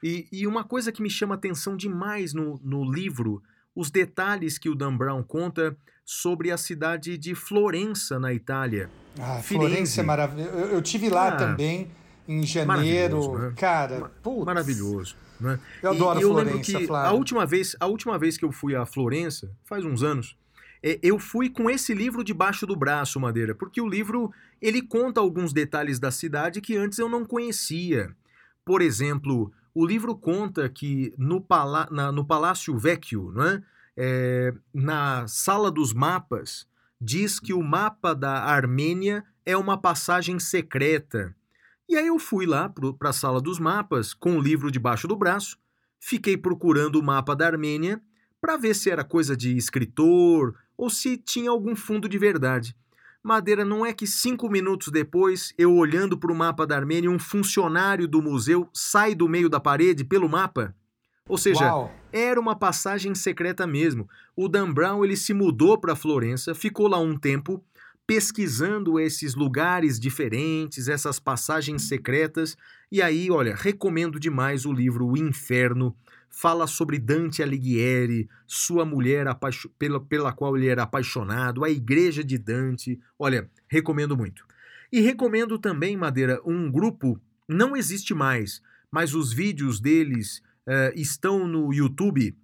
E, 0.02 0.28
e 0.32 0.48
uma 0.48 0.64
coisa 0.64 0.92
que 0.92 1.02
me 1.02 1.10
chama 1.10 1.36
atenção 1.36 1.76
demais 1.76 2.34
no, 2.34 2.60
no 2.64 2.90
livro, 2.90 3.42
os 3.76 3.92
detalhes 3.92 4.58
que 4.58 4.70
o 4.70 4.76
Dan 4.76 4.96
Brown 4.96 5.24
conta 5.24 5.78
sobre 6.06 6.52
a 6.52 6.58
cidade 6.58 7.18
de 7.18 7.34
Florença, 7.34 8.20
na 8.20 8.34
Itália. 8.34 8.90
Ah, 9.20 9.40
Firenze. 9.42 9.68
Florença 9.70 10.02
é 10.02 10.04
maravilhoso. 10.04 10.50
Eu, 10.58 10.66
eu 10.72 10.82
tive 10.82 11.10
lá 11.10 11.30
Ah, 11.30 11.32
também, 11.38 11.90
em 12.28 12.44
janeiro. 12.44 13.38
né? 13.38 13.54
Cara, 13.56 14.12
putz, 14.22 14.46
Maravilhoso. 14.46 15.16
Né? 15.40 15.60
Eu 15.84 15.92
adoro 15.92 16.20
e 16.20 16.24
eu 16.24 16.30
lembro 16.34 16.50
Florença, 16.54 16.80
que 16.80 16.88
Flávio. 16.88 17.10
a 17.10 17.14
última 17.14 17.46
vez, 17.46 17.76
a 17.80 17.86
última 17.88 18.18
vez 18.18 18.38
que 18.38 18.46
eu 18.46 18.52
fui 18.52 18.76
a 18.76 18.86
Florença, 18.86 19.52
faz 19.66 19.84
uns 19.84 20.02
anos, 20.02 20.38
é, 20.82 20.98
eu 21.04 21.20
fui 21.20 21.50
com 21.50 21.70
esse 21.70 21.94
livro 21.94 22.24
debaixo 22.24 22.66
do 22.66 22.76
braço, 22.76 23.20
Madeira, 23.20 23.54
porque 23.54 23.82
o 23.82 23.88
livro 23.88 24.32
ele 24.62 24.82
conta 24.82 25.20
alguns 25.20 25.52
detalhes 25.52 26.00
da 26.00 26.10
cidade 26.12 26.62
que 26.62 26.78
antes 26.78 27.00
eu 27.00 27.10
não 27.10 27.26
conhecia. 27.26 28.16
Por 28.64 28.82
exemplo, 28.82 29.52
o 29.74 29.86
livro 29.86 30.16
conta 30.16 30.70
que 30.70 31.14
no, 31.18 31.42
pala 31.42 31.88
na- 31.92 32.12
no 32.14 32.24
Palácio 32.26 32.78
Vecchio, 32.78 33.32
não 33.36 33.44
é? 33.46 33.62
É, 33.98 34.54
na 34.74 35.26
sala 35.28 35.70
dos 35.72 35.94
mapas, 35.94 36.66
diz 37.00 37.40
que 37.40 37.54
o 37.54 37.62
mapa 37.62 38.14
da 38.14 38.44
Armênia 38.44 39.24
é 39.46 39.56
uma 39.56 39.80
passagem 39.80 40.40
secreta. 40.40 41.36
E 41.88 41.96
aí 41.96 42.08
eu 42.08 42.18
fui 42.18 42.46
lá 42.46 42.72
para 42.98 43.10
a 43.10 43.14
sala 43.14 43.40
dos 43.40 43.60
mapas 43.60 44.14
com 44.14 44.38
o 44.38 44.42
livro 44.42 44.72
debaixo 44.72 45.08
do 45.08 45.16
braço, 45.16 45.58
fiquei 46.00 46.36
procurando 46.36 47.00
o 47.00 47.04
mapa 47.04 47.36
da 47.36 47.46
Armênia 47.46 48.02
para 48.42 48.58
ver 48.58 48.76
se 48.76 48.90
era 48.90 49.04
coisa 49.04 49.36
de 49.36 49.56
escritor 49.56 50.56
ou 50.78 50.90
se 50.90 51.18
tinha 51.18 51.50
algum 51.50 51.76
fundo 51.76 52.10
de 52.10 52.18
verdade. 52.18 52.76
Madeira, 53.24 53.66
não 53.66 53.84
é 53.84 53.92
que 53.92 54.06
cinco 54.06 54.48
minutos 54.50 54.90
depois, 54.90 55.52
eu 55.58 55.74
olhando 55.74 56.16
para 56.16 56.32
o 56.32 56.36
mapa 56.36 56.66
da 56.66 56.76
Armênia, 56.76 57.10
um 57.10 57.18
funcionário 57.18 58.08
do 58.08 58.22
museu 58.22 58.70
sai 58.72 59.16
do 59.16 59.28
meio 59.28 59.50
da 59.50 59.60
parede 59.60 60.04
pelo 60.04 60.30
mapa? 60.30 60.76
Ou 61.28 61.40
seja, 61.40 61.66
Uau. 61.66 61.92
era 62.14 62.40
uma 62.40 62.56
passagem 62.56 63.16
secreta 63.16 63.66
mesmo. 63.66 64.08
O 64.36 64.48
Dan 64.48 64.72
Brown 64.72 65.04
ele 65.04 65.18
se 65.18 65.34
mudou 65.34 65.76
para 65.76 65.96
Florença, 65.96 66.54
ficou 66.54 66.88
lá 66.88 67.00
um 67.00 67.18
tempo 67.18 67.64
pesquisando 68.06 69.00
esses 69.00 69.34
lugares 69.34 70.00
diferentes, 70.00 70.88
essas 70.88 71.20
passagens 71.20 71.88
secretas. 71.88 72.56
E 72.92 73.02
aí, 73.02 73.32
olha, 73.32 73.56
recomendo 73.56 74.20
demais 74.20 74.68
o 74.68 74.72
livro 74.72 75.08
O 75.08 75.18
Inferno. 75.18 75.96
Fala 76.30 76.68
sobre 76.68 77.00
Dante 77.00 77.42
Alighieri, 77.42 78.30
sua 78.46 78.86
mulher 78.86 79.26
pela, 79.80 80.00
pela 80.00 80.34
qual 80.34 80.56
ele 80.56 80.68
era 80.68 80.84
apaixonado, 80.84 81.64
a 81.64 81.70
igreja 81.72 82.24
de 82.24 82.38
Dante. 82.38 83.00
Olha, 83.18 83.50
recomendo 83.68 84.16
muito. 84.16 84.46
E 84.92 85.00
recomendo 85.00 85.58
também, 85.58 85.98
Madeira, 85.98 86.40
um 86.46 86.70
grupo, 86.70 87.20
não 87.48 87.76
existe 87.76 88.14
mais, 88.14 88.62
mas 88.92 89.16
os 89.16 89.34
vídeos 89.34 89.80
deles 89.80 90.44
eh, 90.68 90.94
estão 90.96 91.48
no 91.48 91.74
YouTube. 91.74 92.36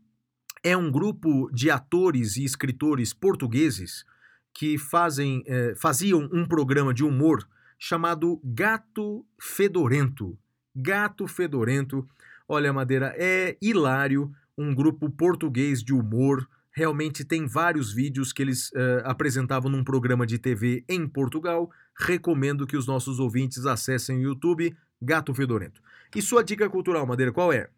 É 0.64 0.78
um 0.78 0.92
grupo 0.92 1.50
de 1.52 1.72
atores 1.72 2.38
e 2.38 2.44
escritores 2.44 3.14
portugueses 3.14 4.06
que 4.54 4.78
fazem, 4.78 5.44
eh, 5.48 5.74
faziam 5.76 6.30
um 6.32 6.46
programa 6.46 6.94
de 6.94 7.04
humor 7.04 7.48
chamado 7.80 8.40
Gato 8.44 9.26
Fedorento. 9.40 10.38
Gato 10.76 11.28
Fedorento. 11.28 12.08
Olha, 12.48 12.72
Madeira, 12.72 13.14
é 13.18 13.58
hilário. 13.62 14.32
Um 14.58 14.76
grupo 14.76 15.10
português 15.10 15.82
de 15.84 15.94
humor. 15.94 16.48
Realmente 16.72 17.26
tem 17.26 17.48
vários 17.48 17.92
vídeos 17.92 18.32
que 18.32 18.42
eles 18.42 18.72
eh, 18.76 19.02
apresentavam 19.04 19.70
num 19.72 19.84
programa 19.84 20.28
de 20.28 20.38
TV 20.38 20.86
em 20.88 21.08
Portugal. 21.08 21.72
Recomendo 21.98 22.68
que 22.68 22.78
os 22.78 22.86
nossos 22.86 23.20
ouvintes 23.20 23.66
acessem 23.66 24.18
o 24.18 24.22
YouTube 24.22 24.76
Gato 25.02 25.34
Fedorento. 25.34 25.82
E 26.16 26.22
sua 26.22 26.44
dica 26.44 26.70
cultural, 26.70 27.06
Madeira, 27.08 27.32
qual 27.32 27.52
é? 27.52 27.70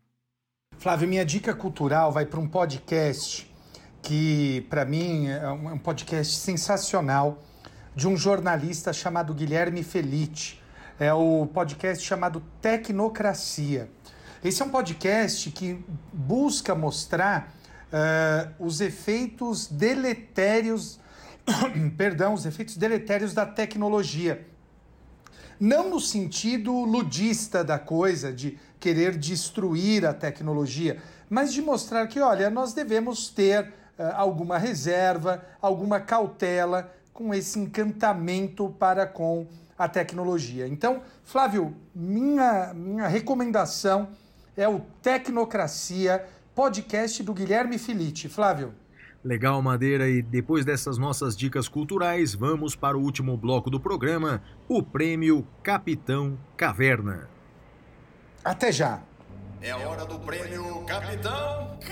Flávio, 0.77 1.07
minha 1.07 1.23
dica 1.23 1.53
cultural 1.53 2.11
vai 2.11 2.25
para 2.25 2.39
um 2.39 2.47
podcast 2.47 3.49
que, 4.01 4.65
para 4.69 4.83
mim, 4.83 5.27
é 5.27 5.47
um 5.49 5.69
é 5.69 5.73
um 5.73 5.77
podcast 5.77 6.35
sensacional 6.35 7.41
de 7.95 8.07
um 8.07 8.17
jornalista 8.17 8.91
chamado 8.91 9.33
Guilherme 9.33 9.81
Felite. 9.83 10.61
É 10.99 11.13
o 11.13 11.47
podcast 11.47 12.03
chamado 12.05 12.43
Tecnocracia. 12.61 13.89
Esse 14.43 14.61
é 14.61 14.65
um 14.65 14.69
podcast 14.69 15.49
que 15.51 15.83
busca 16.11 16.75
mostrar 16.75 17.53
eh, 17.91 18.49
os 18.59 18.81
efeitos 18.81 19.67
deletérios, 19.67 20.99
perdão, 21.97 22.33
os 22.33 22.45
efeitos 22.45 22.75
deletérios 22.75 23.33
da 23.33 23.45
tecnologia 23.45 24.45
não 25.63 25.89
no 25.89 25.99
sentido 25.99 26.73
ludista 26.83 27.63
da 27.63 27.79
coisa, 27.79 28.33
de 28.33 28.59
querer 28.83 29.15
destruir 29.15 30.05
a 30.05 30.13
tecnologia, 30.13 31.01
mas 31.29 31.53
de 31.53 31.61
mostrar 31.61 32.05
que, 32.05 32.19
olha, 32.19 32.49
nós 32.49 32.73
devemos 32.73 33.29
ter 33.29 33.73
eh, 33.97 34.11
alguma 34.13 34.57
reserva, 34.57 35.41
alguma 35.61 36.01
cautela 36.01 36.93
com 37.13 37.33
esse 37.33 37.57
encantamento 37.57 38.75
para 38.77 39.07
com 39.07 39.47
a 39.77 39.87
tecnologia. 39.87 40.67
Então, 40.67 41.01
Flávio, 41.23 41.73
minha, 41.95 42.73
minha 42.73 43.07
recomendação 43.07 44.09
é 44.57 44.67
o 44.67 44.81
Tecnocracia, 45.01 46.25
podcast 46.53 47.23
do 47.23 47.33
Guilherme 47.33 47.77
Filite. 47.77 48.27
Flávio. 48.27 48.73
Legal, 49.23 49.61
Madeira, 49.61 50.09
e 50.09 50.21
depois 50.21 50.65
dessas 50.65 50.97
nossas 50.97 51.37
dicas 51.37 51.69
culturais, 51.69 52.33
vamos 52.33 52.75
para 52.75 52.97
o 52.97 53.01
último 53.01 53.37
bloco 53.37 53.69
do 53.69 53.79
programa, 53.79 54.43
o 54.67 54.83
Prêmio 54.83 55.47
Capitão 55.63 56.37
Caverna. 56.57 57.32
Até 58.43 58.73
já. 58.73 58.99
É 59.61 59.71
a 59.71 59.77
hora 59.77 60.05
do 60.05 60.19
prêmio 60.19 60.83
Capitão 60.85 61.77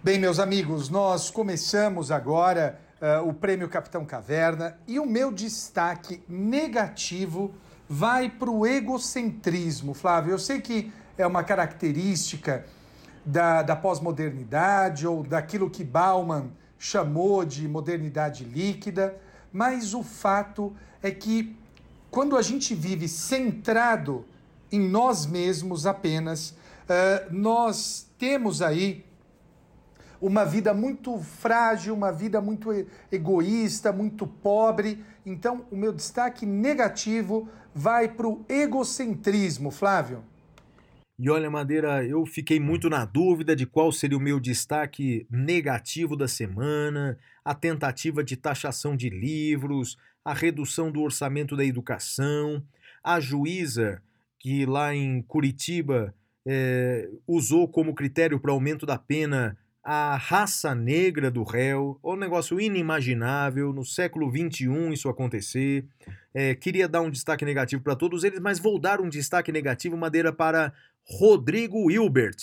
Bem, 0.00 0.20
meus 0.20 0.38
amigos, 0.38 0.88
nós 0.88 1.30
começamos 1.30 2.12
agora 2.12 2.78
eh, 3.00 3.18
o 3.18 3.34
Prêmio 3.34 3.68
Capitão 3.68 4.04
Caverna 4.04 4.78
e 4.86 5.00
o 5.00 5.04
meu 5.04 5.32
destaque 5.32 6.22
negativo 6.28 7.52
vai 7.88 8.30
para 8.30 8.48
o 8.48 8.64
egocentrismo, 8.64 9.94
Flávio. 9.94 10.30
Eu 10.30 10.38
sei 10.38 10.60
que 10.60 10.92
é 11.18 11.26
uma 11.26 11.42
característica 11.42 12.64
da, 13.28 13.62
da 13.62 13.76
pós-modernidade 13.76 15.06
ou 15.06 15.22
daquilo 15.22 15.68
que 15.68 15.84
Bauman 15.84 16.50
chamou 16.78 17.44
de 17.44 17.68
modernidade 17.68 18.42
líquida, 18.42 19.14
mas 19.52 19.92
o 19.92 20.02
fato 20.02 20.74
é 21.02 21.10
que 21.10 21.54
quando 22.10 22.38
a 22.38 22.42
gente 22.42 22.74
vive 22.74 23.06
centrado 23.06 24.24
em 24.72 24.80
nós 24.80 25.26
mesmos 25.26 25.86
apenas, 25.86 26.54
eh, 26.88 27.26
nós 27.30 28.06
temos 28.18 28.62
aí 28.62 29.04
uma 30.20 30.44
vida 30.44 30.72
muito 30.72 31.18
frágil, 31.18 31.94
uma 31.94 32.10
vida 32.10 32.40
muito 32.40 32.70
egoísta, 33.12 33.92
muito 33.92 34.26
pobre. 34.26 35.04
Então, 35.24 35.66
o 35.70 35.76
meu 35.76 35.92
destaque 35.92 36.46
negativo 36.46 37.46
vai 37.74 38.08
para 38.08 38.26
o 38.26 38.42
egocentrismo, 38.48 39.70
Flávio. 39.70 40.24
E 41.18 41.28
olha, 41.28 41.50
Madeira, 41.50 42.04
eu 42.06 42.24
fiquei 42.24 42.60
muito 42.60 42.88
na 42.88 43.04
dúvida 43.04 43.56
de 43.56 43.66
qual 43.66 43.90
seria 43.90 44.16
o 44.16 44.20
meu 44.20 44.38
destaque 44.38 45.26
negativo 45.28 46.16
da 46.16 46.28
semana, 46.28 47.18
a 47.44 47.54
tentativa 47.54 48.22
de 48.22 48.36
taxação 48.36 48.94
de 48.94 49.10
livros, 49.10 49.98
a 50.24 50.32
redução 50.32 50.92
do 50.92 51.02
orçamento 51.02 51.56
da 51.56 51.64
educação, 51.64 52.62
a 53.02 53.18
juíza 53.18 54.00
que 54.38 54.64
lá 54.64 54.94
em 54.94 55.20
Curitiba 55.22 56.14
é, 56.46 57.08
usou 57.26 57.66
como 57.66 57.96
critério 57.96 58.38
para 58.38 58.52
aumento 58.52 58.86
da 58.86 58.96
pena 58.96 59.58
a 59.82 60.16
raça 60.16 60.74
negra 60.74 61.30
do 61.30 61.42
réu, 61.42 61.98
um 62.04 62.14
negócio 62.14 62.60
inimaginável, 62.60 63.72
no 63.72 63.84
século 63.84 64.30
XXI 64.30 64.92
isso 64.92 65.08
acontecer. 65.08 65.86
É, 66.34 66.54
queria 66.54 66.86
dar 66.86 67.00
um 67.00 67.10
destaque 67.10 67.42
negativo 67.42 67.82
para 67.82 67.96
todos 67.96 68.22
eles, 68.22 68.38
mas 68.38 68.58
vou 68.58 68.78
dar 68.78 69.00
um 69.00 69.08
destaque 69.08 69.50
negativo, 69.50 69.96
Madeira, 69.96 70.30
para 70.30 70.74
Rodrigo 71.10 71.90
Hilbert. 71.90 72.36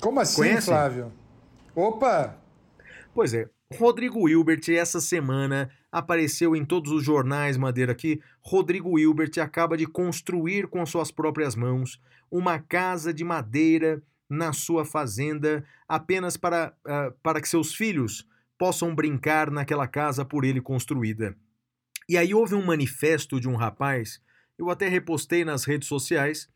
Como 0.00 0.18
assim? 0.18 0.60
Flávio? 0.62 1.12
Opa! 1.74 2.36
Pois 3.14 3.34
é, 3.34 3.48
Rodrigo 3.74 4.28
Hilbert, 4.28 4.62
essa 4.70 5.00
semana 5.00 5.70
apareceu 5.92 6.56
em 6.56 6.64
todos 6.64 6.90
os 6.90 7.04
jornais, 7.04 7.56
Madeira, 7.56 7.94
que 7.94 8.20
Rodrigo 8.40 8.98
Hilbert 8.98 9.32
acaba 9.40 9.76
de 9.76 9.86
construir 9.86 10.68
com 10.68 10.84
suas 10.86 11.10
próprias 11.10 11.54
mãos 11.54 12.00
uma 12.30 12.58
casa 12.58 13.12
de 13.12 13.24
madeira 13.24 14.02
na 14.28 14.52
sua 14.52 14.84
fazenda 14.84 15.64
apenas 15.86 16.36
para, 16.36 16.72
uh, 16.86 17.12
para 17.22 17.40
que 17.40 17.48
seus 17.48 17.74
filhos 17.74 18.26
possam 18.56 18.94
brincar 18.94 19.50
naquela 19.50 19.86
casa 19.86 20.24
por 20.24 20.44
ele 20.44 20.60
construída. 20.60 21.36
E 22.08 22.16
aí 22.16 22.32
houve 22.34 22.54
um 22.54 22.64
manifesto 22.64 23.38
de 23.38 23.48
um 23.48 23.54
rapaz, 23.54 24.20
eu 24.58 24.70
até 24.70 24.88
repostei 24.88 25.44
nas 25.44 25.64
redes 25.64 25.88
sociais, 25.88 26.48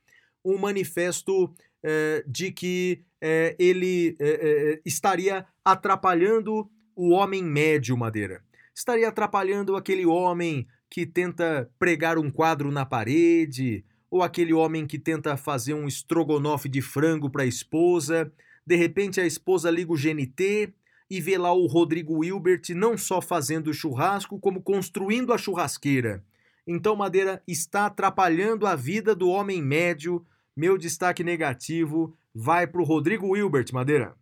um 0.44 0.58
manifesto 0.58 1.52
eh, 1.82 2.24
de 2.26 2.52
que 2.52 3.02
eh, 3.20 3.56
ele 3.58 4.16
eh, 4.18 4.80
estaria 4.84 5.46
atrapalhando 5.64 6.70
o 6.94 7.10
homem 7.10 7.42
médio, 7.42 7.96
Madeira. 7.96 8.42
Estaria 8.74 9.08
atrapalhando 9.08 9.76
aquele 9.76 10.04
homem 10.04 10.66
que 10.90 11.06
tenta 11.06 11.70
pregar 11.78 12.18
um 12.18 12.30
quadro 12.30 12.70
na 12.70 12.84
parede, 12.84 13.84
ou 14.10 14.22
aquele 14.22 14.52
homem 14.52 14.86
que 14.86 14.98
tenta 14.98 15.36
fazer 15.36 15.74
um 15.74 15.88
estrogonofe 15.88 16.68
de 16.68 16.80
frango 16.80 17.28
para 17.28 17.42
a 17.42 17.46
esposa. 17.46 18.30
De 18.64 18.76
repente 18.76 19.20
a 19.20 19.26
esposa 19.26 19.70
liga 19.70 19.92
o 19.92 19.96
GNT 19.96 20.72
e 21.10 21.20
vê 21.20 21.36
lá 21.36 21.52
o 21.52 21.66
Rodrigo 21.66 22.24
Hilbert 22.24 22.62
não 22.70 22.96
só 22.96 23.20
fazendo 23.20 23.74
churrasco, 23.74 24.38
como 24.38 24.62
construindo 24.62 25.32
a 25.32 25.38
churrasqueira. 25.38 26.24
Então, 26.66 26.96
Madeira 26.96 27.42
está 27.46 27.86
atrapalhando 27.86 28.66
a 28.66 28.74
vida 28.74 29.14
do 29.14 29.28
homem 29.28 29.60
médio. 29.60 30.24
Meu 30.56 30.78
destaque 30.78 31.24
negativo 31.24 32.16
vai 32.32 32.64
para 32.64 32.80
o 32.80 32.84
Rodrigo 32.84 33.36
Hilbert, 33.36 33.66
Madeira. 33.72 34.14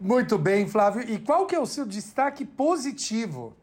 Muito 0.00 0.36
bem, 0.36 0.66
Flávio. 0.66 1.02
E 1.08 1.20
qual 1.20 1.46
que 1.46 1.54
é 1.54 1.60
o 1.60 1.66
seu 1.66 1.86
destaque 1.86 2.44
positivo? 2.44 3.56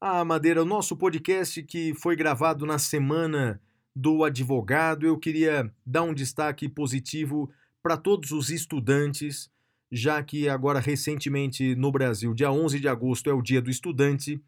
Ah, 0.00 0.24
Madeira, 0.24 0.62
o 0.62 0.64
nosso 0.64 0.96
podcast 0.96 1.62
que 1.62 1.92
foi 1.92 2.16
gravado 2.16 2.64
na 2.64 2.78
semana 2.78 3.60
do 3.94 4.24
advogado, 4.24 5.06
eu 5.06 5.18
queria 5.18 5.70
dar 5.84 6.04
um 6.04 6.14
destaque 6.14 6.66
positivo 6.70 7.50
para 7.82 7.98
todos 7.98 8.30
os 8.30 8.48
estudantes, 8.48 9.50
já 9.92 10.22
que 10.22 10.48
agora 10.48 10.80
recentemente 10.80 11.74
no 11.74 11.92
Brasil, 11.92 12.32
dia 12.32 12.50
11 12.50 12.80
de 12.80 12.88
agosto 12.88 13.28
é 13.28 13.34
o 13.34 13.42
Dia 13.42 13.60
do 13.60 13.70
Estudante. 13.70 14.40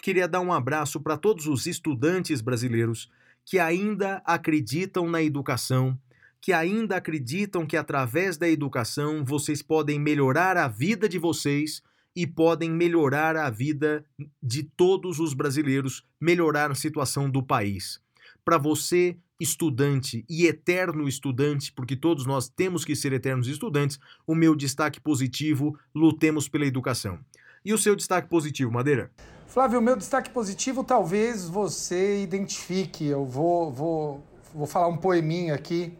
Queria 0.00 0.28
dar 0.28 0.40
um 0.40 0.52
abraço 0.52 1.00
para 1.00 1.16
todos 1.16 1.48
os 1.48 1.66
estudantes 1.66 2.40
brasileiros 2.40 3.10
que 3.44 3.58
ainda 3.58 4.22
acreditam 4.24 5.08
na 5.08 5.20
educação, 5.20 5.98
que 6.40 6.52
ainda 6.52 6.96
acreditam 6.96 7.66
que 7.66 7.76
através 7.76 8.36
da 8.36 8.48
educação 8.48 9.24
vocês 9.24 9.62
podem 9.62 9.98
melhorar 9.98 10.56
a 10.56 10.68
vida 10.68 11.08
de 11.08 11.18
vocês 11.18 11.82
e 12.16 12.26
podem 12.26 12.70
melhorar 12.70 13.36
a 13.36 13.50
vida 13.50 14.04
de 14.42 14.62
todos 14.62 15.20
os 15.20 15.34
brasileiros, 15.34 16.04
melhorar 16.20 16.70
a 16.70 16.74
situação 16.74 17.30
do 17.30 17.42
país. 17.42 18.00
Para 18.44 18.58
você, 18.58 19.16
estudante 19.38 20.24
e 20.28 20.46
eterno 20.46 21.08
estudante, 21.08 21.72
porque 21.72 21.96
todos 21.96 22.26
nós 22.26 22.48
temos 22.48 22.84
que 22.84 22.96
ser 22.96 23.12
eternos 23.12 23.48
estudantes, 23.48 23.98
o 24.26 24.34
meu 24.34 24.54
destaque 24.54 25.00
positivo: 25.00 25.78
lutemos 25.94 26.48
pela 26.48 26.66
educação. 26.66 27.18
E 27.64 27.72
o 27.72 27.78
seu 27.78 27.94
destaque 27.94 28.28
positivo, 28.28 28.70
Madeira? 28.70 29.10
Flávio, 29.46 29.80
meu 29.80 29.96
destaque 29.96 30.30
positivo 30.30 30.84
talvez 30.84 31.48
você 31.48 32.22
identifique. 32.22 33.04
Eu 33.04 33.24
vou, 33.24 33.72
vou, 33.72 34.24
vou 34.54 34.66
falar 34.66 34.88
um 34.88 34.96
poeminha 34.96 35.54
aqui. 35.54 35.92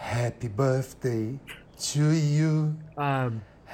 Happy 0.00 0.48
birthday 0.48 1.38
to 1.78 2.12
you. 2.12 2.74
Ah, 2.96 3.30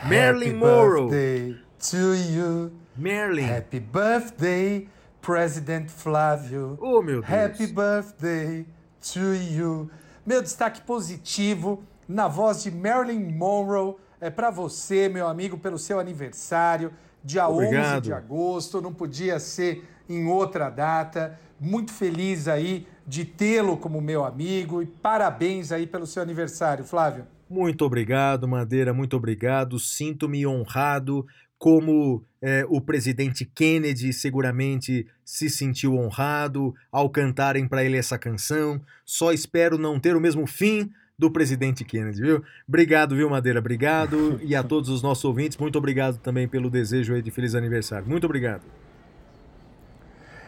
Marilyn 0.06 0.56
Monroe. 0.56 1.04
Happy 1.04 1.10
birthday 1.10 1.56
to 1.90 2.14
you. 2.14 2.72
Marilyn. 2.96 3.44
Happy 3.44 3.78
birthday, 3.78 4.88
President 5.22 5.88
Flávio. 5.88 6.76
Oh, 6.80 7.00
meu 7.00 7.22
Deus. 7.22 7.26
Happy 7.26 7.66
birthday 7.66 8.66
to 9.12 9.34
you. 9.34 9.88
Meu 10.26 10.42
destaque 10.42 10.82
positivo 10.82 11.82
na 12.08 12.28
voz 12.28 12.64
de 12.64 12.70
Marilyn 12.70 13.32
Monroe 13.32 13.94
é 14.20 14.28
para 14.28 14.50
você, 14.50 15.08
meu 15.08 15.28
amigo, 15.28 15.56
pelo 15.56 15.78
seu 15.78 15.98
aniversário, 15.98 16.92
dia 17.22 17.48
Obrigado. 17.48 17.96
11 17.96 18.00
de 18.02 18.12
agosto. 18.12 18.82
Não 18.82 18.92
podia 18.92 19.38
ser 19.38 19.88
em 20.08 20.26
outra 20.26 20.68
data. 20.68 21.38
Muito 21.58 21.92
feliz 21.92 22.48
aí 22.48 22.86
de 23.06 23.24
tê-lo 23.24 23.76
como 23.76 24.00
meu 24.00 24.24
amigo 24.24 24.82
e 24.82 24.86
parabéns 24.86 25.70
aí 25.72 25.86
pelo 25.86 26.06
seu 26.06 26.22
aniversário, 26.22 26.84
Flávio. 26.84 27.24
Muito 27.48 27.84
obrigado, 27.84 28.48
Madeira, 28.48 28.92
muito 28.92 29.16
obrigado. 29.16 29.78
Sinto-me 29.78 30.44
honrado, 30.46 31.24
como 31.58 32.24
é, 32.42 32.66
o 32.68 32.80
presidente 32.80 33.44
Kennedy 33.44 34.12
seguramente 34.12 35.06
se 35.24 35.48
sentiu 35.48 35.94
honrado 35.94 36.74
ao 36.90 37.08
cantarem 37.08 37.68
para 37.68 37.84
ele 37.84 37.96
essa 37.96 38.18
canção. 38.18 38.80
Só 39.04 39.32
espero 39.32 39.78
não 39.78 39.98
ter 40.00 40.16
o 40.16 40.20
mesmo 40.20 40.46
fim 40.46 40.90
do 41.18 41.30
presidente 41.30 41.84
Kennedy, 41.84 42.20
viu? 42.20 42.42
Obrigado, 42.68 43.16
viu, 43.16 43.30
Madeira? 43.30 43.58
Obrigado. 43.58 44.38
e 44.44 44.54
a 44.54 44.62
todos 44.62 44.90
os 44.90 45.02
nossos 45.02 45.24
ouvintes, 45.24 45.56
muito 45.56 45.78
obrigado 45.78 46.18
também 46.18 46.46
pelo 46.46 46.68
desejo 46.68 47.14
aí 47.14 47.22
de 47.22 47.30
feliz 47.30 47.54
aniversário. 47.54 48.06
Muito 48.06 48.24
obrigado. 48.24 48.62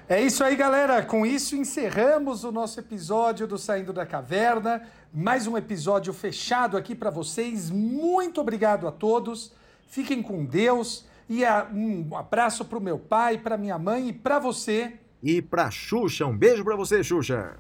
É 0.09 0.23
isso 0.23 0.43
aí, 0.43 0.57
galera. 0.57 1.03
Com 1.03 1.27
isso 1.27 1.55
encerramos 1.55 2.43
o 2.43 2.51
nosso 2.51 2.81
episódio 2.81 3.47
do 3.47 3.59
Saindo 3.59 3.93
da 3.93 4.07
Caverna. 4.07 4.83
Mais 5.13 5.47
um 5.47 5.55
episódio 5.55 6.15
fechado 6.15 6.79
aqui 6.79 6.95
para 6.95 7.11
vocês. 7.11 7.69
Muito 7.69 8.41
obrigado 8.41 8.89
a 8.89 8.91
todos. 8.91 9.53
Fiquem 9.87 10.23
com 10.23 10.47
Deus 10.47 11.05
e 11.29 11.43
um 11.75 12.17
abraço 12.17 12.65
para 12.65 12.79
o 12.79 12.81
meu 12.81 12.99
pai, 12.99 13.37
para 13.37 13.59
minha 13.59 13.79
mãe 13.79 14.09
e 14.09 14.13
para 14.15 14.39
você. 14.39 14.95
E 15.23 15.43
para 15.43 15.71
Xuxa, 15.71 16.25
um 16.25 16.37
beijo 16.37 16.65
para 16.65 16.75
você, 16.75 17.05
Xuxa. 17.05 17.59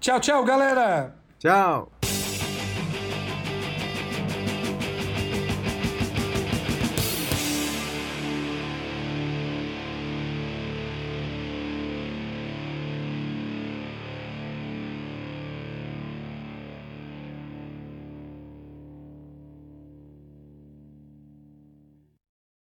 Tchau, 0.00 0.18
tchau, 0.18 0.44
galera. 0.46 1.14
Tchau. 1.38 1.92